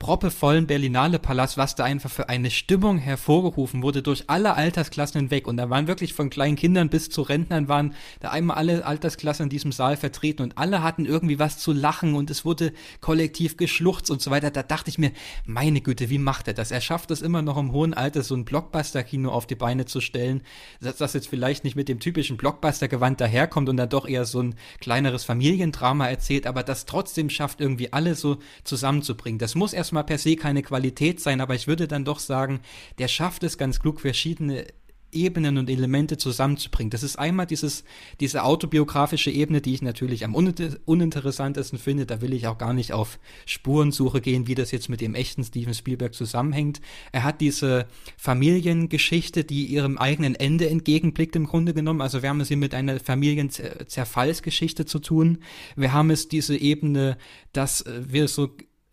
proppevollen 0.00 0.66
Berlinale 0.66 1.18
Palast, 1.18 1.58
was 1.58 1.74
da 1.74 1.84
einfach 1.84 2.10
für 2.10 2.30
eine 2.30 2.50
Stimmung 2.50 2.96
hervorgerufen 2.96 3.82
wurde 3.82 4.02
durch 4.02 4.24
alle 4.28 4.54
Altersklassen 4.54 5.20
hinweg. 5.20 5.46
Und 5.46 5.58
da 5.58 5.68
waren 5.68 5.86
wirklich 5.86 6.14
von 6.14 6.30
kleinen 6.30 6.56
Kindern 6.56 6.88
bis 6.88 7.10
zu 7.10 7.20
Rentnern 7.20 7.68
waren 7.68 7.94
da 8.18 8.30
einmal 8.30 8.56
alle 8.56 8.86
Altersklassen 8.86 9.44
in 9.44 9.50
diesem 9.50 9.72
Saal 9.72 9.98
vertreten 9.98 10.42
und 10.42 10.56
alle 10.56 10.82
hatten 10.82 11.04
irgendwie 11.04 11.38
was 11.38 11.58
zu 11.58 11.72
lachen 11.72 12.14
und 12.14 12.30
es 12.30 12.46
wurde 12.46 12.72
kollektiv 13.02 13.58
geschluchzt 13.58 14.10
und 14.10 14.22
so 14.22 14.30
weiter. 14.30 14.50
Da 14.50 14.62
dachte 14.62 14.88
ich 14.88 14.96
mir, 14.96 15.12
meine 15.44 15.82
Güte, 15.82 16.08
wie 16.08 16.18
macht 16.18 16.48
er 16.48 16.54
das? 16.54 16.70
Er 16.70 16.80
schafft 16.80 17.10
es 17.10 17.20
immer 17.20 17.42
noch 17.42 17.58
im 17.58 17.72
hohen 17.72 17.92
Alter, 17.92 18.22
so 18.22 18.34
ein 18.34 18.46
Blockbuster-Kino 18.46 19.30
auf 19.30 19.46
die 19.46 19.54
Beine 19.54 19.84
zu 19.84 20.00
stellen, 20.00 20.40
dass 20.80 20.96
das 20.96 21.12
jetzt 21.12 21.28
vielleicht 21.28 21.62
nicht 21.62 21.76
mit 21.76 21.90
dem 21.90 22.00
typischen 22.00 22.38
Blockbuster-Gewand 22.38 23.20
daherkommt 23.20 23.68
und 23.68 23.76
dann 23.76 23.90
doch 23.90 24.08
eher 24.08 24.24
so 24.24 24.40
ein 24.42 24.54
kleineres 24.80 25.24
Familiendrama 25.24 26.08
erzählt, 26.08 26.46
aber 26.46 26.62
das 26.62 26.86
trotzdem 26.86 27.28
schafft, 27.28 27.60
irgendwie 27.60 27.92
alle 27.92 28.14
so 28.14 28.38
zusammenzubringen. 28.64 29.38
Das 29.38 29.54
muss 29.54 29.74
erst 29.74 29.89
erstmal 29.90 30.04
per 30.04 30.18
se 30.18 30.36
keine 30.36 30.62
Qualität 30.62 31.18
sein, 31.18 31.40
aber 31.40 31.56
ich 31.56 31.66
würde 31.66 31.88
dann 31.88 32.04
doch 32.04 32.20
sagen, 32.20 32.60
der 32.98 33.08
schafft 33.08 33.42
es 33.42 33.58
ganz 33.58 33.80
klug, 33.80 34.00
verschiedene 34.00 34.66
Ebenen 35.12 35.58
und 35.58 35.68
Elemente 35.68 36.18
zusammenzubringen. 36.18 36.90
Das 36.90 37.02
ist 37.02 37.18
einmal 37.18 37.46
dieses, 37.46 37.82
diese 38.20 38.44
autobiografische 38.44 39.32
Ebene, 39.32 39.60
die 39.60 39.74
ich 39.74 39.82
natürlich 39.82 40.24
am 40.24 40.36
uninteressantesten 40.36 41.80
finde. 41.80 42.06
Da 42.06 42.20
will 42.20 42.32
ich 42.32 42.46
auch 42.46 42.58
gar 42.58 42.72
nicht 42.72 42.92
auf 42.92 43.18
Spurensuche 43.44 44.20
gehen, 44.20 44.46
wie 44.46 44.54
das 44.54 44.70
jetzt 44.70 44.88
mit 44.88 45.00
dem 45.00 45.16
echten 45.16 45.42
Steven 45.42 45.74
Spielberg 45.74 46.14
zusammenhängt. 46.14 46.80
Er 47.10 47.24
hat 47.24 47.40
diese 47.40 47.86
Familiengeschichte, 48.16 49.42
die 49.42 49.66
ihrem 49.66 49.98
eigenen 49.98 50.36
Ende 50.36 50.70
entgegenblickt 50.70 51.34
im 51.34 51.46
Grunde 51.46 51.74
genommen. 51.74 52.02
Also 52.02 52.22
wir 52.22 52.28
haben 52.28 52.40
es 52.40 52.46
hier 52.48 52.56
mit 52.56 52.74
einer 52.74 53.00
Familienzerfallsgeschichte 53.00 54.86
zu 54.86 55.00
tun. 55.00 55.38
Wir 55.74 55.92
haben 55.92 56.10
es 56.10 56.28
diese 56.28 56.56
Ebene, 56.56 57.18
dass 57.52 57.84
wir 57.88 58.28
so 58.28 58.50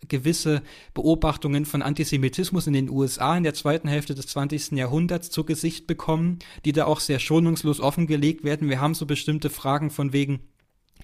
gewisse 0.10 0.62
Beobachtungen 0.94 1.66
von 1.66 1.82
Antisemitismus 1.82 2.68
in 2.68 2.74
den 2.74 2.90
USA 2.90 3.38
in 3.38 3.44
der 3.44 3.54
zweiten 3.54 3.88
Hälfte 3.88 4.16
des 4.16 4.28
20. 4.28 4.72
Jahrhunderts 4.72 5.30
zu 5.30 5.44
Gesicht 5.44 5.88
bekommen, 5.88 6.40
die 6.66 6.72
da 6.72 6.86
auch 6.86 7.00
sehr 7.00 7.20
schonungslos 7.20 7.80
offengelegt 7.80 8.44
werden. 8.44 8.70
Wir 8.70 8.82
haben 8.82 8.94
so 8.94 9.06
bestimmte 9.06 9.50
Fragen 9.50 9.90
von 9.90 10.14
wegen, 10.14 10.42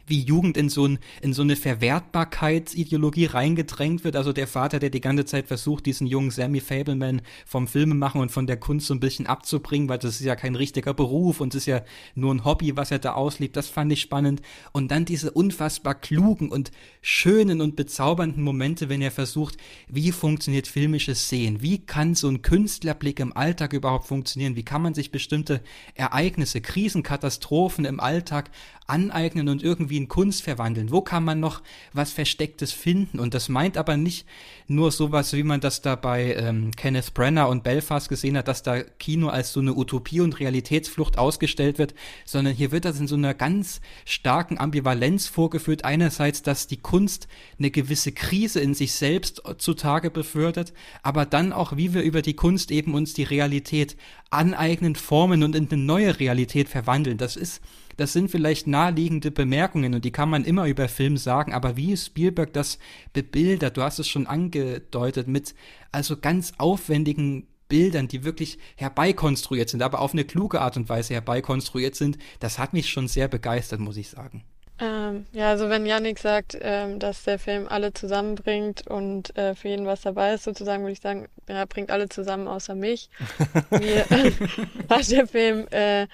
wie 0.05 0.21
Jugend 0.21 0.57
in 0.57 0.69
so, 0.69 0.85
ein, 0.85 0.99
in 1.21 1.33
so 1.33 1.41
eine 1.41 1.55
Verwertbarkeitsideologie 1.55 3.25
reingedrängt 3.25 4.03
wird. 4.03 4.15
Also 4.15 4.33
der 4.33 4.47
Vater, 4.47 4.79
der 4.79 4.89
die 4.89 5.01
ganze 5.01 5.25
Zeit 5.25 5.47
versucht, 5.47 5.85
diesen 5.85 6.07
jungen 6.07 6.31
Sammy 6.31 6.59
Fableman 6.59 7.21
vom 7.45 7.67
Filmemachen 7.67 8.21
und 8.21 8.31
von 8.31 8.47
der 8.47 8.57
Kunst 8.57 8.87
so 8.87 8.93
ein 8.93 8.99
bisschen 8.99 9.27
abzubringen, 9.27 9.89
weil 9.89 9.99
das 9.99 10.15
ist 10.19 10.25
ja 10.25 10.35
kein 10.35 10.55
richtiger 10.55 10.93
Beruf 10.93 11.39
und 11.39 11.53
es 11.55 11.63
ist 11.63 11.65
ja 11.67 11.83
nur 12.15 12.33
ein 12.33 12.43
Hobby, 12.45 12.75
was 12.75 12.91
er 12.91 12.99
da 12.99 13.13
auslebt. 13.13 13.55
Das 13.55 13.69
fand 13.69 13.91
ich 13.91 14.01
spannend. 14.01 14.41
Und 14.71 14.91
dann 14.91 15.05
diese 15.05 15.31
unfassbar 15.31 15.95
klugen 15.95 16.49
und 16.49 16.71
schönen 17.01 17.61
und 17.61 17.75
bezaubernden 17.75 18.43
Momente, 18.43 18.89
wenn 18.89 19.01
er 19.01 19.11
versucht, 19.11 19.57
wie 19.87 20.11
funktioniert 20.11 20.67
filmisches 20.67 21.29
Sehen? 21.29 21.61
Wie 21.61 21.79
kann 21.79 22.15
so 22.15 22.27
ein 22.27 22.41
Künstlerblick 22.41 23.19
im 23.19 23.35
Alltag 23.35 23.73
überhaupt 23.73 24.07
funktionieren? 24.07 24.55
Wie 24.55 24.63
kann 24.63 24.81
man 24.81 24.93
sich 24.93 25.11
bestimmte 25.11 25.61
Ereignisse, 25.95 26.61
Krisen, 26.61 27.03
Katastrophen 27.03 27.85
im 27.85 27.99
Alltag 27.99 28.51
aneignen 28.87 29.49
und 29.49 29.63
irgendwie 29.63 29.97
in 29.97 30.07
Kunst 30.07 30.43
verwandeln? 30.43 30.91
Wo 30.91 31.01
kann 31.01 31.23
man 31.23 31.39
noch 31.39 31.61
was 31.93 32.11
Verstecktes 32.11 32.71
finden? 32.71 33.19
Und 33.19 33.33
das 33.33 33.49
meint 33.49 33.77
aber 33.77 33.97
nicht 33.97 34.25
nur 34.67 34.91
sowas, 34.91 35.33
wie 35.33 35.43
man 35.43 35.61
das 35.61 35.81
da 35.81 35.95
bei 35.95 36.35
ähm, 36.35 36.71
Kenneth 36.71 37.13
Brenner 37.13 37.49
und 37.49 37.63
Belfast 37.63 38.09
gesehen 38.09 38.37
hat, 38.37 38.47
dass 38.47 38.63
da 38.63 38.81
Kino 38.81 39.29
als 39.29 39.53
so 39.53 39.59
eine 39.59 39.73
Utopie 39.75 40.21
und 40.21 40.39
Realitätsflucht 40.39 41.17
ausgestellt 41.17 41.77
wird, 41.77 41.93
sondern 42.25 42.53
hier 42.53 42.71
wird 42.71 42.85
das 42.85 42.99
in 42.99 43.07
so 43.07 43.15
einer 43.15 43.33
ganz 43.33 43.81
starken 44.05 44.57
Ambivalenz 44.57 45.27
vorgeführt. 45.27 45.85
Einerseits, 45.85 46.41
dass 46.41 46.67
die 46.67 46.77
Kunst 46.77 47.27
eine 47.59 47.71
gewisse 47.71 48.11
Krise 48.11 48.59
in 48.59 48.73
sich 48.73 48.93
selbst 48.93 49.41
zutage 49.57 50.09
befördert, 50.09 50.73
aber 51.01 51.25
dann 51.25 51.53
auch, 51.53 51.75
wie 51.77 51.93
wir 51.93 52.01
über 52.01 52.21
die 52.21 52.35
Kunst 52.35 52.71
eben 52.71 52.93
uns 52.93 53.13
die 53.13 53.23
Realität 53.23 53.95
aneignen, 54.29 54.95
formen 54.95 55.43
und 55.43 55.55
in 55.55 55.69
eine 55.69 55.81
neue 55.81 56.19
Realität 56.19 56.69
verwandeln. 56.69 57.17
Das 57.17 57.35
ist, 57.35 57.61
das 57.97 58.13
sind 58.13 58.29
vielleicht 58.29 58.67
naheliegende 58.67 59.31
Bemerkungen 59.31 59.93
und 59.93 60.05
die 60.05 60.11
kann 60.11 60.29
man 60.29 60.45
immer 60.45 60.67
über 60.67 60.87
Film 60.87 61.17
sagen, 61.17 61.53
aber 61.53 61.77
wie 61.77 61.95
Spielberg 61.95 62.53
das 62.53 62.79
bebildert, 63.13 63.77
du 63.77 63.81
hast 63.81 63.99
es 63.99 64.07
schon 64.07 64.27
angedeutet, 64.27 65.27
mit 65.27 65.55
also 65.91 66.17
ganz 66.17 66.53
aufwendigen 66.57 67.47
Bildern, 67.67 68.07
die 68.07 68.23
wirklich 68.23 68.59
herbeikonstruiert 68.75 69.69
sind, 69.69 69.81
aber 69.81 70.01
auf 70.01 70.13
eine 70.13 70.25
kluge 70.25 70.61
Art 70.61 70.77
und 70.77 70.89
Weise 70.89 71.13
herbeikonstruiert 71.13 71.95
sind, 71.95 72.17
das 72.39 72.59
hat 72.59 72.73
mich 72.73 72.89
schon 72.89 73.07
sehr 73.07 73.27
begeistert, 73.27 73.79
muss 73.79 73.97
ich 73.97 74.09
sagen. 74.09 74.43
Ähm, 74.79 75.25
ja, 75.31 75.49
also 75.49 75.69
wenn 75.69 75.85
Yannick 75.85 76.19
sagt, 76.19 76.57
ähm, 76.59 76.99
dass 76.99 77.23
der 77.23 77.37
Film 77.37 77.67
alle 77.67 77.93
zusammenbringt 77.93 78.87
und 78.87 79.35
äh, 79.37 79.55
für 79.55 79.69
jeden 79.69 79.85
was 79.85 80.01
dabei 80.01 80.33
ist, 80.33 80.43
sozusagen, 80.43 80.83
würde 80.83 80.93
ich 80.93 81.01
sagen, 81.01 81.27
er 81.45 81.65
bringt 81.67 81.91
alle 81.91 82.09
zusammen 82.09 82.47
außer 82.47 82.75
mich. 82.75 83.09
Mir 83.69 84.05
hat 84.89 85.11
der 85.11 85.27
Film 85.27 85.67
äh, 85.69 86.07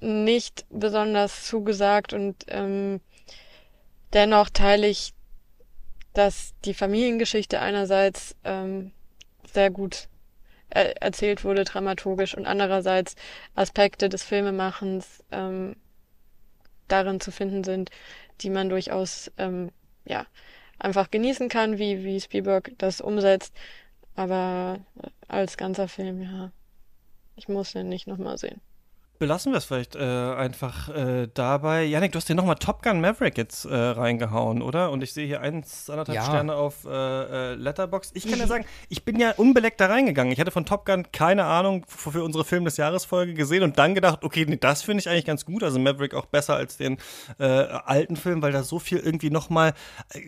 nicht 0.00 0.64
besonders 0.70 1.44
zugesagt 1.46 2.12
und 2.12 2.44
ähm, 2.48 3.00
dennoch 4.12 4.48
teile 4.50 4.86
ich, 4.86 5.12
dass 6.14 6.54
die 6.64 6.74
Familiengeschichte 6.74 7.60
einerseits 7.60 8.36
ähm, 8.44 8.92
sehr 9.52 9.70
gut 9.70 10.08
er 10.70 11.00
erzählt 11.00 11.44
wurde, 11.44 11.64
dramaturgisch, 11.64 12.36
und 12.36 12.46
andererseits 12.46 13.16
Aspekte 13.54 14.10
des 14.10 14.22
Filmemachens 14.22 15.24
ähm, 15.30 15.76
darin 16.88 17.20
zu 17.20 17.30
finden 17.30 17.64
sind, 17.64 17.90
die 18.42 18.50
man 18.50 18.68
durchaus 18.68 19.30
ähm, 19.38 19.70
ja 20.04 20.26
einfach 20.78 21.10
genießen 21.10 21.48
kann, 21.48 21.78
wie 21.78 22.04
wie 22.04 22.20
Spielberg 22.20 22.72
das 22.78 23.00
umsetzt. 23.00 23.54
Aber 24.14 24.80
als 25.28 25.56
ganzer 25.56 25.88
Film, 25.88 26.20
ja, 26.20 26.50
ich 27.36 27.48
muss 27.48 27.72
den 27.72 27.88
nicht 27.88 28.06
nochmal 28.06 28.36
sehen 28.36 28.60
belassen 29.18 29.52
wir 29.52 29.58
es 29.58 29.64
vielleicht 29.64 29.96
äh, 29.96 30.00
einfach 30.00 30.88
äh, 30.88 31.28
dabei. 31.32 31.84
Janik, 31.84 32.12
du 32.12 32.16
hast 32.16 32.28
dir 32.28 32.34
nochmal 32.34 32.56
Top 32.56 32.82
Gun 32.82 33.00
Maverick 33.00 33.36
jetzt 33.36 33.64
äh, 33.64 33.74
reingehauen, 33.74 34.62
oder? 34.62 34.90
Und 34.90 35.02
ich 35.02 35.12
sehe 35.12 35.26
hier 35.26 35.40
eins, 35.40 35.90
anderthalb 35.90 36.16
ja. 36.16 36.24
Sterne 36.24 36.54
auf 36.54 36.84
äh, 36.84 37.52
äh, 37.52 37.54
Letterbox. 37.54 38.12
Ich 38.14 38.28
kann 38.28 38.38
ja 38.38 38.46
sagen, 38.46 38.64
ich 38.88 39.04
bin 39.04 39.18
ja 39.18 39.32
unbeleckt 39.32 39.80
da 39.80 39.86
reingegangen. 39.86 40.32
Ich 40.32 40.40
hatte 40.40 40.50
von 40.50 40.64
Top 40.66 40.86
Gun 40.86 41.10
keine 41.12 41.44
Ahnung 41.44 41.84
für 41.88 42.22
unsere 42.22 42.44
Film 42.44 42.64
des 42.64 42.76
Jahres 42.76 43.04
Folge 43.04 43.34
gesehen 43.34 43.62
und 43.62 43.78
dann 43.78 43.94
gedacht, 43.94 44.22
okay, 44.22 44.44
nee, 44.48 44.56
das 44.56 44.82
finde 44.82 45.00
ich 45.00 45.08
eigentlich 45.08 45.24
ganz 45.24 45.44
gut. 45.44 45.62
Also 45.62 45.78
Maverick 45.78 46.14
auch 46.14 46.26
besser 46.26 46.56
als 46.56 46.76
den 46.76 46.98
äh, 47.38 47.44
alten 47.44 48.16
Film, 48.16 48.42
weil 48.42 48.52
da 48.52 48.62
so 48.62 48.78
viel 48.78 48.98
irgendwie 48.98 49.30
nochmal 49.30 49.74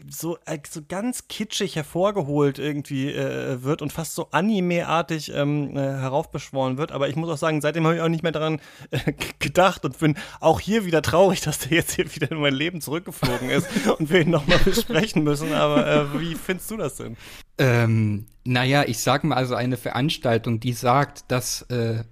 so, 0.09 0.38
so 0.68 0.80
ganz 0.88 1.28
kitschig 1.28 1.76
hervorgeholt 1.76 2.59
irgendwie 2.59 3.14
wird 3.14 3.82
und 3.82 3.93
fast 3.93 4.14
so 4.14 4.28
anime-artig 4.30 5.32
ähm, 5.34 5.76
heraufbeschworen 5.76 6.78
wird. 6.78 6.93
Aber 6.93 7.09
ich 7.09 7.16
muss 7.16 7.28
auch 7.30 7.36
sagen, 7.36 7.61
seitdem 7.61 7.84
habe 7.84 7.97
ich 7.97 8.03
auch 8.03 8.09
nicht 8.09 8.22
mehr 8.22 8.32
daran 8.32 8.61
gedacht 9.39 9.85
und 9.85 9.99
bin 9.99 10.16
auch 10.41 10.61
hier 10.61 10.85
wieder 10.85 11.03
traurig, 11.03 11.41
dass 11.41 11.61
der 11.61 11.72
jetzt 11.78 11.93
hier 11.93 12.14
wieder 12.14 12.31
in 12.31 12.41
mein 12.41 12.55
Leben 12.55 12.81
zurückgeflogen 12.81 13.51
ist 13.51 13.68
und 13.99 14.11
wir 14.11 14.22
ihn 14.22 14.31
nochmal 14.31 14.59
besprechen 14.59 15.22
müssen. 15.22 15.53
Aber 15.53 15.87
äh, 15.87 16.20
wie 16.20 16.35
findest 16.35 16.70
du 16.70 16.76
das 16.76 16.97
denn? 16.97 17.16
Ähm, 17.59 18.26
naja, 18.45 18.85
ich 18.87 18.99
sag 18.99 19.24
mal 19.24 19.37
also 19.37 19.55
eine 19.55 19.76
Veranstaltung, 19.76 20.61
die 20.61 20.72
sagt, 20.72 21.31
dass 21.31 21.62
äh, 21.62 22.05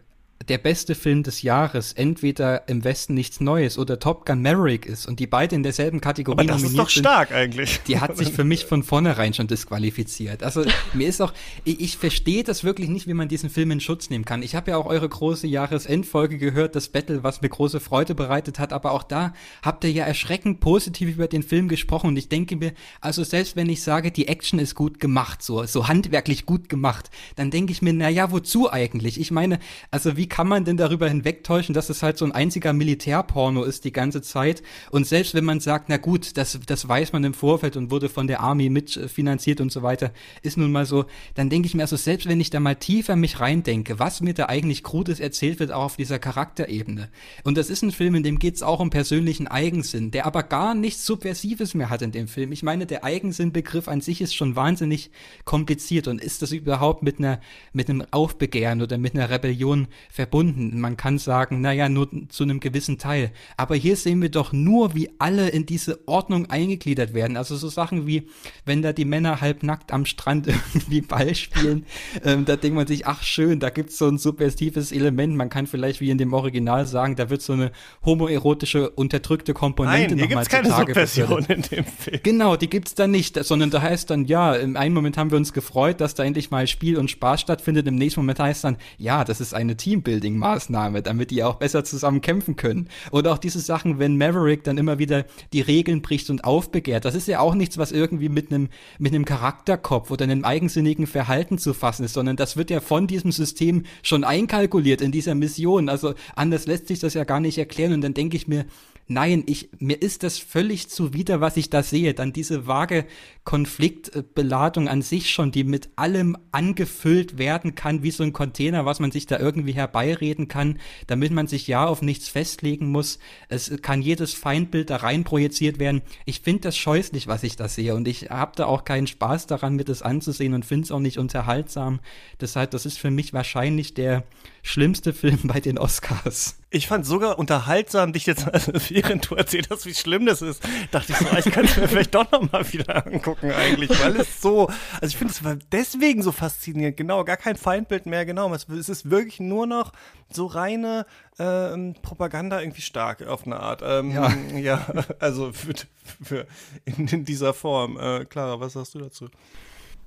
der 0.47 0.59
beste 0.59 0.95
Film 0.95 1.25
des 1.25 1.43
Jahres 1.43 1.93
entweder 1.93 2.69
im 2.69 2.85
Westen 2.85 3.15
nichts 3.15 3.41
Neues 3.41 3.77
oder 3.77 3.99
Top 3.99 4.25
Gun 4.25 4.41
Maverick 4.41 4.87
ist 4.87 5.07
und 5.07 5.19
die 5.21 5.27
beide 5.27 5.57
in 5.57 5.63
derselben 5.63 6.01
Kategorie 6.01 6.49
Aber 6.49 6.53
das 6.53 6.63
ist 6.63 6.79
doch 6.79 6.89
stark 6.89 7.33
eigentlich. 7.33 7.81
Die 7.87 8.01
hat 8.01 8.17
sich 8.17 8.33
für 8.33 8.45
mich 8.45 8.65
von 8.65 8.83
vornherein 8.83 9.35
schon 9.35 9.49
disqualifiziert. 9.49 10.43
Also 10.43 10.65
mir 10.95 11.09
ist 11.09 11.21
auch, 11.21 11.33
ich, 11.65 11.81
ich 11.81 11.97
verstehe 11.99 12.45
das 12.45 12.63
wirklich 12.63 12.89
nicht, 12.89 13.07
wie 13.07 13.15
man 13.15 13.29
diesen 13.29 13.51
Film 13.51 13.73
in 13.73 13.81
Schutz 13.81 14.11
nehmen 14.11 14.25
kann. 14.25 14.43
Ich 14.43 14.55
habe 14.55 14.71
ja 14.71 14.77
auch 14.77 14.87
eure 14.87 15.09
große 15.09 15.47
Jahresendfolge 15.47 16.39
gehört, 16.39 16.77
das 16.77 16.89
Battle, 16.89 17.25
was 17.25 17.43
mir 17.43 17.49
große 17.49 17.81
Freude 17.81 18.15
bereitet 18.15 18.59
hat, 18.59 18.73
aber 18.73 18.93
auch 18.93 19.03
da 19.03 19.35
habt 19.63 19.85
ihr 19.85 19.91
ja 19.91 20.05
erschreckend 20.05 20.61
positiv 20.61 21.11
über 21.11 21.27
den 21.27 21.43
Film 21.43 21.69
gesprochen 21.69 22.09
und 22.09 22.17
ich 22.17 22.29
denke 22.29 22.57
mir, 22.57 22.73
also 23.01 23.25
selbst 23.25 23.57
wenn 23.57 23.69
ich 23.69 23.83
sage, 23.83 24.13
die 24.13 24.29
Action 24.29 24.59
ist 24.59 24.75
gut 24.75 25.01
gemacht, 25.01 25.43
so, 25.43 25.65
so 25.65 25.89
handwerklich 25.89 26.47
gut 26.47 26.69
gemacht, 26.69 27.11
dann 27.37 27.51
denke 27.51 27.73
ich 27.73 27.83
mir, 27.83 27.93
na 27.93 28.09
ja, 28.09 28.31
wozu 28.31 28.71
eigentlich? 28.71 29.21
Ich 29.21 29.31
meine, 29.31 29.59
also 29.91 30.17
wie 30.17 30.28
kann 30.29 30.49
man 30.49 30.65
denn 30.65 30.77
darüber 30.77 31.09
hinwegtäuschen, 31.09 31.75
dass 31.75 31.91
es 31.91 32.03
halt 32.03 32.19
so 32.19 32.25
ein 32.25 32.33
einziger 32.33 32.73
Militärporno 32.73 33.65
ist 33.65 33.85
die 33.85 33.93
ganze 33.93 34.23
Zeit? 34.23 34.63
Und 34.91 35.07
selbst 35.07 35.35
wenn 35.35 35.45
man 35.45 35.61
sagt, 35.61 35.89
na 35.89 35.97
gut, 35.97 36.37
das, 36.37 36.59
das 36.67 36.89
weiß 36.89 37.13
man 37.13 37.25
im 37.25 37.35
Vorfeld 37.35 37.77
und 37.77 37.91
wurde 37.91 38.09
von 38.09 38.27
der 38.27 38.41
Army 38.41 38.69
mitfinanziert 38.69 39.61
und 39.61 39.73
so 39.73 39.83
weiter, 39.83 40.13
ist 40.43 40.57
nun 40.57 40.73
mal 40.73 40.87
so, 40.87 41.07
dann 41.35 41.51
denke 41.51 41.67
ich 41.67 41.75
mir 41.75 41.83
also, 41.83 41.97
selbst 41.97 42.29
wenn 42.29 42.41
ich 42.41 42.51
da 42.51 42.61
mal 42.61 42.77
tiefer 42.77 43.17
mich 43.17 43.41
reindenke, 43.41 43.99
was 43.99 44.21
mir 44.21 44.35
da 44.35 44.47
eigentlich 44.47 44.83
Krudes 44.83 45.21
erzählt 45.21 45.61
wird, 45.61 45.73
auch 45.73 45.85
auf 45.85 45.97
dieser 45.97 46.19
Charakterebene. 46.19 47.09
Und 47.45 47.57
das 47.57 47.71
ist 47.71 47.83
ein 47.83 47.93
Film, 47.93 48.15
in 48.15 48.23
dem 48.23 48.39
geht 48.39 48.57
es 48.57 48.63
auch 48.63 48.81
um 48.81 48.91
persönlichen 48.91 49.49
Eigensinn, 49.49 50.11
der 50.11 50.27
aber 50.27 50.43
gar 50.43 50.75
nichts 50.75 51.07
Subversives 51.07 51.75
mehr 51.75 51.91
hat 51.91 52.03
in 52.03 52.13
dem 52.13 52.29
Film. 52.29 52.53
Ich 52.53 52.63
meine, 52.63 52.87
der 52.87 53.05
Eigensinnbegriff 53.05 53.89
an 53.89 54.01
sich 54.01 54.21
ist 54.21 54.35
schon 54.35 54.57
wahnsinnig 54.57 55.11
kompliziert 55.45 56.09
und 56.09 56.21
ist 56.21 56.43
das 56.43 56.53
überhaupt 56.53 57.03
mit 57.03 57.19
einer, 57.19 57.41
mit 57.73 57.89
einem 57.89 58.05
Aufbegehren 58.11 58.83
oder 58.83 58.99
mit 58.99 59.15
einer 59.15 59.31
Rebellion 59.31 59.89
verbunden? 60.19 60.81
Man 60.81 60.97
kann 60.97 61.17
sagen, 61.17 61.61
naja, 61.61 61.89
nur 61.89 62.09
zu 62.29 62.43
einem 62.43 62.59
gewissen 62.59 62.99
Teil. 62.99 63.31
Aber 63.57 63.77
hier 63.77 63.95
sehen 63.95 64.21
wir 64.21 64.31
doch 64.31 64.53
nur, 64.53 64.97
wie 64.97 65.11
alle 65.21 65.49
in 65.49 65.65
diese 65.65 66.01
Ordnung 66.09 66.51
eingegliedert 66.51 67.15
werden. 67.15 67.37
Also 67.37 67.55
so 67.55 67.69
Sachen 67.69 68.09
wie, 68.09 68.27
wenn 68.65 68.83
da 68.83 68.93
die 68.93 69.05
Männer 69.05 69.41
halbnackt 69.41 69.93
am 69.93 70.07
Strand 70.07 70.49
irgendwie 70.75 71.03
Ball 71.03 71.37
spielen, 71.37 71.87
ähm, 72.25 72.45
da 72.45 72.57
denkt 72.57 72.75
man 72.75 72.89
sich, 72.89 73.07
ach 73.07 73.23
schön, 73.23 73.61
da 73.61 73.71
gibt's 73.71 73.97
so 73.97 74.09
ein 74.09 74.19
subversives 74.19 74.91
Element. 74.91 75.37
Man 75.37 75.51
kann 75.51 75.69
vielleicht 75.69 76.01
wie 76.01 76.11
in 76.11 76.19
dem 76.19 76.33
Original 76.33 76.85
sagen, 76.85 77.15
da 77.15 77.31
wird 77.31 77.43
so 77.43 77.53
eine 77.53 77.71
homoerotische, 78.05 78.91
unterdrückte 78.91 79.55
Komponente 79.55 80.17
Nein, 80.17 80.19
hier 80.19 80.27
gibt's 80.27 80.49
keine 80.49 80.69
Subversion 80.69 81.45
in 81.45 81.63
dem 81.63 81.85
Film. 81.85 82.21
Genau, 82.25 82.57
die 82.57 82.69
gibt's 82.69 82.97
da 82.97 83.07
nicht, 83.07 83.37
sondern 83.45 83.71
da 83.71 83.83
heißt 83.83 84.11
dann, 84.11 84.25
ja, 84.25 84.57
im 84.57 84.77
einen 84.77 84.95
Moment 84.97 85.17
haben 85.17 85.31
wir 85.31 85.39
uns 85.39 85.53
gefreut, 85.53 86.01
dass 86.01 86.17
da 86.17 86.25
endlich 86.25 86.51
mal 86.51 86.67
Spiel 86.67 86.99
und 86.99 87.09
Spaß 87.09 87.41
stattfindet, 87.41 87.87
im 87.87 87.95
nächsten 87.95 88.19
Moment 88.19 88.41
heißt 88.41 88.65
dann, 88.65 88.79
ja, 88.97 89.23
das 89.23 89.41
ist 89.41 89.55
eine 89.55 89.77
Teambild 89.77 90.08
Teambuilding-Maßnahme, 90.09 91.03
damit 91.03 91.31
die 91.31 91.45
auch 91.45 91.57
besser 91.57 91.85
zusammen 91.85 92.21
kämpfen 92.21 92.57
können. 92.57 92.89
Oder 93.11 93.33
auch 93.33 93.39
diese 93.39 93.61
Sachen, 93.61 93.99
wenn 93.99 94.17
Maverick 94.17 94.65
dann 94.65 94.79
immer 94.79 94.99
wieder 94.99 95.25
die 95.53 95.61
Regeln 95.61 96.03
bricht 96.03 96.31
und 96.31 96.45
aufbegehrt. 96.45 97.05
Das 97.05 97.15
ist 97.15 97.29
ja 97.29 97.41
auch 97.41 97.55
nichts, 97.55 97.79
was 97.79 97.93
irgendwie 97.93 98.29
mit 98.29 98.53
einem 98.53 98.69
mit 98.99 99.15
einem 99.15 99.25
Charakterkopf 99.25 100.11
oder 100.11 100.25
einem 100.25 100.45
eigensinnigen 100.45 101.07
Verhalten 101.07 101.59
zu 101.59 101.75
fassen 101.75 102.05
ist, 102.05 102.15
sondern 102.15 102.37
das 102.37 102.57
wird 102.57 102.71
ja 102.71 102.81
von 102.81 103.07
diesem 103.07 103.33
System 103.33 103.85
schon 104.03 104.25
einkalkuliert 104.25 105.01
in 105.01 105.13
dieser 105.13 105.35
Mission. 105.35 105.89
Also 105.89 106.15
anders 106.35 106.67
lässt 106.67 106.89
sich 106.89 107.01
das 107.01 107.15
ja 107.15 107.25
gar 107.25 107.41
nicht 107.41 107.59
erklären. 107.59 107.93
Und 107.93 108.01
dann 108.01 108.15
denke 108.15 108.37
ich 108.37 108.49
mir, 108.49 108.67
nein, 109.09 109.43
ich, 109.47 109.71
mir 109.79 110.01
ist 110.01 110.23
das 110.23 110.39
völlig 110.39 110.89
zuwider, 110.89 111.41
was 111.41 111.57
ich 111.57 111.71
da 111.71 111.83
sehe. 111.83 112.15
Dann 112.15 112.33
diese 112.33 112.67
vage 112.67 113.07
Konfliktbeladung 113.45 114.89
an 114.89 115.01
sich 115.01 115.31
schon, 115.31 115.51
die 115.51 115.65
mit 115.65 115.89
allem 115.97 116.37
angefüllt 116.53 117.39
werden 117.39 117.75
kann, 117.75 118.03
wie 118.03 118.11
so 118.11 118.23
ein 118.23 118.35
Container, 118.35 118.85
was 118.85 119.01
man 119.01 119.11
sich 119.11 119.27
da 119.27 119.39
irgendwie 119.39 119.73
herbeireden 119.73 120.49
kann, 120.49 120.79
damit 121.07 121.33
man 121.33 121.47
sich 121.47 121.67
ja 121.67 121.87
auf 121.87 122.03
nichts 122.03 122.29
festlegen 122.29 122.89
muss. 122.91 123.19
Es 123.49 123.81
kann 123.81 124.03
jedes 124.03 124.35
Feindbild 124.35 124.91
da 124.91 124.97
rein 124.97 125.25
projiziert 125.25 125.79
werden. 125.79 126.03
Ich 126.27 126.41
finde 126.41 126.61
das 126.63 126.77
scheußlich, 126.77 127.27
was 127.27 127.43
ich 127.43 127.57
da 127.57 127.69
sehe 127.69 127.95
und 127.95 128.07
ich 128.07 128.31
habe 128.31 128.53
da 128.55 128.67
auch 128.67 128.85
keinen 128.85 129.07
Spaß 129.07 129.47
daran, 129.47 129.77
mir 129.77 129.85
das 129.85 130.03
anzusehen 130.03 130.53
und 130.53 130.67
finde 130.67 130.85
es 130.85 130.93
auch 130.93 131.01
nicht 131.01 131.19
unterhaltsam. 131.19 132.01
Deshalb, 132.41 132.71
das 132.73 132.85
ist 132.85 132.99
für 132.99 133.11
mich 133.11 133.33
wahrscheinlich 133.33 133.95
der 133.95 134.25
schlimmste 134.63 135.13
Film 135.13 135.41
bei 135.45 135.61
den 135.61 135.79
Oscars. 135.79 136.59
Ich 136.71 136.87
fand 136.87 137.07
sogar 137.07 137.39
unterhaltsam, 137.39 138.13
dich 138.13 138.27
jetzt, 138.27 138.47
also 138.53 138.73
während 138.89 139.31
du 139.31 139.35
erzählt 139.37 139.69
hast, 139.71 139.87
wie 139.87 139.95
schlimm 139.95 140.27
das 140.27 140.43
ist, 140.43 140.63
dachte 140.91 141.13
ich 141.13 141.19
so, 141.19 141.27
ich 141.37 141.53
kann 141.53 141.65
es 141.65 141.77
mir 141.77 141.89
vielleicht 141.89 142.15
doch 142.15 142.31
nochmal 142.31 142.71
wieder 142.73 143.07
angucken 143.07 143.51
eigentlich, 143.53 143.91
weil 144.03 144.17
es 144.17 144.43
so, 144.43 144.69
also 145.01 145.07
ich 145.07 145.17
finde 145.17 145.33
es 145.33 145.67
deswegen 145.73 146.23
so 146.23 146.33
faszinierend, 146.33 146.97
genau, 146.97 147.25
gar 147.25 147.37
kein 147.37 147.57
Feindbild 147.57 148.07
mehr, 148.07 148.27
genau, 148.27 148.53
es, 148.53 148.65
ist 148.65 149.11
wirklich 149.11 149.41
nur 149.41 149.67
noch 149.67 149.93
so 150.31 150.47
reine 150.47 151.07
ähm, 151.39 151.95
Propaganda 152.03 152.61
irgendwie 152.61 152.83
stark 152.83 153.27
auf 153.27 153.47
eine 153.47 153.61
Art. 153.61 153.83
Ähm, 153.85 154.11
ja. 154.11 154.33
ja, 154.57 154.87
also 155.19 155.53
für, 155.53 155.75
für 156.23 156.47
in, 156.85 157.09
in, 157.09 157.25
dieser 157.25 157.55
Form. 157.55 157.99
Äh, 157.99 158.25
Clara, 158.25 158.61
was 158.61 158.75
sagst 158.75 158.95
du 158.95 158.99
dazu? 158.99 159.29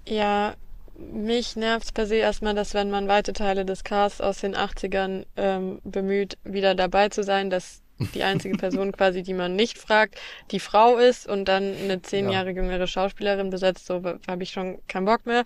Ja, 0.08 0.56
mich 0.98 1.56
nervt 1.56 1.94
per 1.94 2.06
se 2.06 2.16
erstmal, 2.16 2.54
dass 2.54 2.74
wenn 2.74 2.90
man 2.90 3.08
weite 3.08 3.34
Teile 3.34 3.66
des 3.66 3.84
Casts 3.84 4.22
aus 4.22 4.40
den 4.40 4.56
80ern 4.56 5.26
ähm, 5.38 5.80
bemüht, 5.84 6.38
wieder 6.44 6.76
dabei 6.76 7.10
zu 7.10 7.24
sein, 7.24 7.50
dass 7.50 7.82
die 8.14 8.24
einzige 8.24 8.58
Person 8.58 8.92
quasi, 8.92 9.24
die 9.24 9.34
man 9.34 9.56
nicht 9.56 9.78
fragt, 9.78 10.20
die 10.52 10.60
Frau 10.60 10.98
ist 10.98 11.28
und 11.28 11.46
dann 11.46 11.76
eine 11.76 12.02
zehn 12.02 12.30
Jahre 12.30 12.52
jüngere 12.52 12.88
Schauspielerin 12.88 13.50
besetzt, 13.50 13.86
so 13.86 14.02
habe 14.28 14.44
ich 14.44 14.52
schon 14.52 14.80
keinen 14.88 15.06
Bock 15.06 15.26
mehr. 15.26 15.44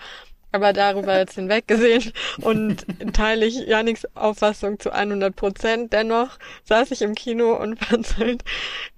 Aber 0.51 0.71
darüber 0.71 1.17
jetzt 1.17 1.35
hinweggesehen 1.35 2.13
und 2.41 2.85
teile 3.13 3.45
ich 3.45 3.55
Janiks 3.67 4.07
Auffassung 4.15 4.79
zu 4.79 4.91
100 4.91 5.35
Prozent. 5.35 5.91
Dennoch 5.91 6.37
saß 6.63 6.91
ich 6.91 7.01
im 7.01 7.13
Kino 7.13 7.55
und 7.55 7.83
fand 7.83 8.05
es 8.05 8.17
halt 8.17 8.43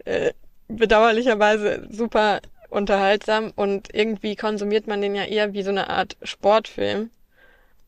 äh, 0.05 0.33
bedauerlicherweise 0.67 1.87
super 1.89 2.41
unterhaltsam 2.77 3.51
und 3.55 3.93
irgendwie 3.93 4.35
konsumiert 4.35 4.87
man 4.87 5.01
den 5.01 5.15
ja 5.15 5.23
eher 5.23 5.53
wie 5.53 5.63
so 5.63 5.71
eine 5.71 5.89
Art 5.89 6.15
Sportfilm. 6.23 7.09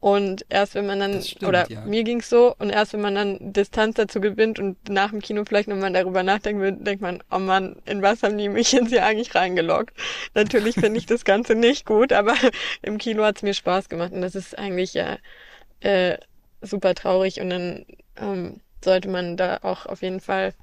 Und 0.01 0.45
erst 0.47 0.75
wenn 0.75 0.85
man 0.85 0.99
dann, 0.99 1.21
stimmt, 1.21 1.43
oder 1.43 1.69
ja. 1.69 1.81
mir 1.81 2.03
ging's 2.05 2.29
so, 2.29 2.55
und 2.57 2.69
erst 2.69 2.93
wenn 2.93 3.01
man 3.01 3.15
dann 3.15 3.37
Distanz 3.53 3.95
dazu 3.95 4.21
gewinnt 4.21 4.57
und 4.57 4.77
nach 4.87 5.09
dem 5.09 5.21
Kino 5.21 5.43
vielleicht 5.45 5.67
nochmal 5.67 5.91
darüber 5.91 6.23
nachdenken 6.23 6.61
will, 6.61 6.71
denkt 6.71 7.01
man, 7.01 7.21
oh 7.29 7.39
Mann, 7.39 7.75
in 7.85 8.01
was 8.01 8.23
haben 8.23 8.37
die 8.37 8.47
mich 8.47 8.71
jetzt 8.71 8.89
hier 8.89 9.05
eigentlich 9.05 9.35
reingeloggt? 9.35 9.93
Natürlich 10.35 10.75
finde 10.75 10.97
ich 10.99 11.05
das 11.05 11.25
Ganze 11.25 11.53
nicht 11.53 11.85
gut, 11.85 12.13
aber 12.13 12.33
im 12.81 12.97
Kino 12.97 13.23
hat's 13.23 13.43
mir 13.43 13.53
Spaß 13.53 13.89
gemacht 13.89 14.13
und 14.13 14.21
das 14.21 14.35
ist 14.35 14.57
eigentlich 14.57 14.93
ja 14.93 15.17
äh, 15.81 16.17
super 16.61 16.95
traurig 16.95 17.41
und 17.41 17.49
dann 17.49 17.85
ähm, 18.15 18.61
sollte 18.83 19.09
man 19.09 19.35
da 19.35 19.59
auch 19.63 19.85
auf 19.85 20.01
jeden 20.01 20.21
Fall 20.21 20.53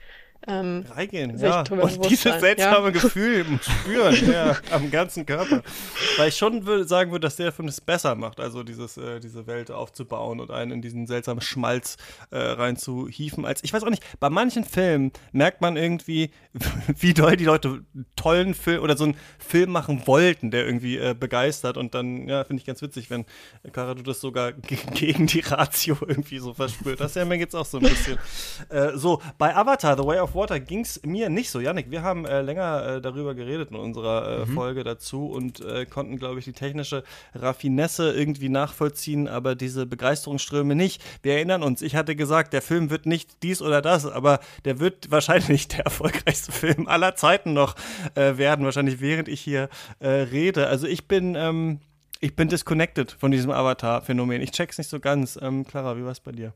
ähm, 0.46 0.84
reingehen. 0.94 1.38
Ja. 1.38 1.64
Und 1.70 2.10
dieses 2.10 2.40
seltsame 2.40 2.86
ja. 2.86 2.90
Gefühl 2.92 3.44
spüren 3.60 4.30
ja, 4.30 4.56
am 4.70 4.90
ganzen 4.90 5.26
Körper. 5.26 5.62
Weil 6.16 6.28
ich 6.28 6.36
schon 6.36 6.66
würde, 6.66 6.86
sagen 6.86 7.10
würde, 7.10 7.26
dass 7.26 7.36
der 7.36 7.52
Film 7.52 7.68
es 7.68 7.80
besser 7.80 8.14
macht, 8.14 8.40
also 8.40 8.62
dieses, 8.62 8.96
äh, 8.96 9.20
diese 9.20 9.46
Welt 9.46 9.70
aufzubauen 9.70 10.40
und 10.40 10.50
einen 10.50 10.72
in 10.72 10.82
diesen 10.82 11.06
seltsamen 11.06 11.40
Schmalz 11.40 11.96
äh, 12.30 12.38
reinzuhieven. 12.38 13.44
Als 13.44 13.64
ich 13.64 13.72
weiß 13.72 13.82
auch 13.82 13.90
nicht, 13.90 14.04
bei 14.20 14.30
manchen 14.30 14.64
Filmen 14.64 15.12
merkt 15.32 15.60
man 15.60 15.76
irgendwie, 15.76 16.30
wie 16.98 17.14
doll 17.14 17.36
die 17.36 17.44
Leute 17.44 17.84
tollen 18.14 18.54
Film 18.54 18.82
oder 18.82 18.96
so 18.96 19.04
einen 19.04 19.16
Film 19.38 19.72
machen 19.72 20.06
wollten, 20.06 20.50
der 20.50 20.66
irgendwie 20.66 20.96
äh, 20.96 21.14
begeistert. 21.18 21.76
Und 21.76 21.94
dann, 21.94 22.28
ja, 22.28 22.44
finde 22.44 22.60
ich 22.60 22.66
ganz 22.66 22.82
witzig, 22.82 23.10
wenn 23.10 23.24
Kara 23.72 23.94
du 23.94 24.02
das 24.02 24.20
sogar 24.20 24.52
gegen 24.94 25.26
die 25.26 25.40
Ratio 25.40 25.96
irgendwie 26.06 26.38
so 26.38 26.54
verspürt. 26.54 27.00
Das 27.00 27.14
ja 27.14 27.24
mir 27.24 27.36
jetzt 27.36 27.56
auch 27.56 27.66
so 27.66 27.78
ein 27.78 27.84
bisschen. 27.84 28.18
Äh, 28.68 28.96
so, 28.96 29.20
bei 29.38 29.54
Avatar, 29.54 29.96
The 29.96 30.04
Way 30.04 30.20
of 30.20 30.35
Water 30.36 30.60
ging 30.60 30.80
es 30.80 31.02
mir 31.04 31.28
nicht 31.28 31.50
so. 31.50 31.60
Yannick, 31.60 31.90
wir 31.90 32.02
haben 32.02 32.26
äh, 32.26 32.42
länger 32.42 32.86
äh, 32.86 33.00
darüber 33.00 33.34
geredet 33.34 33.70
in 33.70 33.76
unserer 33.76 34.42
äh, 34.42 34.46
mhm. 34.46 34.54
Folge 34.54 34.84
dazu 34.84 35.26
und 35.26 35.60
äh, 35.60 35.86
konnten, 35.86 36.18
glaube 36.18 36.38
ich, 36.38 36.44
die 36.44 36.52
technische 36.52 37.02
Raffinesse 37.34 38.12
irgendwie 38.12 38.48
nachvollziehen, 38.48 39.26
aber 39.26 39.54
diese 39.54 39.86
Begeisterungsströme 39.86 40.74
nicht. 40.74 41.02
Wir 41.22 41.34
erinnern 41.34 41.62
uns, 41.62 41.82
ich 41.82 41.96
hatte 41.96 42.14
gesagt, 42.14 42.52
der 42.52 42.62
Film 42.62 42.90
wird 42.90 43.06
nicht 43.06 43.42
dies 43.42 43.62
oder 43.62 43.82
das, 43.82 44.06
aber 44.06 44.40
der 44.64 44.78
wird 44.78 45.10
wahrscheinlich 45.10 45.68
der 45.68 45.86
erfolgreichste 45.86 46.52
Film 46.52 46.86
aller 46.86 47.16
Zeiten 47.16 47.52
noch 47.52 47.74
äh, 48.14 48.36
werden, 48.36 48.64
wahrscheinlich 48.64 49.00
während 49.00 49.28
ich 49.28 49.40
hier 49.40 49.68
äh, 49.98 50.08
rede. 50.08 50.68
Also 50.68 50.86
ich 50.86 51.08
bin. 51.08 51.34
Ähm, 51.34 51.80
ich 52.18 52.34
bin 52.34 52.48
disconnected 52.48 53.12
von 53.12 53.30
diesem 53.30 53.50
Avatar-Phänomen. 53.50 54.40
Ich 54.40 54.50
check's 54.50 54.78
nicht 54.78 54.88
so 54.88 55.00
ganz. 55.00 55.38
Ähm, 55.40 55.66
Clara, 55.66 55.98
wie 55.98 56.04
war's 56.04 56.18
bei 56.18 56.32
dir? 56.32 56.54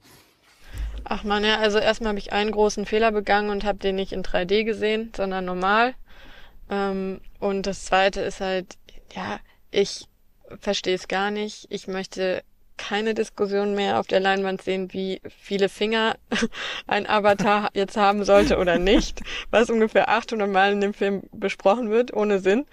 Ach 1.04 1.24
man, 1.24 1.44
ja, 1.44 1.58
also 1.58 1.78
erstmal 1.78 2.10
habe 2.10 2.18
ich 2.18 2.32
einen 2.32 2.50
großen 2.50 2.86
Fehler 2.86 3.12
begangen 3.12 3.50
und 3.50 3.64
habe 3.64 3.78
den 3.78 3.96
nicht 3.96 4.12
in 4.12 4.22
3D 4.22 4.64
gesehen, 4.64 5.12
sondern 5.16 5.44
normal. 5.44 5.94
Ähm, 6.70 7.20
und 7.38 7.66
das 7.66 7.84
zweite 7.84 8.20
ist 8.20 8.40
halt, 8.40 8.76
ja, 9.14 9.40
ich 9.70 10.06
verstehe 10.60 10.94
es 10.94 11.08
gar 11.08 11.30
nicht. 11.30 11.66
Ich 11.70 11.88
möchte 11.88 12.42
keine 12.76 13.12
Diskussion 13.12 13.74
mehr 13.74 14.00
auf 14.00 14.06
der 14.06 14.20
Leinwand 14.20 14.62
sehen, 14.62 14.92
wie 14.92 15.20
viele 15.28 15.68
Finger 15.68 16.16
ein 16.86 17.06
Avatar 17.06 17.68
jetzt 17.74 17.96
haben 17.96 18.24
sollte 18.24 18.56
oder 18.56 18.78
nicht, 18.78 19.20
was 19.50 19.68
ungefähr 19.68 20.08
800 20.08 20.48
Mal 20.48 20.72
in 20.72 20.80
dem 20.80 20.94
Film 20.94 21.22
besprochen 21.32 21.90
wird, 21.90 22.14
ohne 22.14 22.40
Sinn. 22.40 22.66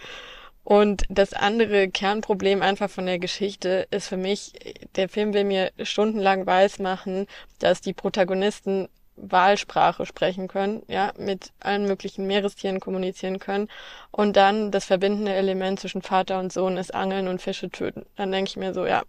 Und 0.69 1.03
das 1.07 1.31
andere 1.31 1.87
Kernproblem 1.87 2.61
einfach 2.61 2.89
von 2.89 3.05
der 3.05 3.19
Geschichte 3.19 3.87
ist 3.89 4.09
für 4.09 4.17
mich, 4.17 4.51
der 4.97 5.07
Film 5.07 5.33
will 5.33 5.45
mir 5.45 5.71
stundenlang 5.81 6.45
weismachen, 6.45 7.25
dass 7.59 7.79
die 7.79 7.93
Protagonisten 7.93 8.89
Wahlsprache 9.15 10.05
sprechen 10.05 10.49
können, 10.49 10.83
ja, 10.89 11.13
mit 11.17 11.53
allen 11.61 11.85
möglichen 11.85 12.27
Meerestieren 12.27 12.81
kommunizieren 12.81 13.39
können. 13.39 13.69
Und 14.11 14.35
dann 14.35 14.69
das 14.69 14.83
verbindende 14.83 15.31
Element 15.31 15.79
zwischen 15.79 16.01
Vater 16.01 16.37
und 16.37 16.51
Sohn 16.51 16.75
ist 16.75 16.93
Angeln 16.93 17.29
und 17.29 17.41
Fische 17.41 17.69
töten. 17.69 18.05
Dann 18.17 18.33
denke 18.33 18.49
ich 18.49 18.57
mir 18.57 18.73
so, 18.73 18.85
ja, 18.85 19.03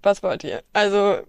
was 0.00 0.22
wollt 0.22 0.44
ihr? 0.44 0.62
Also, 0.74 1.22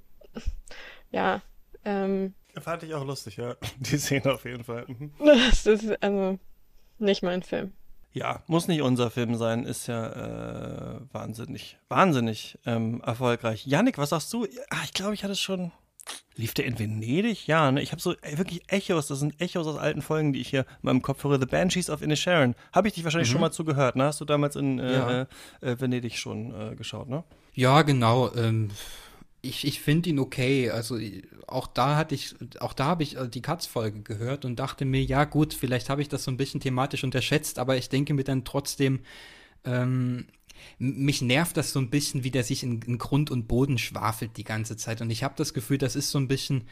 ja, 1.09 1.41
ähm. 1.85 2.35
Fand 2.61 2.83
ich 2.83 2.93
auch 2.93 3.03
lustig, 3.03 3.37
ja. 3.37 3.55
Die 3.79 3.97
Szene 3.97 4.31
auf 4.31 4.45
jeden 4.45 4.63
Fall. 4.63 4.85
Mhm. 4.87 5.11
Das 5.25 5.65
ist 5.65 6.03
also 6.03 6.37
nicht 6.99 7.23
mein 7.23 7.41
Film. 7.41 7.73
Ja, 8.13 8.43
muss 8.47 8.67
nicht 8.67 8.81
unser 8.81 9.11
Film 9.11 9.35
sein, 9.35 9.63
ist 9.63 9.87
ja 9.87 10.07
äh, 10.07 10.99
wahnsinnig, 11.11 11.77
wahnsinnig 11.87 12.57
ähm, 12.65 13.01
erfolgreich. 13.05 13.67
Yannick, 13.67 13.97
was 13.97 14.09
sagst 14.09 14.33
du? 14.33 14.47
Ach, 14.69 14.83
ich 14.85 14.93
glaube, 14.93 15.13
ich 15.13 15.23
hatte 15.23 15.33
es 15.33 15.39
schon. 15.39 15.71
Lief 16.35 16.53
der 16.53 16.65
in 16.65 16.77
Venedig? 16.77 17.47
Ja, 17.47 17.71
ne? 17.71 17.81
Ich 17.81 17.91
habe 17.91 18.01
so 18.01 18.15
ey, 18.21 18.37
wirklich 18.37 18.61
Echos, 18.71 19.07
das 19.07 19.19
sind 19.19 19.41
Echos 19.41 19.67
aus 19.67 19.77
alten 19.77 20.01
Folgen, 20.01 20.33
die 20.33 20.39
ich 20.39 20.49
hier 20.49 20.61
in 20.61 20.65
meinem 20.83 21.01
Kopf 21.01 21.23
höre. 21.23 21.39
The 21.39 21.45
Banshees 21.45 21.89
of 21.89 22.01
Inisharan. 22.01 22.55
Habe 22.71 22.87
ich 22.87 22.93
dich 22.93 23.03
wahrscheinlich 23.03 23.29
mhm. 23.29 23.33
schon 23.33 23.41
mal 23.41 23.51
zugehört, 23.51 23.95
ne? 23.95 24.05
Hast 24.05 24.21
du 24.21 24.25
damals 24.25 24.55
in 24.55 24.79
äh, 24.79 24.93
ja. 24.93 25.21
äh, 25.61 25.79
Venedig 25.79 26.17
schon 26.17 26.53
äh, 26.53 26.75
geschaut, 26.75 27.09
ne? 27.09 27.23
Ja, 27.53 27.81
genau. 27.81 28.33
Ähm, 28.35 28.69
ich, 29.47 29.65
ich 29.65 29.79
finde 29.79 30.09
ihn 30.09 30.19
okay. 30.19 30.69
Also 30.69 30.99
auch 31.47 31.67
da 31.67 31.95
hatte 31.95 32.15
ich, 32.15 32.35
auch 32.59 32.73
da 32.73 32.85
habe 32.85 33.03
ich 33.03 33.17
äh, 33.17 33.27
die 33.27 33.41
Katz-Folge 33.41 34.01
gehört 34.01 34.45
und 34.45 34.57
dachte 34.57 34.85
mir, 34.85 35.03
ja 35.03 35.25
gut, 35.25 35.53
vielleicht 35.53 35.89
habe 35.89 36.01
ich 36.01 36.09
das 36.09 36.23
so 36.23 36.31
ein 36.31 36.37
bisschen 36.37 36.59
thematisch 36.59 37.03
unterschätzt, 37.03 37.59
aber 37.59 37.77
ich 37.77 37.89
denke 37.89 38.13
mir 38.13 38.23
dann 38.23 38.43
trotzdem, 38.43 38.99
ähm, 39.65 40.27
mich 40.79 41.21
nervt 41.21 41.57
das 41.57 41.71
so 41.71 41.79
ein 41.79 41.89
bisschen, 41.89 42.23
wie 42.23 42.31
der 42.31 42.43
sich 42.43 42.63
in, 42.63 42.81
in 42.81 42.97
Grund 42.97 43.31
und 43.31 43.47
Boden 43.47 43.77
schwafelt 43.77 44.37
die 44.37 44.43
ganze 44.43 44.75
Zeit. 44.75 45.01
Und 45.01 45.09
ich 45.09 45.23
habe 45.23 45.35
das 45.37 45.53
Gefühl, 45.53 45.77
das 45.77 45.95
ist 45.95 46.11
so 46.11 46.19
ein 46.19 46.27
bisschen, 46.27 46.63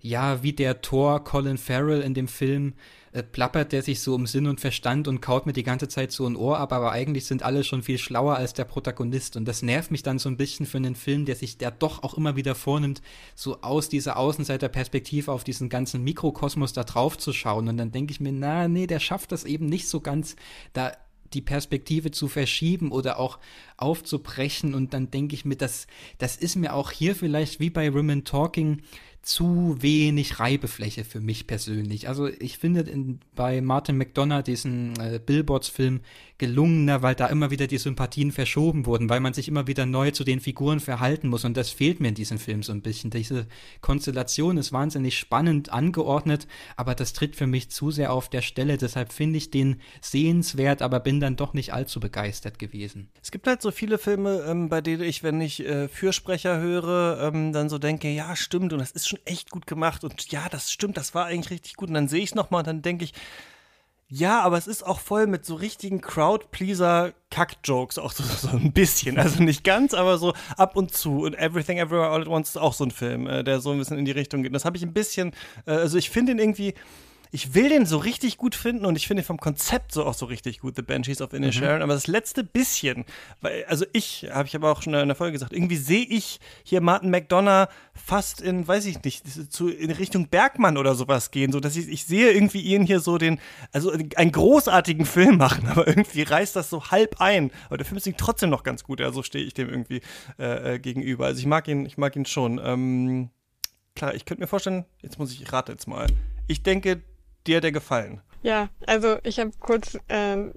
ja, 0.00 0.42
wie 0.42 0.52
der 0.52 0.80
Thor 0.82 1.24
Colin 1.24 1.58
Farrell 1.58 2.02
in 2.02 2.14
dem 2.14 2.28
Film, 2.28 2.74
äh, 3.14 3.22
plappert 3.22 3.70
der 3.70 3.80
sich 3.82 4.00
so 4.00 4.14
um 4.14 4.26
Sinn 4.26 4.48
und 4.48 4.60
Verstand 4.60 5.06
und 5.06 5.20
kaut 5.20 5.46
mir 5.46 5.52
die 5.52 5.62
ganze 5.62 5.86
Zeit 5.86 6.10
so 6.10 6.26
ein 6.26 6.34
Ohr 6.34 6.58
ab, 6.58 6.72
aber 6.72 6.90
eigentlich 6.90 7.26
sind 7.26 7.44
alle 7.44 7.62
schon 7.62 7.84
viel 7.84 7.96
schlauer 7.96 8.34
als 8.34 8.54
der 8.54 8.64
Protagonist. 8.64 9.36
Und 9.36 9.46
das 9.46 9.62
nervt 9.62 9.92
mich 9.92 10.02
dann 10.02 10.18
so 10.18 10.28
ein 10.28 10.36
bisschen 10.36 10.66
für 10.66 10.78
einen 10.78 10.96
Film, 10.96 11.24
der 11.24 11.36
sich 11.36 11.56
der 11.56 11.70
doch 11.70 12.02
auch 12.02 12.14
immer 12.14 12.34
wieder 12.34 12.56
vornimmt, 12.56 13.02
so 13.36 13.62
aus 13.62 13.88
dieser 13.88 14.16
Außenseiterperspektive 14.16 15.30
auf 15.30 15.44
diesen 15.44 15.68
ganzen 15.68 16.02
Mikrokosmos 16.02 16.72
da 16.72 16.82
drauf 16.82 17.16
zu 17.16 17.32
schauen. 17.32 17.68
Und 17.68 17.76
dann 17.76 17.92
denke 17.92 18.10
ich 18.10 18.20
mir, 18.20 18.32
na, 18.32 18.66
nee, 18.66 18.88
der 18.88 18.98
schafft 18.98 19.30
das 19.30 19.44
eben 19.44 19.66
nicht 19.66 19.88
so 19.88 20.00
ganz, 20.00 20.34
da 20.72 20.90
die 21.34 21.40
Perspektive 21.40 22.10
zu 22.10 22.28
verschieben 22.28 22.90
oder 22.90 23.18
auch 23.18 23.38
aufzubrechen. 23.76 24.74
Und 24.74 24.92
dann 24.92 25.12
denke 25.12 25.34
ich 25.34 25.44
mir, 25.44 25.56
das, 25.56 25.86
das 26.18 26.36
ist 26.36 26.56
mir 26.56 26.74
auch 26.74 26.90
hier 26.90 27.14
vielleicht 27.14 27.60
wie 27.60 27.70
bei 27.70 27.94
Women 27.94 28.24
Talking 28.24 28.82
zu 29.24 29.76
wenig 29.80 30.38
Reibefläche 30.38 31.02
für 31.04 31.20
mich 31.20 31.46
persönlich. 31.46 32.08
Also 32.08 32.28
ich 32.28 32.58
finde 32.58 32.80
in, 32.82 33.20
bei 33.34 33.62
Martin 33.62 33.96
McDonough 33.96 34.42
diesen 34.42 34.94
äh, 35.00 35.18
Billboards-Film 35.24 36.00
gelungener, 36.38 37.02
weil 37.02 37.14
da 37.14 37.26
immer 37.26 37.50
wieder 37.50 37.66
die 37.66 37.78
Sympathien 37.78 38.32
verschoben 38.32 38.86
wurden, 38.86 39.08
weil 39.08 39.20
man 39.20 39.34
sich 39.34 39.46
immer 39.46 39.66
wieder 39.66 39.86
neu 39.86 40.10
zu 40.10 40.24
den 40.24 40.40
Figuren 40.40 40.80
verhalten 40.80 41.28
muss 41.28 41.44
und 41.44 41.56
das 41.56 41.70
fehlt 41.70 42.00
mir 42.00 42.08
in 42.08 42.14
diesem 42.14 42.38
Film 42.38 42.62
so 42.62 42.72
ein 42.72 42.82
bisschen. 42.82 43.10
Diese 43.10 43.46
Konstellation 43.80 44.56
ist 44.56 44.72
wahnsinnig 44.72 45.16
spannend 45.16 45.72
angeordnet, 45.72 46.48
aber 46.76 46.94
das 46.96 47.12
tritt 47.12 47.36
für 47.36 47.46
mich 47.46 47.70
zu 47.70 47.92
sehr 47.92 48.12
auf 48.12 48.28
der 48.28 48.42
Stelle, 48.42 48.78
deshalb 48.78 49.12
finde 49.12 49.38
ich 49.38 49.50
den 49.50 49.80
sehenswert, 50.00 50.82
aber 50.82 50.98
bin 50.98 51.20
dann 51.20 51.36
doch 51.36 51.54
nicht 51.54 51.72
allzu 51.72 52.00
begeistert 52.00 52.58
gewesen. 52.58 53.10
Es 53.22 53.30
gibt 53.30 53.46
halt 53.46 53.62
so 53.62 53.70
viele 53.70 53.98
Filme, 53.98 54.44
ähm, 54.48 54.68
bei 54.68 54.80
denen 54.80 55.02
ich, 55.02 55.22
wenn 55.22 55.40
ich 55.40 55.64
äh, 55.64 55.86
Fürsprecher 55.88 56.58
höre, 56.58 57.20
ähm, 57.22 57.52
dann 57.52 57.68
so 57.68 57.78
denke, 57.78 58.08
ja 58.08 58.34
stimmt 58.34 58.72
und 58.72 58.80
das 58.80 58.90
ist 58.90 59.08
schon 59.08 59.20
echt 59.24 59.50
gut 59.50 59.68
gemacht 59.68 60.02
und 60.02 60.30
ja, 60.32 60.48
das 60.50 60.72
stimmt, 60.72 60.96
das 60.96 61.14
war 61.14 61.26
eigentlich 61.26 61.50
richtig 61.50 61.76
gut 61.76 61.88
und 61.90 61.94
dann 61.94 62.08
sehe 62.08 62.22
ich 62.22 62.30
es 62.30 62.34
nochmal 62.34 62.60
und 62.60 62.66
dann 62.66 62.82
denke 62.82 63.04
ich, 63.04 63.12
ja, 64.08 64.40
aber 64.42 64.58
es 64.58 64.66
ist 64.66 64.84
auch 64.84 65.00
voll 65.00 65.26
mit 65.26 65.44
so 65.46 65.54
richtigen 65.54 66.00
Crowd-Pleaser-Kack-Jokes, 66.00 67.98
auch 67.98 68.12
so, 68.12 68.22
so, 68.22 68.48
ein 68.56 68.72
bisschen. 68.72 69.18
Also 69.18 69.42
nicht 69.42 69.64
ganz, 69.64 69.94
aber 69.94 70.18
so 70.18 70.34
ab 70.56 70.76
und 70.76 70.94
zu. 70.94 71.22
Und 71.22 71.34
Everything 71.34 71.78
Everywhere 71.78 72.10
All 72.10 72.20
at 72.20 72.28
Once 72.28 72.50
ist 72.50 72.56
auch 72.58 72.74
so 72.74 72.84
ein 72.84 72.90
Film, 72.90 73.26
äh, 73.26 73.42
der 73.42 73.60
so 73.60 73.72
ein 73.72 73.78
bisschen 73.78 73.98
in 73.98 74.04
die 74.04 74.12
Richtung 74.12 74.42
geht. 74.42 74.54
Das 74.54 74.64
habe 74.64 74.76
ich 74.76 74.82
ein 74.82 74.92
bisschen, 74.92 75.32
äh, 75.66 75.72
also 75.72 75.96
ich 75.96 76.10
finde 76.10 76.32
ihn 76.32 76.38
irgendwie, 76.38 76.74
ich 77.34 77.52
will 77.52 77.68
den 77.68 77.84
so 77.84 77.98
richtig 77.98 78.38
gut 78.38 78.54
finden 78.54 78.86
und 78.86 78.94
ich 78.94 79.08
finde 79.08 79.24
vom 79.24 79.38
Konzept 79.38 79.90
so 79.90 80.04
auch 80.06 80.14
so 80.14 80.26
richtig 80.26 80.60
gut, 80.60 80.76
The 80.76 80.82
Banshees 80.82 81.20
of 81.20 81.32
Inisherin. 81.32 81.78
Mhm. 81.78 81.82
Aber 81.82 81.94
das 81.94 82.06
letzte 82.06 82.44
bisschen, 82.44 83.04
weil, 83.40 83.64
also 83.64 83.84
ich, 83.92 84.28
habe 84.30 84.46
ich 84.46 84.54
aber 84.54 84.70
auch 84.70 84.82
schon 84.82 84.94
in 84.94 85.08
der 85.08 85.16
Folge 85.16 85.32
gesagt, 85.32 85.52
irgendwie 85.52 85.74
sehe 85.74 86.04
ich 86.04 86.38
hier 86.62 86.80
Martin 86.80 87.10
McDonough 87.10 87.66
fast 87.92 88.40
in, 88.40 88.68
weiß 88.68 88.86
ich 88.86 89.02
nicht, 89.02 89.52
zu, 89.52 89.68
in 89.68 89.90
Richtung 89.90 90.28
Bergmann 90.28 90.76
oder 90.76 90.94
sowas 90.94 91.32
gehen, 91.32 91.50
so 91.50 91.58
dass 91.58 91.74
ich, 91.74 91.88
ich 91.88 92.04
sehe 92.04 92.30
irgendwie 92.30 92.60
ihn 92.60 92.86
hier 92.86 93.00
so 93.00 93.18
den, 93.18 93.40
also 93.72 93.90
einen 93.90 94.30
großartigen 94.30 95.04
Film 95.04 95.36
machen, 95.36 95.66
aber 95.68 95.88
irgendwie 95.88 96.22
reißt 96.22 96.54
das 96.54 96.70
so 96.70 96.92
halb 96.92 97.20
ein. 97.20 97.50
Aber 97.66 97.78
der 97.78 97.84
Film 97.84 97.96
ist 97.96 98.08
trotzdem 98.16 98.50
noch 98.50 98.62
ganz 98.62 98.84
gut, 98.84 99.00
ja, 99.00 99.10
so 99.10 99.24
stehe 99.24 99.44
ich 99.44 99.54
dem 99.54 99.68
irgendwie 99.68 100.02
äh, 100.38 100.74
äh, 100.74 100.78
gegenüber. 100.78 101.26
Also 101.26 101.40
ich 101.40 101.46
mag 101.46 101.66
ihn, 101.66 101.84
ich 101.84 101.98
mag 101.98 102.14
ihn 102.14 102.26
schon. 102.26 102.60
Ähm, 102.62 103.30
klar, 103.96 104.14
ich 104.14 104.24
könnte 104.24 104.40
mir 104.40 104.46
vorstellen, 104.46 104.84
jetzt 105.02 105.18
muss 105.18 105.32
ich, 105.32 105.52
rate 105.52 105.72
jetzt 105.72 105.88
mal. 105.88 106.06
Ich 106.46 106.62
denke, 106.62 107.02
dir 107.46 107.58
hat 107.58 107.64
er 107.64 107.72
gefallen. 107.72 108.20
Ja, 108.42 108.68
also 108.86 109.16
ich 109.22 109.38
habe 109.38 109.52
kurz 109.58 109.98
ähm, 110.08 110.52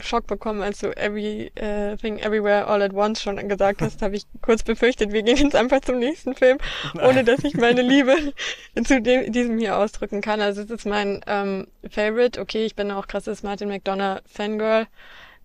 Schock 0.00 0.26
bekommen, 0.26 0.62
als 0.62 0.78
du 0.78 0.96
Everything 0.96 2.18
Everywhere 2.18 2.66
All 2.66 2.82
at 2.82 2.94
Once 2.94 3.22
schon 3.22 3.48
gesagt 3.48 3.82
hast, 3.82 4.02
habe 4.02 4.16
ich 4.16 4.24
kurz 4.42 4.62
befürchtet, 4.62 5.12
wir 5.12 5.22
gehen 5.22 5.36
jetzt 5.36 5.56
einfach 5.56 5.80
zum 5.80 5.98
nächsten 5.98 6.34
Film, 6.34 6.58
ohne 7.02 7.24
dass 7.24 7.44
ich 7.44 7.54
meine 7.54 7.82
Liebe 7.88 8.14
zu 8.84 9.00
dem, 9.00 9.32
diesem 9.32 9.58
hier 9.58 9.76
ausdrücken 9.76 10.20
kann. 10.20 10.40
Also 10.40 10.62
es 10.62 10.70
ist 10.70 10.86
mein 10.86 11.20
ähm, 11.26 11.66
Favorite. 11.90 12.40
Okay, 12.40 12.64
ich 12.64 12.76
bin 12.76 12.90
auch 12.90 13.06
krasses 13.06 13.42
Martin 13.42 13.68
McDonough 13.68 14.20
Fangirl. 14.26 14.86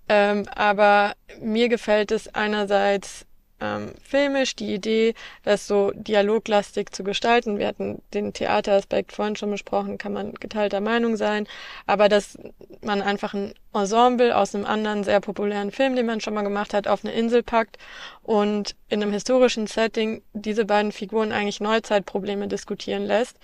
Ähm, 0.10 0.46
aber 0.56 1.14
mir 1.40 1.70
gefällt 1.70 2.12
es 2.12 2.34
einerseits 2.34 3.26
ähm, 3.62 3.94
filmisch, 4.04 4.56
die 4.56 4.74
Idee, 4.74 5.14
das 5.44 5.68
so 5.68 5.92
dialoglastig 5.94 6.92
zu 6.92 7.04
gestalten. 7.04 7.60
Wir 7.60 7.68
hatten 7.68 8.02
den 8.14 8.34
Theateraspekt 8.34 9.12
vorhin 9.12 9.36
schon 9.36 9.52
besprochen, 9.52 9.98
kann 9.98 10.14
man 10.14 10.34
geteilter 10.34 10.82
Meinung 10.82 11.16
sein, 11.16 11.48
aber 11.86 12.10
dass 12.10 12.38
man 12.82 13.02
einfach 13.02 13.34
ein 13.34 13.54
Ensemble 13.74 14.36
aus 14.36 14.56
einem 14.56 14.66
anderen 14.66 15.04
sehr 15.04 15.22
populären 15.22 15.72
Film, 15.72 15.96
den 15.96 16.08
man 16.08 16.20
schon 16.20 16.34
mal 16.34 16.42
gemacht 16.42 16.74
hat, 16.74 16.88
auf 16.88 17.06
eine 17.06 17.14
Insel 17.14 17.44
packt 17.44 17.78
und 18.24 18.76
in 18.90 19.02
einem 19.02 19.14
historischen 19.14 19.68
Setting 19.68 20.24
diese 20.34 20.66
beiden 20.66 20.92
Figuren 20.92 21.32
eigentlich 21.32 21.62
Neuzeitprobleme 21.62 22.48
diskutieren 22.48 23.06
lässt. 23.06 23.38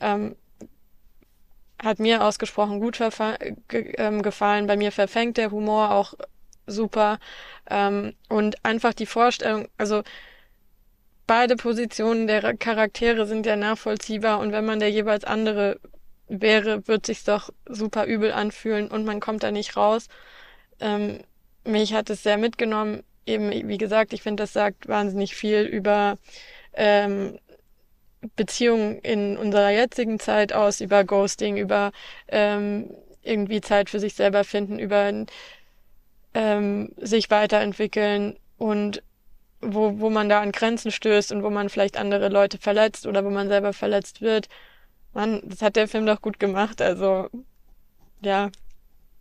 Ähm, 0.00 0.36
hat 1.82 1.98
mir 1.98 2.24
ausgesprochen 2.24 2.80
gut 2.80 2.98
ge 3.68 3.94
ähm, 3.98 4.22
gefallen. 4.22 4.66
Bei 4.66 4.76
mir 4.76 4.92
verfängt 4.92 5.36
der 5.36 5.50
Humor 5.50 5.90
auch 5.90 6.14
super. 6.66 7.18
Ähm, 7.68 8.14
und 8.28 8.64
einfach 8.64 8.94
die 8.94 9.06
Vorstellung, 9.06 9.68
also 9.78 10.02
beide 11.26 11.56
Positionen 11.56 12.26
der 12.26 12.56
Charaktere 12.56 13.26
sind 13.26 13.46
ja 13.46 13.56
nachvollziehbar 13.56 14.40
und 14.40 14.52
wenn 14.52 14.64
man 14.64 14.80
der 14.80 14.90
jeweils 14.90 15.24
andere 15.24 15.80
wäre, 16.28 16.86
wird 16.88 17.06
sich's 17.06 17.24
doch 17.24 17.50
super 17.66 18.06
übel 18.06 18.32
anfühlen 18.32 18.88
und 18.88 19.04
man 19.04 19.20
kommt 19.20 19.42
da 19.42 19.50
nicht 19.50 19.76
raus. 19.76 20.08
Ähm, 20.80 21.20
mich 21.64 21.94
hat 21.94 22.10
es 22.10 22.22
sehr 22.22 22.38
mitgenommen. 22.38 23.02
Eben, 23.26 23.68
wie 23.68 23.78
gesagt, 23.78 24.12
ich 24.12 24.22
finde, 24.22 24.42
das 24.42 24.52
sagt 24.52 24.86
wahnsinnig 24.88 25.34
viel 25.34 25.62
über 25.62 26.18
ähm, 26.74 27.38
Beziehungen 28.36 28.98
in 28.98 29.36
unserer 29.36 29.70
jetzigen 29.70 30.18
Zeit 30.18 30.52
aus, 30.52 30.80
über 30.80 31.04
Ghosting, 31.04 31.56
über 31.56 31.92
ähm, 32.28 32.90
irgendwie 33.22 33.60
Zeit 33.60 33.90
für 33.90 34.00
sich 34.00 34.14
selber 34.14 34.44
finden, 34.44 34.78
über 34.78 35.10
ähm, 36.34 36.90
sich 36.96 37.30
weiterentwickeln 37.30 38.36
und 38.58 39.02
wo, 39.60 39.98
wo 40.00 40.10
man 40.10 40.28
da 40.28 40.40
an 40.40 40.52
Grenzen 40.52 40.90
stößt 40.90 41.32
und 41.32 41.42
wo 41.42 41.50
man 41.50 41.68
vielleicht 41.68 41.96
andere 41.96 42.28
Leute 42.28 42.58
verletzt 42.58 43.06
oder 43.06 43.24
wo 43.24 43.30
man 43.30 43.48
selber 43.48 43.72
verletzt 43.72 44.20
wird. 44.20 44.48
Mann, 45.12 45.40
das 45.44 45.62
hat 45.62 45.76
der 45.76 45.88
Film 45.88 46.06
doch 46.06 46.20
gut 46.20 46.38
gemacht. 46.38 46.82
Also 46.82 47.30
ja, 48.20 48.50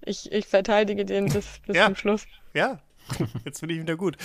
ich, 0.01 0.32
ich 0.32 0.47
verteidige 0.47 1.05
den 1.05 1.26
bis, 1.26 1.59
bis 1.66 1.78
ja. 1.78 1.86
zum 1.86 1.95
Schluss. 1.95 2.26
Ja, 2.53 2.80
Jetzt 3.45 3.60
finde 3.60 3.76
ich 3.76 3.82
wieder 3.82 3.95
gut. 3.95 4.18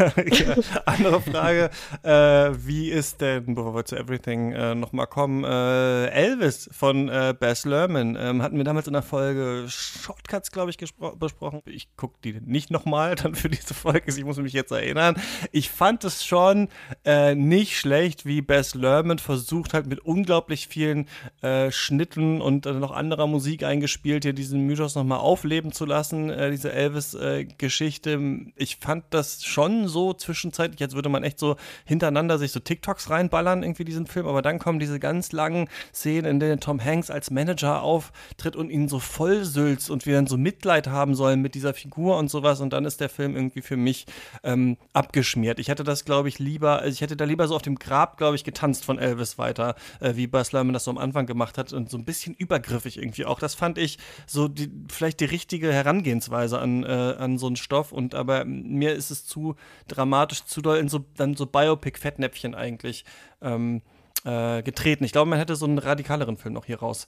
andere 0.84 1.20
Frage, 1.20 1.70
äh, 2.02 2.56
wie 2.66 2.90
ist 2.90 3.20
denn, 3.20 3.54
bevor 3.54 3.74
wir 3.74 3.84
zu 3.84 3.96
Everything 3.96 4.52
äh, 4.52 4.74
nochmal 4.74 5.06
kommen, 5.06 5.44
äh, 5.44 6.06
Elvis 6.08 6.68
von 6.72 7.08
äh, 7.08 7.34
Bess 7.38 7.64
Lerman, 7.64 8.16
ähm, 8.18 8.42
hatten 8.42 8.56
wir 8.56 8.64
damals 8.64 8.86
in 8.86 8.92
der 8.92 9.02
Folge 9.02 9.64
Shortcuts, 9.68 10.52
glaube 10.52 10.70
ich, 10.70 10.78
besprochen. 11.18 11.62
Ich 11.66 11.96
gucke 11.96 12.16
die 12.22 12.40
nicht 12.44 12.70
nochmal 12.70 13.14
dann 13.14 13.34
für 13.34 13.48
diese 13.48 13.74
Folge, 13.74 14.12
ich 14.14 14.24
muss 14.24 14.36
mich 14.38 14.52
jetzt 14.52 14.72
erinnern. 14.72 15.16
Ich 15.52 15.70
fand 15.70 16.04
es 16.04 16.24
schon 16.24 16.68
äh, 17.04 17.34
nicht 17.34 17.78
schlecht, 17.78 18.26
wie 18.26 18.42
Bess 18.42 18.74
Lerman 18.74 19.18
versucht 19.18 19.74
hat, 19.74 19.86
mit 19.86 20.00
unglaublich 20.00 20.68
vielen 20.68 21.06
äh, 21.42 21.70
Schnitten 21.70 22.40
und 22.40 22.66
noch 22.66 22.90
anderer 22.90 23.26
Musik 23.26 23.62
eingespielt, 23.62 24.24
hier 24.24 24.32
diesen 24.32 24.66
Mythos 24.66 24.94
nochmal 24.94 25.18
aufleben 25.18 25.72
zu 25.72 25.84
lassen, 25.84 26.28
diese 26.50 26.72
Elvis-Geschichte 26.72 28.17
ähm, 28.18 28.52
ich 28.56 28.76
fand 28.76 29.04
das 29.10 29.44
schon 29.44 29.88
so 29.88 30.12
zwischenzeitlich, 30.12 30.80
jetzt 30.80 30.94
würde 30.94 31.08
man 31.08 31.24
echt 31.24 31.38
so 31.38 31.56
hintereinander 31.84 32.38
sich 32.38 32.52
so 32.52 32.60
TikToks 32.60 33.10
reinballern, 33.10 33.62
irgendwie 33.62 33.84
diesen 33.84 34.06
Film, 34.06 34.26
aber 34.26 34.42
dann 34.42 34.58
kommen 34.58 34.78
diese 34.78 35.00
ganz 35.00 35.32
langen 35.32 35.68
Szenen, 35.94 36.26
in 36.26 36.40
denen 36.40 36.60
Tom 36.60 36.82
Hanks 36.84 37.10
als 37.10 37.30
Manager 37.30 37.82
auftritt 37.82 38.56
und 38.56 38.70
ihn 38.70 38.88
so 38.88 38.98
vollsülzt 38.98 39.90
und 39.90 40.06
wir 40.06 40.14
dann 40.14 40.26
so 40.26 40.36
Mitleid 40.36 40.88
haben 40.88 41.14
sollen 41.14 41.40
mit 41.40 41.54
dieser 41.54 41.74
Figur 41.74 42.18
und 42.18 42.30
sowas 42.30 42.60
und 42.60 42.72
dann 42.72 42.84
ist 42.84 43.00
der 43.00 43.08
Film 43.08 43.36
irgendwie 43.36 43.62
für 43.62 43.76
mich 43.76 44.06
ähm, 44.42 44.76
abgeschmiert. 44.92 45.58
Ich 45.58 45.68
hätte 45.68 45.84
das, 45.84 46.04
glaube 46.04 46.28
ich, 46.28 46.38
lieber, 46.38 46.80
also 46.80 46.92
ich 46.92 47.00
hätte 47.00 47.16
da 47.16 47.24
lieber 47.24 47.48
so 47.48 47.56
auf 47.56 47.62
dem 47.62 47.76
Grab, 47.76 48.16
glaube 48.16 48.36
ich, 48.36 48.44
getanzt 48.44 48.84
von 48.84 48.98
Elvis 48.98 49.38
weiter, 49.38 49.74
äh, 50.00 50.16
wie 50.16 50.26
Buzz 50.26 50.52
Lerman 50.52 50.72
das 50.72 50.84
so 50.84 50.90
am 50.90 50.98
Anfang 50.98 51.26
gemacht 51.26 51.58
hat 51.58 51.72
und 51.72 51.90
so 51.90 51.98
ein 51.98 52.04
bisschen 52.04 52.34
übergriffig 52.34 52.98
irgendwie 52.98 53.24
auch. 53.24 53.38
Das 53.38 53.54
fand 53.54 53.78
ich 53.78 53.98
so 54.26 54.48
die, 54.48 54.70
vielleicht 54.88 55.20
die 55.20 55.24
richtige 55.24 55.72
Herangehensweise 55.72 56.58
an, 56.58 56.84
äh, 56.84 56.86
an 56.86 57.38
so 57.38 57.46
einen 57.46 57.56
Stoff 57.56 57.92
und 57.92 58.07
aber 58.14 58.44
mir 58.44 58.94
ist 58.94 59.10
es 59.10 59.26
zu 59.26 59.56
dramatisch, 59.86 60.44
zu 60.44 60.60
doll 60.60 60.78
in 60.78 60.88
so 60.88 61.04
dann 61.16 61.34
so 61.34 61.46
Biopic-Fettnäpfchen 61.46 62.54
eigentlich 62.54 63.04
ähm, 63.42 63.82
äh, 64.24 64.62
getreten. 64.62 65.04
Ich 65.04 65.12
glaube, 65.12 65.30
man 65.30 65.38
hätte 65.38 65.56
so 65.56 65.66
einen 65.66 65.78
radikaleren 65.78 66.36
Film 66.36 66.54
noch 66.54 66.64
hier 66.64 66.80
raus 66.80 67.06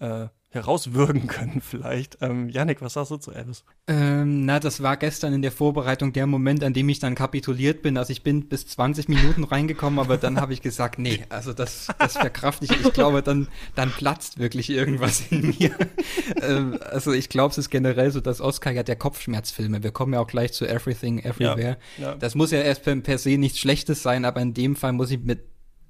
äh, 0.00 0.28
herauswürgen 0.50 1.26
können, 1.26 1.60
vielleicht. 1.62 2.18
Ähm, 2.22 2.48
Yannick, 2.48 2.80
was 2.80 2.94
sagst 2.94 3.10
du 3.10 3.16
zu 3.18 3.32
Elvis? 3.32 3.64
Ähm, 3.86 4.46
na, 4.46 4.58
das 4.58 4.82
war 4.82 4.96
gestern 4.96 5.34
in 5.34 5.42
der 5.42 5.52
Vorbereitung 5.52 6.14
der 6.14 6.26
Moment, 6.26 6.64
an 6.64 6.72
dem 6.72 6.88
ich 6.88 7.00
dann 7.00 7.14
kapituliert 7.14 7.82
bin. 7.82 7.98
Also 7.98 8.12
ich 8.12 8.22
bin 8.22 8.48
bis 8.48 8.66
20 8.66 9.08
Minuten 9.08 9.44
reingekommen, 9.44 9.98
aber 9.98 10.16
dann 10.16 10.40
habe 10.40 10.54
ich 10.54 10.62
gesagt, 10.62 10.98
nee, 10.98 11.24
also 11.28 11.52
das, 11.52 11.88
das 11.98 12.16
verkraft 12.16 12.62
ich. 12.62 12.70
Ich 12.70 12.92
glaube, 12.94 13.22
dann, 13.22 13.48
dann 13.74 13.90
platzt 13.90 14.38
wirklich 14.38 14.70
irgendwas 14.70 15.30
in 15.30 15.54
mir. 15.58 15.74
ähm, 16.42 16.78
also 16.90 17.12
ich 17.12 17.28
glaube, 17.28 17.52
es 17.52 17.58
ist 17.58 17.70
generell 17.70 18.10
so, 18.10 18.20
dass 18.20 18.40
Oscar 18.40 18.70
ja 18.70 18.82
der 18.82 18.96
Kopfschmerzfilme. 18.96 19.82
Wir 19.82 19.90
kommen 19.90 20.14
ja 20.14 20.20
auch 20.20 20.26
gleich 20.26 20.54
zu 20.54 20.66
Everything, 20.66 21.18
Everywhere. 21.18 21.76
Ja, 21.98 22.04
ja. 22.04 22.14
Das 22.14 22.34
muss 22.34 22.52
ja 22.52 22.60
erst 22.60 22.84
per, 22.84 22.96
per 22.96 23.18
se 23.18 23.36
nichts 23.36 23.58
Schlechtes 23.58 24.02
sein, 24.02 24.24
aber 24.24 24.40
in 24.40 24.54
dem 24.54 24.76
Fall 24.76 24.94
muss 24.94 25.10
ich 25.10 25.20
mit, 25.20 25.40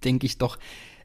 denke 0.03 0.27
ich 0.27 0.39
doch, 0.39 0.59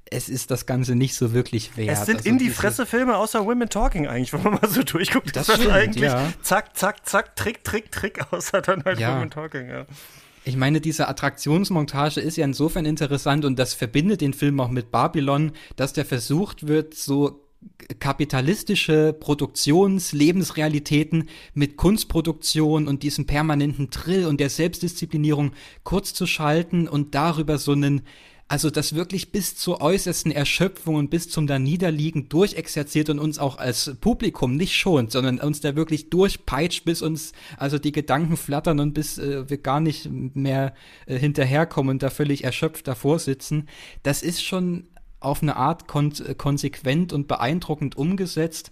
es 0.10 0.30
ist 0.30 0.52
das 0.52 0.66
Ganze 0.66 0.96
nicht 0.96 1.16
so 1.16 1.34
wirklich 1.34 1.76
wert. 1.78 1.98
Es 1.98 2.06
sind 2.06 2.18
also 2.18 2.30
in 2.30 2.38
die 2.38 2.50
Fresse 2.50 2.86
Filme 2.86 3.18
außer 3.18 3.46
Women 3.46 3.70
Talking 3.70 4.08
eigentlich, 4.08 4.34
wenn 4.34 4.44
man 4.44 4.54
mal 4.54 4.70
so 4.70 4.84
durchguckt. 4.84 5.36
Das, 5.36 5.48
das 5.48 5.58
stimmt, 5.58 5.72
eigentlich 5.72 6.04
ja. 6.04 6.32
zack, 6.42 6.78
zack, 6.78 7.08
zack, 7.08 7.36
Trick, 7.36 7.64
Trick, 7.64 7.92
Trick, 7.92 8.32
außer 8.32 8.62
dann 8.62 8.84
halt 8.84 9.00
ja. 9.00 9.16
Women 9.16 9.30
Talking, 9.30 9.70
ja. 9.70 9.86
Ich 10.46 10.58
meine, 10.58 10.82
diese 10.82 11.08
Attraktionsmontage 11.08 12.20
ist 12.20 12.36
ja 12.36 12.44
insofern 12.44 12.86
interessant 12.86 13.46
und 13.46 13.58
das 13.58 13.74
verbindet 13.74 14.20
den 14.20 14.34
Film 14.34 14.60
auch 14.60 14.70
mit 14.70 14.92
Babylon, 14.92 15.54
dass 15.78 15.94
der 15.94 16.04
versucht 16.04 16.68
wird, 16.68 16.96
so 16.96 17.40
kapitalistische 18.00 19.14
Produktions-Lebensrealitäten 19.14 21.30
mit 21.54 21.78
Kunstproduktion 21.78 22.90
und 22.90 23.04
diesem 23.04 23.26
permanenten 23.26 23.90
Drill 23.90 24.26
und 24.26 24.42
der 24.42 24.50
Selbstdisziplinierung 24.50 25.54
kurz 25.84 26.14
zu 26.14 26.26
schalten 26.26 26.90
und 26.90 27.16
darüber 27.16 27.58
so 27.58 27.72
einen 27.72 28.02
also 28.54 28.70
das 28.70 28.94
wirklich 28.94 29.32
bis 29.32 29.56
zur 29.56 29.82
äußersten 29.82 30.32
Erschöpfung 30.32 30.94
und 30.94 31.10
bis 31.10 31.28
zum 31.28 31.48
Daniederliegen 31.48 32.30
durchexerziert 32.30 33.10
und 33.10 33.18
uns 33.18 33.40
auch 33.40 33.58
als 33.58 33.96
Publikum 34.00 34.56
nicht 34.56 34.76
schont, 34.76 35.12
sondern 35.12 35.40
uns 35.40 35.60
da 35.62 35.76
wirklich 35.76 36.12
durchpeitscht, 36.12 36.86
bis 36.86 37.02
uns 37.02 37.32
also 37.58 37.80
die 37.80 37.92
Gedanken 37.92 38.38
flattern 38.38 38.80
und 38.80 38.94
bis 38.94 39.18
äh, 39.18 39.50
wir 39.50 39.58
gar 39.58 39.80
nicht 39.80 40.08
mehr 40.08 40.76
äh, 41.08 41.18
hinterherkommen 41.18 41.96
und 41.96 42.04
da 42.04 42.12
völlig 42.12 42.44
erschöpft 42.44 42.88
davor 42.88 43.18
sitzen. 43.18 43.70
Das 44.04 44.22
ist 44.22 44.44
schon 44.44 44.84
auf 45.20 45.42
eine 45.42 45.56
Art 45.56 45.88
kon 45.88 46.14
konsequent 46.38 47.12
und 47.12 47.28
beeindruckend 47.28 47.98
umgesetzt. 47.98 48.72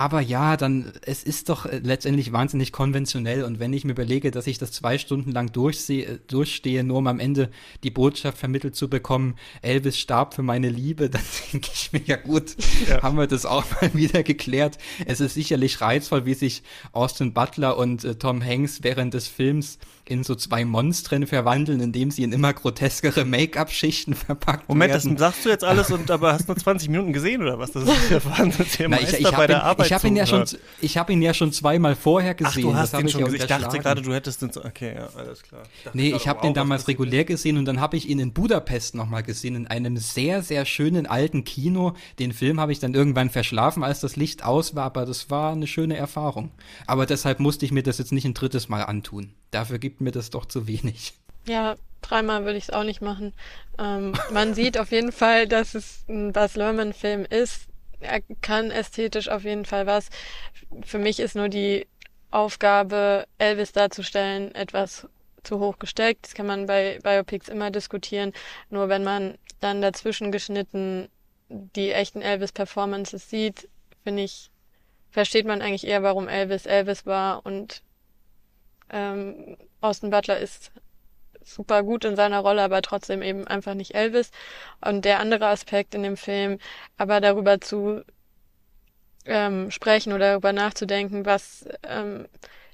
Aber 0.00 0.20
ja, 0.20 0.56
dann, 0.56 0.92
es 1.02 1.24
ist 1.24 1.48
doch 1.48 1.66
äh, 1.66 1.80
letztendlich 1.82 2.32
wahnsinnig 2.32 2.70
konventionell. 2.70 3.42
Und 3.42 3.58
wenn 3.58 3.72
ich 3.72 3.84
mir 3.84 3.90
überlege, 3.92 4.30
dass 4.30 4.46
ich 4.46 4.56
das 4.56 4.70
zwei 4.70 4.96
Stunden 4.96 5.32
lang 5.32 5.50
durchsehe, 5.50 6.06
äh, 6.06 6.18
durchstehe, 6.28 6.84
nur 6.84 6.98
um 6.98 7.08
am 7.08 7.18
Ende 7.18 7.50
die 7.82 7.90
Botschaft 7.90 8.38
vermittelt 8.38 8.76
zu 8.76 8.88
bekommen, 8.88 9.34
Elvis 9.60 9.98
starb 9.98 10.34
für 10.34 10.44
meine 10.44 10.68
Liebe, 10.68 11.10
dann 11.10 11.22
denke 11.52 11.70
ich 11.74 11.92
mir, 11.92 12.00
ja 12.06 12.14
gut, 12.14 12.54
ja. 12.88 13.02
haben 13.02 13.18
wir 13.18 13.26
das 13.26 13.44
auch 13.44 13.64
mal 13.72 13.92
wieder 13.94 14.22
geklärt. 14.22 14.78
Es 15.04 15.18
ist 15.18 15.34
sicherlich 15.34 15.80
reizvoll, 15.80 16.26
wie 16.26 16.34
sich 16.34 16.62
Austin 16.92 17.32
Butler 17.34 17.76
und 17.76 18.04
äh, 18.04 18.14
Tom 18.14 18.40
Hanks 18.40 18.84
während 18.84 19.14
des 19.14 19.26
Films 19.26 19.80
in 20.08 20.24
so 20.24 20.34
zwei 20.34 20.64
Monstren 20.64 21.26
verwandeln, 21.26 21.80
indem 21.80 22.10
sie 22.10 22.22
in 22.22 22.32
immer 22.32 22.52
groteskere 22.52 23.24
Make-up-Schichten 23.24 24.14
verpackt 24.14 24.68
Moment, 24.68 24.92
werden. 24.92 25.02
Moment, 25.02 25.20
das 25.20 25.26
sagst 25.28 25.44
du 25.44 25.50
jetzt 25.50 25.64
alles 25.64 25.90
und 25.90 26.10
aber 26.18 26.32
hast 26.32 26.48
nur 26.48 26.56
20 26.56 26.88
Minuten 26.88 27.12
gesehen 27.12 27.42
oder 27.42 27.58
was? 27.58 27.72
Das 27.72 27.84
ist 27.84 28.10
ja 28.10 28.24
Wahnsinn. 28.24 28.90
Na, 28.90 29.00
ich, 29.00 29.12
ich 29.12 29.30
bei 29.30 29.46
der 29.46 29.58
ihn, 29.58 29.62
Arbeit 29.62 29.86
ich 29.86 29.92
habe 29.92 30.08
ihn 30.08 30.16
ja 30.16 30.26
schon, 30.26 30.44
ich 30.80 30.96
habe 30.96 31.12
ihn 31.12 31.20
ja 31.20 31.34
schon 31.34 31.52
zweimal 31.52 31.94
vorher 31.94 32.34
gesehen. 32.34 32.64
Ach, 32.68 32.72
du 32.72 32.74
hast 32.74 32.94
ihn 32.94 33.08
schon 33.08 33.24
gesehen. 33.24 33.40
Ich 33.40 33.46
dachte 33.46 33.78
gerade, 33.78 34.02
du 34.02 34.14
hättest 34.14 34.40
den 34.40 34.50
so, 34.50 34.64
okay, 34.64 34.94
ja, 34.96 35.08
alles 35.16 35.42
klar. 35.42 35.62
Ich 35.84 35.94
nee, 35.94 36.14
ich 36.14 36.26
habe 36.26 36.40
den 36.40 36.54
damals 36.54 36.88
regulär 36.88 37.24
gesehen 37.24 37.58
und 37.58 37.66
dann 37.66 37.80
habe 37.80 37.96
ich 37.96 38.08
ihn 38.08 38.18
in 38.18 38.32
Budapest 38.32 38.94
nochmal 38.94 39.22
gesehen, 39.22 39.56
in 39.56 39.66
einem 39.66 39.98
sehr, 39.98 40.42
sehr 40.42 40.64
schönen 40.64 41.06
alten 41.06 41.44
Kino. 41.44 41.92
Den 42.18 42.32
Film 42.32 42.60
habe 42.60 42.72
ich 42.72 42.78
dann 42.78 42.94
irgendwann 42.94 43.28
verschlafen, 43.28 43.84
als 43.84 44.00
das 44.00 44.16
Licht 44.16 44.44
aus 44.44 44.74
war, 44.74 44.84
aber 44.84 45.04
das 45.04 45.30
war 45.30 45.52
eine 45.52 45.66
schöne 45.66 45.96
Erfahrung. 45.96 46.50
Aber 46.86 47.04
deshalb 47.04 47.40
musste 47.40 47.66
ich 47.66 47.72
mir 47.72 47.82
das 47.82 47.98
jetzt 47.98 48.12
nicht 48.12 48.24
ein 48.24 48.34
drittes 48.34 48.68
Mal 48.68 48.82
antun. 48.82 49.32
Dafür 49.50 49.78
gibt 49.78 50.00
mir 50.00 50.10
das 50.10 50.30
doch 50.30 50.44
zu 50.44 50.66
wenig. 50.66 51.14
Ja, 51.46 51.76
dreimal 52.02 52.44
würde 52.44 52.58
ich 52.58 52.64
es 52.64 52.70
auch 52.70 52.84
nicht 52.84 53.00
machen. 53.00 53.32
Ähm, 53.78 54.14
man 54.30 54.54
sieht 54.54 54.78
auf 54.78 54.90
jeden 54.90 55.12
Fall, 55.12 55.46
dass 55.46 55.74
es 55.74 56.04
ein 56.08 56.32
Baz 56.32 56.56
Luhrmann-Film 56.56 57.24
ist. 57.24 57.66
Er 58.00 58.20
kann 58.42 58.70
ästhetisch 58.70 59.28
auf 59.28 59.44
jeden 59.44 59.64
Fall 59.64 59.86
was. 59.86 60.10
Für 60.84 60.98
mich 60.98 61.18
ist 61.20 61.34
nur 61.34 61.48
die 61.48 61.86
Aufgabe, 62.30 63.26
Elvis 63.38 63.72
darzustellen, 63.72 64.54
etwas 64.54 65.08
zu 65.42 65.58
hoch 65.58 65.78
gesteckt. 65.78 66.26
Das 66.26 66.34
kann 66.34 66.46
man 66.46 66.66
bei 66.66 66.98
Biopics 67.02 67.48
immer 67.48 67.70
diskutieren. 67.70 68.32
Nur 68.70 68.88
wenn 68.88 69.02
man 69.02 69.38
dann 69.60 69.80
dazwischen 69.80 70.30
geschnitten 70.30 71.08
die 71.48 71.92
echten 71.92 72.20
Elvis-Performances 72.20 73.30
sieht, 73.30 73.68
finde 74.04 74.22
ich, 74.22 74.50
versteht 75.10 75.46
man 75.46 75.62
eigentlich 75.62 75.86
eher, 75.86 76.02
warum 76.02 76.28
Elvis 76.28 76.66
Elvis 76.66 77.06
war 77.06 77.44
und 77.46 77.82
ähm, 78.90 79.56
Austin 79.80 80.10
Butler 80.10 80.38
ist 80.38 80.72
super 81.42 81.82
gut 81.82 82.04
in 82.04 82.16
seiner 82.16 82.40
Rolle, 82.40 82.62
aber 82.62 82.82
trotzdem 82.82 83.22
eben 83.22 83.46
einfach 83.46 83.74
nicht 83.74 83.94
Elvis. 83.94 84.30
Und 84.80 85.04
der 85.04 85.20
andere 85.20 85.46
Aspekt 85.46 85.94
in 85.94 86.02
dem 86.02 86.16
Film, 86.16 86.58
aber 86.96 87.20
darüber 87.20 87.60
zu 87.60 88.02
ähm, 89.24 89.70
sprechen 89.70 90.12
oder 90.12 90.32
darüber 90.32 90.52
nachzudenken, 90.52 91.26
was 91.26 91.66
ähm, 91.84 92.26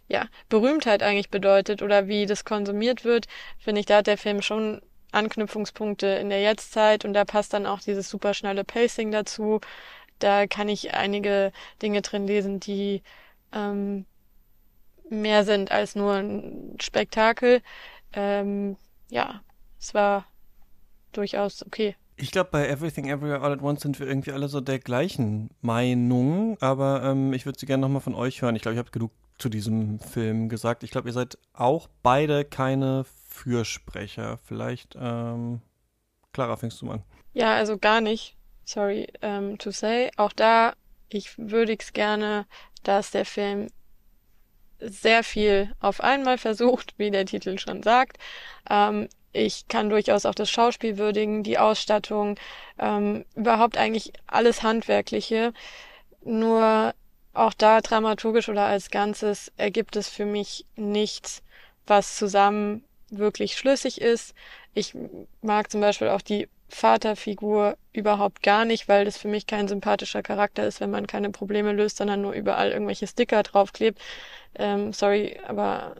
ja 0.08 0.26
Berühmtheit 0.48 1.02
eigentlich 1.02 1.30
bedeutet 1.30 1.82
oder 1.82 2.08
wie 2.08 2.26
das 2.26 2.44
konsumiert 2.44 3.04
wird, 3.04 3.26
finde 3.58 3.80
ich, 3.80 3.86
da 3.86 3.98
hat 3.98 4.06
der 4.06 4.18
Film 4.18 4.42
schon 4.42 4.82
Anknüpfungspunkte 5.12 6.06
in 6.06 6.30
der 6.30 6.40
Jetztzeit 6.40 7.04
und 7.04 7.14
da 7.14 7.24
passt 7.24 7.52
dann 7.52 7.66
auch 7.66 7.80
dieses 7.80 8.10
superschnelle 8.10 8.64
Pacing 8.64 9.10
dazu. 9.12 9.60
Da 10.18 10.46
kann 10.46 10.68
ich 10.68 10.94
einige 10.94 11.52
Dinge 11.82 12.02
drin 12.02 12.26
lesen, 12.26 12.60
die 12.60 13.02
ähm, 13.52 14.06
mehr 15.10 15.44
sind 15.44 15.70
als 15.70 15.94
nur 15.94 16.14
ein 16.14 16.76
Spektakel. 16.80 17.62
Ähm, 18.12 18.76
ja, 19.10 19.42
es 19.78 19.94
war 19.94 20.26
durchaus 21.12 21.64
okay. 21.64 21.96
Ich 22.16 22.30
glaube, 22.30 22.50
bei 22.52 22.68
Everything 22.68 23.08
Everywhere 23.08 23.40
All 23.40 23.52
at 23.52 23.62
Once 23.62 23.82
sind 23.82 23.98
wir 23.98 24.06
irgendwie 24.06 24.32
alle 24.32 24.48
so 24.48 24.60
der 24.60 24.78
gleichen 24.78 25.50
Meinung, 25.62 26.56
aber 26.60 27.02
ähm, 27.02 27.32
ich 27.32 27.44
würde 27.44 27.58
sie 27.58 27.66
gerne 27.66 27.80
nochmal 27.80 28.02
von 28.02 28.14
euch 28.14 28.40
hören. 28.40 28.54
Ich 28.54 28.62
glaube, 28.62 28.74
ich 28.74 28.78
habe 28.78 28.92
genug 28.92 29.10
zu 29.38 29.48
diesem 29.48 29.98
Film 29.98 30.48
gesagt. 30.48 30.84
Ich 30.84 30.90
glaube, 30.90 31.08
ihr 31.08 31.12
seid 31.12 31.38
auch 31.52 31.88
beide 32.02 32.44
keine 32.44 33.04
Fürsprecher. 33.28 34.38
Vielleicht, 34.44 34.96
ähm, 34.98 35.60
Clara, 36.32 36.56
fängst 36.56 36.80
du 36.80 36.86
mal 36.86 36.94
an. 36.94 37.02
Ja, 37.32 37.54
also 37.56 37.78
gar 37.78 38.00
nicht. 38.00 38.36
Sorry 38.64 39.08
um, 39.20 39.58
to 39.58 39.72
say. 39.72 40.10
Auch 40.16 40.32
da, 40.32 40.74
ich 41.08 41.36
würde 41.36 41.76
es 41.78 41.92
gerne, 41.92 42.46
dass 42.84 43.10
der 43.10 43.24
Film 43.24 43.66
sehr 44.84 45.24
viel 45.24 45.72
auf 45.80 46.00
einmal 46.00 46.38
versucht, 46.38 46.94
wie 46.98 47.10
der 47.10 47.26
Titel 47.26 47.58
schon 47.58 47.82
sagt. 47.82 48.18
Ähm, 48.68 49.08
ich 49.32 49.66
kann 49.66 49.90
durchaus 49.90 50.26
auch 50.26 50.34
das 50.34 50.50
Schauspiel 50.50 50.96
würdigen, 50.96 51.42
die 51.42 51.58
Ausstattung, 51.58 52.36
ähm, 52.78 53.24
überhaupt 53.34 53.76
eigentlich 53.76 54.12
alles 54.28 54.62
Handwerkliche. 54.62 55.52
Nur 56.22 56.94
auch 57.32 57.52
da 57.52 57.80
dramaturgisch 57.80 58.48
oder 58.48 58.64
als 58.66 58.90
Ganzes 58.90 59.52
ergibt 59.56 59.96
es 59.96 60.08
für 60.08 60.24
mich 60.24 60.66
nichts, 60.76 61.42
was 61.86 62.16
zusammen 62.16 62.84
wirklich 63.10 63.56
schlüssig 63.56 64.00
ist. 64.00 64.34
Ich 64.72 64.94
mag 65.42 65.70
zum 65.70 65.80
Beispiel 65.80 66.08
auch 66.08 66.22
die 66.22 66.48
Vaterfigur 66.68 67.76
überhaupt 67.92 68.42
gar 68.42 68.64
nicht, 68.64 68.88
weil 68.88 69.04
das 69.04 69.16
für 69.16 69.28
mich 69.28 69.46
kein 69.46 69.68
sympathischer 69.68 70.22
Charakter 70.22 70.66
ist, 70.66 70.80
wenn 70.80 70.90
man 70.90 71.06
keine 71.06 71.30
Probleme 71.30 71.72
löst, 71.72 71.98
sondern 71.98 72.22
nur 72.22 72.32
überall 72.32 72.70
irgendwelche 72.72 73.06
Sticker 73.06 73.42
draufklebt. 73.42 74.00
Ähm, 74.56 74.92
sorry, 74.92 75.38
aber 75.46 75.96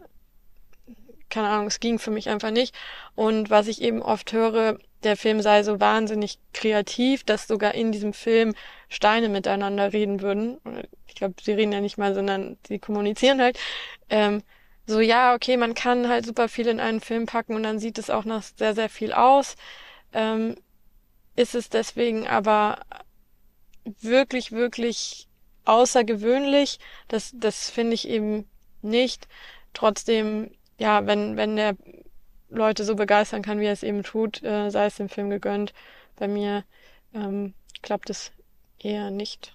keine 1.31 1.49
Ahnung, 1.49 1.67
es 1.67 1.81
ging 1.81 1.99
für 1.99 2.11
mich 2.11 2.29
einfach 2.29 2.51
nicht. 2.51 2.75
Und 3.15 3.51
was 3.51 3.67
ich 3.67 3.83
eben 3.83 4.03
oft 4.03 4.33
höre, 4.33 4.79
der 5.03 5.17
Film 5.17 5.43
sei 5.43 5.63
so 5.63 5.81
wahnsinnig 5.81 6.39
kreativ, 6.53 7.25
dass 7.25 7.47
sogar 7.47 7.75
in 7.75 7.93
diesem 7.93 8.13
Film 8.13 8.55
Steine 8.89 9.29
miteinander 9.29 9.93
reden 9.93 10.23
würden. 10.23 10.59
Ich 11.07 11.15
glaube, 11.15 11.35
sie 11.43 11.53
reden 11.53 11.73
ja 11.73 11.81
nicht 11.81 11.99
mal, 11.99 12.15
sondern 12.15 12.57
sie 12.67 12.79
kommunizieren 12.79 13.41
halt. 13.41 13.59
Ähm, 14.09 14.43
so, 14.87 15.01
ja, 15.01 15.35
okay, 15.35 15.57
man 15.57 15.75
kann 15.75 16.09
halt 16.09 16.27
super 16.27 16.49
viel 16.49 16.69
in 16.69 16.81
einen 16.81 17.01
Film 17.01 17.27
packen 17.27 17.55
und 17.55 17.63
dann 17.63 17.79
sieht 17.79 17.99
es 17.99 18.11
auch 18.11 18.25
noch 18.25 18.43
sehr, 18.43 18.75
sehr 18.75 18.89
viel 18.89 19.13
aus. 19.13 19.57
Ähm, 20.15 20.57
ist 21.37 21.55
es 21.55 21.69
deswegen 21.69 22.27
aber 22.27 22.79
wirklich, 24.01 24.53
wirklich 24.53 25.29
außergewöhnlich. 25.65 26.79
Das, 27.09 27.33
das 27.35 27.71
finde 27.71 27.95
ich 27.95 28.09
eben 28.09 28.49
nicht. 28.83 29.29
Trotzdem, 29.73 30.51
ja, 30.79 31.07
wenn, 31.07 31.37
wenn 31.37 31.57
der 31.57 31.77
Leute 32.49 32.85
so 32.85 32.95
begeistern 32.95 33.43
kann, 33.43 33.61
wie 33.61 33.67
er 33.67 33.73
es 33.73 33.83
eben 33.83 34.03
tut, 34.03 34.43
äh, 34.43 34.71
sei 34.71 34.87
es 34.87 34.97
dem 34.97 35.09
Film 35.09 35.31
gegönnt. 35.31 35.75
Bei 36.17 36.29
mir 36.29 36.65
ähm, 37.13 37.55
klappt 37.83 38.11
es 38.11 38.33
eher 38.79 39.11
nicht. 39.11 39.54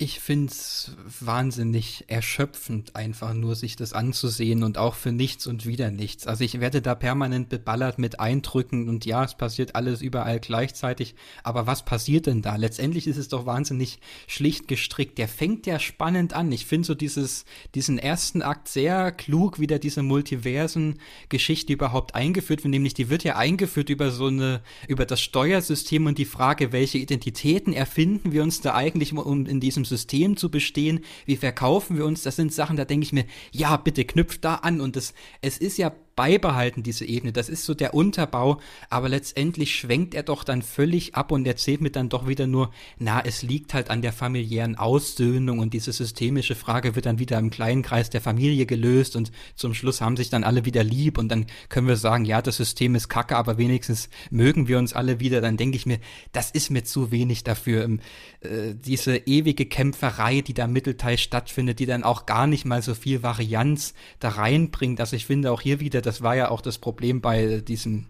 Ich 0.00 0.20
find's 0.20 0.92
wahnsinnig 1.18 2.04
erschöpfend, 2.06 2.94
einfach 2.94 3.34
nur 3.34 3.56
sich 3.56 3.74
das 3.74 3.92
anzusehen 3.92 4.62
und 4.62 4.78
auch 4.78 4.94
für 4.94 5.10
nichts 5.10 5.48
und 5.48 5.66
wieder 5.66 5.90
nichts. 5.90 6.28
Also 6.28 6.44
ich 6.44 6.60
werde 6.60 6.80
da 6.80 6.94
permanent 6.94 7.48
beballert 7.48 7.98
mit 7.98 8.20
Eindrücken 8.20 8.88
und 8.88 9.06
ja, 9.06 9.24
es 9.24 9.34
passiert 9.34 9.74
alles 9.74 10.00
überall 10.00 10.38
gleichzeitig. 10.38 11.16
Aber 11.42 11.66
was 11.66 11.84
passiert 11.84 12.26
denn 12.26 12.42
da? 12.42 12.54
Letztendlich 12.54 13.08
ist 13.08 13.16
es 13.16 13.26
doch 13.26 13.44
wahnsinnig 13.44 13.98
schlicht 14.28 14.68
gestrickt. 14.68 15.18
Der 15.18 15.26
fängt 15.26 15.66
ja 15.66 15.80
spannend 15.80 16.32
an. 16.32 16.52
Ich 16.52 16.66
finde 16.66 16.86
so 16.86 16.94
dieses, 16.94 17.44
diesen 17.74 17.98
ersten 17.98 18.40
Akt 18.40 18.68
sehr 18.68 19.10
klug, 19.10 19.58
wie 19.58 19.66
der 19.66 19.80
diese 19.80 20.04
Multiversen-Geschichte 20.04 21.72
überhaupt 21.72 22.14
eingeführt 22.14 22.62
wird. 22.62 22.70
Nämlich 22.70 22.94
die 22.94 23.10
wird 23.10 23.24
ja 23.24 23.34
eingeführt 23.34 23.90
über 23.90 24.12
so 24.12 24.26
eine, 24.26 24.62
über 24.86 25.06
das 25.06 25.20
Steuersystem 25.20 26.06
und 26.06 26.18
die 26.18 26.24
Frage, 26.24 26.70
welche 26.70 26.98
Identitäten 26.98 27.72
erfinden 27.72 28.30
wir 28.30 28.44
uns 28.44 28.60
da 28.60 28.76
eigentlich, 28.76 29.12
um 29.12 29.44
in 29.44 29.58
diesem 29.58 29.87
System 29.88 30.36
zu 30.36 30.50
bestehen, 30.50 31.00
wie 31.26 31.36
verkaufen 31.36 31.96
wir 31.96 32.04
uns, 32.04 32.22
das 32.22 32.36
sind 32.36 32.52
Sachen, 32.52 32.76
da 32.76 32.84
denke 32.84 33.04
ich 33.04 33.12
mir, 33.12 33.24
ja, 33.52 33.76
bitte 33.76 34.04
knüpft 34.04 34.44
da 34.44 34.56
an. 34.56 34.80
Und 34.80 34.96
das, 34.96 35.14
es 35.40 35.58
ist 35.58 35.78
ja 35.78 35.92
beibehalten, 36.18 36.82
diese 36.82 37.04
Ebene. 37.04 37.32
Das 37.32 37.48
ist 37.48 37.64
so 37.64 37.74
der 37.74 37.94
Unterbau, 37.94 38.60
aber 38.90 39.08
letztendlich 39.08 39.76
schwenkt 39.76 40.16
er 40.16 40.24
doch 40.24 40.42
dann 40.42 40.62
völlig 40.62 41.14
ab 41.14 41.30
und 41.30 41.46
erzählt 41.46 41.80
mir 41.80 41.90
dann 41.90 42.08
doch 42.08 42.26
wieder 42.26 42.48
nur, 42.48 42.72
na, 42.98 43.22
es 43.24 43.42
liegt 43.42 43.72
halt 43.72 43.88
an 43.88 44.02
der 44.02 44.12
familiären 44.12 44.74
Aussöhnung 44.74 45.60
und 45.60 45.74
diese 45.74 45.92
systemische 45.92 46.56
Frage 46.56 46.96
wird 46.96 47.06
dann 47.06 47.20
wieder 47.20 47.38
im 47.38 47.50
kleinen 47.50 47.82
Kreis 47.82 48.10
der 48.10 48.20
Familie 48.20 48.66
gelöst 48.66 49.14
und 49.14 49.30
zum 49.54 49.74
Schluss 49.74 50.00
haben 50.00 50.16
sich 50.16 50.28
dann 50.28 50.42
alle 50.42 50.64
wieder 50.64 50.82
lieb 50.82 51.18
und 51.18 51.28
dann 51.28 51.46
können 51.68 51.86
wir 51.86 51.94
sagen, 51.94 52.24
ja, 52.24 52.42
das 52.42 52.56
System 52.56 52.96
ist 52.96 53.08
kacke, 53.08 53.36
aber 53.36 53.56
wenigstens 53.56 54.08
mögen 54.30 54.66
wir 54.66 54.78
uns 54.78 54.94
alle 54.94 55.20
wieder. 55.20 55.40
Dann 55.40 55.56
denke 55.56 55.76
ich 55.76 55.86
mir, 55.86 56.00
das 56.32 56.50
ist 56.50 56.70
mir 56.70 56.82
zu 56.82 57.12
wenig 57.12 57.44
dafür. 57.44 57.84
Ähm, 57.84 58.00
äh, 58.40 58.74
diese 58.74 59.18
ewige 59.18 59.66
Kämpferei, 59.66 60.40
die 60.40 60.54
da 60.54 60.64
im 60.64 60.72
Mittelteil 60.72 61.16
stattfindet, 61.16 61.78
die 61.78 61.86
dann 61.86 62.02
auch 62.02 62.26
gar 62.26 62.48
nicht 62.48 62.64
mal 62.64 62.82
so 62.82 62.94
viel 62.94 63.22
Varianz 63.22 63.94
da 64.18 64.30
reinbringt. 64.30 64.98
Also 64.98 65.14
ich 65.14 65.26
finde 65.26 65.52
auch 65.52 65.60
hier 65.60 65.78
wieder, 65.78 66.00
das 66.08 66.22
war 66.22 66.34
ja 66.34 66.50
auch 66.50 66.62
das 66.62 66.78
Problem 66.78 67.20
bei 67.20 67.60
diesem 67.60 68.06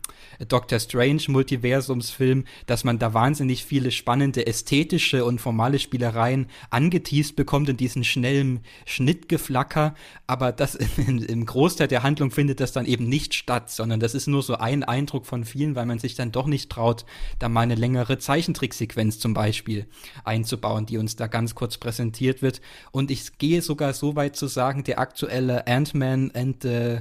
Doctor 0.46 0.78
Strange 0.78 1.22
Multiversumsfilm, 1.26 2.44
dass 2.66 2.84
man 2.84 3.00
da 3.00 3.12
wahnsinnig 3.12 3.64
viele 3.64 3.90
spannende 3.90 4.46
ästhetische 4.46 5.24
und 5.24 5.40
formale 5.40 5.80
Spielereien 5.80 6.46
angeteased 6.70 7.34
bekommt 7.34 7.68
in 7.68 7.76
diesen 7.76 8.04
schnellen 8.04 8.60
Schnittgeflacker, 8.86 9.96
aber 10.28 10.52
das 10.52 10.74
im, 11.08 11.24
im 11.24 11.44
Großteil 11.44 11.88
der 11.88 12.04
Handlung 12.04 12.30
findet 12.30 12.60
das 12.60 12.70
dann 12.70 12.86
eben 12.86 13.08
nicht 13.08 13.34
statt, 13.34 13.68
sondern 13.68 13.98
das 13.98 14.14
ist 14.14 14.28
nur 14.28 14.44
so 14.44 14.54
ein 14.54 14.84
Eindruck 14.84 15.26
von 15.26 15.44
vielen, 15.44 15.74
weil 15.74 15.86
man 15.86 15.98
sich 15.98 16.14
dann 16.14 16.30
doch 16.30 16.46
nicht 16.46 16.70
traut, 16.70 17.04
da 17.40 17.48
mal 17.48 17.62
eine 17.62 17.74
längere 17.74 18.18
Zeichentricksequenz 18.18 19.18
zum 19.18 19.34
Beispiel 19.34 19.88
einzubauen, 20.22 20.86
die 20.86 20.98
uns 20.98 21.16
da 21.16 21.26
ganz 21.26 21.56
kurz 21.56 21.78
präsentiert 21.78 22.42
wird. 22.42 22.60
Und 22.92 23.10
ich 23.10 23.38
gehe 23.38 23.60
sogar 23.60 23.92
so 23.92 24.14
weit 24.14 24.36
zu 24.36 24.46
sagen, 24.46 24.84
der 24.84 25.00
aktuelle 25.00 25.66
Ant-Man 25.66 26.30
and 26.30 26.62
the 26.62 26.98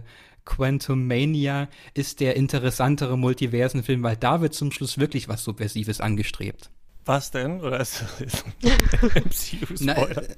Quantum 0.47 1.05
Mania 1.05 1.67
ist 1.93 2.21
der 2.21 2.35
interessantere 2.35 3.17
Multiversenfilm, 3.17 4.01
weil 4.01 4.15
da 4.15 4.41
wird 4.41 4.53
zum 4.53 4.71
Schluss 4.71 4.97
wirklich 4.97 5.27
was 5.27 5.43
Subversives 5.43 6.01
angestrebt. 6.01 6.71
Was 7.07 7.31
denn? 7.31 7.61
Oder 7.61 7.79
ist 7.79 8.03
das 8.19 8.43
MCU-Spoiler? 9.15 10.23
Äh, 10.23 10.35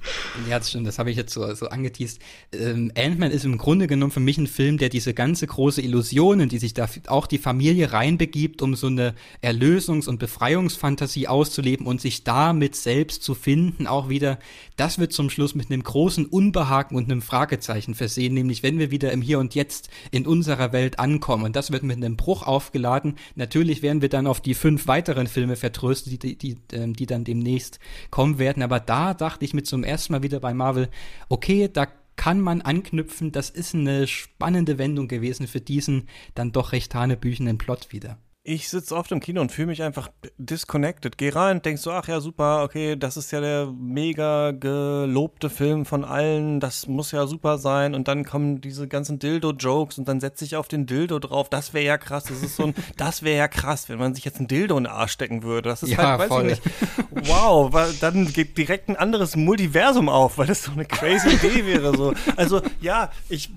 ja, 0.48 0.58
das 0.58 0.70
stimmt, 0.70 0.86
das 0.86 1.00
habe 1.00 1.10
ich 1.10 1.16
jetzt 1.16 1.32
so, 1.32 1.52
so 1.54 1.68
angeteased. 1.68 2.20
Ähm, 2.52 2.92
Ant-Man 2.96 3.32
ist 3.32 3.44
im 3.44 3.58
Grunde 3.58 3.88
genommen 3.88 4.12
für 4.12 4.20
mich 4.20 4.38
ein 4.38 4.46
Film, 4.46 4.78
der 4.78 4.88
diese 4.88 5.12
ganze 5.12 5.48
große 5.48 5.82
Illusion, 5.82 6.38
in 6.38 6.48
die 6.48 6.58
sich 6.58 6.72
da 6.72 6.88
auch 7.08 7.26
die 7.26 7.38
Familie 7.38 7.92
reinbegibt, 7.92 8.62
um 8.62 8.76
so 8.76 8.86
eine 8.86 9.14
Erlösungs- 9.42 10.08
und 10.08 10.20
Befreiungsfantasie 10.20 11.26
auszuleben 11.26 11.86
und 11.86 12.00
sich 12.00 12.22
damit 12.22 12.76
selbst 12.76 13.24
zu 13.24 13.34
finden, 13.34 13.88
auch 13.88 14.08
wieder, 14.08 14.38
das 14.80 14.98
wird 14.98 15.12
zum 15.12 15.28
Schluss 15.28 15.54
mit 15.54 15.70
einem 15.70 15.82
großen 15.82 16.24
Unbehagen 16.24 16.96
und 16.96 17.04
einem 17.04 17.20
Fragezeichen 17.20 17.94
versehen, 17.94 18.32
nämlich 18.32 18.62
wenn 18.62 18.78
wir 18.78 18.90
wieder 18.90 19.12
im 19.12 19.20
Hier 19.20 19.38
und 19.38 19.54
Jetzt 19.54 19.90
in 20.10 20.26
unserer 20.26 20.72
Welt 20.72 20.98
ankommen. 20.98 21.44
Und 21.44 21.54
das 21.54 21.70
wird 21.70 21.82
mit 21.82 21.98
einem 21.98 22.16
Bruch 22.16 22.44
aufgeladen. 22.46 23.16
Natürlich 23.34 23.82
werden 23.82 24.00
wir 24.00 24.08
dann 24.08 24.26
auf 24.26 24.40
die 24.40 24.54
fünf 24.54 24.86
weiteren 24.86 25.26
Filme 25.26 25.56
vertröstet, 25.56 26.22
die, 26.22 26.38
die 26.38 26.56
ähm, 26.72 26.94
die 26.94 27.04
dann 27.04 27.24
demnächst 27.24 27.78
kommen 28.10 28.38
werden. 28.38 28.62
Aber 28.62 28.80
da 28.80 29.12
dachte 29.12 29.44
ich 29.44 29.52
mir 29.52 29.64
zum 29.64 29.84
ersten 29.84 30.14
Mal 30.14 30.22
wieder 30.22 30.40
bei 30.40 30.54
Marvel, 30.54 30.88
okay, 31.28 31.68
da 31.70 31.86
kann 32.16 32.40
man 32.40 32.62
anknüpfen. 32.62 33.32
Das 33.32 33.50
ist 33.50 33.74
eine 33.74 34.06
spannende 34.06 34.78
Wendung 34.78 35.08
gewesen 35.08 35.46
für 35.46 35.60
diesen 35.60 36.08
dann 36.34 36.52
doch 36.52 36.72
recht 36.72 36.94
hanebüchenden 36.94 37.58
Plot 37.58 37.92
wieder 37.92 38.16
ich 38.42 38.70
sitze 38.70 38.96
oft 38.96 39.12
im 39.12 39.20
Kino 39.20 39.42
und 39.42 39.52
fühle 39.52 39.66
mich 39.66 39.82
einfach 39.82 40.08
disconnected. 40.38 41.18
Geh 41.18 41.28
rein, 41.28 41.60
denkst 41.60 41.82
so, 41.82 41.90
ach 41.90 42.08
ja, 42.08 42.20
super, 42.20 42.62
okay, 42.62 42.96
das 42.96 43.18
ist 43.18 43.30
ja 43.32 43.40
der 43.40 43.66
mega 43.66 44.52
gelobte 44.52 45.50
Film 45.50 45.84
von 45.84 46.04
allen, 46.04 46.58
das 46.58 46.86
muss 46.86 47.12
ja 47.12 47.26
super 47.26 47.58
sein. 47.58 47.94
Und 47.94 48.08
dann 48.08 48.24
kommen 48.24 48.62
diese 48.62 48.88
ganzen 48.88 49.18
Dildo-Jokes 49.18 49.98
und 49.98 50.08
dann 50.08 50.20
setze 50.20 50.46
ich 50.46 50.56
auf 50.56 50.68
den 50.68 50.86
Dildo 50.86 51.18
drauf. 51.18 51.50
Das 51.50 51.74
wäre 51.74 51.84
ja 51.84 51.98
krass. 51.98 52.24
Das 52.24 52.42
ist 52.42 52.56
so 52.56 52.64
ein, 52.64 52.74
das 52.96 53.22
wäre 53.22 53.36
ja 53.36 53.48
krass, 53.48 53.90
wenn 53.90 53.98
man 53.98 54.14
sich 54.14 54.24
jetzt 54.24 54.40
ein 54.40 54.48
Dildo 54.48 54.78
in 54.78 54.84
den 54.84 54.92
Arsch 54.92 55.12
stecken 55.12 55.42
würde. 55.42 55.68
Das 55.68 55.82
ist 55.82 55.90
ja, 55.90 55.98
halt, 55.98 56.20
weiß 56.20 56.28
voll. 56.28 56.50
ich 56.50 56.64
nicht. 56.64 56.76
Wow, 57.28 57.72
weil 57.72 57.92
dann 57.94 58.32
geht 58.32 58.56
direkt 58.56 58.88
ein 58.88 58.96
anderes 58.96 59.36
Multiversum 59.36 60.08
auf, 60.08 60.38
weil 60.38 60.46
das 60.46 60.62
so 60.62 60.72
eine 60.72 60.86
crazy 60.86 61.28
Idee 61.28 61.66
wäre. 61.66 61.94
So. 61.94 62.14
Also 62.36 62.62
ja, 62.80 63.10
ich 63.28 63.50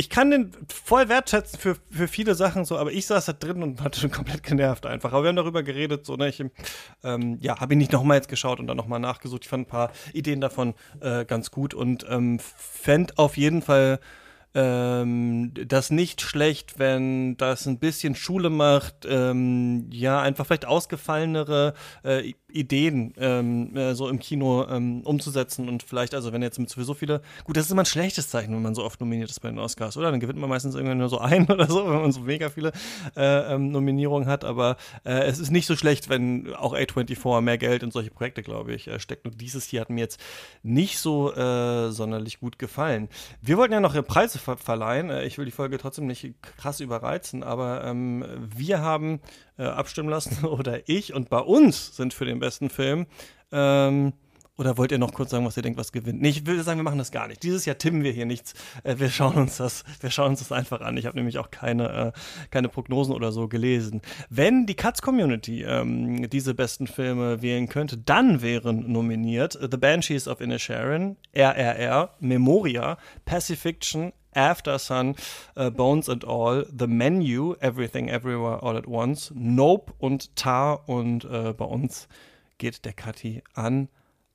ich 0.00 0.08
kann 0.08 0.30
den 0.30 0.52
voll 0.72 1.10
wertschätzen 1.10 1.58
für, 1.58 1.76
für 1.90 2.08
viele 2.08 2.34
Sachen 2.34 2.64
so, 2.64 2.78
aber 2.78 2.90
ich 2.90 3.04
saß 3.04 3.26
da 3.26 3.32
drin 3.34 3.62
und 3.62 3.82
hatte 3.82 4.00
schon 4.00 4.10
komplett 4.10 4.42
genervt 4.42 4.86
einfach. 4.86 5.12
Aber 5.12 5.24
wir 5.24 5.28
haben 5.28 5.36
darüber 5.36 5.62
geredet, 5.62 6.06
so, 6.06 6.16
ne, 6.16 6.30
ich, 6.30 6.42
ähm, 7.04 7.36
ja, 7.42 7.60
habe 7.60 7.74
ihn 7.74 7.78
nicht 7.78 7.92
nochmal 7.92 8.16
jetzt 8.16 8.30
geschaut 8.30 8.60
und 8.60 8.66
dann 8.66 8.78
nochmal 8.78 8.98
nachgesucht. 8.98 9.44
Ich 9.44 9.50
fand 9.50 9.66
ein 9.66 9.70
paar 9.70 9.92
Ideen 10.14 10.40
davon 10.40 10.72
äh, 11.00 11.26
ganz 11.26 11.50
gut 11.50 11.74
und 11.74 12.06
ähm, 12.08 12.38
fände 12.40 13.12
auf 13.18 13.36
jeden 13.36 13.60
Fall 13.60 14.00
ähm, 14.54 15.52
das 15.54 15.90
nicht 15.90 16.22
schlecht, 16.22 16.78
wenn 16.78 17.36
das 17.36 17.66
ein 17.66 17.78
bisschen 17.78 18.14
Schule 18.14 18.48
macht, 18.48 19.06
ähm, 19.08 19.86
ja, 19.92 20.20
einfach 20.20 20.46
vielleicht 20.46 20.66
ausgefallenere 20.66 21.74
äh, 22.04 22.32
Ideen 22.52 23.14
ähm, 23.18 23.76
äh, 23.76 23.94
so 23.94 24.08
im 24.08 24.18
Kino 24.18 24.66
ähm, 24.68 25.02
umzusetzen 25.02 25.68
und 25.68 25.82
vielleicht, 25.82 26.14
also 26.14 26.32
wenn 26.32 26.42
jetzt 26.42 26.58
mit 26.58 26.70
sowieso 26.70 26.94
viele, 26.94 27.22
gut, 27.44 27.56
das 27.56 27.66
ist 27.66 27.72
immer 27.72 27.82
ein 27.82 27.86
schlechtes 27.86 28.28
Zeichen, 28.28 28.54
wenn 28.54 28.62
man 28.62 28.74
so 28.74 28.84
oft 28.84 29.00
nominiert 29.00 29.30
ist 29.30 29.40
bei 29.40 29.48
den 29.48 29.58
Oscars, 29.58 29.96
oder? 29.96 30.10
Dann 30.10 30.20
gewinnt 30.20 30.38
man 30.38 30.50
meistens 30.50 30.74
irgendwann 30.74 30.98
nur 30.98 31.08
so 31.08 31.18
ein 31.20 31.50
oder 31.50 31.66
so, 31.66 31.84
wenn 31.84 32.02
man 32.02 32.12
so 32.12 32.20
mega 32.20 32.50
viele 32.50 32.72
äh, 33.16 33.54
ähm, 33.54 33.70
Nominierungen 33.70 34.28
hat, 34.28 34.44
aber 34.44 34.76
äh, 35.04 35.24
es 35.24 35.38
ist 35.38 35.50
nicht 35.50 35.66
so 35.66 35.76
schlecht, 35.76 36.08
wenn 36.08 36.52
auch 36.54 36.74
A24 36.74 37.40
mehr 37.40 37.58
Geld 37.58 37.82
in 37.82 37.90
solche 37.90 38.10
Projekte, 38.10 38.42
glaube 38.42 38.74
ich, 38.74 38.88
äh, 38.88 38.98
steckt 38.98 39.26
und 39.26 39.40
dieses 39.40 39.64
hier 39.64 39.80
hat 39.80 39.90
mir 39.90 40.00
jetzt 40.00 40.20
nicht 40.62 40.98
so 40.98 41.32
äh, 41.32 41.90
sonderlich 41.90 42.40
gut 42.40 42.58
gefallen. 42.58 43.08
Wir 43.40 43.56
wollten 43.56 43.72
ja 43.72 43.80
noch 43.80 43.94
Preise 44.06 44.38
ver 44.38 44.56
verleihen. 44.56 45.10
Äh, 45.10 45.24
ich 45.24 45.38
will 45.38 45.44
die 45.44 45.50
Folge 45.50 45.78
trotzdem 45.78 46.06
nicht 46.06 46.34
krass 46.42 46.80
überreizen, 46.80 47.42
aber 47.42 47.84
ähm, 47.84 48.24
wir 48.56 48.80
haben 48.80 49.20
abstimmen 49.64 50.08
lassen 50.08 50.44
oder 50.44 50.88
ich 50.88 51.14
und 51.14 51.28
bei 51.30 51.40
uns 51.40 51.96
sind 51.96 52.14
für 52.14 52.24
den 52.24 52.38
besten 52.38 52.70
Film 52.70 53.06
ähm, 53.52 54.12
oder 54.60 54.76
wollt 54.76 54.92
ihr 54.92 54.98
noch 54.98 55.14
kurz 55.14 55.30
sagen, 55.30 55.46
was 55.46 55.56
ihr 55.56 55.62
denkt, 55.62 55.78
was 55.78 55.90
gewinnt? 55.90 56.20
Nee, 56.20 56.28
ich 56.28 56.44
will 56.44 56.62
sagen, 56.62 56.78
wir 56.78 56.84
machen 56.84 56.98
das 56.98 57.10
gar 57.10 57.26
nicht. 57.28 57.42
Dieses 57.42 57.64
Jahr 57.64 57.78
timmen 57.78 58.04
wir 58.04 58.12
hier 58.12 58.26
nichts. 58.26 58.52
Äh, 58.84 58.96
wir 58.98 59.08
schauen 59.08 59.36
uns 59.36 59.56
das, 59.56 59.84
wir 60.00 60.10
schauen 60.10 60.32
uns 60.32 60.40
das 60.40 60.52
einfach 60.52 60.82
an. 60.82 60.98
Ich 60.98 61.06
habe 61.06 61.16
nämlich 61.16 61.38
auch 61.38 61.50
keine, 61.50 62.12
äh, 62.12 62.12
keine 62.50 62.68
Prognosen 62.68 63.14
oder 63.14 63.32
so 63.32 63.48
gelesen. 63.48 64.02
Wenn 64.28 64.66
die 64.66 64.74
Cuts 64.74 65.00
Community 65.00 65.62
ähm, 65.62 66.28
diese 66.28 66.52
besten 66.52 66.86
Filme 66.86 67.40
wählen 67.40 67.70
könnte, 67.70 67.96
dann 67.96 68.42
wären 68.42 68.92
nominiert 68.92 69.58
The 69.58 69.78
Banshees 69.78 70.28
of 70.28 70.42
Inisherin, 70.42 71.16
RRR, 71.34 72.10
Memoria, 72.20 72.98
Pacifiction, 73.24 74.12
After 74.34 74.78
Sun, 74.78 75.16
uh, 75.56 75.70
Bones 75.70 76.10
and 76.10 76.26
All, 76.26 76.66
The 76.66 76.86
Menu, 76.86 77.54
Everything 77.60 78.10
Everywhere 78.10 78.62
All 78.62 78.76
at 78.76 78.86
Once, 78.86 79.32
Nope 79.34 79.94
und 79.96 80.36
Tar 80.36 80.86
und 80.86 81.24
uh, 81.24 81.54
bei 81.54 81.64
uns 81.64 82.08
geht 82.58 82.84
der 82.84 82.92
Kathi 82.92 83.42
an 83.54 83.88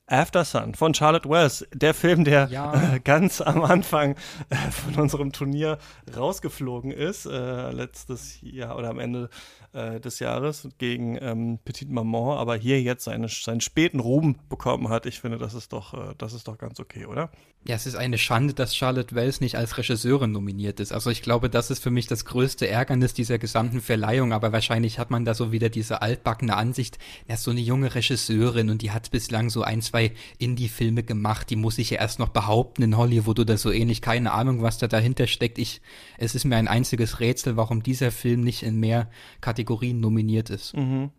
After 0.08 0.45
Sun 0.45 0.76
von 0.76 0.93
Charlotte 0.93 1.28
Wells, 1.28 1.66
der 1.74 1.95
Film, 1.95 2.26
der 2.26 2.47
ja. 2.51 2.95
äh, 2.95 2.99
ganz 2.99 3.41
am 3.41 3.64
Anfang 3.64 4.16
äh, 4.49 4.56
von 4.70 5.01
unserem 5.01 5.32
Turnier 5.32 5.80
rausgeflogen 6.16 6.91
ist, 6.91 7.26
äh, 7.26 7.72
letztes 7.72 8.38
Jahr 8.41 8.78
oder 8.78 8.89
am 8.89 8.99
Ende 8.99 9.30
äh, 9.76 9.99
des 9.99 10.19
Jahres 10.19 10.67
gegen 10.78 11.17
ähm, 11.21 11.59
Petite 11.63 11.91
Maman, 11.91 12.38
aber 12.38 12.55
hier 12.55 12.82
jetzt 12.82 13.03
seine, 13.03 13.28
seinen 13.28 13.61
späten 13.61 13.99
Ruhm 13.99 14.38
bekommen 14.49 14.89
hat. 14.89 15.05
Ich 15.05 15.19
finde, 15.19 15.38
das 15.38 15.53
ist 15.53 15.73
doch, 15.73 15.93
äh, 15.93 16.15
das 16.17 16.34
ist 16.34 16.47
doch 16.47 16.57
ganz 16.57 16.80
okay, 16.80 17.05
oder? 17.05 17.30
Ja, 17.67 17.76
es 17.76 17.88
ist 17.88 17.95
eine 17.95 18.19
Schande, 18.19 18.53
dass 18.53 18.76
Charlotte 18.76 19.15
Wells 19.15 19.41
nicht 19.41 19.57
als 19.57 19.78
Regisseurin 19.78 20.32
nominiert 20.32 20.80
ist. 20.80 20.91
Also 20.91 21.09
ich 21.09 21.23
glaube, 21.23 21.49
das 21.49 21.71
ist 21.71 21.82
für 21.82 21.89
mich 21.89 22.05
das 22.05 22.23
größte 22.23 22.67
Ärgernis 22.67 23.15
dieser 23.15 23.39
gesamten 23.39 23.82
Verleihung, 23.82 24.34
aber 24.34 24.51
wahrscheinlich 24.51 24.99
hat 24.99 25.09
man 25.09 25.26
da 25.26 25.34
so 25.34 25.51
wieder 25.51 25.69
diese 25.69 26.03
altbackene 26.03 26.55
Ansicht, 26.55 26.99
ja, 27.28 27.36
so 27.38 27.49
eine 27.49 27.61
junge 27.61 27.95
Regisseurin 27.95 28.69
und 28.69 28.84
die 28.84 28.91
hat 28.91 29.09
bislang 29.09 29.49
so 29.49 29.63
ein, 29.63 29.82
zwei 29.82 30.11
Indie-Filme 30.38 31.01
gemacht, 31.01 31.49
die 31.49 31.55
muss 31.55 31.78
sich 31.78 31.89
ja 31.89 31.99
erst 31.99 32.19
noch 32.19 32.30
behaupten 32.30 32.84
in 32.84 32.97
Hollywood 32.97 33.39
oder 33.39 33.57
so 33.57 33.71
ähnlich. 33.71 34.01
Keine 34.03 34.32
Ahnung, 34.32 34.61
was 34.61 34.78
da 34.78 34.88
dahinter 34.88 35.26
steckt. 35.26 35.57
Ich, 35.57 35.82
es 36.19 36.36
ist 36.36 36.45
mir 36.45 36.57
ein 36.57 36.67
einziges 36.67 37.19
Rätsel, 37.19 37.57
warum 37.57 37.82
dieser 37.82 38.11
Film 38.11 38.41
nicht 38.41 38.61
in 38.61 38.80
mehr 38.80 39.09
Kategorien 39.41 39.64
Kategorien 39.66 39.99
nominiert 39.99 40.49
ist. 40.49 40.76
Mhm. 40.78 41.09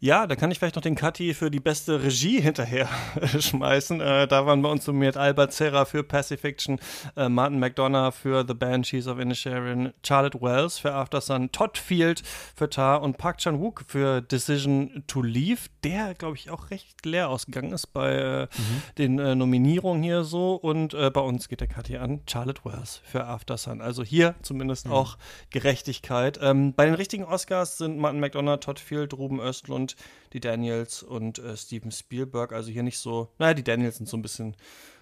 Ja, 0.00 0.28
da 0.28 0.36
kann 0.36 0.52
ich 0.52 0.60
vielleicht 0.60 0.76
noch 0.76 0.82
den 0.82 0.94
Kathi 0.94 1.34
für 1.34 1.50
die 1.50 1.58
beste 1.58 2.00
Regie 2.00 2.40
hinterher 2.40 2.88
schmeißen. 3.40 4.00
Äh, 4.00 4.28
da 4.28 4.46
waren 4.46 4.62
bei 4.62 4.70
uns 4.70 4.86
nominiert 4.86 5.16
Albert 5.16 5.52
Serra 5.52 5.84
für 5.84 6.04
Pacifiction, 6.04 6.78
äh, 7.16 7.28
Martin 7.28 7.58
McDonough 7.58 8.14
für 8.14 8.44
The 8.46 8.54
Banshees 8.54 9.08
of 9.08 9.18
Inisherin, 9.18 9.92
Charlotte 10.06 10.40
Wells 10.40 10.78
für 10.78 10.92
After 10.92 11.20
Sun, 11.20 11.50
Todd 11.50 11.78
Field 11.78 12.22
für 12.54 12.70
Tar 12.70 13.02
und 13.02 13.18
Park 13.18 13.38
Chan-wook 13.38 13.84
für 13.88 14.20
Decision 14.20 15.02
to 15.08 15.20
Leave, 15.20 15.62
der, 15.82 16.14
glaube 16.14 16.36
ich, 16.36 16.50
auch 16.50 16.70
recht 16.70 17.04
leer 17.04 17.28
ausgegangen 17.28 17.72
ist 17.72 17.88
bei 17.88 18.12
äh, 18.12 18.42
mhm. 18.42 18.82
den 18.98 19.18
äh, 19.18 19.34
Nominierungen 19.34 20.04
hier 20.04 20.22
so. 20.22 20.54
Und 20.54 20.94
äh, 20.94 21.10
bei 21.10 21.22
uns 21.22 21.48
geht 21.48 21.60
der 21.60 21.68
Kathi 21.68 21.96
an 21.96 22.20
Charlotte 22.28 22.60
Wells 22.64 23.00
für 23.04 23.24
After 23.24 23.56
Sun. 23.56 23.80
Also 23.80 24.04
hier 24.04 24.36
zumindest 24.42 24.86
mhm. 24.86 24.92
auch 24.92 25.18
Gerechtigkeit. 25.50 26.38
Ähm, 26.40 26.72
bei 26.72 26.84
den 26.84 26.94
richtigen 26.94 27.24
Oscars 27.24 27.78
sind 27.78 27.98
Martin 27.98 28.20
McDonough, 28.20 28.60
Todd 28.60 28.78
Field, 28.78 29.12
Ruben 29.14 29.40
Östlund, 29.40 29.87
und 29.88 29.96
die 30.32 30.40
Daniels 30.40 31.02
und 31.02 31.38
äh, 31.38 31.56
Steven 31.56 31.90
Spielberg. 31.90 32.52
Also 32.52 32.70
hier 32.70 32.82
nicht 32.82 32.98
so, 32.98 33.28
naja, 33.38 33.54
die 33.54 33.64
Daniels 33.64 33.96
sind 33.96 34.08
so 34.08 34.16
ein 34.16 34.22
bisschen, 34.22 34.56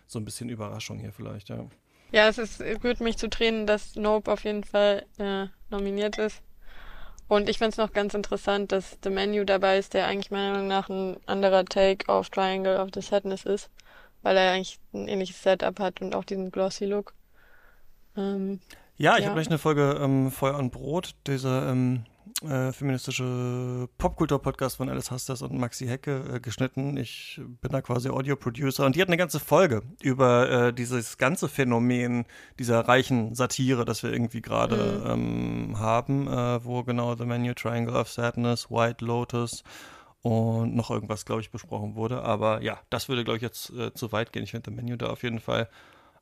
so 0.06 0.18
ein 0.18 0.24
bisschen 0.24 0.48
Überraschung 0.48 0.98
hier 0.98 1.12
vielleicht, 1.12 1.48
ja. 1.48 1.66
Ja, 2.12 2.28
es 2.28 2.38
ist 2.38 2.62
gut, 2.80 3.00
mich 3.00 3.16
zu 3.16 3.28
tränen, 3.28 3.66
dass 3.66 3.96
Nope 3.96 4.30
auf 4.30 4.44
jeden 4.44 4.62
Fall 4.62 5.04
äh, 5.18 5.46
nominiert 5.70 6.18
ist. 6.18 6.40
Und 7.28 7.48
ich 7.48 7.58
finde 7.58 7.70
es 7.70 7.76
noch 7.76 7.92
ganz 7.92 8.14
interessant, 8.14 8.70
dass 8.70 8.98
The 9.02 9.10
Menu 9.10 9.44
dabei 9.44 9.78
ist, 9.78 9.94
der 9.94 10.06
eigentlich 10.06 10.30
meiner 10.30 10.52
Meinung 10.52 10.68
nach 10.68 10.88
ein 10.88 11.16
anderer 11.26 11.64
Take 11.64 12.08
auf 12.08 12.30
Triangle 12.30 12.78
of 12.78 12.90
the 12.94 13.00
Sadness 13.00 13.44
ist, 13.44 13.68
weil 14.22 14.36
er 14.36 14.52
eigentlich 14.52 14.78
ein 14.94 15.08
ähnliches 15.08 15.42
Setup 15.42 15.80
hat 15.80 16.00
und 16.00 16.14
auch 16.14 16.24
diesen 16.24 16.52
glossy 16.52 16.84
Look. 16.84 17.14
Ähm, 18.16 18.60
ja, 18.96 19.16
ich 19.16 19.22
ja. 19.22 19.26
habe 19.26 19.34
gleich 19.34 19.48
eine 19.48 19.58
Folge 19.58 19.98
ähm, 20.00 20.30
Feuer 20.30 20.56
und 20.56 20.70
Brot, 20.70 21.16
diese 21.26 21.66
ähm, 21.68 22.04
äh, 22.42 22.72
feministische 22.72 23.88
Popkultur-Podcast 23.98 24.76
von 24.76 24.88
Alice 24.88 25.10
Hasters 25.10 25.42
und 25.42 25.58
Maxi 25.58 25.86
Hecke 25.86 26.34
äh, 26.34 26.40
geschnitten. 26.40 26.96
Ich 26.96 27.40
bin 27.62 27.72
da 27.72 27.80
quasi 27.80 28.10
Audio-Producer 28.10 28.84
und 28.84 28.94
die 28.94 29.00
hat 29.00 29.08
eine 29.08 29.16
ganze 29.16 29.40
Folge 29.40 29.82
über 30.02 30.50
äh, 30.50 30.72
dieses 30.72 31.18
ganze 31.18 31.48
Phänomen 31.48 32.26
dieser 32.58 32.80
reichen 32.80 33.34
Satire, 33.34 33.84
das 33.84 34.02
wir 34.02 34.12
irgendwie 34.12 34.42
gerade 34.42 35.02
mhm. 35.04 35.10
ähm, 35.10 35.78
haben, 35.78 36.28
äh, 36.28 36.64
wo 36.64 36.82
genau 36.82 37.16
The 37.16 37.24
Menu 37.24 37.54
Triangle 37.54 37.96
of 37.96 38.10
Sadness, 38.10 38.70
White 38.70 39.04
Lotus 39.04 39.64
und 40.22 40.74
noch 40.74 40.90
irgendwas, 40.90 41.24
glaube 41.24 41.40
ich, 41.40 41.50
besprochen 41.50 41.94
wurde. 41.94 42.22
Aber 42.22 42.60
ja, 42.62 42.78
das 42.90 43.08
würde, 43.08 43.24
glaube 43.24 43.36
ich, 43.36 43.42
jetzt 43.42 43.70
äh, 43.70 43.94
zu 43.94 44.12
weit 44.12 44.32
gehen. 44.32 44.42
Ich 44.42 44.50
finde 44.50 44.70
The 44.70 44.76
Menu 44.76 44.96
da 44.96 45.06
auf 45.06 45.22
jeden 45.22 45.40
Fall 45.40 45.68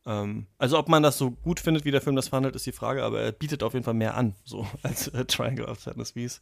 ähm, 0.07 0.47
also 0.59 0.79
ob 0.79 0.89
man 0.89 1.03
das 1.03 1.17
so 1.17 1.31
gut 1.31 1.61
findet, 1.61 1.85
wie 1.85 1.91
der 1.91 2.03
Film 2.03 2.17
das 2.17 2.29
verhandelt, 2.29 2.55
ist 2.57 2.67
die 2.67 2.73
Frage, 2.73 3.03
aber 3.03 3.21
er 3.21 3.33
bietet 3.33 3.63
auf 3.63 3.73
jeden 3.73 3.85
Fall 3.85 3.95
mehr 3.95 4.17
an, 4.17 4.35
so 4.45 4.67
als 4.83 5.09
äh, 5.09 5.25
Triangle 5.25 5.67
of 5.67 5.81
Sadness, 5.81 6.15
wie 6.15 6.25
es 6.25 6.41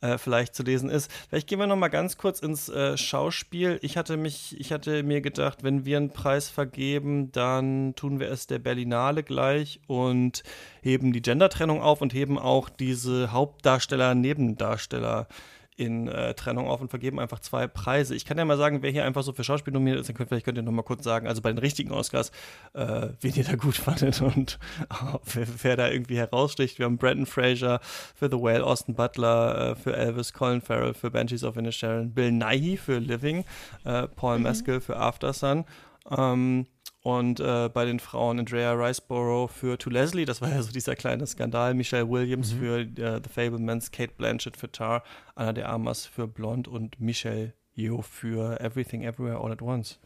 äh, 0.00 0.16
vielleicht 0.16 0.54
zu 0.54 0.62
lesen 0.62 0.88
ist. 0.88 1.10
Vielleicht 1.28 1.46
gehen 1.46 1.58
wir 1.58 1.66
noch 1.66 1.76
mal 1.76 1.88
ganz 1.88 2.16
kurz 2.16 2.40
ins 2.40 2.68
äh, 2.68 2.96
Schauspiel. 2.96 3.78
Ich 3.82 3.96
hatte 3.96 4.16
mich, 4.16 4.58
ich 4.58 4.72
hatte 4.72 5.02
mir 5.02 5.20
gedacht, 5.20 5.62
wenn 5.62 5.84
wir 5.84 5.98
einen 5.98 6.10
Preis 6.10 6.48
vergeben, 6.48 7.30
dann 7.32 7.94
tun 7.94 8.20
wir 8.20 8.30
es 8.30 8.46
der 8.46 8.58
Berlinale 8.58 9.22
gleich 9.22 9.80
und 9.86 10.42
heben 10.80 11.12
die 11.12 11.22
Gendertrennung 11.22 11.82
auf 11.82 12.00
und 12.00 12.14
heben 12.14 12.38
auch 12.38 12.68
diese 12.68 13.32
Hauptdarsteller, 13.32 14.14
Nebendarsteller 14.14 15.28
in 15.76 16.08
äh, 16.08 16.34
Trennung 16.34 16.68
auf 16.68 16.80
und 16.80 16.88
vergeben 16.88 17.18
einfach 17.18 17.40
zwei 17.40 17.66
Preise. 17.66 18.14
Ich 18.14 18.24
kann 18.24 18.38
ja 18.38 18.44
mal 18.44 18.56
sagen, 18.56 18.82
wer 18.82 18.90
hier 18.90 19.04
einfach 19.04 19.22
so 19.22 19.32
für 19.32 19.42
Schauspiel 19.42 19.72
nominiert 19.72 20.00
ist, 20.00 20.08
dann 20.08 20.16
könnt, 20.16 20.28
vielleicht 20.28 20.44
könnt 20.44 20.56
ihr 20.56 20.62
noch 20.62 20.72
mal 20.72 20.82
kurz 20.82 21.02
sagen, 21.02 21.26
also 21.26 21.42
bei 21.42 21.50
den 21.50 21.58
richtigen 21.58 21.90
Oscars, 21.90 22.30
äh, 22.74 23.08
wen 23.20 23.34
ihr 23.34 23.44
da 23.44 23.56
gut 23.56 23.76
fandet 23.76 24.20
und 24.22 24.58
oh, 24.90 25.18
wer, 25.32 25.46
wer, 25.62 25.76
da 25.76 25.88
irgendwie 25.88 26.16
heraussticht. 26.16 26.78
Wir 26.78 26.86
haben 26.86 26.96
Brandon 26.96 27.26
Fraser 27.26 27.80
für 28.14 28.28
The 28.30 28.36
Whale, 28.36 28.64
Austin 28.64 28.94
Butler 28.94 29.72
äh, 29.72 29.74
für 29.74 29.96
Elvis, 29.96 30.32
Colin 30.32 30.60
Farrell 30.60 30.94
für 30.94 31.10
Banshees 31.10 31.42
of 31.42 31.56
Inisherin, 31.56 32.14
Bill 32.14 32.30
Nighy 32.30 32.76
für 32.76 32.98
Living, 32.98 33.44
äh, 33.84 34.06
Paul 34.06 34.38
mhm. 34.38 34.44
Mescal 34.44 34.80
für 34.80 34.96
After 34.96 35.32
Sun. 35.32 35.64
Ähm, 36.10 36.66
und 37.04 37.38
äh, 37.38 37.68
bei 37.68 37.84
den 37.84 38.00
Frauen 38.00 38.38
Andrea 38.38 38.72
Riceborough 38.72 39.50
für 39.50 39.76
To 39.76 39.90
Leslie, 39.90 40.24
das 40.24 40.40
war 40.40 40.48
ja 40.48 40.62
so 40.62 40.72
dieser 40.72 40.96
kleine 40.96 41.26
Skandal. 41.26 41.74
Michelle 41.74 42.08
Williams 42.08 42.54
mhm. 42.54 42.58
für 42.58 42.78
äh, 42.80 43.20
The 43.22 43.28
Fablemans, 43.28 43.90
Kate 43.90 44.14
Blanchett 44.16 44.56
für 44.56 44.72
Tar, 44.72 45.04
Anna 45.34 45.52
de 45.52 45.64
Armas 45.64 46.06
für 46.06 46.26
Blonde 46.26 46.70
und 46.70 46.98
Michelle 46.98 47.52
Yeoh 47.76 48.00
für 48.00 48.58
Everything 48.58 49.02
Everywhere 49.02 49.38
All 49.38 49.52
at 49.52 49.60
Once. 49.60 49.98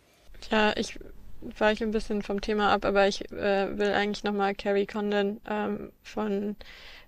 Ja, 0.50 0.76
ich 0.76 0.98
weiche 1.40 1.84
ein 1.84 1.92
bisschen 1.92 2.22
vom 2.22 2.40
Thema 2.40 2.72
ab, 2.72 2.84
aber 2.84 3.06
ich 3.06 3.30
äh, 3.30 3.78
will 3.78 3.92
eigentlich 3.92 4.24
nochmal 4.24 4.56
Carrie 4.56 4.86
Condon 4.86 5.40
ähm, 5.48 5.92
von 6.02 6.56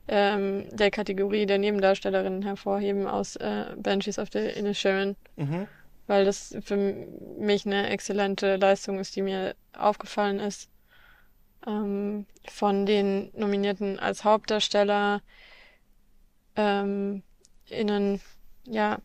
ähm, 0.07 0.67
der 0.71 0.93
Kategorie 0.93 1.47
der 1.47 1.59
Nebendarstellerinnen 1.59 2.43
hervorheben 2.43 3.09
aus 3.09 3.35
äh, 3.37 3.65
Banshees 3.77 4.21
of 4.21 4.29
the 4.33 4.39
Inisherin, 4.39 5.17
mhm. 5.35 5.67
Weil 6.11 6.25
das 6.25 6.57
für 6.63 6.77
mich 6.77 7.65
eine 7.67 7.89
exzellente 7.89 8.57
Leistung 8.57 8.99
ist, 8.99 9.15
die 9.15 9.23
mir 9.23 9.55
aufgefallen 9.73 10.41
ist. 10.41 10.69
Ähm, 11.65 12.27
von 12.49 12.85
den 12.85 13.31
Nominierten 13.33 13.97
als 14.01 14.25
Hauptdarsteller 14.25 15.23
ähm, 16.57 17.23
innen, 17.67 18.21
ja, 18.67 18.99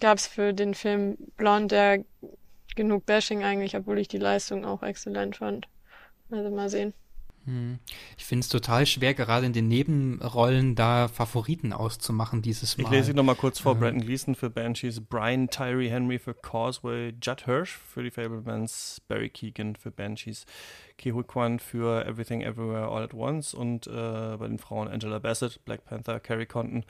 gab 0.00 0.16
es 0.16 0.26
für 0.26 0.54
den 0.54 0.72
Film 0.72 1.18
Blonde 1.36 1.76
ja 1.76 2.30
genug 2.74 3.04
Bashing 3.04 3.44
eigentlich, 3.44 3.76
obwohl 3.76 3.98
ich 3.98 4.08
die 4.08 4.16
Leistung 4.16 4.64
auch 4.64 4.82
exzellent 4.82 5.36
fand. 5.36 5.68
Also 6.30 6.50
mal 6.50 6.70
sehen. 6.70 6.94
Hm. 7.46 7.78
Ich 8.16 8.24
finde 8.24 8.40
es 8.40 8.48
total 8.48 8.86
schwer, 8.86 9.12
gerade 9.12 9.46
in 9.46 9.52
den 9.52 9.68
Nebenrollen 9.68 10.74
da 10.74 11.08
Favoriten 11.08 11.72
auszumachen 11.72 12.40
dieses 12.40 12.78
Mal. 12.78 12.84
Ich 12.84 12.90
lese 12.90 13.06
sie 13.06 13.14
nochmal 13.14 13.34
kurz 13.34 13.60
vor. 13.60 13.72
Äh. 13.72 13.78
Brandon 13.78 14.06
Gleason 14.06 14.34
für 14.34 14.50
Banshees, 14.50 15.00
Brian 15.00 15.48
Tyree 15.50 15.90
Henry 15.90 16.18
für 16.18 16.34
Causeway, 16.34 17.12
Judd 17.22 17.44
Hirsch 17.44 17.76
für 17.76 18.02
die 18.02 18.10
Fablemans, 18.10 19.02
Barry 19.08 19.28
Keegan 19.28 19.76
für 19.76 19.90
Banshees, 19.90 20.46
Ki 20.96 21.12
Kwan 21.12 21.58
für 21.58 22.06
Everything 22.06 22.40
Everywhere 22.40 22.88
All 22.88 23.02
at 23.02 23.14
Once 23.14 23.52
und 23.52 23.86
äh, 23.86 23.90
bei 23.90 24.48
den 24.48 24.58
Frauen 24.58 24.88
Angela 24.88 25.18
Bassett, 25.18 25.64
Black 25.64 25.84
Panther, 25.84 26.20
Carrie 26.20 26.46
Condon, 26.46 26.84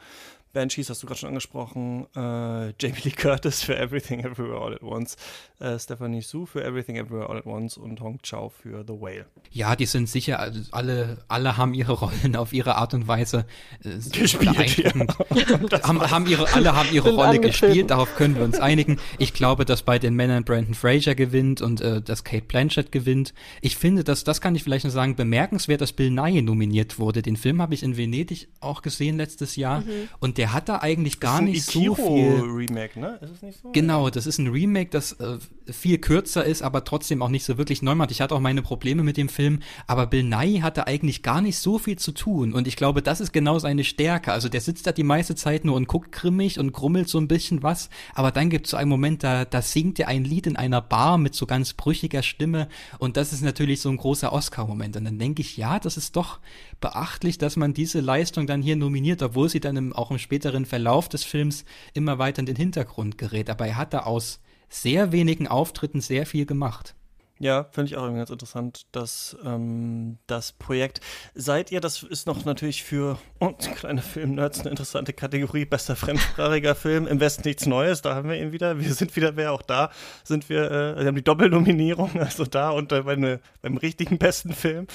Banshees 0.55 0.89
hast 0.89 1.03
du 1.03 1.07
gerade 1.07 1.21
schon 1.21 1.29
angesprochen, 1.29 2.07
äh, 2.17 2.73
Jamie 2.81 3.01
Lee 3.03 3.11
Curtis 3.11 3.63
für 3.63 3.77
Everything 3.77 4.21
Everywhere 4.21 4.61
All 4.61 4.75
at 4.75 4.83
Once, 4.83 5.17
äh, 5.59 5.79
Stephanie 5.79 6.23
Su 6.23 6.47
für 6.47 6.65
Everything 6.65 6.97
Everywhere 6.97 7.29
All 7.29 7.37
at 7.37 7.47
Once 7.47 7.77
und 7.77 8.01
Hong 8.01 8.21
Chao 8.23 8.49
für 8.49 8.85
The 8.87 8.95
Whale. 8.95 9.27
Ja, 9.51 9.77
die 9.77 9.87
sind 9.87 10.09
sicher, 10.09 10.39
also 10.39 10.61
alle, 10.71 11.19
alle 11.29 11.57
haben 11.57 11.75
ihre 11.75 11.93
Rollen 11.93 12.37
auf 12.37 12.53
ihre 12.53 12.77
Art 12.77 12.95
und 12.95 13.07
Weise 13.09 13.45
äh, 13.85 13.99
gespielt. 14.19 14.79
Ja. 14.79 14.93
haben, 15.83 16.01
haben 16.11 16.27
ihre, 16.27 16.51
alle 16.55 16.75
haben 16.75 16.89
ihre 16.93 17.15
Rolle 17.15 17.41
gespielt, 17.41 17.91
darauf 17.91 18.15
können 18.17 18.37
wir 18.37 18.45
uns 18.45 18.59
einigen. 18.59 18.99
Ich 19.19 19.35
glaube, 19.35 19.65
dass 19.65 19.83
bei 19.83 19.99
den 19.99 20.15
Männern 20.15 20.45
Brandon 20.45 20.75
Fraser 20.75 21.15
gewinnt 21.15 21.61
und 21.61 21.81
äh, 21.81 22.01
dass 22.01 22.25
Kate 22.25 22.47
Blanchett 22.47 22.93
gewinnt. 22.93 23.35
Ich 23.61 23.77
finde, 23.77 24.05
dass, 24.05 24.25
das 24.25 24.41
kann 24.41 24.55
ich 24.55 24.63
vielleicht 24.63 24.85
noch 24.85 24.93
sagen, 24.93 25.17
bemerkenswert, 25.17 25.81
dass 25.81 25.93
Bill 25.93 26.11
Nye 26.11 26.43
nominiert 26.43 26.99
wurde. 26.99 27.23
Den 27.23 27.37
Film 27.37 27.61
habe 27.61 27.75
ich 27.75 27.83
in 27.83 27.97
Venedig 27.97 28.49
auch 28.61 28.83
gesehen 28.83 29.17
letztes 29.17 29.57
Jahr 29.57 29.81
mhm. 29.81 30.09
und 30.21 30.39
der 30.39 30.44
der 30.45 30.53
hat 30.53 30.69
da 30.69 30.81
eigentlich 30.81 31.21
gar 31.21 31.41
nicht 31.41 31.65
so 31.65 31.95
viel. 31.95 32.43
Remake, 32.43 33.01
ne? 33.01 33.19
Ist 33.23 33.31
es 33.31 33.43
nicht 33.43 33.63
so? 33.63 33.73
Genau, 33.73 34.11
das 34.11 34.27
ist 34.27 34.37
ein 34.37 34.49
Remake, 34.49 34.91
das 34.91 35.13
äh, 35.13 35.39
viel 35.71 35.99
kürzer 35.99 36.45
ist, 36.45 36.63
aber 36.63 36.85
trotzdem 36.85 37.23
auch 37.23 37.29
nicht 37.29 37.45
so 37.45 37.59
wirklich 37.59 37.83
neu 37.83 37.95
macht. 37.95 38.11
Ich 38.11 38.21
hatte 38.21 38.35
auch 38.35 38.41
meine 38.41 38.63
Probleme 38.63 39.03
mit 39.03 39.17
dem 39.17 39.29
Film, 39.29 39.61
aber 39.87 40.07
Bill 40.07 40.25
Nye 40.25 40.63
hatte 40.63 40.87
eigentlich 40.87 41.23
gar 41.23 41.41
nicht 41.41 41.59
so 41.59 41.79
viel 41.79 41.97
zu 41.97 42.13
tun 42.13 42.53
und 42.53 42.69
ich 42.69 42.77
glaube, 42.77 43.03
das 43.03 43.21
ist 43.21 43.33
genau 43.33 43.59
seine 43.59 43.85
Stärke. 43.85 44.33
Also 44.33 44.49
der 44.49 44.61
sitzt 44.61 44.87
da 44.87 44.93
die 44.93 45.03
meiste 45.03 45.35
Zeit 45.35 45.65
nur 45.65 45.77
und 45.77 45.89
guckt 45.89 46.13
grimmig 46.13 46.59
und 46.59 46.73
grummelt 46.73 47.09
so 47.09 47.19
ein 47.19 47.29
bisschen 47.29 47.63
was, 47.63 47.89
aber 48.15 48.31
dann 48.31 48.51
gibt 48.51 48.67
es 48.67 48.71
so 48.73 48.77
einen 48.77 48.91
Moment, 48.91 49.23
da, 49.23 49.45
da 49.45 49.63
singt 49.63 49.99
er 49.99 50.09
ein 50.09 50.25
Lied 50.25 50.47
in 50.47 50.57
einer 50.57 50.81
Bar 50.81 51.19
mit 51.19 51.35
so 51.35 51.47
ganz 51.47 51.73
brüchiger 51.73 52.23
Stimme 52.23 52.69
und 52.99 53.17
das 53.17 53.33
ist 53.33 53.43
natürlich 53.43 53.81
so 53.81 53.89
ein 53.89 53.97
großer 53.97 54.33
Oscar-Moment. 54.33 54.97
Und 54.97 55.05
dann 55.05 55.19
denke 55.19 55.43
ich, 55.43 55.57
ja, 55.57 55.79
das 55.79 55.97
ist 55.97 56.17
doch 56.17 56.41
beachtlich, 56.81 57.39
dass 57.39 57.57
man 57.57 57.75
diese 57.75 58.01
Leistung 58.01 58.47
dann 58.47 58.63
hier 58.63 58.77
nominiert, 58.77 59.23
obwohl 59.23 59.49
sie 59.49 59.61
dann 59.61 59.77
im, 59.77 59.93
auch 59.93 60.11
im 60.11 60.19
späteren 60.19 60.67
Verlauf 60.67 61.09
des 61.09 61.25
Films 61.25 61.65
immer 61.95 62.19
weiter 62.19 62.41
in 62.41 62.47
den 62.47 62.57
Hintergrund 62.57 63.19
gerät. 63.19 63.49
Aber 63.51 63.67
er 63.67 63.77
hat 63.77 63.95
da 63.95 64.01
aus 64.01 64.41
sehr 64.69 65.13
wenigen 65.13 65.49
Auftritten 65.49 66.01
sehr 66.01 66.27
viel 66.27 66.47
gemacht. 66.47 66.95
Ja, 67.41 67.67
finde 67.73 67.91
ich 67.91 67.97
auch 67.97 68.07
ganz 68.07 68.31
interessant, 68.31 68.87
dass 68.93 69.37
ähm, 69.45 70.19
das 70.29 70.53
Projekt, 70.53 71.01
seid 71.35 71.73
ihr, 71.73 71.81
das 71.81 72.05
ist 72.05 72.29
noch 72.29 72.45
natürlich 72.45 72.85
für 72.85 73.19
uns 73.41 73.69
kleine 73.73 74.03
Filmnerds 74.03 74.61
eine 74.61 74.71
interessante 74.71 75.13
Kategorie, 75.13 75.65
bester 75.65 75.97
fremdsprachiger 75.97 76.75
Film, 76.77 77.09
im 77.09 77.19
Westen 77.19 77.43
nichts 77.49 77.67
Neues, 77.67 78.03
da 78.03 78.15
haben 78.15 78.29
wir 78.29 78.41
ihn 78.41 78.53
wieder, 78.53 78.79
wir 78.79 78.95
sind 78.95 79.17
wieder, 79.17 79.35
wer 79.37 79.53
auch 79.53 79.63
da, 79.63 79.91
sind 80.23 80.49
wir, 80.49 80.71
äh, 80.71 81.01
wir 81.01 81.07
haben 81.07 81.17
die 81.17 81.25
Doppelnominierung, 81.25 82.13
also 82.21 82.45
da 82.45 82.71
und 82.71 82.93
äh, 82.93 83.03
bei 83.03 83.17
ne, 83.17 83.41
beim 83.63 83.79
richtigen 83.79 84.19
besten 84.19 84.53
Film. 84.53 84.87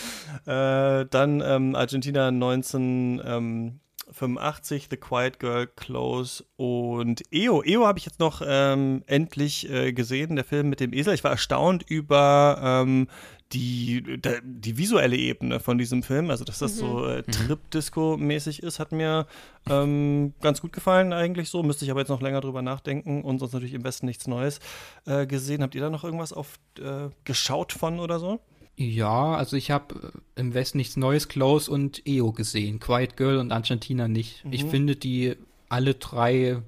Äh, 0.46 1.06
dann 1.08 1.42
ähm, 1.42 1.76
Argentina 1.76 2.32
19, 2.32 3.22
ähm, 3.26 3.80
85, 4.12 4.88
The 4.90 4.98
Quiet 4.98 5.40
Girl, 5.40 5.68
Close 5.68 6.44
und 6.58 7.22
EO. 7.32 7.64
EO 7.64 7.86
habe 7.86 8.00
ich 8.00 8.06
jetzt 8.06 8.20
noch 8.20 8.42
ähm, 8.46 9.04
endlich 9.08 9.70
äh, 9.70 9.94
gesehen, 9.94 10.36
der 10.36 10.46
Film 10.46 10.70
mit 10.70 10.80
dem 10.80 10.94
Esel. 10.94 11.14
Ich 11.14 11.24
war 11.24 11.32
erstaunt 11.32 11.84
über 11.88 12.60
ähm, 12.62 13.08
die, 13.52 14.04
die, 14.04 14.40
die 14.44 14.78
visuelle 14.78 15.16
Ebene 15.16 15.60
von 15.60 15.78
diesem 15.78 16.04
Film, 16.04 16.30
also 16.30 16.44
dass 16.44 16.60
das 16.60 16.76
mhm. 16.76 16.80
so 16.80 17.06
äh, 17.06 17.18
mhm. 17.18 17.32
Trip-Disco-mäßig 17.32 18.62
ist, 18.62 18.80
hat 18.80 18.92
mir 18.92 19.26
ähm, 19.68 20.34
ganz 20.42 20.62
gut 20.62 20.74
gefallen 20.74 21.14
eigentlich 21.14 21.50
so. 21.50 21.64
Müsste 21.64 21.86
ich 21.86 21.92
aber 21.92 22.02
jetzt 22.02 22.10
noch 22.10 22.22
länger 22.22 22.42
drüber 22.42 22.62
nachdenken 22.62 23.24
und 23.24 23.40
sonst 23.40 23.54
natürlich 23.54 23.74
im 23.74 23.84
besten 23.84 24.06
nichts 24.06 24.28
Neues 24.28 24.60
äh, 25.06 25.26
gesehen. 25.26 25.64
Habt 25.64 25.76
ihr 25.76 25.82
da 25.82 25.90
noch 25.90 26.04
irgendwas 26.04 26.34
auf 26.34 26.60
äh, 26.80 27.10
geschaut 27.24 27.74
von 27.74 28.00
oder 28.00 28.20
so? 28.20 28.40
Ja, 28.80 29.36
also 29.36 29.58
ich 29.58 29.72
habe 29.72 30.14
äh, 30.38 30.40
im 30.40 30.54
Westen 30.54 30.78
nichts 30.78 30.96
Neues, 30.96 31.28
Close 31.28 31.70
und 31.70 32.02
EO 32.08 32.32
gesehen. 32.32 32.80
Quiet 32.80 33.18
Girl 33.18 33.38
und 33.38 33.52
Argentina 33.52 34.08
nicht. 34.08 34.46
Mhm. 34.46 34.54
Ich 34.54 34.64
finde 34.64 34.96
die 34.96 35.36
alle 35.68 35.96
drei 35.96 36.62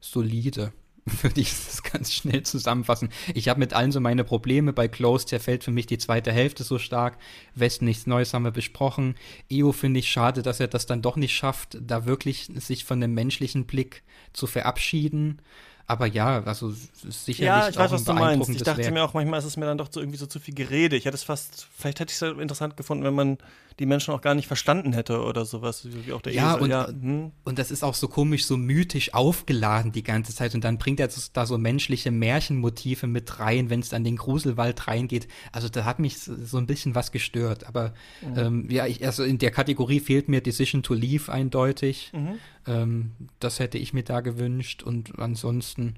solide. 0.00 0.72
Würde 1.22 1.40
ich 1.40 1.50
das 1.50 1.82
ganz 1.82 2.12
schnell 2.12 2.44
zusammenfassen. 2.44 3.08
Ich 3.34 3.48
habe 3.48 3.58
mit 3.58 3.72
allen 3.72 3.90
so 3.90 3.98
meine 3.98 4.22
Probleme. 4.22 4.72
Bei 4.72 4.86
Close 4.86 5.26
zerfällt 5.26 5.64
für 5.64 5.72
mich 5.72 5.86
die 5.86 5.98
zweite 5.98 6.30
Hälfte 6.30 6.62
so 6.62 6.78
stark. 6.78 7.18
Westen 7.56 7.86
nichts 7.86 8.06
Neues 8.06 8.32
haben 8.34 8.44
wir 8.44 8.52
besprochen. 8.52 9.16
EO 9.50 9.72
finde 9.72 9.98
ich 9.98 10.08
schade, 10.08 10.42
dass 10.42 10.60
er 10.60 10.68
das 10.68 10.86
dann 10.86 11.02
doch 11.02 11.16
nicht 11.16 11.34
schafft, 11.34 11.76
da 11.80 12.06
wirklich 12.06 12.50
sich 12.54 12.84
von 12.84 13.00
dem 13.00 13.14
menschlichen 13.14 13.66
Blick 13.66 14.04
zu 14.32 14.46
verabschieden. 14.46 15.40
Aber 15.86 16.06
ja, 16.06 16.42
also 16.44 16.72
sicherlich. 17.08 17.38
Ja, 17.38 17.68
ich 17.68 17.76
weiß, 17.76 17.90
was 17.90 18.04
du 18.04 18.12
meinst. 18.12 18.48
Ich 18.48 18.62
dachte 18.62 18.82
Werk. 18.82 18.94
mir 18.94 19.02
auch, 19.02 19.14
manchmal 19.14 19.40
ist 19.40 19.44
es 19.44 19.56
mir 19.56 19.66
dann 19.66 19.78
doch 19.78 19.88
so 19.90 20.00
irgendwie 20.00 20.18
so 20.18 20.26
zu 20.26 20.40
viel 20.40 20.54
Gerede. 20.54 20.96
Ich 20.96 21.04
hätte 21.04 21.16
es 21.16 21.22
fast, 21.22 21.66
vielleicht 21.76 22.00
hätte 22.00 22.12
ich 22.12 22.20
es 22.20 22.40
interessant 22.40 22.76
gefunden, 22.76 23.04
wenn 23.04 23.14
man 23.14 23.38
die 23.78 23.86
Menschen 23.86 24.12
auch 24.14 24.20
gar 24.20 24.34
nicht 24.34 24.46
verstanden 24.46 24.92
hätte 24.92 25.22
oder 25.22 25.44
sowas, 25.44 25.86
wie 25.90 26.12
auch 26.12 26.22
der 26.22 26.32
ja, 26.32 26.52
Esel. 26.52 26.62
Und, 26.62 26.70
ja, 26.70 26.88
hm. 26.88 27.32
und 27.44 27.58
das 27.58 27.70
ist 27.70 27.82
auch 27.82 27.94
so 27.94 28.08
komisch, 28.08 28.44
so 28.44 28.56
mythisch 28.56 29.14
aufgeladen 29.14 29.92
die 29.92 30.02
ganze 30.02 30.34
Zeit. 30.34 30.54
Und 30.54 30.64
dann 30.64 30.78
bringt 30.78 31.00
er 31.00 31.08
da 31.32 31.46
so 31.46 31.58
menschliche 31.58 32.10
Märchenmotive 32.10 33.06
mit 33.06 33.38
rein, 33.38 33.70
wenn 33.70 33.80
es 33.80 33.88
dann 33.88 34.04
den 34.04 34.16
Gruselwald 34.16 34.86
reingeht. 34.86 35.28
Also 35.52 35.68
da 35.68 35.84
hat 35.84 35.98
mich 35.98 36.18
so 36.18 36.58
ein 36.58 36.66
bisschen 36.66 36.94
was 36.94 37.12
gestört. 37.12 37.66
Aber 37.66 37.94
mhm. 38.20 38.38
ähm, 38.38 38.70
ja, 38.70 38.86
ich, 38.86 39.04
also 39.04 39.24
in 39.24 39.38
der 39.38 39.50
Kategorie 39.50 40.00
fehlt 40.00 40.28
mir 40.28 40.40
Decision 40.40 40.82
to 40.82 40.94
Leave 40.94 41.32
eindeutig. 41.32 42.10
Mhm. 42.12 42.38
Ähm, 42.66 43.10
das 43.40 43.58
hätte 43.58 43.78
ich 43.78 43.92
mir 43.92 44.04
da 44.04 44.20
gewünscht. 44.20 44.82
Und 44.82 45.18
ansonsten 45.18 45.96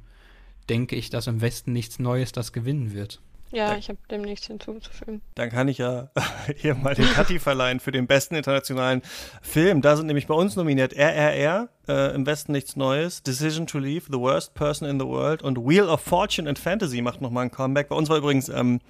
denke 0.68 0.96
ich, 0.96 1.10
dass 1.10 1.26
im 1.26 1.40
Westen 1.40 1.72
nichts 1.72 1.98
Neues 1.98 2.32
das 2.32 2.52
gewinnen 2.52 2.92
wird. 2.92 3.20
Ja, 3.54 3.70
da, 3.70 3.76
ich 3.76 3.88
habe 3.88 3.98
dem 4.10 4.22
nichts 4.22 4.48
hinzuzufügen. 4.48 5.22
Dann 5.36 5.48
kann 5.48 5.68
ich 5.68 5.78
ja 5.78 6.10
hier 6.56 6.74
mal 6.74 6.94
den 6.94 7.06
Kathi 7.06 7.38
verleihen 7.38 7.78
für 7.78 7.92
den 7.92 8.06
besten 8.06 8.34
internationalen 8.34 9.02
Film. 9.42 9.80
Da 9.80 9.96
sind 9.96 10.06
nämlich 10.06 10.26
bei 10.26 10.34
uns 10.34 10.56
nominiert 10.56 10.92
RRR, 10.92 11.68
äh, 11.88 12.14
im 12.14 12.26
Westen 12.26 12.52
nichts 12.52 12.74
Neues, 12.74 13.22
Decision 13.22 13.66
to 13.66 13.78
Leave, 13.78 14.06
The 14.10 14.18
Worst 14.18 14.54
Person 14.54 14.88
in 14.88 14.98
the 14.98 15.06
World 15.06 15.42
und 15.42 15.58
Wheel 15.58 15.84
of 15.84 16.00
Fortune 16.00 16.48
and 16.48 16.58
Fantasy 16.58 17.00
macht 17.00 17.20
nochmal 17.20 17.44
ein 17.44 17.50
Comeback. 17.50 17.88
Bei 17.88 17.96
uns 17.96 18.08
war 18.08 18.16
übrigens 18.16 18.48
ähm, 18.48 18.80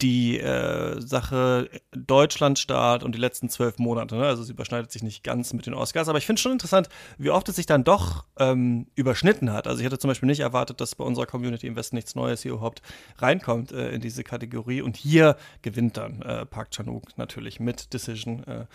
die 0.00 0.38
äh, 0.38 1.00
Sache 1.00 1.68
Deutschlandstart 1.92 3.02
und 3.02 3.14
die 3.14 3.18
letzten 3.18 3.48
zwölf 3.48 3.78
Monate. 3.78 4.16
Ne? 4.16 4.26
Also 4.26 4.42
sie 4.42 4.52
überschneidet 4.52 4.92
sich 4.92 5.02
nicht 5.02 5.24
ganz 5.24 5.52
mit 5.52 5.66
den 5.66 5.74
Oscars. 5.74 6.08
Aber 6.08 6.18
ich 6.18 6.26
finde 6.26 6.40
schon 6.40 6.52
interessant, 6.52 6.88
wie 7.18 7.30
oft 7.30 7.48
es 7.48 7.56
sich 7.56 7.66
dann 7.66 7.84
doch 7.84 8.24
ähm, 8.38 8.86
überschnitten 8.94 9.52
hat. 9.52 9.66
Also 9.66 9.80
ich 9.80 9.86
hätte 9.86 9.98
zum 9.98 10.08
Beispiel 10.08 10.28
nicht 10.28 10.40
erwartet, 10.40 10.80
dass 10.80 10.94
bei 10.94 11.04
unserer 11.04 11.26
Community 11.26 11.66
im 11.66 11.76
Westen 11.76 11.96
nichts 11.96 12.14
Neues 12.14 12.42
hier 12.42 12.52
überhaupt 12.52 12.82
reinkommt 13.18 13.72
äh, 13.72 13.90
in 13.90 14.00
diese 14.00 14.24
Kategorie. 14.24 14.82
Und 14.82 14.96
hier 14.96 15.36
gewinnt 15.62 15.96
dann 15.96 16.22
äh, 16.22 16.46
Park 16.46 16.70
Chan-wook 16.70 17.18
natürlich 17.18 17.60
mit 17.60 17.92
Decision 17.92 18.44
äh, 18.44 18.66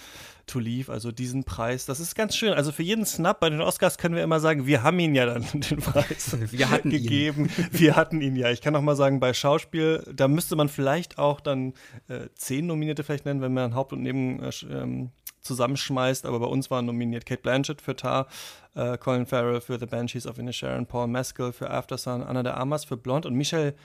to 0.45 0.59
Leave, 0.59 0.91
also 0.91 1.11
diesen 1.11 1.43
Preis. 1.43 1.85
Das 1.85 1.99
ist 1.99 2.15
ganz 2.15 2.35
schön. 2.35 2.53
Also 2.53 2.71
für 2.71 2.83
jeden 2.83 3.05
Snap 3.05 3.39
bei 3.39 3.49
den 3.49 3.61
Oscars 3.61 3.97
können 3.97 4.15
wir 4.15 4.23
immer 4.23 4.39
sagen, 4.39 4.65
wir 4.65 4.83
haben 4.83 4.99
ihn 4.99 5.15
ja 5.15 5.25
dann 5.25 5.43
den 5.53 5.77
Preis 5.77 6.35
wir 6.51 6.69
hatten 6.69 6.89
gegeben. 6.89 7.49
Ihn. 7.57 7.67
Wir 7.71 7.95
hatten 7.95 8.21
ihn 8.21 8.35
ja. 8.35 8.51
Ich 8.51 8.61
kann 8.61 8.75
auch 8.75 8.81
mal 8.81 8.95
sagen, 8.95 9.19
bei 9.19 9.33
Schauspiel, 9.33 10.03
da 10.13 10.27
müsste 10.27 10.55
man 10.55 10.69
vielleicht 10.69 11.17
auch 11.17 11.39
dann 11.39 11.73
äh, 12.07 12.27
zehn 12.35 12.67
Nominierte 12.67 13.03
vielleicht 13.03 13.25
nennen, 13.25 13.41
wenn 13.41 13.53
man 13.53 13.75
Haupt- 13.75 13.93
und 13.93 14.01
Neben 14.01 14.41
äh, 14.43 14.51
ähm, 14.69 15.11
zusammenschmeißt, 15.43 16.25
aber 16.25 16.39
bei 16.39 16.45
uns 16.45 16.71
waren 16.71 16.85
nominiert 16.85 17.25
Kate 17.25 17.41
Blanchett 17.41 17.81
für 17.81 17.95
Tar, 17.95 18.27
äh, 18.75 18.97
Colin 18.97 19.25
Farrell 19.25 19.61
für 19.61 19.77
The 19.77 19.85
Banshees 19.85 20.25
of 20.25 20.37
Inisherin, 20.37 20.85
Paul 20.85 21.07
Mescal 21.07 21.51
für 21.51 21.69
Aftersun, 21.69 22.23
Anna 22.23 22.43
de 22.43 22.53
Armas 22.53 22.85
für 22.85 22.97
Blonde 22.97 23.27
und 23.27 23.35
Michelle 23.35 23.75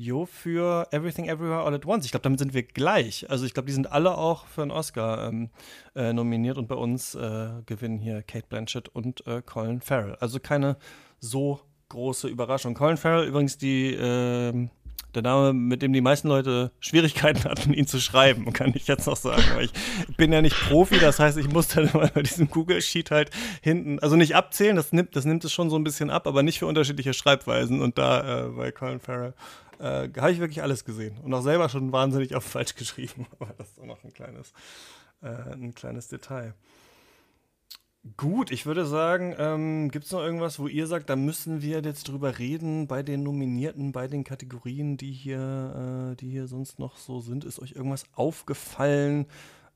Jo 0.00 0.26
für 0.26 0.86
Everything 0.92 1.28
Everywhere 1.28 1.64
All 1.64 1.74
at 1.74 1.84
Once. 1.84 2.04
Ich 2.04 2.12
glaube, 2.12 2.22
damit 2.22 2.38
sind 2.38 2.54
wir 2.54 2.62
gleich. 2.62 3.28
Also 3.28 3.44
ich 3.44 3.52
glaube, 3.52 3.66
die 3.66 3.72
sind 3.72 3.90
alle 3.90 4.16
auch 4.16 4.46
für 4.46 4.62
einen 4.62 4.70
Oscar 4.70 5.26
ähm, 5.26 5.50
äh, 5.96 6.12
nominiert 6.12 6.56
und 6.56 6.68
bei 6.68 6.76
uns 6.76 7.16
äh, 7.16 7.48
gewinnen 7.66 7.98
hier 7.98 8.22
Kate 8.22 8.46
Blanchett 8.48 8.88
und 8.88 9.26
äh, 9.26 9.42
Colin 9.44 9.80
Farrell. 9.80 10.14
Also 10.20 10.38
keine 10.38 10.76
so 11.18 11.60
große 11.88 12.28
Überraschung. 12.28 12.74
Colin 12.74 12.96
Farrell 12.96 13.26
übrigens 13.26 13.58
die 13.58 13.92
ähm, 13.92 14.70
Der 15.16 15.22
Name, 15.22 15.52
mit 15.52 15.82
dem 15.82 15.92
die 15.92 16.00
meisten 16.00 16.28
Leute 16.28 16.70
Schwierigkeiten 16.78 17.42
hatten, 17.42 17.74
ihn 17.74 17.88
zu 17.88 17.98
schreiben, 18.00 18.52
kann 18.52 18.72
ich 18.76 18.86
jetzt 18.86 19.08
noch 19.08 19.16
sagen. 19.16 19.42
Weil 19.56 19.64
ich 19.64 20.16
bin 20.16 20.32
ja 20.32 20.42
nicht 20.42 20.54
Profi, 20.68 21.00
das 21.00 21.18
heißt, 21.18 21.38
ich 21.38 21.48
muss 21.48 21.68
dann 21.68 21.90
mal 21.92 22.08
bei 22.14 22.22
diesem 22.22 22.48
Google-Sheet 22.48 23.10
halt 23.10 23.30
hinten, 23.62 23.98
also 23.98 24.14
nicht 24.14 24.36
abzählen, 24.36 24.76
das 24.76 24.92
nimmt, 24.92 25.16
das 25.16 25.24
nimmt 25.24 25.44
es 25.44 25.52
schon 25.52 25.70
so 25.70 25.76
ein 25.76 25.82
bisschen 25.82 26.08
ab, 26.10 26.28
aber 26.28 26.44
nicht 26.44 26.60
für 26.60 26.66
unterschiedliche 26.66 27.14
Schreibweisen. 27.14 27.80
Und 27.80 27.98
da 27.98 28.46
äh, 28.46 28.48
bei 28.50 28.70
Colin 28.70 29.00
Farrell 29.00 29.34
äh, 29.78 30.08
habe 30.16 30.32
ich 30.32 30.40
wirklich 30.40 30.62
alles 30.62 30.84
gesehen. 30.84 31.18
Und 31.22 31.32
auch 31.34 31.42
selber 31.42 31.68
schon 31.68 31.92
wahnsinnig 31.92 32.34
oft 32.34 32.48
falsch 32.48 32.74
geschrieben. 32.74 33.26
Aber 33.38 33.52
das 33.56 33.68
ist 33.68 33.80
auch 33.80 33.86
noch 33.86 34.02
ein 34.04 34.12
kleines, 34.12 34.52
äh, 35.22 35.52
ein 35.52 35.74
kleines 35.74 36.08
Detail. 36.08 36.54
Gut, 38.16 38.52
ich 38.52 38.64
würde 38.64 38.86
sagen, 38.86 39.34
ähm, 39.38 39.90
gibt 39.90 40.06
es 40.06 40.12
noch 40.12 40.20
irgendwas, 40.20 40.58
wo 40.58 40.68
ihr 40.68 40.86
sagt, 40.86 41.10
da 41.10 41.16
müssen 41.16 41.62
wir 41.62 41.82
jetzt 41.82 42.08
drüber 42.08 42.38
reden 42.38 42.86
bei 42.86 43.02
den 43.02 43.22
Nominierten, 43.22 43.92
bei 43.92 44.06
den 44.06 44.24
Kategorien, 44.24 44.96
die 44.96 45.12
hier, 45.12 46.12
äh, 46.12 46.16
die 46.16 46.30
hier 46.30 46.46
sonst 46.46 46.78
noch 46.78 46.96
so 46.96 47.20
sind? 47.20 47.44
Ist 47.44 47.60
euch 47.60 47.72
irgendwas 47.72 48.04
aufgefallen? 48.14 49.26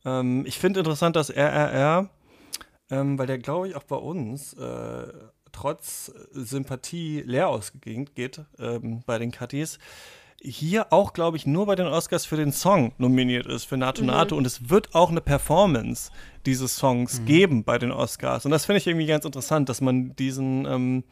Ähm, 0.04 0.44
ich 0.46 0.58
finde 0.58 0.80
interessant, 0.80 1.16
dass 1.16 1.30
RRR, 1.30 2.10
ähm, 2.90 3.18
weil 3.18 3.26
der, 3.26 3.38
glaube 3.38 3.68
ich, 3.68 3.76
auch 3.76 3.84
bei 3.84 3.96
uns 3.96 4.54
äh, 4.54 5.12
trotz 5.52 6.12
Sympathie 6.32 7.22
leer 7.26 7.48
ausgegangen 7.48 8.10
geht 8.14 8.40
ähm, 8.58 9.02
bei 9.06 9.18
den 9.18 9.30
Cutties, 9.30 9.78
hier 10.44 10.92
auch, 10.92 11.12
glaube 11.12 11.36
ich, 11.36 11.46
nur 11.46 11.66
bei 11.66 11.76
den 11.76 11.86
Oscars 11.86 12.26
für 12.26 12.36
den 12.36 12.52
Song 12.52 12.92
nominiert 12.98 13.46
ist, 13.46 13.64
für 13.64 13.76
Nato 13.76 14.02
Nato. 14.04 14.34
Mhm. 14.34 14.38
Und 14.38 14.46
es 14.46 14.68
wird 14.68 14.94
auch 14.94 15.10
eine 15.10 15.20
Performance 15.20 16.10
dieses 16.46 16.76
Songs 16.76 17.20
mhm. 17.20 17.26
geben 17.26 17.64
bei 17.64 17.78
den 17.78 17.92
Oscars. 17.92 18.44
Und 18.44 18.50
das 18.50 18.66
finde 18.66 18.78
ich 18.78 18.86
irgendwie 18.86 19.06
ganz 19.06 19.24
interessant, 19.24 19.68
dass 19.68 19.80
man 19.80 20.16
diesen 20.16 20.66
ähm, 20.66 21.04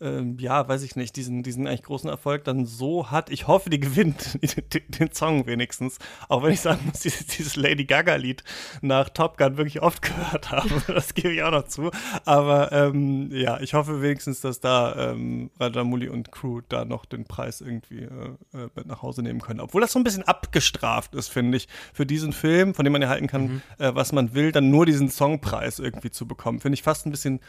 ähm, 0.00 0.36
ja, 0.38 0.68
weiß 0.68 0.82
ich 0.82 0.94
nicht, 0.94 1.16
diesen, 1.16 1.42
diesen 1.42 1.66
eigentlich 1.66 1.82
großen 1.82 2.10
Erfolg 2.10 2.44
dann 2.44 2.66
so 2.66 3.10
hat. 3.10 3.30
Ich 3.30 3.46
hoffe, 3.46 3.70
die 3.70 3.80
gewinnt 3.80 4.38
den 5.00 5.12
Song 5.12 5.46
wenigstens. 5.46 5.98
Auch 6.28 6.42
wenn 6.42 6.52
ich 6.52 6.60
sagen 6.60 6.80
muss, 6.86 7.00
dieses, 7.00 7.26
dieses 7.26 7.56
Lady 7.56 7.84
Gaga-Lied 7.84 8.44
nach 8.82 9.08
Top 9.08 9.38
Gun 9.38 9.56
wirklich 9.56 9.80
oft 9.80 10.02
gehört 10.02 10.50
habe. 10.50 10.82
Das 10.86 11.14
gebe 11.14 11.32
ich 11.32 11.42
auch 11.42 11.50
noch 11.50 11.64
zu. 11.64 11.90
Aber 12.24 12.72
ähm, 12.72 13.30
ja, 13.32 13.58
ich 13.60 13.72
hoffe 13.74 14.02
wenigstens, 14.02 14.42
dass 14.42 14.60
da 14.60 15.12
ähm, 15.12 15.50
Rajamouli 15.58 16.08
und 16.08 16.30
Crew 16.30 16.60
da 16.68 16.84
noch 16.84 17.06
den 17.06 17.24
Preis 17.24 17.62
irgendwie 17.62 18.02
äh, 18.02 18.08
äh, 18.52 18.68
mit 18.74 18.86
nach 18.86 19.00
Hause 19.00 19.22
nehmen 19.22 19.40
können. 19.40 19.60
Obwohl 19.60 19.80
das 19.80 19.92
so 19.92 19.98
ein 19.98 20.04
bisschen 20.04 20.24
abgestraft 20.24 21.14
ist, 21.14 21.28
finde 21.28 21.56
ich, 21.56 21.68
für 21.94 22.04
diesen 22.04 22.34
Film, 22.34 22.74
von 22.74 22.84
dem 22.84 22.92
man 22.92 23.02
erhalten 23.02 23.28
kann, 23.28 23.42
mhm. 23.42 23.62
äh, 23.78 23.94
was 23.94 24.12
man 24.12 24.34
will, 24.34 24.52
dann 24.52 24.70
nur 24.70 24.84
diesen 24.84 25.08
Songpreis 25.08 25.78
irgendwie 25.78 26.10
zu 26.10 26.26
bekommen. 26.26 26.60
Finde 26.60 26.74
ich 26.74 26.82
fast 26.82 27.06
ein 27.06 27.10
bisschen 27.10 27.40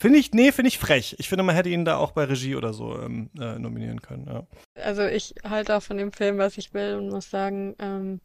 Finde 0.00 0.20
ich, 0.20 0.32
nee, 0.32 0.52
finde 0.52 0.68
ich 0.68 0.78
frech. 0.78 1.16
Ich 1.18 1.28
finde, 1.28 1.42
man 1.42 1.56
hätte 1.56 1.70
ihn 1.70 1.84
da 1.84 1.96
auch 1.96 2.12
bei 2.12 2.22
Regie 2.24 2.54
oder 2.54 2.72
so 2.72 2.96
ähm, 3.02 3.30
äh, 3.36 3.58
nominieren 3.58 4.00
können. 4.00 4.26
Ja. 4.26 4.46
Also 4.80 5.04
ich 5.04 5.34
halte 5.42 5.76
auch 5.76 5.82
von 5.82 5.96
dem 5.96 6.12
Film, 6.12 6.38
was 6.38 6.56
ich 6.56 6.72
will 6.72 6.94
und 6.94 7.08
muss 7.08 7.28
sagen, 7.30 7.74
ähm, 7.80 8.20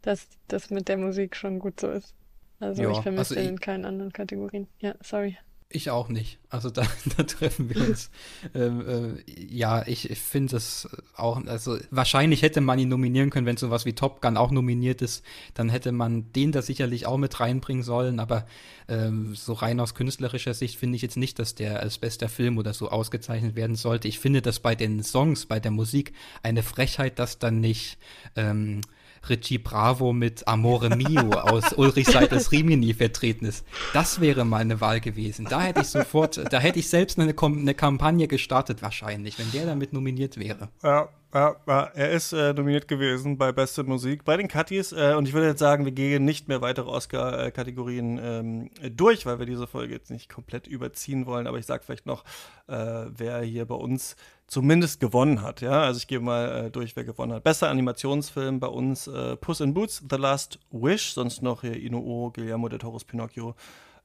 dass 0.00 0.28
das 0.48 0.70
mit 0.70 0.88
der 0.88 0.96
Musik 0.96 1.36
schon 1.36 1.58
gut 1.58 1.78
so 1.78 1.90
ist. 1.90 2.14
Also 2.58 2.82
ja, 2.82 2.90
ich 2.90 3.00
vermisse 3.00 3.36
also 3.36 3.48
in 3.48 3.60
keinen 3.60 3.84
anderen 3.84 4.14
Kategorien. 4.14 4.66
Ja, 4.80 4.94
sorry. 5.02 5.36
Ich 5.70 5.90
auch 5.90 6.08
nicht. 6.08 6.38
Also 6.48 6.70
da, 6.70 6.82
da 7.16 7.24
treffen 7.24 7.68
wir 7.68 7.88
uns. 7.88 8.10
ähm, 8.54 9.20
äh, 9.26 9.30
ja, 9.50 9.86
ich, 9.86 10.08
ich 10.08 10.18
finde 10.18 10.56
es 10.56 10.88
auch, 11.14 11.44
also 11.44 11.76
wahrscheinlich 11.90 12.40
hätte 12.40 12.62
man 12.62 12.78
ihn 12.78 12.88
nominieren 12.88 13.28
können, 13.28 13.44
wenn 13.44 13.58
sowas 13.58 13.84
wie 13.84 13.92
Top 13.92 14.22
Gun 14.22 14.38
auch 14.38 14.50
nominiert 14.50 15.02
ist, 15.02 15.22
dann 15.52 15.68
hätte 15.68 15.92
man 15.92 16.32
den 16.32 16.52
da 16.52 16.62
sicherlich 16.62 17.04
auch 17.04 17.18
mit 17.18 17.38
reinbringen 17.38 17.82
sollen, 17.82 18.18
aber 18.18 18.46
ähm, 18.88 19.34
so 19.34 19.52
rein 19.52 19.78
aus 19.78 19.94
künstlerischer 19.94 20.54
Sicht 20.54 20.78
finde 20.78 20.96
ich 20.96 21.02
jetzt 21.02 21.18
nicht, 21.18 21.38
dass 21.38 21.54
der 21.54 21.80
als 21.80 21.98
bester 21.98 22.30
Film 22.30 22.56
oder 22.56 22.72
so 22.72 22.88
ausgezeichnet 22.88 23.54
werden 23.54 23.76
sollte. 23.76 24.08
Ich 24.08 24.18
finde 24.20 24.40
das 24.40 24.60
bei 24.60 24.74
den 24.74 25.02
Songs, 25.02 25.44
bei 25.44 25.60
der 25.60 25.70
Musik 25.70 26.14
eine 26.42 26.62
Frechheit, 26.62 27.18
dass 27.18 27.38
dann 27.38 27.60
nicht 27.60 27.98
ähm, 28.36 28.80
Richie 29.28 29.58
Bravo 29.58 30.12
mit 30.12 30.46
Amore 30.46 30.96
Mio 30.96 31.30
aus 31.32 31.72
Ulrich 31.74 32.06
Seiters 32.08 32.52
Rimini 32.52 32.94
vertreten 32.94 33.46
ist. 33.46 33.64
Das 33.92 34.20
wäre 34.20 34.44
mal 34.44 34.60
eine 34.60 34.80
Wahl 34.80 35.00
gewesen. 35.00 35.46
Da 35.48 35.62
hätte 35.62 35.80
ich 35.80 35.88
sofort, 35.88 36.40
da 36.52 36.58
hätte 36.58 36.78
ich 36.78 36.88
selbst 36.88 37.18
eine, 37.18 37.34
eine 37.38 37.74
Kampagne 37.74 38.28
gestartet 38.28 38.82
wahrscheinlich, 38.82 39.38
wenn 39.38 39.50
der 39.52 39.66
damit 39.66 39.92
nominiert 39.92 40.38
wäre. 40.38 40.68
Ja, 40.82 41.08
ja, 41.34 41.56
ja, 41.66 41.82
er 41.94 42.10
ist 42.10 42.32
äh, 42.32 42.52
nominiert 42.52 42.88
gewesen 42.88 43.36
bei 43.36 43.52
Beste 43.52 43.84
Musik 43.84 44.24
bei 44.24 44.36
den 44.36 44.48
Cutties. 44.48 44.92
Äh, 44.92 45.14
und 45.14 45.28
ich 45.28 45.34
würde 45.34 45.48
jetzt 45.48 45.58
sagen, 45.58 45.84
wir 45.84 45.92
gehen 45.92 46.24
nicht 46.24 46.48
mehr 46.48 46.60
weitere 46.60 46.88
Oscar-Kategorien 46.88 48.20
ähm, 48.22 48.70
durch, 48.96 49.26
weil 49.26 49.38
wir 49.38 49.46
diese 49.46 49.66
Folge 49.66 49.94
jetzt 49.94 50.10
nicht 50.10 50.28
komplett 50.28 50.66
überziehen 50.66 51.26
wollen. 51.26 51.46
Aber 51.46 51.58
ich 51.58 51.66
sage 51.66 51.82
vielleicht 51.84 52.06
noch, 52.06 52.24
äh, 52.66 53.06
wer 53.08 53.42
hier 53.42 53.66
bei 53.66 53.74
uns 53.74 54.16
zumindest 54.46 55.00
gewonnen 55.00 55.42
hat. 55.42 55.60
Ja, 55.60 55.82
also 55.82 55.98
ich 55.98 56.06
gehe 56.06 56.20
mal 56.20 56.66
äh, 56.66 56.70
durch, 56.70 56.96
wer 56.96 57.04
gewonnen 57.04 57.32
hat. 57.32 57.44
Bester 57.44 57.68
Animationsfilm 57.68 58.58
bei 58.60 58.68
uns: 58.68 59.06
äh, 59.06 59.36
Puss 59.36 59.60
in 59.60 59.74
Boots, 59.74 60.02
The 60.08 60.16
Last 60.16 60.58
Wish. 60.70 61.12
Sonst 61.12 61.42
noch 61.42 61.60
hier 61.60 61.76
Inuo, 61.76 62.30
Guillermo 62.30 62.68
de 62.68 62.78
Toros 62.78 63.04
Pinocchio 63.04 63.54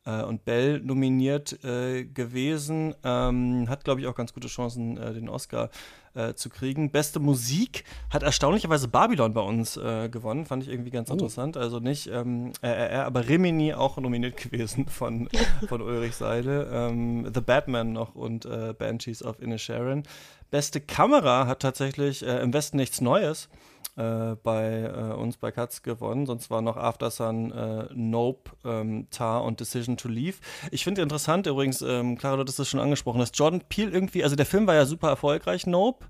äh, 0.05 0.23
und 0.23 0.45
Bell 0.45 0.79
nominiert 0.79 1.63
äh, 1.63 2.05
gewesen. 2.05 2.95
Ähm, 3.03 3.69
hat, 3.69 3.83
glaube 3.83 4.01
ich, 4.01 4.07
auch 4.07 4.15
ganz 4.15 4.33
gute 4.33 4.47
Chancen, 4.47 4.97
äh, 4.97 5.13
den 5.13 5.29
Oscar 5.29 5.69
äh, 6.15 6.33
zu 6.33 6.49
kriegen. 6.49 6.91
Beste 6.91 7.19
Musik 7.19 7.83
hat 8.09 8.23
erstaunlicherweise 8.23 8.87
Babylon 8.87 9.33
bei 9.33 9.41
uns 9.41 9.77
äh, 9.77 10.09
gewonnen. 10.09 10.45
Fand 10.45 10.63
ich 10.63 10.69
irgendwie 10.69 10.91
ganz 10.91 11.09
oh. 11.09 11.13
interessant. 11.13 11.57
Also 11.57 11.79
nicht 11.79 12.07
ähm, 12.07 12.51
RRR, 12.61 13.05
aber 13.05 13.27
Rimini 13.27 13.73
auch 13.73 13.97
nominiert 13.97 14.37
gewesen 14.51 14.87
von, 14.87 15.29
von 15.67 15.81
Ulrich 15.81 16.15
Seidel. 16.15 16.69
Ähm, 16.71 17.31
The 17.33 17.41
Batman 17.41 17.93
noch 17.93 18.15
und 18.15 18.45
äh, 18.45 18.73
Banshees 18.77 19.23
of 19.23 19.41
Inisherin. 19.41 20.03
Beste 20.51 20.81
Kamera 20.81 21.47
hat 21.47 21.61
tatsächlich 21.61 22.21
im 22.21 22.53
Westen 22.53 22.77
nichts 22.77 23.01
Neues 23.01 23.49
äh, 23.95 24.35
bei 24.41 24.81
äh, 24.83 25.13
uns 25.13 25.37
bei 25.37 25.51
Katz 25.51 25.81
gewonnen. 25.81 26.25
Sonst 26.25 26.49
war 26.49 26.61
noch 26.61 26.77
After 26.77 27.11
Sun, 27.11 27.51
äh, 27.51 27.85
Nope, 27.93 28.51
ähm, 28.65 29.07
Tar 29.11 29.43
und 29.43 29.59
Decision 29.59 29.97
to 29.97 30.07
Leave. 30.09 30.37
Ich 30.71 30.83
finde 30.83 31.01
interessant 31.01 31.47
übrigens, 31.47 31.81
ähm, 31.81 32.17
Clara, 32.17 32.37
du 32.37 32.41
hattest 32.41 32.59
das 32.59 32.69
schon 32.69 32.79
angesprochen, 32.79 33.19
dass 33.19 33.31
Jordan 33.33 33.61
Peele 33.69 33.91
irgendwie, 33.91 34.23
also 34.23 34.35
der 34.35 34.45
Film 34.45 34.67
war 34.67 34.75
ja 34.75 34.85
super 34.85 35.09
erfolgreich, 35.09 35.67
Nope. 35.67 36.05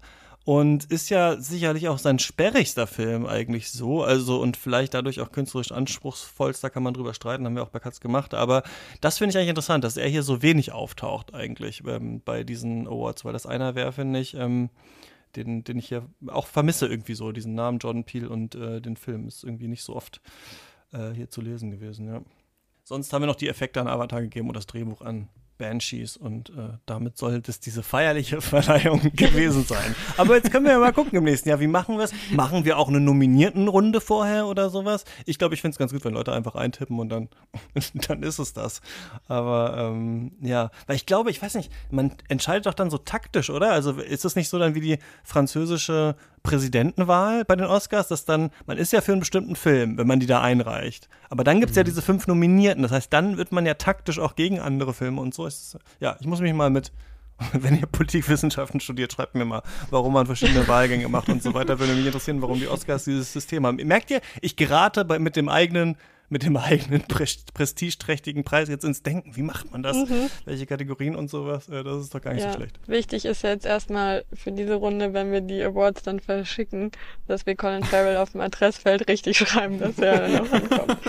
Und 0.46 0.84
ist 0.92 1.10
ja 1.10 1.38
sicherlich 1.38 1.88
auch 1.88 1.98
sein 1.98 2.20
sperrigster 2.20 2.86
Film 2.86 3.26
eigentlich 3.26 3.72
so. 3.72 4.04
Also 4.04 4.42
und 4.42 4.58
vielleicht 4.58 4.94
dadurch 4.94 5.22
auch 5.22 5.32
künstlerisch 5.32 5.72
anspruchsvollster, 5.72 6.70
kann 6.70 6.84
man 6.84 6.94
drüber 6.94 7.14
streiten, 7.14 7.46
haben 7.46 7.56
wir 7.56 7.64
auch 7.64 7.70
bei 7.70 7.80
Katz 7.80 8.02
gemacht. 8.02 8.34
Aber 8.34 8.64
das 9.00 9.18
finde 9.18 9.32
ich 9.32 9.38
eigentlich 9.38 9.50
interessant, 9.50 9.86
dass 9.86 9.96
er 9.96 10.10
hier 10.10 10.22
so 10.22 10.42
wenig 10.42 10.74
auftaucht 10.74 11.34
eigentlich 11.34 11.84
ähm, 11.88 12.22
bei 12.26 12.44
diesen 12.44 12.88
Awards, 12.88 13.24
weil 13.24 13.32
das 13.32 13.46
einer 13.46 13.76
wäre, 13.76 13.94
finde 13.94 14.20
ich, 14.20 14.34
ähm, 14.34 14.70
den, 15.36 15.64
den 15.64 15.78
ich 15.78 15.90
ja 15.90 16.08
auch 16.28 16.48
vermisse 16.48 16.88
irgendwie 16.88 17.16
so, 17.16 17.32
diesen 17.32 17.56
Namen 17.56 17.80
Jordan 17.80 18.04
Peele 18.04 18.30
und 18.30 18.56
äh, 18.56 18.82
den 18.82 18.98
Film. 18.98 19.28
Ist 19.28 19.44
irgendwie 19.44 19.68
nicht 19.68 19.84
so 19.84 19.96
oft 19.96 20.22
äh, 20.92 21.12
hier 21.12 21.30
zu 21.30 21.42
lesen 21.42 21.72
gewesen, 21.72 22.08
ja. 22.08 22.22
Sonst 22.84 23.14
haben 23.14 23.22
wir 23.22 23.28
noch 23.28 23.36
die 23.36 23.48
Effekte 23.48 23.80
an 23.80 23.88
Avatar 23.88 24.22
gegeben 24.22 24.50
und 24.50 24.58
das 24.58 24.68
Drehbuch 24.68 25.02
an 25.02 25.30
Banshees 25.64 26.18
und 26.18 26.50
äh, 26.50 26.78
damit 26.86 27.18
sollte 27.18 27.50
es 27.50 27.62
diese 27.62 27.84
feierliche 27.84 28.42
Verleihung 28.54 29.00
gewesen 29.16 29.64
sein. 29.64 29.96
Aber 30.18 30.36
jetzt 30.36 30.52
können 30.52 30.66
wir 30.66 30.74
ja 30.74 30.80
mal 30.80 30.92
gucken 30.92 31.18
im 31.18 31.24
nächsten 31.24 31.48
Jahr, 31.48 31.62
wie 31.62 31.68
machen 31.68 31.98
wir 31.98 32.04
es? 32.04 32.12
Machen 32.32 32.66
wir 32.66 32.78
auch 32.78 32.90
eine 32.90 33.00
Nominiertenrunde 33.00 34.02
vorher 34.02 34.48
oder 34.48 34.70
sowas? 34.70 35.06
Ich 35.26 35.38
glaube, 35.38 35.56
ich 35.56 35.62
finde 35.62 35.76
es 35.76 35.80
ganz 35.80 35.94
gut, 35.94 36.04
wenn 36.04 36.14
Leute 36.14 36.34
einfach 36.34 36.56
eintippen 36.56 37.00
und 37.00 37.08
dann, 37.08 37.30
dann 38.08 38.24
ist 38.24 38.40
es 38.40 38.52
das. 38.52 38.82
Aber 39.30 39.78
ähm, 39.78 40.34
ja, 40.42 40.70
weil 40.86 40.98
ich 40.98 41.06
glaube, 41.06 41.32
ich 41.32 41.42
weiß 41.42 41.56
nicht, 41.56 41.72
man 41.90 42.12
entscheidet 42.28 42.66
doch 42.66 42.74
dann 42.74 42.90
so 42.90 42.98
taktisch, 42.98 43.50
oder? 43.50 43.72
Also 43.72 43.92
ist 43.92 44.26
es 44.26 44.36
nicht 44.36 44.50
so 44.50 44.60
dann 44.60 44.76
wie 44.76 44.82
die 44.82 45.00
französische 45.24 46.18
Präsidentenwahl 46.44 47.46
bei 47.46 47.56
den 47.56 47.66
Oscars, 47.66 48.10
dass 48.10 48.26
dann, 48.26 48.52
man 48.66 48.78
ist 48.78 48.92
ja 48.92 49.02
für 49.02 49.14
einen 49.14 49.22
bestimmten 49.22 49.56
Film, 49.56 49.98
wenn 49.98 50.08
man 50.08 50.20
die 50.20 50.26
da 50.26 50.42
einreicht. 50.42 51.10
Aber 51.30 51.44
dann 51.44 51.60
gibt 51.60 51.72
es 51.72 51.76
mhm. 51.76 51.80
ja 51.80 51.84
diese 51.86 52.02
fünf 52.02 52.28
Nominierten. 52.28 52.84
Das 52.84 52.92
heißt, 52.92 53.12
dann 53.12 53.38
wird 53.38 53.52
man 53.52 53.66
ja 53.66 53.74
taktisch 53.76 54.20
auch 54.20 54.36
gegen 54.36 54.60
andere 54.60 54.94
Filme 54.94 55.22
und 55.22 55.34
so 55.34 55.46
ist 55.48 55.76
es. 55.76 55.82
Ja, 56.00 56.18
ich 56.20 56.28
muss 56.28 56.42
mich 56.42 56.54
mal 56.54 56.70
mit, 56.70 56.92
wenn 57.54 57.80
ihr 57.80 57.88
Politikwissenschaften 57.88 58.82
studiert, 58.82 59.14
schreibt 59.14 59.36
mir 59.36 59.46
mal, 59.46 59.64
warum 59.90 60.14
man 60.14 60.26
verschiedene 60.26 60.68
Wahlgänge 60.68 61.08
macht 61.08 61.30
und 61.30 61.42
so 61.42 61.54
weiter. 61.54 61.80
Würde 61.80 61.94
mich 61.94 62.06
interessieren, 62.06 62.42
warum 62.42 62.60
die 62.60 62.68
Oscars 62.68 63.06
dieses 63.06 63.32
System 63.32 63.66
haben. 63.66 63.78
Merkt 63.78 64.12
ihr, 64.12 64.22
ich 64.42 64.56
gerate 64.56 65.06
bei, 65.06 65.20
mit 65.20 65.36
dem 65.38 65.48
eigenen 65.50 65.96
mit 66.34 66.44
dem 66.44 66.58
eigenen 66.58 67.04
prestigeträchtigen 67.04 68.44
Preis 68.44 68.68
jetzt 68.68 68.84
ins 68.84 69.04
Denken. 69.04 69.36
Wie 69.36 69.44
macht 69.44 69.72
man 69.72 69.84
das? 69.84 69.96
Mhm. 69.96 70.30
Welche 70.46 70.66
Kategorien 70.66 71.16
und 71.16 71.30
sowas? 71.30 71.70
Äh, 71.70 71.84
das 71.84 72.02
ist 72.02 72.14
doch 72.14 72.22
gar 72.22 72.34
nicht 72.34 72.44
ja. 72.44 72.52
so 72.52 72.58
schlecht. 72.58 72.80
Wichtig 72.88 73.26
ist 73.26 73.44
jetzt 73.44 73.66
erstmal 73.66 74.26
für 74.34 74.52
diese 74.52 74.74
Runde, 74.74 75.14
wenn 75.14 75.32
wir 75.32 75.42
die 75.42 75.62
Awards 75.62 76.02
dann 76.02 76.20
verschicken, 76.20 76.92
dass 77.28 77.46
wir 77.46 77.56
Colin 77.56 77.84
Farrell 77.84 78.18
auf 78.18 78.32
dem 78.32 78.42
Adressfeld 78.42 79.08
richtig 79.08 79.38
schreiben, 79.38 79.80
dass 79.80 80.00
er 80.00 80.28
dann 80.28 80.48
auch 80.48 80.52
ankommt. 80.52 80.98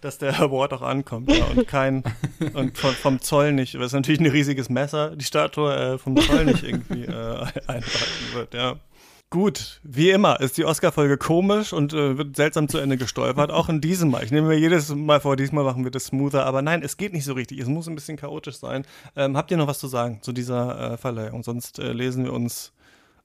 Dass 0.00 0.18
der 0.18 0.38
Award 0.38 0.72
auch 0.72 0.82
ankommt, 0.82 1.32
ja, 1.32 1.44
und 1.46 1.66
kein, 1.66 2.04
und 2.54 2.78
vom, 2.78 2.92
vom 2.92 3.20
Zoll 3.20 3.52
nicht, 3.52 3.74
das 3.74 3.86
ist 3.86 3.92
natürlich 3.92 4.20
ein 4.20 4.26
riesiges 4.26 4.68
Messer, 4.68 5.16
die 5.16 5.24
Statue 5.24 5.74
äh, 5.74 5.98
vom 5.98 6.16
Zoll 6.16 6.44
nicht 6.44 6.62
irgendwie 6.62 7.02
äh, 7.02 7.10
einhalten 7.66 8.34
wird, 8.34 8.54
ja. 8.54 8.76
Gut, 9.30 9.80
wie 9.82 10.08
immer 10.08 10.40
ist 10.40 10.56
die 10.56 10.64
Oscar-Folge 10.64 11.18
komisch 11.18 11.74
und 11.74 11.92
äh, 11.92 12.16
wird 12.16 12.34
seltsam 12.34 12.66
zu 12.66 12.78
Ende 12.78 12.96
gestolpert. 12.96 13.50
Auch 13.50 13.68
in 13.68 13.82
diesem 13.82 14.10
Mal. 14.10 14.24
Ich 14.24 14.30
nehme 14.30 14.48
mir 14.48 14.58
jedes 14.58 14.88
Mal 14.94 15.20
vor, 15.20 15.36
diesmal 15.36 15.64
machen 15.64 15.84
wir 15.84 15.90
das 15.90 16.06
smoother. 16.06 16.46
Aber 16.46 16.62
nein, 16.62 16.82
es 16.82 16.96
geht 16.96 17.12
nicht 17.12 17.24
so 17.26 17.34
richtig. 17.34 17.58
Es 17.58 17.68
muss 17.68 17.86
ein 17.88 17.94
bisschen 17.94 18.16
chaotisch 18.16 18.56
sein. 18.56 18.86
Ähm, 19.16 19.36
habt 19.36 19.50
ihr 19.50 19.58
noch 19.58 19.66
was 19.66 19.80
zu 19.80 19.86
sagen 19.86 20.22
zu 20.22 20.32
dieser 20.32 20.92
äh, 20.92 20.96
Verleihung? 20.96 21.42
Sonst 21.42 21.78
äh, 21.78 21.92
lesen 21.92 22.24
wir 22.24 22.32
uns 22.32 22.72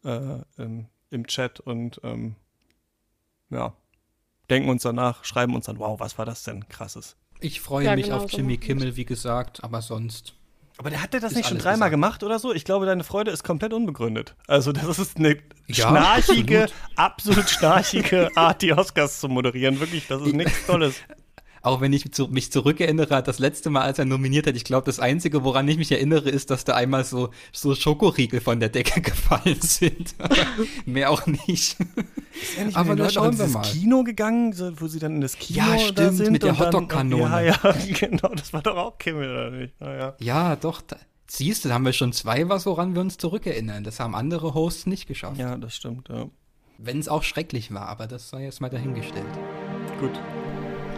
äh, 0.04 0.40
im, 0.58 0.88
im 1.10 1.26
Chat 1.28 1.62
und 1.62 2.02
ähm, 2.04 2.36
ja, 3.50 3.74
denken 4.50 4.68
uns 4.70 4.84
danach, 4.84 5.24
schreiben 5.24 5.56
uns 5.56 5.68
dann, 5.68 5.80
wow, 5.80 5.98
was 6.02 6.18
war 6.18 6.26
das 6.26 6.44
denn 6.44 6.68
krasses. 6.68 7.16
Ich 7.40 7.62
freue 7.62 7.86
Ja, 7.86 7.96
mich 7.96 8.06
genau 8.06 8.18
auf 8.18 8.32
so 8.32 8.38
Jimmy 8.38 8.58
Kimmel, 8.58 8.98
wie 8.98 9.06
gesagt, 9.06 9.64
aber 9.64 9.82
sonst. 9.82 10.34
Aber 10.78 10.90
der 10.90 11.02
hat 11.02 11.14
der 11.14 11.20
das 11.20 11.36
nicht 11.36 11.48
schon 11.50 11.60
dreimal 11.60 11.90
gemacht 11.90 12.24
oder 12.24 12.40
so? 12.40 12.54
Ich 12.54 12.66
glaube, 12.66 12.86
deine 12.86 13.04
Freude 13.04 13.32
ist 13.32 13.44
komplett 13.44 13.74
unbegründet. 13.74 14.36
Also 14.48 14.72
das 14.72 14.98
ist 15.00 15.18
eine 15.18 15.38
Ja, 15.68 15.90
schnarchige, 15.90 16.68
absolut 16.96 17.50
schnarchige 17.50 18.30
Art, 18.36 18.62
die 18.62 18.74
Oscars 18.74 19.20
zu 19.20 19.30
moderieren. 19.30 19.80
Wirklich, 19.80 20.08
das 20.08 20.22
ist 20.24 20.34
nichts 20.34 20.66
Tolles. 20.66 20.96
Auch 21.64 21.80
wenn 21.80 21.94
ich 21.94 22.12
zu, 22.12 22.28
mich 22.28 22.52
zurückerinnere, 22.52 23.24
das 23.24 23.40
letzte 23.40 23.70
Mal, 23.70 23.84
als 23.84 23.98
er 23.98 24.04
nominiert 24.04 24.48
hat, 24.48 24.56
ich 24.58 24.66
glaube, 24.66 24.86
das 24.86 25.00
Einzige, 25.00 25.46
woran 25.46 25.66
ich 25.70 25.78
mich 25.78 25.90
erinnere, 25.94 26.30
ist, 26.30 26.50
dass 26.50 26.66
da 26.66 26.76
einmal 26.76 27.06
so, 27.06 27.30
so 27.54 27.74
Schokoriegel 27.74 28.42
von 28.42 28.60
der 28.60 28.68
Decke 28.68 29.00
gefallen 29.02 29.62
sind. 29.62 30.14
Mehr 30.86 31.10
auch 31.10 31.26
nicht. 31.26 31.48
Ist 31.48 32.58
er 32.58 32.66
nicht 32.66 32.76
Aber 32.76 32.98
da 32.98 33.10
schauen 33.10 33.40
wir 33.40 33.48
mal. 33.48 33.62
Kino 33.62 34.04
gegangen, 34.04 34.54
wo 34.78 34.88
sie 34.88 35.00
dann 35.00 35.16
in 35.16 35.22
das 35.22 35.38
Kino 35.38 35.60
Ja, 35.60 35.72
da 35.72 35.80
stimmt, 35.80 36.18
sind? 36.18 36.32
mit 36.34 36.44
der 36.44 36.60
Hotdog-Kanone. 36.60 37.24
Ja, 37.24 37.40
ja, 37.40 37.58
genau, 37.98 38.28
das 38.36 38.52
war 38.52 38.62
doch 38.62 38.76
auch 38.76 38.98
Kimmel, 38.98 39.32
oder 39.32 39.50
nicht? 39.50 39.80
Naja. 39.80 40.16
Ja, 40.20 40.58
doch. 40.58 40.82
Da, 40.82 40.98
siehst 41.28 41.64
du, 41.64 41.70
da 41.70 41.76
haben 41.76 41.86
wir 41.86 41.94
schon 41.94 42.12
zwei 42.12 42.50
was, 42.50 42.66
woran 42.66 42.94
wir 42.94 43.00
uns 43.00 43.18
zurückerinnern. 43.18 43.86
Das 43.86 44.02
haben 44.02 44.16
andere 44.16 44.54
Hosts 44.54 44.86
nicht 44.86 45.08
geschafft. 45.08 45.40
Ja, 45.40 45.56
das 45.56 45.78
stimmt, 45.78 46.10
ja. 46.10 46.26
Wenn 46.78 47.00
es 47.00 47.08
auch 47.08 47.24
schrecklich 47.24 47.74
war, 47.74 47.88
aber 47.88 48.06
das 48.08 48.30
sei 48.30 48.44
jetzt 48.44 48.60
mal 48.60 48.70
dahingestellt. 48.70 49.26
Gut. 50.02 50.20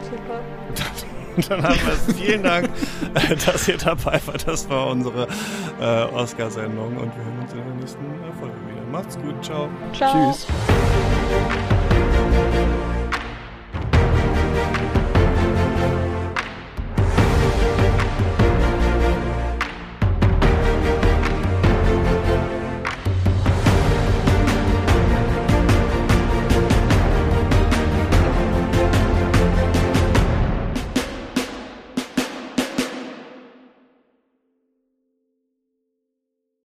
Super. 0.10 0.45
Dann 1.50 1.64
haben 1.64 1.76
wir 1.76 1.94
es. 1.94 2.16
Vielen 2.16 2.44
Dank, 2.44 2.70
äh, 3.14 3.36
dass 3.36 3.68
ihr 3.68 3.78
dabei 3.78 4.20
wart. 4.26 4.48
Das 4.48 4.70
war 4.70 4.88
unsere 4.88 5.28
äh, 5.80 6.04
Oscarsendung 6.14 6.96
und 6.98 7.16
wir 7.16 7.26
hören 7.26 7.40
uns 7.42 7.52
in 7.52 7.58
der 7.58 7.76
nächsten 7.76 8.06
Folge 8.40 8.56
wieder. 8.70 8.86
Macht's 8.92 9.18
gut, 9.18 9.44
ciao. 9.44 9.70
Ciao. 9.94 10.32
Tschüss. 10.34 10.48